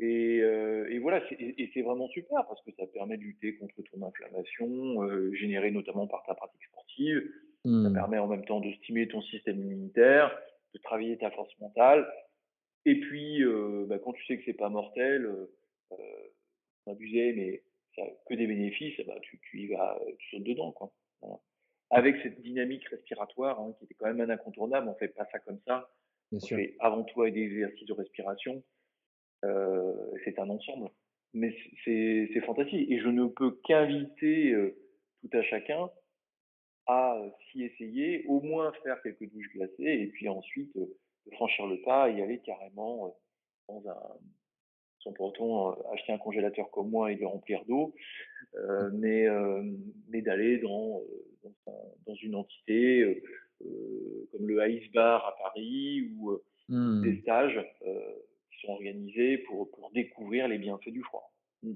Et, 0.00 0.40
euh, 0.40 0.88
et 0.90 0.98
voilà, 0.98 1.20
et 1.32 1.70
c'est 1.74 1.82
vraiment 1.82 2.08
super 2.08 2.46
parce 2.46 2.62
que 2.62 2.70
ça 2.78 2.86
permet 2.86 3.16
de 3.16 3.22
lutter 3.22 3.56
contre 3.56 3.82
ton 3.82 4.06
inflammation, 4.06 5.02
euh, 5.02 5.32
générée 5.34 5.72
notamment 5.72 6.06
par 6.06 6.22
ta 6.24 6.34
pratique 6.34 6.62
sportive. 6.64 7.22
Ça 7.64 7.70
mmh. 7.70 7.92
permet 7.92 8.18
en 8.18 8.28
même 8.28 8.44
temps 8.44 8.60
de 8.60 8.72
stimuler 8.74 9.08
ton 9.08 9.20
système 9.22 9.60
immunitaire, 9.60 10.38
de 10.74 10.78
travailler 10.78 11.18
ta 11.18 11.30
force 11.32 11.52
mentale. 11.58 12.08
Et 12.84 13.00
puis, 13.00 13.42
euh, 13.42 13.86
bah, 13.88 13.98
quand 13.98 14.12
tu 14.12 14.24
sais 14.26 14.38
que 14.38 14.44
c'est 14.44 14.54
pas 14.54 14.68
mortel, 14.68 15.26
euh, 15.92 15.96
abusé, 16.86 17.32
mais 17.32 17.62
ça 17.96 18.02
a 18.02 18.10
que 18.28 18.34
des 18.34 18.46
bénéfices, 18.46 18.98
bah, 19.06 19.18
tu, 19.22 19.38
tu 19.50 19.62
y 19.62 19.66
vas, 19.66 20.00
tu 20.18 20.30
sautes 20.30 20.44
dedans, 20.44 20.72
quoi. 20.72 20.92
Voilà. 21.20 21.40
Avec 21.90 22.16
cette 22.22 22.40
dynamique 22.40 22.86
respiratoire 22.88 23.60
hein, 23.60 23.74
qui 23.78 23.84
était 23.84 23.94
quand 23.94 24.06
même 24.06 24.20
un 24.20 24.30
incontournable, 24.30 24.88
on 24.88 24.94
fait 24.94 25.08
pas 25.08 25.26
ça 25.32 25.38
comme 25.40 25.58
ça. 25.66 25.90
Bien 26.30 26.40
sûr. 26.40 26.56
fait 26.58 26.76
avant 26.78 27.04
tout 27.04 27.28
des 27.30 27.42
exercices 27.42 27.86
de 27.86 27.94
respiration. 27.94 28.62
Euh, 29.44 29.94
c'est 30.24 30.38
un 30.38 30.48
ensemble. 30.48 30.90
Mais 31.34 31.54
c'est 31.84 32.40
fantastique. 32.46 32.90
Et 32.90 33.00
je 33.00 33.08
ne 33.08 33.26
peux 33.26 33.58
qu'inviter 33.64 34.52
euh, 34.52 34.76
tout 35.20 35.36
à 35.36 35.42
chacun 35.42 35.90
à 36.86 37.16
euh, 37.16 37.28
s'y 37.50 37.64
essayer, 37.64 38.24
au 38.28 38.40
moins 38.40 38.72
faire 38.82 39.00
quelques 39.02 39.30
douches 39.30 39.52
glacées, 39.54 39.74
et 39.78 40.06
puis 40.06 40.28
ensuite 40.28 40.74
euh, 40.76 40.86
franchir 41.32 41.66
le 41.66 41.82
pas 41.82 42.08
et 42.08 42.22
aller 42.22 42.38
carrément 42.38 43.06
euh, 43.06 43.10
dans 43.68 43.90
un, 43.90 44.00
sans 45.00 45.12
pourtant 45.12 45.76
acheter 45.92 46.12
un 46.12 46.18
congélateur 46.18 46.70
comme 46.70 46.88
moi 46.88 47.12
et 47.12 47.16
le 47.16 47.26
remplir 47.26 47.62
d'eau, 47.66 47.94
euh, 48.54 48.90
mais, 48.94 49.26
mais 50.08 50.22
d'aller 50.22 50.58
dans, 50.58 51.02
dans, 51.44 51.94
dans, 52.06 52.14
une 52.14 52.34
entité 52.34 53.22
euh, 53.64 54.28
comme 54.30 54.46
le 54.46 54.70
Ice 54.70 54.90
Bar 54.92 55.26
à 55.26 55.36
Paris 55.42 56.12
ou 56.14 56.30
euh, 56.30 56.44
mmh. 56.68 57.02
des 57.02 57.20
stages 57.22 57.66
euh, 57.86 58.12
sont 58.60 58.72
organisés 58.72 59.38
pour, 59.38 59.70
pour 59.70 59.90
découvrir 59.92 60.48
les 60.48 60.58
bienfaits 60.58 60.90
du 60.90 61.02
froid. 61.02 61.32
Mmh. 61.62 61.74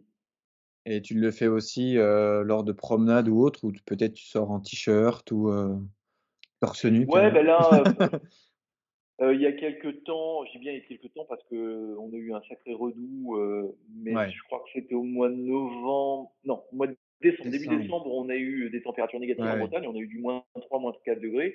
Et 0.85 1.01
tu 1.01 1.15
le 1.15 1.31
fais 1.31 1.47
aussi 1.47 1.97
euh, 1.97 2.43
lors 2.43 2.65
de 2.65 2.73
promenades 2.73 3.29
ou 3.29 3.41
autres, 3.41 3.65
ou 3.65 3.73
peut-être 3.87 4.15
tu 4.15 4.25
sors 4.25 4.51
en 4.51 4.61
t-shirt 4.61 5.31
ou 5.31 5.49
euh, 5.49 5.77
torse 6.61 6.85
nu 6.85 7.07
Ouais, 7.09 7.31
ben 7.31 7.47
là, 7.47 7.71
euh, 9.21 9.35
il 9.35 9.41
y 9.41 9.47
a 9.47 9.53
quelques 9.53 10.03
temps, 10.03 10.45
j'ai 10.47 10.59
bien 10.59 10.73
il 10.73 10.79
y 10.79 10.83
a 10.83 10.85
quelques 10.85 11.13
temps 11.15 11.25
parce 11.29 11.43
que 11.45 11.97
on 11.99 12.13
a 12.13 12.17
eu 12.17 12.35
un 12.35 12.43
sacré 12.49 12.75
redout, 12.75 13.77
mais 13.95 14.15
ouais. 14.15 14.31
je 14.31 14.43
crois 14.45 14.59
que 14.61 14.71
c'était 14.73 14.95
au 14.95 15.05
mois 15.05 15.29
de 15.29 15.37
novembre, 15.37 16.33
non, 16.45 16.65
au 16.73 16.77
mois 16.77 16.89
de 16.89 16.97
décembre, 17.21 17.51
début 17.51 17.69
décembre, 17.69 18.13
on 18.13 18.29
a 18.29 18.35
eu 18.35 18.69
des 18.71 18.83
températures 18.83 19.21
négatives 19.21 19.45
ouais. 19.45 19.53
en 19.53 19.59
Bretagne, 19.59 19.87
on 19.87 19.95
a 19.95 20.01
eu 20.01 20.09
du 20.09 20.19
moins 20.19 20.45
3, 20.61 20.81
moins 20.81 20.93
4 21.05 21.21
degrés. 21.21 21.55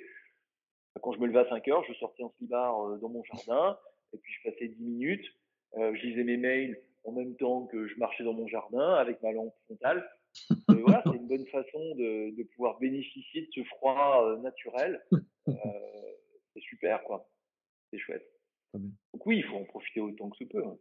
Quand 1.02 1.12
je 1.12 1.20
me 1.20 1.28
levais 1.28 1.40
à 1.40 1.50
5 1.50 1.68
heures, 1.68 1.84
je 1.84 1.94
sortais 1.96 2.24
en 2.24 2.34
slibard 2.38 2.98
dans 3.00 3.10
mon 3.10 3.24
jardin, 3.26 3.78
et 4.14 4.18
puis 4.18 4.34
je 4.34 4.50
passais 4.50 4.68
10 4.68 4.84
minutes, 4.84 5.26
euh, 5.78 5.94
je 5.96 6.08
lisais 6.08 6.24
mes 6.24 6.38
mails 6.38 6.80
en 7.04 7.12
même 7.12 7.36
temps 7.36 7.66
que 7.68 7.88
je 7.88 7.98
marchais 7.98 8.24
dans 8.24 8.34
mon 8.34 8.48
jardin 8.48 8.96
avec 8.96 9.22
ma 9.24 9.32
lampe 9.32 9.54
frontale. 9.66 10.08
Et 10.70 10.82
voilà, 10.82 11.02
c'est 11.06 11.16
une 11.16 11.28
bonne 11.28 11.46
façon 11.48 11.96
de, 11.96 12.36
de, 12.36 12.44
pouvoir 12.44 12.78
bénéficier 12.80 13.42
de 13.42 13.48
ce 13.54 13.64
froid 13.64 14.26
euh, 14.26 14.38
naturel. 14.38 15.04
Euh, 15.50 15.54
c'est 16.54 16.60
super, 16.60 17.02
quoi. 17.04 17.26
C'est 17.90 18.00
chouette. 18.00 18.30
Donc 18.74 19.26
oui, 19.26 19.38
il 19.38 19.44
faut 19.46 19.56
en 19.56 19.64
profiter 19.64 20.02
autant 20.02 20.30
que 20.30 20.36
se 20.36 20.44
peut. 20.44 20.62
Hein. 20.62 20.78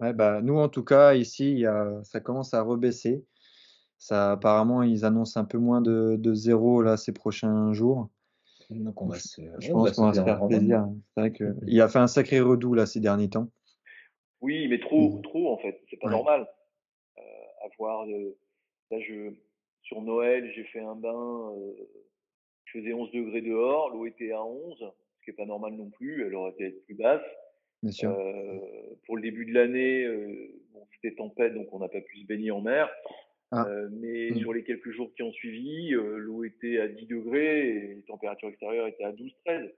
Ouais, 0.00 0.12
bah, 0.12 0.42
nous, 0.42 0.58
en 0.58 0.68
tout 0.68 0.82
cas, 0.82 1.14
ici, 1.14 1.52
il 1.52 1.58
y 1.60 1.66
a, 1.66 2.02
ça 2.02 2.18
commence 2.18 2.52
à 2.52 2.62
rebaisser. 2.62 3.24
Ça, 3.96 4.32
apparemment, 4.32 4.82
ils 4.82 5.04
annoncent 5.04 5.38
un 5.38 5.44
peu 5.44 5.58
moins 5.58 5.80
de, 5.80 6.16
de 6.18 6.34
zéro 6.34 6.82
là, 6.82 6.96
ces 6.96 7.12
prochains 7.12 7.72
jours. 7.72 8.10
Donc 8.70 9.00
on 9.02 9.06
va 9.06 9.18
se, 9.18 9.42
je 9.58 9.72
pense 9.72 9.92
qu'on 9.92 10.06
va 10.06 10.14
se 10.14 10.22
faire 10.22 10.46
plaisir. 10.46 10.86
C'est 11.14 11.20
vrai 11.20 11.32
que 11.32 11.54
il 11.66 11.80
a 11.80 11.88
fait 11.88 11.98
un 11.98 12.06
sacré 12.06 12.40
redout 12.40 12.74
là 12.74 12.86
ces 12.86 13.00
derniers 13.00 13.30
temps. 13.30 13.48
Oui, 14.40 14.68
mais 14.68 14.78
trop, 14.78 15.20
trop 15.22 15.52
en 15.52 15.58
fait. 15.58 15.80
C'est 15.88 15.96
pas 15.96 16.08
ouais. 16.08 16.12
normal. 16.12 16.46
Euh, 17.18 17.20
avoir 17.66 18.06
de... 18.06 18.36
là 18.90 19.00
je 19.00 19.32
sur 19.82 20.02
Noël 20.02 20.50
j'ai 20.54 20.64
fait 20.64 20.80
un 20.80 20.96
bain. 20.96 21.52
Euh, 21.56 21.88
je 22.64 22.80
faisais 22.80 22.92
11 22.92 23.10
degrés 23.12 23.42
dehors, 23.42 23.90
l'eau 23.90 24.06
était 24.06 24.32
à 24.32 24.44
11, 24.44 24.78
ce 24.78 25.24
qui 25.24 25.30
est 25.30 25.34
pas 25.34 25.46
normal 25.46 25.74
non 25.74 25.90
plus. 25.90 26.26
Elle 26.26 26.34
aurait 26.34 26.52
été 26.52 26.70
plus 26.86 26.94
basse. 26.94 27.22
Bien 27.82 27.92
sûr. 27.92 28.10
Euh, 28.10 28.58
pour 29.06 29.16
le 29.16 29.22
début 29.22 29.44
de 29.44 29.52
l'année, 29.52 30.04
euh, 30.04 30.50
bon, 30.72 30.86
c'était 30.94 31.14
tempête 31.14 31.54
donc 31.54 31.72
on 31.72 31.78
n'a 31.78 31.88
pas 31.88 32.00
pu 32.00 32.18
se 32.18 32.26
baigner 32.26 32.50
en 32.50 32.60
mer. 32.60 32.88
Ah. 33.56 33.66
Euh, 33.68 33.88
mais 33.92 34.30
mmh. 34.30 34.38
sur 34.40 34.52
les 34.52 34.64
quelques 34.64 34.90
jours 34.90 35.12
qui 35.14 35.22
ont 35.22 35.32
suivi, 35.32 35.94
euh, 35.94 36.18
l'eau 36.18 36.42
était 36.42 36.80
à 36.80 36.88
10 36.88 37.06
degrés 37.06 37.68
et 37.68 37.94
les 37.94 38.02
températures 38.02 38.48
extérieures 38.48 38.88
étaient 38.88 39.04
à 39.04 39.12
12-13. 39.12 39.72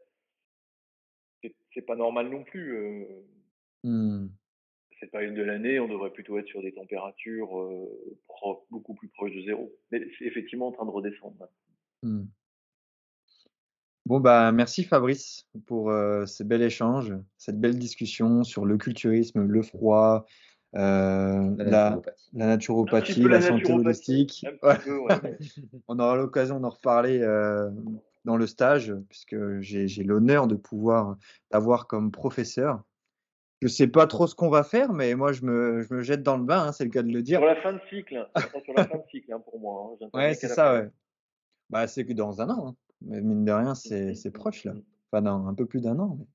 C'est 1.74 1.82
pas 1.82 1.97
normal 1.97 2.31
non 2.31 2.43
plus. 2.43 2.74
Euh. 2.74 3.05
Mmh. 3.85 4.28
Cette 4.98 5.11
période 5.11 5.35
de 5.35 5.43
l'année, 5.43 5.78
on 5.78 5.89
devrait 5.89 6.11
plutôt 6.11 6.39
être 6.39 6.48
sur 6.48 6.62
des 6.62 6.73
températures 6.73 7.51
beaucoup 8.70 8.94
plus 8.94 9.09
proches 9.09 9.35
de 9.35 9.43
zéro. 9.43 9.70
Mais 9.90 10.03
c'est 10.19 10.24
effectivement 10.24 10.69
en 10.69 10.73
train 10.73 10.86
de 10.86 10.90
redescendre. 10.90 11.47
Mmh. 12.03 12.24
Bon, 14.07 14.20
bah, 14.20 14.53
merci 14.53 14.85
Fabrice 14.85 15.48
pour 15.66 15.90
euh, 15.90 16.27
ce 16.27 16.44
bel 16.44 16.62
échange, 16.62 17.12
cette 17.36 17.61
belle 17.61 17.77
discussion 17.77 18.44
sur 18.44 18.65
le 18.65 18.78
culturisme, 18.78 19.44
le 19.44 19.62
froid, 19.62 20.24
euh, 20.77 21.55
la, 21.59 21.98
la, 22.35 22.47
naturopathie, 22.47 23.23
la, 23.23 23.28
la 23.28 23.40
santé 23.40 23.73
holistique. 23.73 24.44
Ouais. 24.62 24.78
Peu, 24.85 24.98
ouais. 24.98 25.39
On 25.89 25.98
aura 25.98 26.16
l'occasion 26.16 26.61
d'en 26.61 26.70
reparler 26.70 27.20
euh, 27.23 27.70
dans 28.24 28.36
le 28.36 28.47
stage, 28.47 28.94
puisque 29.09 29.36
j'ai 29.61 30.05
l'honneur 30.05 30.47
de 30.47 30.55
pouvoir 30.55 31.16
t'avoir 31.51 31.86
comme 31.86 32.11
professeur. 32.11 32.82
Je 33.62 33.69
sais 33.69 33.86
pas 33.86 34.07
trop 34.07 34.27
ce 34.27 34.35
qu'on 34.35 34.51
va 34.51 34.62
faire, 34.62 34.93
mais 34.93 35.15
moi 35.15 35.32
je 35.32 35.43
me, 35.47 35.82
je 35.82 35.94
me 35.94 36.03
jette 36.03 36.23
dans 36.23 36.36
le 36.36 36.44
bain, 36.44 36.66
hein, 36.66 36.73
c'est 36.73 36.85
le 36.85 36.90
cas 36.90 37.03
de 37.03 37.11
le 37.11 37.23
dire. 37.23 37.39
Sur 37.39 37.47
la 37.47 37.57
fin 37.57 37.73
de 37.73 37.81
cycle, 37.89 38.28
sur 38.65 38.74
la 38.77 38.85
fin 38.85 38.98
de 38.98 39.03
cycle 39.11 39.32
hein, 39.32 39.40
pour 39.40 39.59
moi. 39.59 39.97
Hein. 40.03 40.09
Ouais, 40.12 40.35
c'est 40.35 40.48
ça, 40.48 40.74
ouais. 40.74 40.90
Bah, 41.70 41.86
c'est 41.86 42.05
que 42.05 42.12
dans 42.12 42.43
un 42.43 42.51
an, 42.51 42.69
hein. 42.69 42.77
mais 43.01 43.23
mine 43.23 43.44
de 43.47 43.53
rien, 43.53 43.74
c'est 43.74 44.31
proche 44.31 44.65
là. 44.65 44.74
Enfin, 45.11 45.23
dans 45.23 45.47
un 45.47 45.55
peu 45.55 45.65
plus 45.65 45.81
d'un 45.81 45.98
an. 45.98 46.19
Mais... 46.19 46.27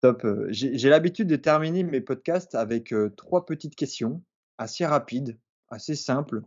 Top. 0.00 0.26
J'ai 0.48 0.88
l'habitude 0.88 1.28
de 1.28 1.36
terminer 1.36 1.82
mes 1.82 2.00
podcasts 2.00 2.54
avec 2.54 2.92
euh, 2.92 3.10
trois 3.16 3.44
petites 3.44 3.76
questions 3.76 4.22
assez 4.56 4.86
rapides, 4.86 5.38
assez 5.68 5.94
simples. 5.94 6.40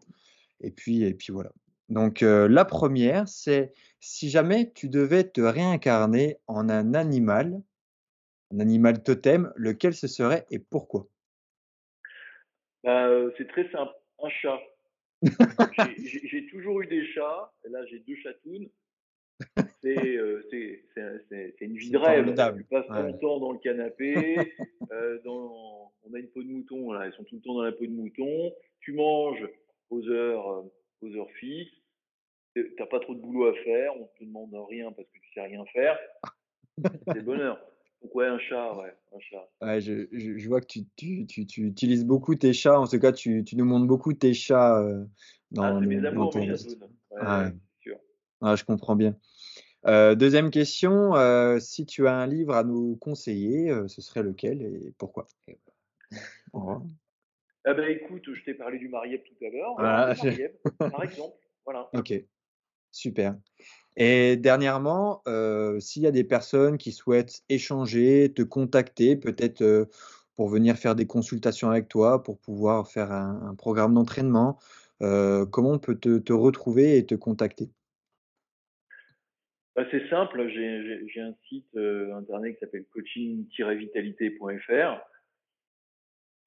Et 0.61 0.71
puis, 0.71 1.03
et 1.03 1.13
puis 1.13 1.31
voilà. 1.31 1.51
Donc 1.89 2.23
euh, 2.23 2.47
la 2.47 2.65
première, 2.65 3.27
c'est 3.27 3.73
si 3.99 4.29
jamais 4.29 4.71
tu 4.73 4.89
devais 4.89 5.23
te 5.23 5.41
réincarner 5.41 6.37
en 6.47 6.69
un 6.69 6.93
animal, 6.93 7.61
un 8.51 8.59
animal 8.59 9.03
totem, 9.03 9.51
lequel 9.55 9.93
ce 9.93 10.07
serait 10.07 10.45
et 10.49 10.59
pourquoi? 10.59 11.07
Bah, 12.83 13.07
C'est 13.37 13.47
très 13.47 13.69
simple, 13.71 13.93
un 14.23 14.29
chat. 14.29 14.59
J'ai 16.25 16.47
toujours 16.47 16.81
eu 16.81 16.87
des 16.87 17.05
chats, 17.13 17.53
et 17.65 17.69
là 17.69 17.85
j'ai 17.85 17.99
deux 17.99 18.15
chatounes. 18.17 18.69
C'est 19.81 20.17
euh, 20.17 20.41
une 21.61 21.75
vie 21.75 21.89
de 21.89 21.97
rêve. 21.97 22.25
Tu 22.57 22.63
passes 22.65 22.87
ton 22.87 23.13
temps 23.17 23.39
dans 23.39 23.51
le 23.51 23.59
canapé, 23.59 24.37
euh, 24.91 25.19
dans, 25.23 25.91
on 26.03 26.13
a 26.13 26.19
une 26.19 26.27
peau 26.27 26.41
de 26.43 26.47
mouton, 26.47 26.93
là, 26.93 27.07
ils 27.07 27.13
sont 27.13 27.23
tout 27.23 27.35
le 27.35 27.41
temps 27.41 27.55
dans 27.55 27.63
la 27.63 27.71
peau 27.71 27.85
de 27.85 27.91
mouton. 27.91 28.53
Tu 28.79 28.93
manges 28.93 29.47
aux 29.89 30.07
heures, 30.07 30.49
euh, 30.49 30.71
aux 31.01 31.15
heures 31.15 31.31
fixes. 31.39 31.71
T'as 32.77 32.85
pas 32.85 32.99
trop 32.99 33.15
de 33.15 33.19
boulot 33.19 33.47
à 33.47 33.53
faire, 33.63 33.91
on 33.99 34.07
te 34.19 34.23
demande 34.23 34.53
rien 34.69 34.91
parce 34.91 35.07
que 35.07 35.17
tu 35.19 35.33
sais 35.33 35.41
rien 35.41 35.65
faire. 35.73 35.97
C'est 37.07 37.15
le 37.15 37.21
bonheur. 37.21 37.59
Donc 38.03 38.13
ouais, 38.15 38.27
un 38.27 38.37
chat, 38.37 38.75
ouais, 38.75 38.93
un 39.15 39.19
chat. 39.19 39.49
Ouais, 39.61 39.81
je, 39.81 40.07
je, 40.11 40.47
vois 40.47 40.61
que 40.61 40.67
tu, 40.67 40.81
tu, 40.95 41.25
tu, 41.25 41.47
tu, 41.47 41.65
utilises 41.65 42.05
beaucoup 42.05 42.35
tes 42.35 42.53
chats. 42.53 42.79
En 42.79 42.85
tout 42.85 42.99
cas, 42.99 43.11
tu, 43.11 43.43
nous 43.55 43.65
montres 43.65 43.87
beaucoup 43.87 44.13
tes 44.13 44.33
chats 44.33 44.79
euh, 44.79 45.03
dans, 45.51 45.63
ah, 45.63 45.79
mes 45.79 46.05
amours, 46.05 46.29
ton 46.31 46.41
ouais, 46.41 46.55
ah. 47.21 47.49
Ah, 48.41 48.57
je 48.57 48.65
comprends 48.65 48.97
bien. 48.97 49.15
Euh, 49.85 50.15
deuxième 50.15 50.49
question, 50.49 51.15
euh, 51.15 51.59
si 51.59 51.85
tu 51.85 52.07
as 52.07 52.15
un 52.15 52.27
livre 52.27 52.55
à 52.55 52.63
nous 52.63 52.95
conseiller, 52.97 53.69
euh, 53.69 53.87
ce 53.87 54.01
serait 54.01 54.23
lequel 54.23 54.61
et 54.61 54.93
pourquoi? 54.97 55.27
Eh 56.53 57.73
ben, 57.73 57.89
écoute, 57.89 58.23
je 58.33 58.43
t'ai 58.45 58.53
parlé 58.53 58.77
du 58.77 58.87
Marieb 58.87 59.21
tout 59.23 59.45
à 59.45 59.49
l'heure. 59.49 59.75
Ah, 59.79 60.13
par 60.79 61.03
exemple. 61.03 61.37
Voilà. 61.65 61.89
Ok, 61.93 62.13
super. 62.91 63.35
Et 63.95 64.37
dernièrement, 64.37 65.21
s'il 65.79 66.01
y 66.01 66.07
a 66.07 66.11
des 66.11 66.23
personnes 66.23 66.77
qui 66.77 66.91
souhaitent 66.91 67.43
échanger, 67.49 68.31
te 68.33 68.41
contacter, 68.41 69.15
peut-être 69.15 69.87
pour 70.35 70.49
venir 70.49 70.77
faire 70.77 70.95
des 70.95 71.05
consultations 71.05 71.69
avec 71.69 71.87
toi, 71.89 72.23
pour 72.23 72.39
pouvoir 72.39 72.89
faire 72.89 73.11
un, 73.11 73.55
programme 73.55 73.93
d'entraînement, 73.93 74.59
comment 74.99 75.71
on 75.71 75.79
peut 75.79 75.97
te 75.97 76.33
retrouver 76.33 76.97
et 76.97 77.05
te 77.05 77.15
contacter? 77.15 77.69
Bah, 79.75 79.85
c'est 79.89 80.07
simple, 80.07 80.47
j'ai 80.49 81.21
un 81.21 81.33
site 81.49 81.75
euh, 81.75 82.13
internet 82.13 82.53
qui 82.53 82.59
s'appelle 82.59 82.85
coaching-vitalité.fr. 82.93 85.01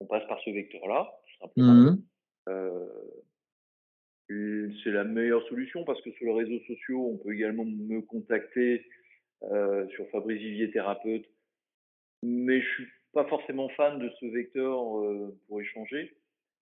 On 0.00 0.06
passe 0.06 0.24
par 0.28 0.38
ce 0.44 0.50
vecteur-là, 0.50 1.10
tout 1.26 1.38
simplement. 1.40 1.92
Mmh 1.92 2.02
euh, 2.48 2.86
c'est 4.28 4.90
la 4.90 5.04
meilleure 5.04 5.46
solution 5.48 5.84
parce 5.84 6.00
que 6.02 6.10
sur 6.12 6.26
les 6.26 6.44
réseaux 6.44 6.60
sociaux, 6.66 7.10
on 7.12 7.16
peut 7.16 7.32
également 7.32 7.64
me 7.64 8.02
contacter 8.02 8.86
euh, 9.44 9.88
sur 9.88 10.08
Fabrice 10.10 10.40
Vivier 10.40 10.70
Thérapeute. 10.70 11.24
Mais 12.22 12.60
je 12.60 12.66
suis 12.66 12.86
pas 13.12 13.24
forcément 13.26 13.68
fan 13.70 13.98
de 13.98 14.10
ce 14.20 14.26
vecteur 14.26 14.78
pour 15.46 15.60
échanger. 15.60 16.16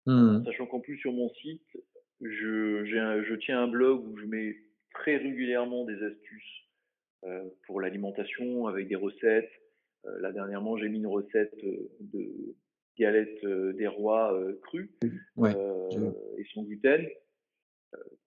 Mmh 0.06 0.44
sachant 0.44 0.66
qu'en 0.66 0.80
plus 0.80 0.98
sur 0.98 1.12
mon 1.12 1.30
site, 1.34 1.66
je, 2.20 2.84
je 2.84 3.34
tiens 3.36 3.62
un 3.62 3.68
blog 3.68 4.06
où 4.08 4.16
je 4.18 4.26
mets 4.26 4.56
très 4.94 5.16
régulièrement 5.16 5.84
des 5.84 6.02
astuces 6.02 6.62
euh, 7.24 7.44
pour 7.66 7.80
l'alimentation 7.80 8.66
avec 8.66 8.88
des 8.88 8.96
recettes. 8.96 9.50
Euh, 10.06 10.20
là 10.20 10.32
dernièrement, 10.32 10.76
j'ai 10.76 10.88
mis 10.88 10.98
une 10.98 11.06
recette 11.06 11.54
euh, 11.62 11.88
de 12.00 12.56
galettes 12.98 13.46
des 13.46 13.86
rois 13.86 14.38
crues 14.62 14.90
et 15.02 16.44
sans 16.52 16.62
gluten. 16.62 17.08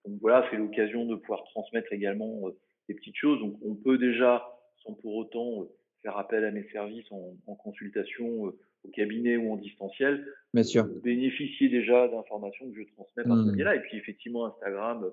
donc 0.06 0.20
voilà, 0.22 0.48
c'est 0.50 0.58
l'occasion 0.58 1.06
de 1.06 1.16
pouvoir 1.16 1.44
transmettre 1.44 1.94
également 1.94 2.50
des 2.90 2.96
petites 2.96 3.16
choses. 3.16 3.40
Donc 3.42 3.58
on 3.64 3.76
peut 3.76 4.00
déjà, 4.00 4.44
sans 4.84 4.94
pour 4.94 5.16
autant 5.16 5.68
faire 6.02 6.18
appel 6.18 6.44
à 6.46 6.52
mes 6.52 6.68
services 6.70 7.06
en, 7.12 7.56
consultation 7.58 8.46
au 8.46 8.90
cabinet 8.94 9.38
ou 9.38 9.52
en 9.54 9.58
distanciel, 9.58 10.26
Bien 10.52 10.64
sûr. 10.64 10.86
bénéficier 11.04 11.70
déjà 11.70 12.08
d'informations 12.08 12.68
que 12.72 12.76
je 12.76 12.88
transmets 12.94 13.24
par 13.24 13.38
ce 13.38 13.52
mmh. 13.52 13.56
biais-là. 13.56 13.76
Et 13.76 13.82
puis 13.82 13.98
effectivement 13.98 14.48
Instagram 14.48 15.12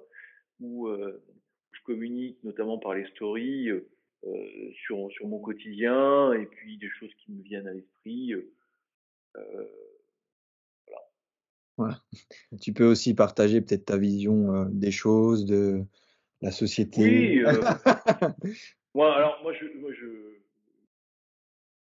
où 0.61 0.89
je 0.89 1.21
communique 1.83 2.43
notamment 2.45 2.79
par 2.79 2.95
les 2.95 3.07
stories 3.09 3.71
euh, 3.71 3.89
euh, 4.25 4.71
sur, 4.85 5.11
sur 5.13 5.27
mon 5.27 5.41
quotidien 5.41 6.33
et 6.33 6.47
puis 6.47 6.79
des 6.79 6.89
choses 6.89 7.13
qui 7.19 7.33
me 7.33 7.43
viennent 7.43 7.67
à 7.67 7.73
l'esprit. 7.73 8.35
Euh, 9.37 9.65
voilà. 11.77 12.01
Tu 12.61 12.73
peux 12.73 12.85
aussi 12.85 13.15
partager 13.15 13.61
peut-être 13.61 13.87
ta 13.87 13.97
vision 13.97 14.67
des 14.67 14.91
choses, 14.91 15.47
de 15.47 15.83
la 16.41 16.51
société. 16.51 17.03
Oui. 17.03 17.43
moi, 18.95 19.17
alors 19.17 19.41
moi 19.43 19.53
je, 19.55 19.67
moi, 19.79 19.91
je, 19.93 20.07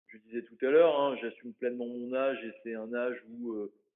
je 0.08 0.18
disais 0.18 0.42
tout 0.42 0.66
à 0.66 0.72
l'heure, 0.72 1.00
hein, 1.00 1.16
j'assume 1.22 1.54
pleinement 1.54 1.88
mon 1.88 2.14
âge 2.14 2.44
et 2.44 2.52
c'est 2.64 2.76
un 2.76 2.92
âge 2.94 3.24
où 3.30 3.54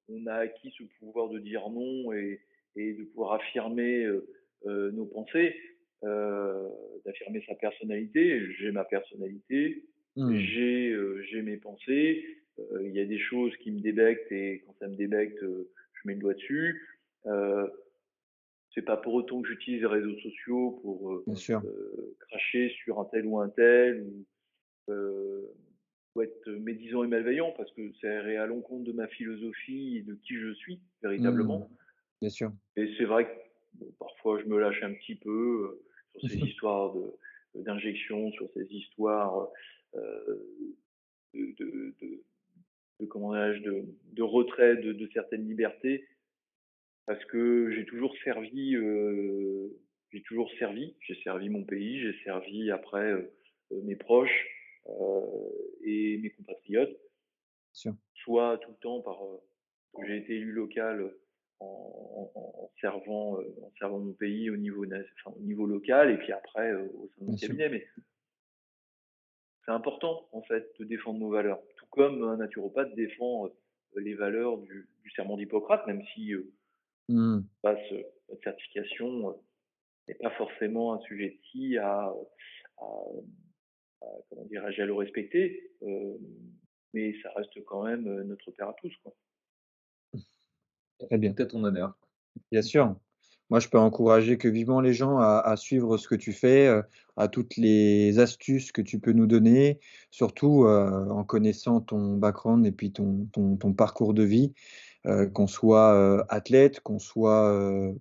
on 0.07 0.25
a 0.27 0.35
acquis 0.35 0.73
ce 0.77 0.83
pouvoir 0.99 1.29
de 1.29 1.39
dire 1.39 1.67
non 1.69 2.13
et, 2.13 2.39
et 2.75 2.93
de 2.93 3.03
pouvoir 3.05 3.33
affirmer 3.33 4.07
nos 4.65 5.05
pensées, 5.05 5.55
d'affirmer 6.03 7.43
sa 7.47 7.55
personnalité. 7.55 8.41
J'ai 8.57 8.71
ma 8.71 8.83
personnalité, 8.85 9.85
mmh. 10.15 10.35
j'ai 10.35 10.89
euh, 10.91 11.21
j'ai 11.23 11.41
mes 11.41 11.57
pensées. 11.57 12.25
Il 12.83 12.91
y 12.91 12.99
a 12.99 13.05
des 13.05 13.19
choses 13.19 13.55
qui 13.57 13.71
me 13.71 13.79
débectent 13.79 14.31
et 14.31 14.63
quand 14.65 14.75
ça 14.79 14.87
me 14.87 14.95
débecte, 14.95 15.39
je 15.41 16.01
mets 16.05 16.13
le 16.13 16.19
doigt 16.19 16.33
dessus. 16.33 16.99
Euh, 17.25 17.67
c'est 18.73 18.81
pas 18.81 18.97
pour 18.97 19.13
autant 19.13 19.41
que 19.41 19.49
j'utilise 19.49 19.81
les 19.81 19.87
réseaux 19.87 20.17
sociaux 20.19 20.79
pour 20.81 21.13
euh, 21.13 22.15
cracher 22.19 22.69
sur 22.83 22.99
un 22.99 23.05
tel 23.05 23.25
ou 23.25 23.39
un 23.39 23.49
tel 23.49 24.01
ou, 24.01 24.25
euh, 24.89 25.53
ou 26.15 26.21
être 26.21 26.49
médisant 26.51 27.03
et 27.03 27.07
malveillant 27.07 27.53
parce 27.57 27.71
que 27.73 27.91
c'est 27.99 28.37
à 28.37 28.45
l'encontre 28.45 28.85
de 28.85 28.93
ma 28.93 29.07
philosophie 29.07 29.97
et 29.97 30.01
de 30.03 30.15
qui 30.15 30.35
je 30.35 30.53
suis 30.53 30.79
véritablement. 31.03 31.59
Mmh. 31.59 31.75
Bien 32.21 32.29
sûr. 32.29 32.51
Et 32.77 32.89
c'est 32.97 33.05
vrai 33.05 33.25
que 33.25 33.85
parfois 33.99 34.39
je 34.41 34.45
me 34.45 34.59
lâche 34.59 34.81
un 34.83 34.93
petit 34.93 35.15
peu 35.15 35.29
euh, 35.29 35.83
sur 36.15 36.29
ces 36.29 36.37
histoires 36.37 36.93
de 36.93 37.13
d'injection, 37.55 38.31
sur 38.31 38.49
ces 38.53 38.65
histoires 38.73 39.49
euh, 39.95 40.69
de, 41.33 41.53
de, 41.57 41.95
de, 42.01 42.23
de, 42.99 43.05
comment 43.05 43.33
de, 43.33 43.85
de 44.13 44.23
retrait 44.23 44.77
de, 44.77 44.93
de, 44.93 45.09
certaines 45.13 45.47
libertés, 45.47 46.07
parce 47.05 47.23
que 47.25 47.71
j'ai 47.71 47.85
toujours 47.85 48.15
servi, 48.23 48.75
euh, 48.75 49.69
j'ai 50.11 50.21
toujours 50.21 50.49
servi, 50.59 50.95
j'ai 51.01 51.15
servi 51.23 51.49
mon 51.49 51.63
pays, 51.63 51.99
j'ai 51.99 52.23
servi 52.23 52.71
après 52.71 53.11
euh, 53.11 53.31
mes 53.83 53.95
proches 53.95 54.47
euh, 54.87 55.21
et 55.83 56.17
mes 56.19 56.29
compatriotes, 56.29 56.97
soit 58.13 58.57
tout 58.59 58.71
le 58.71 58.77
temps 58.77 59.01
par, 59.01 59.19
j'ai 60.05 60.17
été 60.17 60.35
élu 60.35 60.51
local 60.51 61.13
en, 61.61 62.71
servant, 62.79 63.39
euh, 63.39 63.55
en 63.63 63.71
servant 63.77 63.99
mon 63.99 64.13
pays 64.13 64.49
au 64.49 64.57
niveau, 64.57 64.85
enfin, 64.85 65.35
au 65.37 65.41
niveau 65.41 65.65
local 65.65 66.11
et 66.11 66.17
puis 66.17 66.31
après 66.31 66.71
euh, 66.71 66.87
au 66.95 67.09
sein 67.09 67.25
de 67.25 67.31
mon 67.31 67.37
cabinet. 67.37 67.69
Mais 67.69 67.87
c'est 69.65 69.71
important 69.71 70.27
en 70.31 70.41
fait 70.41 70.67
de 70.79 70.85
défendre 70.85 71.19
nos 71.19 71.29
valeurs, 71.29 71.61
tout 71.77 71.85
comme 71.91 72.23
un 72.23 72.37
naturopathe 72.37 72.93
défend 72.95 73.45
euh, 73.45 73.99
les 73.99 74.15
valeurs 74.15 74.57
du, 74.57 74.87
serment 75.15 75.35
d'Hippocrate, 75.35 75.85
même 75.87 76.01
si 76.13 76.33
mmh. 77.09 77.41
passe 77.61 77.91
notre 78.29 78.43
certification 78.43 79.37
n'est 80.07 80.15
pas 80.15 80.31
forcément 80.31 80.93
assujetti 80.93 81.77
à, 81.77 82.13
à, 82.77 82.85
à 84.01 84.05
comment 84.29 84.45
dirais-je 84.45 84.81
à 84.81 84.85
le 84.85 84.93
respecter, 84.93 85.73
mais 86.93 87.13
ça 87.21 87.29
reste 87.35 87.61
quand 87.65 87.83
même 87.83 88.21
notre 88.23 88.51
père 88.51 88.69
à 88.69 88.75
tous 88.81 88.95
quoi. 89.03 89.13
Très 91.07 91.17
bien. 91.17 91.33
Tout 91.33 91.45
ton 91.45 91.63
honneur. 91.63 91.95
Bien 92.51 92.61
sûr. 92.61 92.95
Moi, 93.51 93.59
je 93.59 93.67
peux 93.67 93.77
encourager 93.77 94.37
que 94.37 94.47
vivement 94.47 94.79
les 94.79 94.93
gens 94.93 95.17
à, 95.19 95.55
suivre 95.57 95.97
ce 95.97 96.07
que 96.07 96.15
tu 96.15 96.31
fais, 96.31 96.67
euh, 96.67 96.81
à 97.17 97.27
toutes 97.27 97.57
les 97.57 98.17
astuces 98.17 98.71
que 98.71 98.81
tu 98.81 98.97
peux 98.97 99.11
nous 99.11 99.27
donner, 99.27 99.81
surtout 100.09 100.63
euh, 100.63 101.09
en 101.09 101.25
connaissant 101.25 101.81
ton 101.81 102.15
background 102.15 102.65
et 102.65 102.71
puis 102.71 102.93
ton, 102.93 103.27
ton, 103.33 103.57
ton 103.57 103.73
parcours 103.73 104.13
de 104.13 104.23
vie, 104.23 104.53
euh, 105.05 105.27
qu'on 105.27 105.47
soit 105.47 106.25
athlète, 106.29 106.79
qu'on 106.79 106.97
soit 106.97 107.93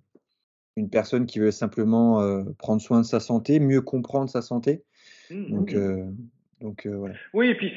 une 0.77 0.89
personne 0.89 1.25
qui 1.25 1.39
veut 1.39 1.51
simplement 1.51 2.45
prendre 2.57 2.81
soin 2.81 3.01
de 3.01 3.05
sa 3.05 3.19
santé, 3.19 3.59
mieux 3.59 3.81
comprendre 3.81 4.29
sa 4.29 4.41
santé. 4.41 4.83
Mmh, 5.29 5.51
donc, 5.51 5.73
mmh. 5.73 6.15
donc 6.61 6.87
voilà. 6.87 7.15
Oui, 7.33 7.49
et 7.49 7.55
puis 7.55 7.73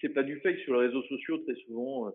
c'est 0.00 0.08
pas 0.08 0.22
du 0.22 0.40
fait 0.40 0.54
que 0.54 0.60
sur 0.62 0.80
les 0.80 0.86
réseaux 0.86 1.02
sociaux, 1.02 1.36
très 1.46 1.56
souvent, 1.66 2.10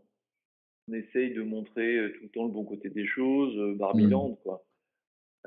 on 0.87 0.93
essaye 0.93 1.33
de 1.33 1.41
montrer 1.41 1.97
euh, 1.97 2.13
tout 2.13 2.23
le 2.23 2.29
temps 2.29 2.45
le 2.45 2.51
bon 2.51 2.63
côté 2.63 2.89
des 2.89 3.05
choses, 3.05 3.57
euh, 3.57 3.75
barbilande, 3.75 4.33
mmh. 4.33 4.43
quoi. 4.43 4.65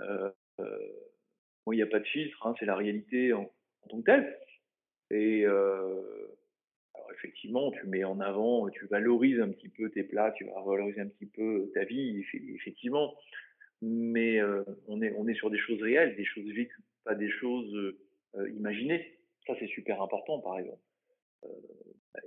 Euh, 0.01 0.31
bon, 0.59 1.73
il 1.73 1.77
n'y 1.77 1.83
a 1.83 1.87
pas 1.87 2.01
de 2.01 2.07
filtre, 2.07 2.47
hein, 2.47 2.55
c'est 2.59 2.67
la 2.67 2.77
réalité 2.77 3.33
en, 3.33 3.51
tant 3.89 4.01
que 4.01 4.07
telle. 4.07 4.39
Et 5.11 5.45
alors 5.45 7.11
effectivement, 7.13 7.73
tu 7.73 7.87
mets 7.87 8.05
en 8.05 8.21
avant, 8.21 8.69
tu 8.69 8.87
valorises 8.87 9.41
un 9.41 9.49
petit 9.49 9.69
peu 9.69 9.91
tes 9.91 10.05
plats, 10.05 10.31
tu 10.33 10.45
vas 10.45 10.63
valoriser 10.65 11.01
un 11.01 11.09
petit 11.09 11.27
peu 11.27 11.71
ta 11.75 11.85
vie, 11.85 12.25
effectivement. 12.55 13.17
Mais 13.83 14.41
on, 14.87 15.03
est, 15.03 15.13
on 15.17 15.27
est 15.27 15.35
sur 15.35 15.51
des 15.51 15.59
choses 15.59 15.83
réelles, 15.83 16.15
des 16.17 16.25
choses 16.25 16.47
vécues, 16.53 16.85
pas 17.05 17.17
des 17.17 17.31
choses 17.31 17.97
imaginées. 18.55 19.19
Ça, 19.47 19.55
c'est 19.59 19.67
super 19.67 20.01
important, 20.01 20.39
par 20.39 20.59
exemple. 20.59 20.83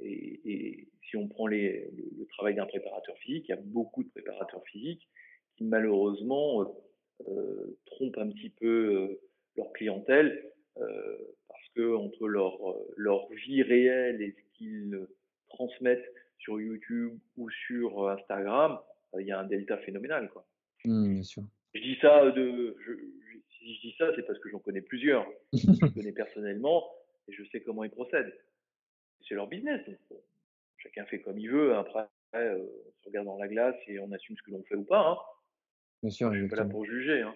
Et, 0.01 0.39
et, 0.45 0.87
si 1.09 1.17
on 1.17 1.27
prend 1.27 1.47
les, 1.47 1.89
le, 2.17 2.25
travail 2.25 2.55
d'un 2.55 2.65
préparateur 2.65 3.15
physique, 3.19 3.45
il 3.47 3.51
y 3.51 3.53
a 3.53 3.61
beaucoup 3.61 4.03
de 4.03 4.09
préparateurs 4.09 4.63
physiques 4.65 5.07
qui 5.55 5.63
malheureusement 5.63 6.65
trompent 7.85 8.17
un 8.17 8.29
petit 8.29 8.49
peu 8.49 9.19
leur 9.55 9.71
clientèle 9.73 10.51
parce 10.75 11.69
que 11.75 11.95
entre 11.95 12.27
leur, 12.27 12.57
leur 12.97 13.29
vie 13.29 13.61
réelle 13.61 14.21
et 14.21 14.31
ce 14.31 14.57
qu'ils 14.57 15.07
transmettent 15.49 16.11
sur 16.39 16.59
YouTube 16.59 17.19
ou 17.37 17.49
sur 17.67 18.09
Instagram, 18.09 18.79
il 19.19 19.27
y 19.27 19.31
a 19.31 19.39
un 19.39 19.45
delta 19.45 19.77
phénoménal. 19.77 20.29
Quoi. 20.29 20.45
Mmh, 20.85 21.13
bien 21.13 21.23
sûr. 21.23 21.43
Je 21.73 21.81
dis 21.81 21.97
ça 22.01 22.31
de, 22.31 22.75
je, 22.85 22.93
si 23.57 23.75
je 23.75 23.81
dis 23.81 23.95
ça, 23.97 24.11
c'est 24.15 24.25
parce 24.25 24.39
que 24.39 24.49
j'en 24.49 24.59
connais 24.59 24.81
plusieurs. 24.81 25.25
je 25.53 25.85
les 25.85 25.91
connais 25.93 26.11
personnellement 26.11 26.89
et 27.27 27.33
je 27.33 27.43
sais 27.51 27.61
comment 27.61 27.83
ils 27.83 27.91
procèdent. 27.91 28.33
C'est 29.27 29.35
leur 29.35 29.47
business. 29.47 29.81
chacun 30.77 31.05
fait 31.05 31.21
comme 31.21 31.39
il 31.39 31.49
veut. 31.49 31.75
Après, 31.75 32.07
euh, 32.35 32.57
on 32.57 32.91
se 33.01 33.05
regarde 33.05 33.25
dans 33.25 33.37
la 33.37 33.47
glace 33.47 33.75
et 33.87 33.99
on 33.99 34.11
assume 34.11 34.35
ce 34.37 34.43
que 34.43 34.51
l'on 34.51 34.63
fait 34.63 34.75
ou 34.75 34.83
pas. 34.83 35.07
Hein. 35.09 35.17
Bien 36.01 36.11
sûr. 36.11 36.33
Je 36.33 36.39
suis 36.39 36.47
pas 36.49 36.57
là 36.57 36.65
pour 36.65 36.85
juger. 36.85 37.21
Hein. 37.21 37.35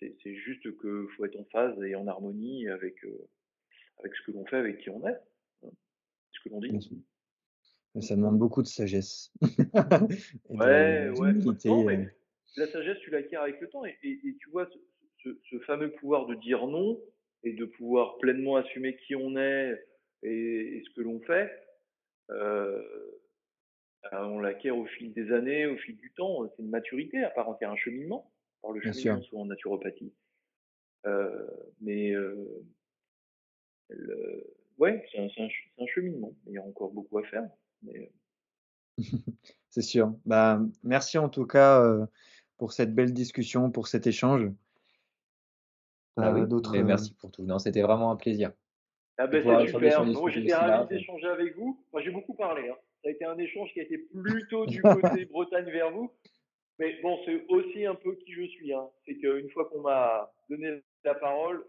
C'est 0.00 0.34
juste 0.34 0.62
qu'il 0.62 1.06
faut 1.16 1.24
être 1.24 1.38
en 1.38 1.44
phase 1.44 1.80
et 1.82 1.94
en 1.94 2.06
harmonie 2.06 2.68
avec, 2.68 3.04
euh, 3.04 3.28
avec 3.98 4.14
ce 4.14 4.22
que 4.22 4.32
l'on 4.32 4.44
fait, 4.46 4.56
avec 4.56 4.78
qui 4.78 4.90
on 4.90 5.06
est. 5.06 5.18
Hein. 5.64 5.70
Ce 6.32 6.40
que 6.42 6.48
l'on 6.48 6.60
dit. 6.60 7.04
Ça 8.00 8.14
demande 8.14 8.38
beaucoup 8.38 8.62
de 8.62 8.66
sagesse. 8.66 9.32
ouais, 10.50 11.08
ouais. 11.10 11.32
Euh. 11.66 12.04
la 12.56 12.66
sagesse, 12.66 12.98
tu 13.00 13.10
l'acquiers 13.10 13.38
avec 13.38 13.60
le 13.60 13.68
temps. 13.68 13.84
Et, 13.84 13.96
tu 14.02 14.50
vois, 14.50 14.68
ce, 15.22 15.58
fameux 15.60 15.90
pouvoir 15.92 16.26
de 16.26 16.34
dire 16.34 16.66
non 16.66 17.00
et 17.42 17.52
de 17.52 17.64
pouvoir 17.64 18.18
pleinement 18.18 18.56
assumer 18.56 18.96
qui 19.06 19.14
on 19.14 19.36
est 19.36 19.82
et, 20.26 20.82
ce 20.84 20.90
que 20.90 21.00
l'on 21.02 21.20
fait, 21.20 21.50
euh, 22.30 22.82
ben, 24.10 24.24
on 24.24 24.40
l'acquiert 24.40 24.76
au 24.76 24.86
fil 24.86 25.12
des 25.12 25.32
années, 25.32 25.66
au 25.66 25.76
fil 25.76 25.96
du 25.96 26.12
temps. 26.12 26.48
C'est 26.48 26.62
une 26.62 26.70
maturité 26.70 27.22
à 27.22 27.30
part 27.30 27.48
entière, 27.48 27.70
un 27.70 27.76
cheminement, 27.76 28.32
par 28.62 28.72
le 28.72 28.80
cheminement 28.80 29.22
souvent 29.22 29.42
en 29.42 29.46
naturopathie. 29.46 30.12
Euh, 31.06 31.46
mais 31.80 32.12
euh, 32.12 32.64
ouais, 34.78 35.06
c'est 35.12 35.18
un, 35.18 35.28
un, 35.78 35.86
cheminement. 35.86 36.34
Il 36.46 36.54
y 36.54 36.58
a 36.58 36.62
encore 36.62 36.90
beaucoup 36.90 37.18
à 37.18 37.24
faire. 37.24 37.48
Mais... 37.82 38.10
c'est 39.70 39.82
sûr. 39.82 40.14
Bah, 40.24 40.60
merci 40.82 41.18
en 41.18 41.28
tout 41.28 41.46
cas 41.46 42.08
pour 42.56 42.72
cette 42.72 42.94
belle 42.94 43.12
discussion, 43.12 43.70
pour 43.70 43.86
cet 43.86 44.06
échange. 44.06 44.50
Ah 46.16 46.32
oui, 46.32 46.48
d'autres. 46.48 46.76
Merci 46.78 47.12
pour 47.14 47.30
tout. 47.30 47.42
Non, 47.42 47.58
c'était 47.58 47.82
vraiment 47.82 48.10
un 48.10 48.16
plaisir. 48.16 48.52
Ah 49.18 49.26
ben, 49.26 49.42
c'est 49.44 49.72
super. 49.72 50.04
Moi, 50.04 50.30
j'étais 50.30 50.54
ravi 50.54 50.88
d'échanger 50.88 51.26
avec 51.26 51.56
vous. 51.56 51.80
Moi, 51.92 52.02
j'ai 52.02 52.10
beaucoup 52.10 52.34
parlé. 52.34 52.68
Hein. 52.68 52.76
Ça 53.02 53.08
a 53.08 53.12
été 53.12 53.24
un 53.24 53.38
échange 53.38 53.72
qui 53.72 53.80
a 53.80 53.82
été 53.84 53.98
plutôt 53.98 54.66
du 54.66 54.82
côté 54.82 55.24
Bretagne 55.26 55.70
vers 55.70 55.90
vous. 55.90 56.10
Mais 56.78 56.96
bon, 57.02 57.18
c'est 57.24 57.46
aussi 57.48 57.86
un 57.86 57.94
peu 57.94 58.14
qui 58.16 58.32
je 58.32 58.42
suis. 58.42 58.74
Hein. 58.74 58.86
C'est 59.06 59.14
qu'une 59.14 59.48
fois 59.50 59.64
qu'on 59.66 59.80
m'a 59.80 60.30
donné 60.50 60.82
la 61.04 61.14
parole, 61.14 61.64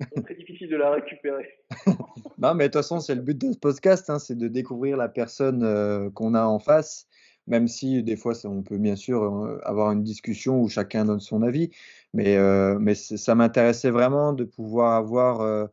c'est 0.00 0.22
très 0.22 0.34
difficile 0.34 0.70
de 0.70 0.76
la 0.76 0.92
récupérer. 0.92 1.48
non, 2.38 2.54
mais 2.54 2.64
de 2.64 2.68
toute 2.68 2.74
façon, 2.74 3.00
c'est 3.00 3.14
le 3.14 3.20
but 3.20 3.36
de 3.36 3.52
ce 3.52 3.58
podcast, 3.58 4.08
hein, 4.08 4.18
c'est 4.18 4.38
de 4.38 4.48
découvrir 4.48 4.96
la 4.96 5.08
personne 5.08 5.62
euh, 5.64 6.08
qu'on 6.10 6.34
a 6.34 6.44
en 6.44 6.58
face 6.58 7.06
même 7.48 7.66
si 7.66 8.02
des 8.02 8.16
fois 8.16 8.34
on 8.44 8.62
peut 8.62 8.76
bien 8.76 8.94
sûr 8.94 9.22
euh, 9.22 9.58
avoir 9.64 9.90
une 9.92 10.02
discussion 10.02 10.60
où 10.60 10.68
chacun 10.68 11.06
donne 11.06 11.20
son 11.20 11.42
avis, 11.42 11.70
mais, 12.12 12.36
euh, 12.36 12.78
mais 12.78 12.94
ça 12.94 13.34
m'intéressait 13.34 13.90
vraiment 13.90 14.34
de 14.34 14.44
pouvoir 14.44 14.92
avoir 14.92 15.68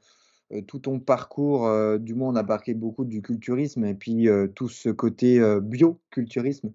tout 0.67 0.79
ton 0.79 0.99
parcours, 0.99 1.69
du 1.99 2.13
moins 2.13 2.29
on 2.29 2.35
a 2.35 2.43
parlé 2.43 2.73
beaucoup 2.73 3.05
du 3.05 3.21
culturisme 3.21 3.85
et 3.85 3.95
puis 3.95 4.27
tout 4.55 4.69
ce 4.69 4.89
côté 4.89 5.41
bioculturisme. 5.61 6.71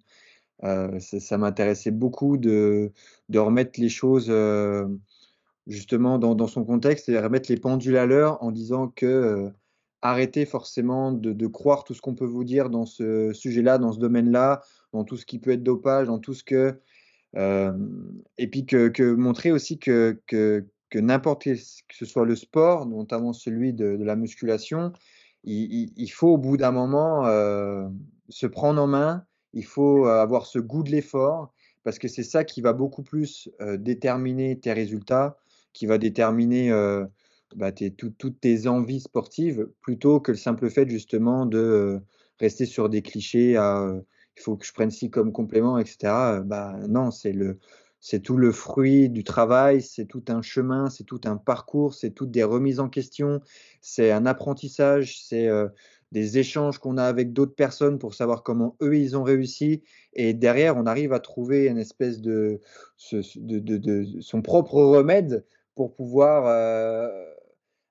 ça, 0.63 0.99
ça 0.99 1.39
m'intéressait 1.39 1.91
beaucoup 1.91 2.37
de, 2.37 2.93
de, 3.29 3.39
remettre 3.39 3.81
les 3.81 3.89
choses 3.89 4.33
justement 5.67 6.19
dans, 6.19 6.35
dans, 6.35 6.49
son 6.49 6.65
contexte 6.65 7.09
et 7.09 7.19
remettre 7.19 7.51
les 7.51 7.59
pendules 7.59 7.97
à 7.97 8.07
l'heure 8.07 8.43
en 8.43 8.51
disant 8.51 8.89
que 8.89 9.53
arrêtez 10.03 10.47
forcément 10.47 11.13
de, 11.13 11.47
croire 11.47 11.85
tout 11.85 11.95
ce 11.95 12.01
qu'on 12.01 12.15
peut 12.15 12.27
vous 12.27 12.45
dire 12.45 12.71
dans 12.71 12.87
ce 12.87 13.33
sujet-là, 13.33 13.79
dans 13.79 13.93
ce 13.93 13.99
domaine-là, 13.99 14.63
dans 14.93 15.05
tout 15.05 15.17
ce 15.17 15.27
qui 15.27 15.39
peut 15.39 15.51
être 15.51 15.63
dopage, 15.63 16.07
dans 16.07 16.19
tout 16.19 16.35
ce 16.35 16.45
que. 16.45 16.79
Euh, 17.37 17.73
et 18.39 18.49
puis 18.49 18.67
que, 18.67 19.15
montrer 19.15 19.53
aussi 19.53 19.79
que, 19.79 20.21
que 20.91 20.99
n'importe 20.99 21.45
que 21.45 21.57
ce 21.97 22.05
soit 22.05 22.25
le 22.25 22.37
sport, 22.37 22.87
notamment 22.87 23.33
celui 23.33 23.73
de, 23.73 23.97
la 24.01 24.17
musculation, 24.17 24.93
il, 25.45 26.09
faut 26.09 26.29
au 26.29 26.39
bout 26.39 26.57
d'un 26.57 26.73
moment 26.73 27.27
euh, 27.27 27.89
se 28.29 28.47
prendre 28.47 28.83
en 28.83 28.87
main, 28.87 29.25
il 29.53 29.65
faut 29.65 30.07
avoir 30.07 30.47
ce 30.47 30.59
goût 30.59 30.83
de 30.83 30.91
l'effort, 30.91 31.53
parce 31.83 31.99
que 31.99 32.09
c'est 32.09 32.25
ça 32.25 32.45
qui 32.45 32.61
va 32.61 32.73
beaucoup 32.73 33.03
plus 33.03 33.49
euh, 33.61 33.77
déterminer 33.77 34.59
tes 34.59 34.73
résultats, 34.73 35.39
qui 35.73 35.87
va 35.87 35.99
déterminer 35.99 36.71
bah, 37.55 37.73
toutes 37.73 38.41
tes 38.41 38.67
envies 38.67 39.01
sportives, 39.01 39.69
plutôt 39.81 40.21
que 40.21 40.33
le 40.33 40.39
simple 40.39 40.69
fait 40.69 40.89
justement 40.89 41.47
de 41.47 42.01
rester 42.41 42.67
sur 42.67 42.89
des 42.89 43.03
clichés 43.03 43.57
à 43.57 44.01
il 44.41 44.43
faut 44.43 44.57
que 44.57 44.65
je 44.65 44.73
prenne 44.73 44.91
ci 44.91 45.11
comme 45.11 45.33
complément, 45.33 45.79
etc. 45.79 46.41
Bah 46.45 46.79
non, 46.89 47.11
c'est 47.11 47.33
le, 47.33 47.59
c'est 48.01 48.21
tout 48.21 48.37
le 48.37 48.51
fruit 48.51 49.09
du 49.11 49.25
travail, 49.25 49.83
c'est 49.83 50.07
tout 50.07 50.25
un 50.29 50.43
chemin, 50.43 50.89
c'est 50.89 51.05
tout 51.05 51.21
un 51.25 51.37
parcours, 51.37 51.95
c'est 51.95 52.11
toutes 52.11 52.31
des 52.31 52.45
remises 52.45 52.81
en 52.81 52.89
question, 52.89 53.41
c'est 53.81 54.11
un 54.11 54.27
apprentissage, 54.27 55.23
c'est 55.23 55.49
des 56.13 56.39
échanges 56.39 56.79
qu'on 56.79 56.97
a 56.97 57.05
avec 57.05 57.33
d'autres 57.33 57.55
personnes 57.55 57.99
pour 57.99 58.15
savoir 58.15 58.43
comment 58.43 58.77
eux 58.83 58.97
ils 58.97 59.17
ont 59.17 59.23
réussi. 59.23 59.83
Et 60.15 60.35
derrière, 60.35 60.77
on 60.77 60.87
arrive 60.87 61.13
à 61.13 61.21
trouver 61.21 61.67
une 61.67 61.79
espèce 61.79 62.21
de, 62.21 62.61
son 62.97 64.43
propre 64.43 64.83
remède 64.83 65.45
pour 65.75 65.95
pouvoir 65.95 67.13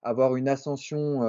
avoir 0.02 0.36
une 0.36 0.49
ascension, 0.49 1.22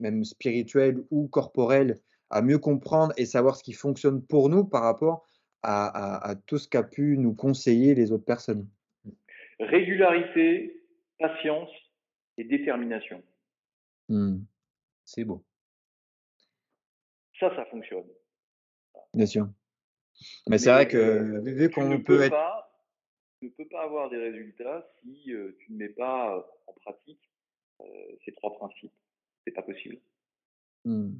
même 0.00 0.24
spirituelle 0.24 1.02
ou 1.10 1.26
corporelle, 1.28 2.00
à 2.30 2.42
mieux 2.42 2.58
comprendre 2.58 3.12
et 3.16 3.26
savoir 3.26 3.56
ce 3.56 3.62
qui 3.62 3.72
fonctionne 3.72 4.22
pour 4.22 4.48
nous 4.48 4.64
par 4.64 4.82
rapport 4.82 5.26
à, 5.66 6.34
tout 6.46 6.58
ce 6.58 6.68
qu'a 6.68 6.82
pu 6.82 7.18
nous 7.18 7.34
conseiller 7.34 7.94
les 7.94 8.12
autres 8.12 8.24
personnes. 8.24 8.68
Régularité, 9.58 10.82
patience 11.18 11.70
et 12.36 12.44
détermination. 12.44 13.22
Mmh. 14.08 14.38
C'est 15.04 15.24
beau. 15.24 15.44
Ça, 17.40 17.54
ça 17.56 17.64
fonctionne. 17.66 18.06
Bien 19.14 19.26
sûr. 19.26 19.48
Mais, 20.48 20.58
c'est 20.58 20.70
vrai 20.70 20.88
que 20.88 20.96
euh, 20.96 21.40
vu 21.42 21.70
qu'on 21.70 22.00
peut 22.00 22.22
être. 22.22 22.36
tu 23.40 23.46
ne 23.46 23.50
peux 23.50 23.68
pas 23.68 23.84
avoir 23.84 24.08
des 24.08 24.16
résultats 24.16 24.88
si 25.02 25.32
euh, 25.32 25.56
tu 25.60 25.72
ne 25.72 25.78
mets 25.78 25.90
pas 25.90 26.36
euh, 26.36 26.42
en 26.66 26.72
pratique 26.72 27.20
ces 28.24 28.32
trois 28.32 28.54
principes. 28.54 28.92
C'est 29.44 29.52
pas 29.52 29.62
possible. 29.62 29.98
Mmh. 30.86 31.10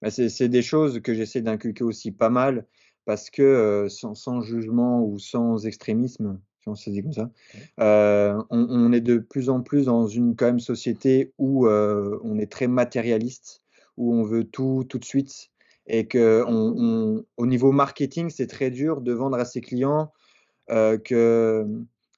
Bah, 0.00 0.10
c'est 0.10 0.48
des 0.48 0.62
choses 0.62 1.00
que 1.00 1.12
j'essaie 1.12 1.42
d'inculquer 1.42 1.82
aussi 1.82 2.12
pas 2.12 2.30
mal 2.30 2.66
parce 3.04 3.30
que 3.30 3.86
sans, 3.88 4.40
jugement 4.42 5.04
ou 5.04 5.18
sans 5.18 5.66
extrémisme, 5.66 6.40
si 6.60 6.68
on 6.68 6.74
se 6.74 6.90
dit 6.90 7.02
comme 7.02 7.12
ça, 7.12 7.30
on, 8.50 8.92
est 8.92 9.00
de 9.00 9.18
plus 9.18 9.48
en 9.48 9.60
plus 9.60 9.86
dans 9.86 10.06
une 10.06 10.36
quand 10.36 10.46
même 10.46 10.60
société 10.60 11.32
où 11.38 11.66
on 11.68 12.38
est 12.38 12.50
très 12.50 12.68
matérialiste, 12.68 13.62
où 13.96 14.14
on 14.14 14.22
veut 14.22 14.44
tout 14.44 14.84
tout 14.88 14.98
de 14.98 15.04
suite 15.04 15.50
et 15.86 16.06
que 16.06 16.44
on, 16.46 17.24
au 17.36 17.46
niveau 17.46 17.72
marketing, 17.72 18.30
c'est 18.30 18.46
très 18.46 18.70
dur 18.70 19.00
de 19.00 19.12
vendre 19.12 19.38
à 19.38 19.44
ses 19.44 19.60
clients 19.60 20.12
que 20.68 21.66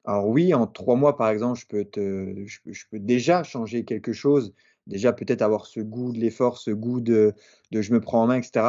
alors 0.06 0.28
oui, 0.28 0.52
en 0.52 0.66
trois 0.66 0.96
mois 0.96 1.16
par 1.16 1.30
exemple, 1.30 1.58
je 1.58 1.66
peux, 1.66 1.84
te, 1.84 2.44
je 2.46 2.84
peux 2.90 2.98
déjà 2.98 3.42
changer 3.42 3.84
quelque 3.84 4.12
chose 4.12 4.52
déjà 4.86 5.12
peut-être 5.12 5.42
avoir 5.42 5.66
ce 5.66 5.80
goût 5.80 6.12
de 6.12 6.18
l'effort, 6.18 6.58
ce 6.58 6.70
goût 6.70 7.00
de, 7.00 7.34
je 7.72 7.92
me 7.92 8.00
prends 8.00 8.22
en 8.22 8.26
main, 8.26 8.36
etc. 8.36 8.66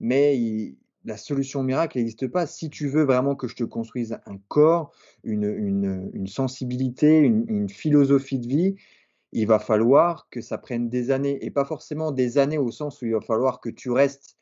Mais 0.00 0.36
la 1.04 1.16
solution 1.16 1.62
miracle 1.62 1.98
n'existe 1.98 2.28
pas. 2.28 2.46
Si 2.46 2.70
tu 2.70 2.88
veux 2.88 3.04
vraiment 3.04 3.34
que 3.34 3.48
je 3.48 3.56
te 3.56 3.64
construise 3.64 4.18
un 4.26 4.38
corps, 4.48 4.92
une, 5.24 6.26
sensibilité, 6.26 7.18
une, 7.18 7.68
philosophie 7.68 8.38
de 8.38 8.46
vie, 8.46 8.76
il 9.32 9.46
va 9.46 9.58
falloir 9.58 10.28
que 10.30 10.40
ça 10.40 10.58
prenne 10.58 10.88
des 10.88 11.10
années. 11.10 11.38
Et 11.44 11.50
pas 11.50 11.64
forcément 11.64 12.12
des 12.12 12.38
années 12.38 12.58
au 12.58 12.70
sens 12.70 13.00
où 13.00 13.06
il 13.06 13.12
va 13.12 13.20
falloir 13.20 13.60
que 13.60 13.70
tu 13.70 13.90
restes. 13.90 14.36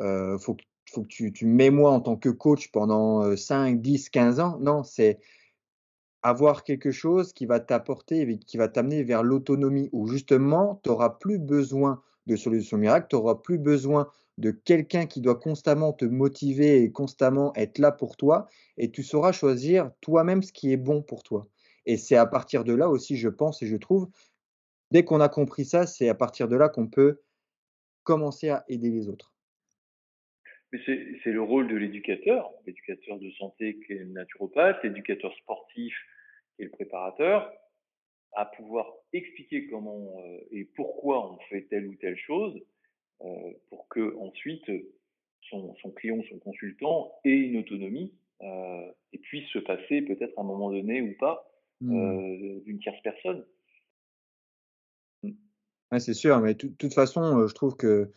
Euh, 0.00 0.38
faut, 0.38 0.54
que 0.54 1.08
tu, 1.08 1.32
tu 1.32 1.46
mets 1.46 1.70
moi 1.70 1.90
en 1.90 2.00
tant 2.00 2.16
que 2.16 2.28
coach 2.28 2.70
pendant 2.70 3.36
5, 3.36 3.80
10, 3.80 4.10
15 4.10 4.40
ans. 4.40 4.58
Non, 4.60 4.82
c'est 4.82 5.18
avoir 6.24 6.64
quelque 6.64 6.90
chose 6.90 7.32
qui 7.32 7.44
va 7.44 7.60
t'apporter, 7.60 8.38
qui 8.38 8.56
va 8.56 8.68
t'amener 8.68 9.02
vers 9.02 9.22
l'autonomie, 9.22 9.90
où 9.92 10.06
justement, 10.06 10.80
tu 10.82 10.88
n'auras 10.88 11.10
plus 11.10 11.38
besoin 11.38 12.02
de 12.26 12.34
solutions 12.34 12.78
miracles, 12.78 13.08
tu 13.10 13.16
n'auras 13.16 13.34
plus 13.34 13.58
besoin 13.58 14.08
de 14.38 14.50
quelqu'un 14.50 15.06
qui 15.06 15.20
doit 15.20 15.38
constamment 15.38 15.92
te 15.92 16.04
motiver 16.04 16.82
et 16.82 16.90
constamment 16.90 17.52
être 17.54 17.78
là 17.78 17.92
pour 17.92 18.16
toi, 18.16 18.48
et 18.76 18.90
tu 18.90 19.02
sauras 19.02 19.32
choisir 19.32 19.90
toi-même 20.00 20.42
ce 20.42 20.52
qui 20.52 20.72
est 20.72 20.76
bon 20.76 21.02
pour 21.02 21.22
toi. 21.22 21.46
Et 21.86 21.96
c'est 21.96 22.16
à 22.16 22.26
partir 22.26 22.64
de 22.64 22.74
là 22.74 22.88
aussi, 22.88 23.16
je 23.16 23.28
pense 23.28 23.62
et 23.62 23.66
je 23.66 23.76
trouve, 23.76 24.08
dès 24.90 25.04
qu'on 25.04 25.20
a 25.20 25.28
compris 25.28 25.64
ça, 25.64 25.86
c'est 25.86 26.08
à 26.08 26.14
partir 26.14 26.48
de 26.48 26.56
là 26.56 26.68
qu'on 26.68 26.88
peut 26.88 27.20
commencer 28.02 28.48
à 28.48 28.64
aider 28.68 28.90
les 28.90 29.08
autres. 29.08 29.32
C'est 30.84 31.30
le 31.30 31.42
rôle 31.42 31.68
de 31.68 31.76
l'éducateur, 31.76 32.50
l'éducateur 32.66 33.20
de 33.20 33.30
santé 33.32 33.78
qui 33.86 33.92
est 33.92 33.98
le 33.98 34.06
naturopathe, 34.06 34.82
l'éducateur 34.82 35.32
sportif 35.36 35.94
qui 36.56 36.62
est 36.62 36.64
le 36.64 36.70
préparateur, 36.72 37.52
à 38.32 38.44
pouvoir 38.44 38.92
expliquer 39.12 39.68
comment 39.68 40.18
euh, 40.18 40.38
et 40.50 40.64
pourquoi 40.74 41.32
on 41.32 41.38
fait 41.48 41.62
telle 41.70 41.86
ou 41.86 41.94
telle 41.94 42.16
chose, 42.16 42.60
pour 43.70 43.88
que 43.88 44.16
ensuite 44.18 44.64
son, 45.50 45.74
son, 45.82 45.90
client, 45.90 46.20
son 46.28 46.38
consultant 46.38 47.12
ait 47.24 47.30
une 47.30 47.58
autonomie 47.58 48.12
euh, 48.42 48.90
et 49.12 49.18
puisse 49.18 49.48
se 49.48 49.58
passer 49.58 50.02
peut-être 50.02 50.36
à 50.36 50.42
un 50.42 50.44
moment 50.44 50.70
donné 50.70 51.00
ou 51.00 51.14
pas 51.18 51.50
mmh. 51.80 52.60
d'une 52.64 52.78
tierce 52.78 53.00
personne. 53.02 53.44
Ouais, 55.92 56.00
c'est 56.00 56.14
sûr, 56.14 56.40
mais 56.40 56.54
de 56.54 56.68
toute 56.68 56.94
façon, 56.94 57.46
je 57.46 57.54
trouve 57.54 57.76
que 57.76 58.10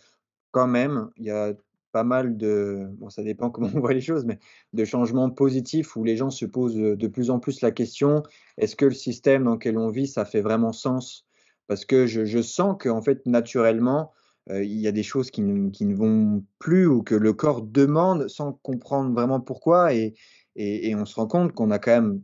quand 0.52 0.68
même, 0.68 1.11
il 1.18 1.26
y 1.26 1.32
a 1.32 1.53
pas 1.91 2.03
mal 2.03 2.38
de, 2.38 2.88
bon, 2.91 3.10
ça 3.10 3.24
dépend 3.24 3.49
comment 3.52 3.69
on 3.74 3.80
voit 3.80 3.94
les 3.94 4.02
choses, 4.02 4.26
mais 4.26 4.40
de 4.74 4.86
changements 4.86 5.30
positifs 5.30 5.95
où 5.95 6.03
les 6.03 6.15
gens 6.15 6.30
se 6.30 6.45
posent 6.45 6.76
de 6.76 7.07
plus 7.07 7.30
en 7.30 7.40
plus 7.40 7.61
la 7.61 7.72
question 7.72 8.24
est-ce 8.57 8.76
que 8.76 8.86
le 8.86 8.91
système 8.91 9.44
dans 9.44 9.53
lequel 9.53 9.78
on 9.78 9.90
vit, 9.90 10.07
ça 10.07 10.26
fait 10.26 10.41
vraiment 10.41 10.74
sens? 10.74 11.28
Parce 11.68 11.86
que 11.86 12.07
je, 12.07 12.26
je 12.26 12.41
sens 12.41 12.78
qu'en 12.80 13.02
fait, 13.02 13.26
naturellement, 13.26 14.11
euh, 14.11 14.14
il 14.49 14.80
y 14.80 14.88
a 14.88 14.91
des 14.91 15.03
choses 15.03 15.32
qui 15.32 15.41
ne, 15.41 15.69
qui 15.69 15.86
ne, 15.86 15.95
vont 15.95 16.44
plus 16.60 16.88
ou 16.88 17.03
que 17.03 17.15
le 17.15 17.34
corps 17.34 17.61
demande 17.61 18.28
sans 18.28 18.53
comprendre 18.53 19.14
vraiment 19.14 19.41
pourquoi. 19.41 19.94
Et, 19.94 20.15
et, 20.56 20.95
on 20.95 21.06
se 21.06 21.15
rend 21.15 21.28
compte 21.28 21.53
qu'on 21.53 21.72
a 21.72 21.80
quand 21.80 21.91
même 21.91 22.22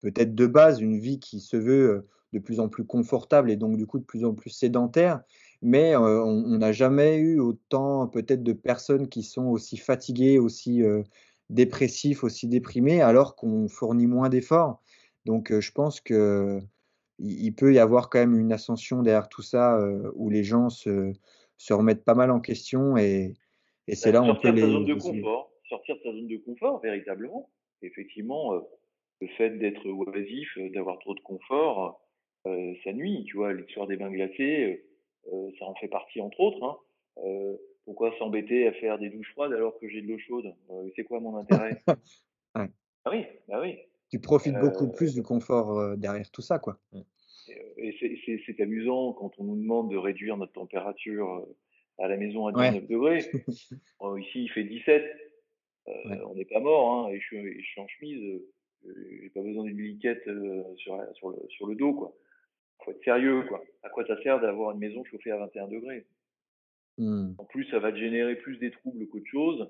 peut-être 0.00 0.34
de 0.34 0.46
base 0.46 0.80
une 0.80 0.98
vie 0.98 1.18
qui 1.18 1.40
se 1.40 1.56
veut 1.56 1.90
euh, 1.90 2.08
de 2.32 2.38
plus 2.38 2.60
en 2.60 2.68
plus 2.68 2.84
confortable 2.84 3.50
et 3.50 3.56
donc 3.56 3.76
du 3.76 3.86
coup 3.86 3.98
de 3.98 4.04
plus 4.04 4.24
en 4.24 4.34
plus 4.34 4.50
sédentaire 4.50 5.22
mais 5.62 5.96
on 5.96 6.58
n'a 6.58 6.72
jamais 6.72 7.16
eu 7.16 7.40
autant 7.40 8.06
peut-être 8.06 8.42
de 8.42 8.52
personnes 8.52 9.08
qui 9.08 9.22
sont 9.22 9.46
aussi 9.46 9.78
fatiguées, 9.78 10.38
aussi 10.38 10.82
dépressifs, 11.48 12.22
aussi 12.22 12.48
déprimés, 12.48 13.00
alors 13.00 13.34
qu'on 13.34 13.66
fournit 13.68 14.06
moins 14.06 14.28
d'efforts. 14.28 14.82
Donc 15.24 15.58
je 15.58 15.72
pense 15.72 16.02
que 16.02 16.60
il 17.18 17.54
peut 17.54 17.72
y 17.72 17.78
avoir 17.78 18.10
quand 18.10 18.18
même 18.18 18.38
une 18.38 18.52
ascension 18.52 19.02
derrière 19.02 19.30
tout 19.30 19.40
ça 19.40 19.80
où 20.14 20.28
les 20.28 20.44
gens 20.44 20.68
se, 20.68 21.14
se, 21.66 21.72
remettent 21.72 22.04
pas 22.04 22.14
mal 22.14 22.30
en 22.30 22.40
question 22.40 22.96
et, 22.96 23.34
et 23.88 23.94
c'est 23.94 24.12
bah, 24.12 24.20
là 24.20 24.26
où 24.26 24.30
on 24.30 24.36
peut 24.36 24.50
les. 24.50 24.60
Sortir 24.60 24.66
de 24.66 24.72
sa 24.72 24.72
zone 24.72 24.84
de 24.84 24.94
confort, 24.94 25.50
sortir 25.68 25.96
de 25.96 26.00
sa 26.02 26.12
zone 26.12 26.28
de 26.28 26.36
confort, 26.38 26.80
véritablement. 26.80 27.50
Effectivement, 27.82 28.54
le 29.20 29.28
fait 29.36 29.50
d'être 29.58 29.86
oisif, 29.86 30.48
d'avoir 30.72 30.98
trop 31.00 31.14
de 31.14 31.20
confort, 31.20 32.00
ça 32.44 32.92
nuit. 32.92 33.24
Tu 33.26 33.36
vois, 33.36 33.52
l'histoire 33.52 33.86
des 33.86 33.96
bains 33.96 34.10
glacés, 34.10 34.84
euh, 35.32 35.50
ça 35.58 35.64
en 35.66 35.74
fait 35.74 35.88
partie 35.88 36.20
entre 36.20 36.40
autres. 36.40 36.62
Hein. 36.62 36.76
Euh, 37.24 37.56
pourquoi 37.84 38.12
s'embêter 38.18 38.66
à 38.66 38.72
faire 38.72 38.98
des 38.98 39.10
douches 39.10 39.30
froides 39.32 39.52
alors 39.52 39.78
que 39.78 39.88
j'ai 39.88 40.02
de 40.02 40.08
l'eau 40.08 40.18
chaude? 40.18 40.54
Euh, 40.70 40.88
C'est 40.96 41.04
quoi 41.04 41.20
mon 41.20 41.36
intérêt? 41.36 41.82
Ah 43.06 43.10
oui, 43.10 43.26
bah 43.48 43.60
oui. 43.60 43.76
Tu 44.08 44.18
profites 44.18 44.54
beaucoup 44.58 44.90
plus 44.90 45.12
du 45.12 45.22
confort 45.22 45.94
derrière 45.98 46.30
tout 46.30 46.40
ça, 46.40 46.58
quoi. 46.58 46.78
Et 47.76 48.42
c'est 48.46 48.60
amusant 48.60 49.12
quand 49.12 49.32
on 49.38 49.44
nous 49.44 49.56
demande 49.56 49.90
de 49.90 49.96
réduire 49.96 50.36
notre 50.36 50.52
température 50.52 51.46
à 51.98 52.08
la 52.08 52.16
maison 52.16 52.46
à 52.46 52.70
19 52.70 52.88
degrés. 52.88 53.18
ici, 54.18 54.44
il 54.44 54.50
fait 54.50 54.64
17. 54.64 55.04
On 55.86 56.34
n'est 56.34 56.44
pas 56.46 56.60
mort, 56.60 57.06
hein, 57.06 57.10
et, 57.10 57.20
je, 57.20 57.62
suis 57.62 57.80
en 57.80 57.86
chemise. 57.88 58.42
j'ai 58.84 59.30
pas 59.30 59.42
besoin 59.42 59.64
d'une 59.64 59.80
liquette 59.80 60.24
sur, 60.76 60.98
sur, 61.14 61.30
le, 61.30 61.36
sur 61.48 61.66
le 61.66 61.74
dos, 61.74 61.92
quoi 61.92 62.14
faut 62.84 62.90
être 62.90 63.04
sérieux, 63.04 63.42
quoi. 63.48 63.64
À 63.82 63.88
quoi 63.88 64.06
ça 64.06 64.20
sert 64.22 64.40
d'avoir 64.40 64.72
une 64.72 64.78
maison 64.78 65.04
chauffée 65.04 65.30
à 65.30 65.38
21 65.38 65.68
degrés? 65.68 66.06
Mmh. 66.98 67.32
En 67.38 67.44
plus, 67.44 67.64
ça 67.70 67.78
va 67.78 67.90
te 67.90 67.96
générer 67.96 68.36
plus 68.36 68.58
des 68.58 68.70
troubles 68.70 69.06
qu'autre 69.08 69.26
chose. 69.26 69.68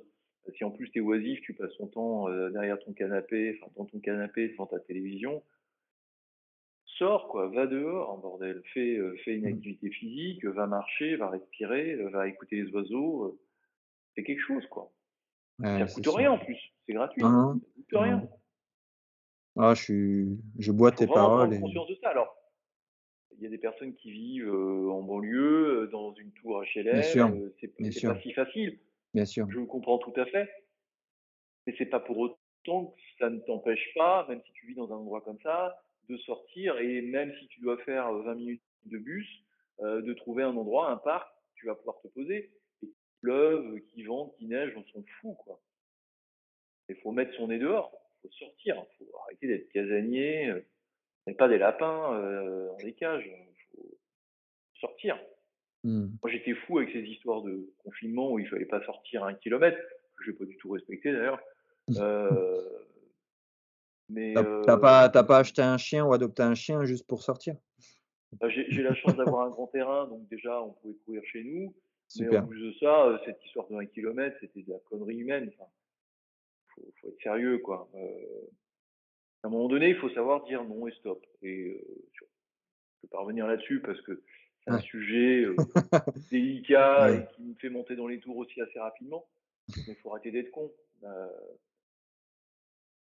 Si 0.57 0.65
en 0.65 0.71
plus 0.71 0.91
tu 0.91 0.99
es 0.99 1.01
oisif, 1.01 1.41
tu 1.41 1.55
passes 1.55 1.75
ton 1.79 1.87
temps 1.87 2.29
euh, 2.29 2.51
derrière 2.51 2.79
ton 2.79 2.93
canapé, 2.93 3.59
enfin 3.59 3.73
dans 3.77 3.87
ton 3.87 3.99
canapé 3.99 4.49
devant 4.49 4.67
ta 4.67 4.79
télévision, 4.79 5.43
sors 6.99 7.29
quoi, 7.29 7.49
va 7.49 7.67
dehors, 7.67 8.19
bordel, 8.19 8.63
fais, 8.73 8.97
euh, 8.97 9.17
fais 9.25 9.35
une 9.35 9.45
mmh. 9.45 9.55
activité 9.55 9.91
physique, 9.91 10.45
va 10.45 10.67
marcher, 10.67 11.17
va 11.17 11.31
respirer, 11.31 11.95
euh, 11.95 12.09
va 12.11 12.29
écouter 12.29 12.57
les 12.57 12.71
oiseaux, 12.73 13.41
c'est 14.15 14.23
quelque 14.23 14.43
chose 14.43 14.67
quoi. 14.69 14.93
ça 15.63 15.87
coûte 15.87 16.07
rien 16.09 16.33
en 16.33 16.39
plus, 16.39 16.59
c'est 16.87 16.93
gratuit, 16.93 17.23
ça 17.23 17.55
coûte 17.75 17.87
rien. 17.93 18.29
Ah, 19.57 19.75
je 19.75 19.83
suis, 19.83 20.41
je 20.59 20.73
bois 20.73 20.91
tes 20.91 21.07
paroles. 21.07 21.55
Et... 21.55 21.61
conscience 21.61 21.89
de 21.89 21.95
ça. 22.03 22.09
Alors, 22.09 22.37
il 23.37 23.45
y 23.45 23.47
a 23.47 23.51
des 23.51 23.59
personnes 23.59 23.95
qui 23.95 24.11
vivent 24.11 24.53
en 24.53 25.03
banlieue, 25.03 25.89
dans 25.93 26.13
une 26.15 26.33
tour 26.33 26.65
HLM. 26.75 27.03
c'est 27.61 28.03
pas 28.03 28.21
si 28.21 28.33
facile. 28.33 28.79
Bien 29.15 29.25
sûr. 29.25 29.47
Je 29.49 29.59
vous 29.59 29.67
comprends 29.67 29.99
tout 29.99 30.13
à 30.17 30.27
fait. 30.27 30.49
Mais 31.67 31.75
c'est 31.79 31.87
pas 31.87 32.01
pour 32.01 32.19
autant 32.19 32.87
que 32.87 33.01
ça 33.19 33.31
ne 33.31 33.39
t'empêche 33.41 33.93
pas, 33.95 34.27
même 34.29 34.43
si 34.45 34.53
tu 34.53 34.67
vis 34.67 34.75
dans 34.75 34.93
un 34.93 34.97
endroit 34.97 35.21
comme 35.21 35.39
ça, 35.41 35.79
de 36.09 36.17
sortir 36.19 36.79
et 36.79 37.03
même 37.03 37.33
si 37.39 37.49
tu 37.49 37.61
dois 37.61 37.79
faire 37.79 38.13
20 38.13 38.35
minutes 38.35 38.63
de 38.87 38.99
bus, 38.99 39.29
de 39.81 40.13
trouver 40.13 40.45
un 40.45 40.57
endroit, 40.57 40.91
un 40.91 40.97
parc, 40.97 41.29
tu 41.57 41.67
vas 41.67 41.75
pouvoir 41.75 42.01
te 42.01 42.09
poser. 42.09 42.51
Et 42.83 42.87
qu'il 42.87 42.95
pleuve, 43.21 43.81
qu'il 43.93 44.07
vente, 44.07 44.37
qu'il 44.37 44.49
neige, 44.49 44.73
on 44.77 44.85
s'en 44.85 45.05
fout, 45.21 45.37
quoi. 45.39 45.61
Il 46.89 46.97
faut 46.97 47.13
mettre 47.13 47.35
son 47.35 47.49
nez 47.49 47.59
dehors, 47.59 47.93
il 48.23 48.29
faut 48.29 48.35
sortir, 48.35 48.85
il 49.01 49.07
faut 49.07 49.19
arrêter 49.19 49.49
d'être 49.49 49.69
casanier 49.71 50.63
n'est 51.27 51.35
pas 51.35 51.49
des 51.49 51.59
lapins 51.59 52.15
euh, 52.15 52.69
dans 52.69 52.77
des 52.77 52.93
cages. 52.93 53.27
Il 53.27 53.77
faut 53.77 53.99
sortir. 54.81 55.19
Mmh. 55.85 56.07
Moi, 56.23 56.31
j'étais 56.31 56.55
fou 56.55 56.79
avec 56.79 56.91
ces 56.93 57.03
histoires 57.03 57.43
de 57.43 57.71
confinement 57.79 58.33
où 58.33 58.39
il 58.39 58.49
fallait 58.49 58.65
pas 58.65 58.85
sortir 58.85 59.25
à 59.25 59.29
un 59.29 59.35
kilomètre, 59.35 59.79
que 60.17 60.25
je 60.25 60.31
n'ai 60.31 60.37
pas 60.37 60.45
du 60.45 60.57
tout 60.57 60.71
respecté 60.71 61.13
d'ailleurs. 61.13 61.41
Euh, 61.91 62.61
mais 64.15 64.35
t'as 64.35 64.79
pas, 64.79 65.07
euh, 65.07 65.23
pas 65.23 65.39
acheté 65.39 65.63
un 65.63 65.77
chien 65.77 66.05
ou 66.07 66.13
adopté 66.13 66.43
un 66.43 66.55
chien 66.55 66.85
juste 66.85 67.07
pour 67.07 67.23
sortir? 67.23 67.57
Bah, 68.41 68.49
J'ai 68.49 68.83
la 68.83 68.95
chance 68.95 69.17
d'avoir 69.17 69.47
un 69.47 69.51
grand 69.51 69.67
terrain, 69.67 70.07
donc 70.07 70.29
déjà 70.29 70.61
on 70.63 70.73
pouvait 70.73 70.95
courir 71.05 71.23
chez 71.25 71.45
nous. 71.45 71.75
Super. 72.09 72.31
Mais 72.31 72.39
en 72.39 72.47
plus 72.47 72.67
de 72.67 72.73
ça, 72.79 73.07
euh, 73.07 73.19
cette 73.25 73.43
histoire 73.45 73.67
de 73.69 73.77
un 73.77 73.87
kilomètre, 73.87 74.37
c'était 74.41 74.63
de 74.63 74.73
la 74.73 74.79
connerie 74.91 75.17
humaine. 75.17 75.51
Enfin, 75.55 75.69
faut, 76.75 76.83
faut 77.01 77.09
être 77.09 77.23
sérieux, 77.23 77.59
quoi. 77.59 77.89
Euh, 77.95 78.49
à 79.45 79.47
un 79.47 79.51
moment 79.51 79.69
donné, 79.69 79.91
il 79.91 79.97
faut 79.97 80.11
savoir 80.11 80.45
dire 80.45 80.65
non 80.65 80.87
et 80.89 80.93
stop. 80.93 81.25
Et 81.43 81.69
euh, 81.69 82.03
je 82.13 82.25
peux 83.03 83.09
pas 83.09 83.21
revenir 83.21 83.47
là-dessus 83.47 83.81
parce 83.81 84.01
que 84.01 84.23
c'est 84.65 84.71
un 84.71 84.81
sujet 84.81 85.45
euh, 85.45 85.55
délicat 86.31 87.13
et 87.13 87.27
qui 87.35 87.43
me 87.43 87.55
fait 87.55 87.69
monter 87.69 87.95
dans 87.95 88.07
les 88.07 88.21
tours 88.21 88.39
aussi 88.39 88.61
assez 88.63 88.79
rapidement. 88.79 89.27
Mais 89.69 89.83
il 89.89 89.97
faut 89.97 90.11
arrêter 90.11 90.31
d'être 90.31 90.51
con. 90.51 90.73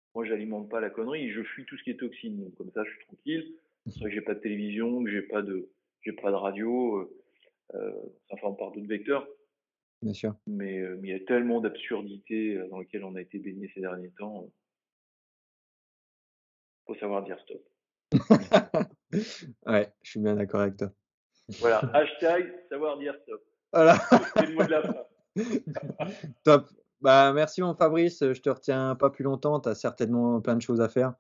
Euh, 0.09 0.15
moi, 0.15 0.25
j'alimente 0.25 0.69
pas 0.69 0.81
la 0.81 0.91
connerie, 0.91 1.31
je 1.31 1.43
fuis 1.43 1.65
tout 1.65 1.77
ce 1.77 1.83
qui 1.85 1.91
est 1.91 1.97
toxine. 1.97 2.43
Donc, 2.43 2.55
comme 2.57 2.71
ça, 2.73 2.85
je 2.85 2.91
suis 2.91 3.07
tranquille. 3.07 3.55
C'est 3.87 4.01
vrai 4.01 4.11
que 4.11 4.15
j'ai 4.15 4.21
pas 4.21 4.35
de 4.35 4.41
télévision, 4.41 5.03
que 5.03 5.11
j'ai 5.11 5.23
pas 5.23 5.43
de, 5.43 5.71
j'ai 6.03 6.13
pas 6.13 6.31
de 6.31 6.37
radio. 6.37 7.11
Euh, 7.75 7.93
ça 8.31 8.37
forme 8.37 8.57
par 8.57 8.73
d'autres 8.73 8.89
vecteurs. 8.89 9.27
Bien 10.03 10.13
sûr. 10.13 10.35
Mais, 10.47 10.79
euh, 10.79 10.99
il 11.03 11.09
y 11.09 11.13
a 11.13 11.21
tellement 11.21 11.61
d'absurdités 11.61 12.59
dans 12.71 12.81
lesquelles 12.81 13.05
on 13.05 13.15
a 13.15 13.21
été 13.21 13.39
baigné 13.39 13.71
ces 13.75 13.81
derniers 13.81 14.13
temps 14.19 14.49
faut 16.89 16.99
savoir 16.99 17.23
dire 17.23 17.37
stop. 17.41 17.63
ouais, 19.67 19.93
je 20.03 20.11
suis 20.11 20.21
bien 20.21 20.35
d'accord 20.35 20.63
avec 20.63 20.79
toi. 20.79 20.91
Voilà, 21.61 21.81
hashtag 21.95 22.51
savoir 22.71 22.99
dire 22.99 23.15
stop. 23.23 23.43
Voilà. 23.73 23.99
C'est 24.37 24.47
le 24.47 24.55
mot 24.55 24.65
de 24.65 24.71
la 24.71 24.83
fin. 24.83 25.05
Top. 26.45 26.69
Bah, 27.01 27.33
merci 27.33 27.63
mon 27.63 27.75
Fabrice, 27.75 28.21
je 28.21 28.41
te 28.41 28.51
retiens 28.51 28.97
pas 28.97 29.11
plus 29.11 29.23
longtemps, 29.23 29.61
tu 29.61 29.69
as 29.69 29.75
certainement 29.75 30.41
plein 30.41 30.57
de 30.57 30.63
choses 30.63 30.81
à 30.81 30.89
faire. 30.89 31.15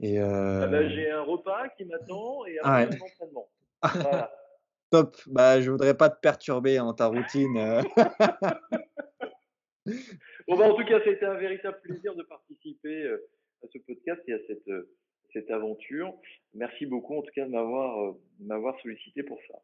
Et 0.00 0.20
euh... 0.20 0.62
ah 0.62 0.66
bah, 0.66 0.88
j'ai 0.88 1.10
un 1.10 1.22
repas 1.22 1.68
qui 1.70 1.84
m'attend 1.84 2.44
et 2.46 2.58
un 2.60 2.86
entraînement. 2.86 3.48
Voilà. 3.82 4.32
Top. 4.90 5.16
Bah, 5.26 5.60
je 5.60 5.70
voudrais 5.70 5.96
pas 5.96 6.10
te 6.10 6.20
perturber 6.20 6.78
en 6.78 6.92
ta 6.92 7.06
routine. 7.06 7.56
Euh. 7.56 7.82
bon, 10.46 10.58
bah, 10.58 10.70
en 10.70 10.74
tout 10.74 10.84
cas, 10.84 11.00
c'était 11.04 11.24
un 11.24 11.34
véritable 11.34 11.80
plaisir 11.82 12.14
de 12.14 12.22
participer 12.24 13.04
euh, 13.04 13.28
à 13.64 13.66
ce 13.72 13.78
podcast 13.78 14.20
et 14.28 14.34
à 14.34 14.38
cette, 14.46 14.70
cette 15.32 15.50
aventure. 15.50 16.12
Merci 16.54 16.84
beaucoup 16.86 17.16
en 17.16 17.22
tout 17.22 17.32
cas 17.34 17.46
de 17.46 17.50
m'avoir 17.50 18.14
m'avoir 18.40 18.78
sollicité 18.80 19.22
pour 19.22 19.38
ça. 19.48 19.54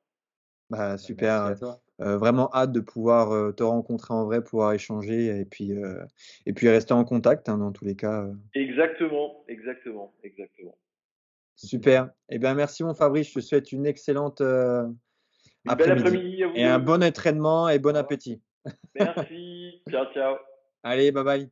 Bah, 0.70 0.90
bah 0.90 0.98
super. 0.98 1.54
Euh, 2.00 2.16
vraiment 2.16 2.48
hâte 2.54 2.70
de 2.70 2.80
pouvoir 2.80 3.54
te 3.54 3.62
rencontrer 3.64 4.14
en 4.14 4.24
vrai, 4.24 4.42
pouvoir 4.42 4.72
échanger 4.72 5.40
et 5.40 5.44
puis, 5.44 5.72
et 6.46 6.52
puis 6.52 6.68
rester 6.68 6.94
en 6.94 7.04
contact 7.04 7.48
hein, 7.48 7.58
dans 7.58 7.72
tous 7.72 7.84
les 7.84 7.96
cas. 7.96 8.24
Exactement, 8.54 9.44
exactement, 9.48 10.14
exactement. 10.22 10.76
Super. 11.56 12.10
eh 12.28 12.38
bien, 12.38 12.54
merci 12.54 12.84
mon 12.84 12.94
Fabrice. 12.94 13.30
Je 13.30 13.34
te 13.34 13.40
souhaite 13.40 13.72
une 13.72 13.84
excellente 13.84 14.42
après-midi 15.66 16.44
et 16.54 16.64
un 16.64 16.78
bon 16.78 17.02
entraînement 17.02 17.68
et 17.68 17.80
bon 17.80 17.96
appétit. 17.96 18.40
Merci. 18.94 19.82
ciao, 19.90 20.06
ciao. 20.12 20.36
Allez, 20.82 21.10
bye 21.12 21.24
bye. 21.24 21.50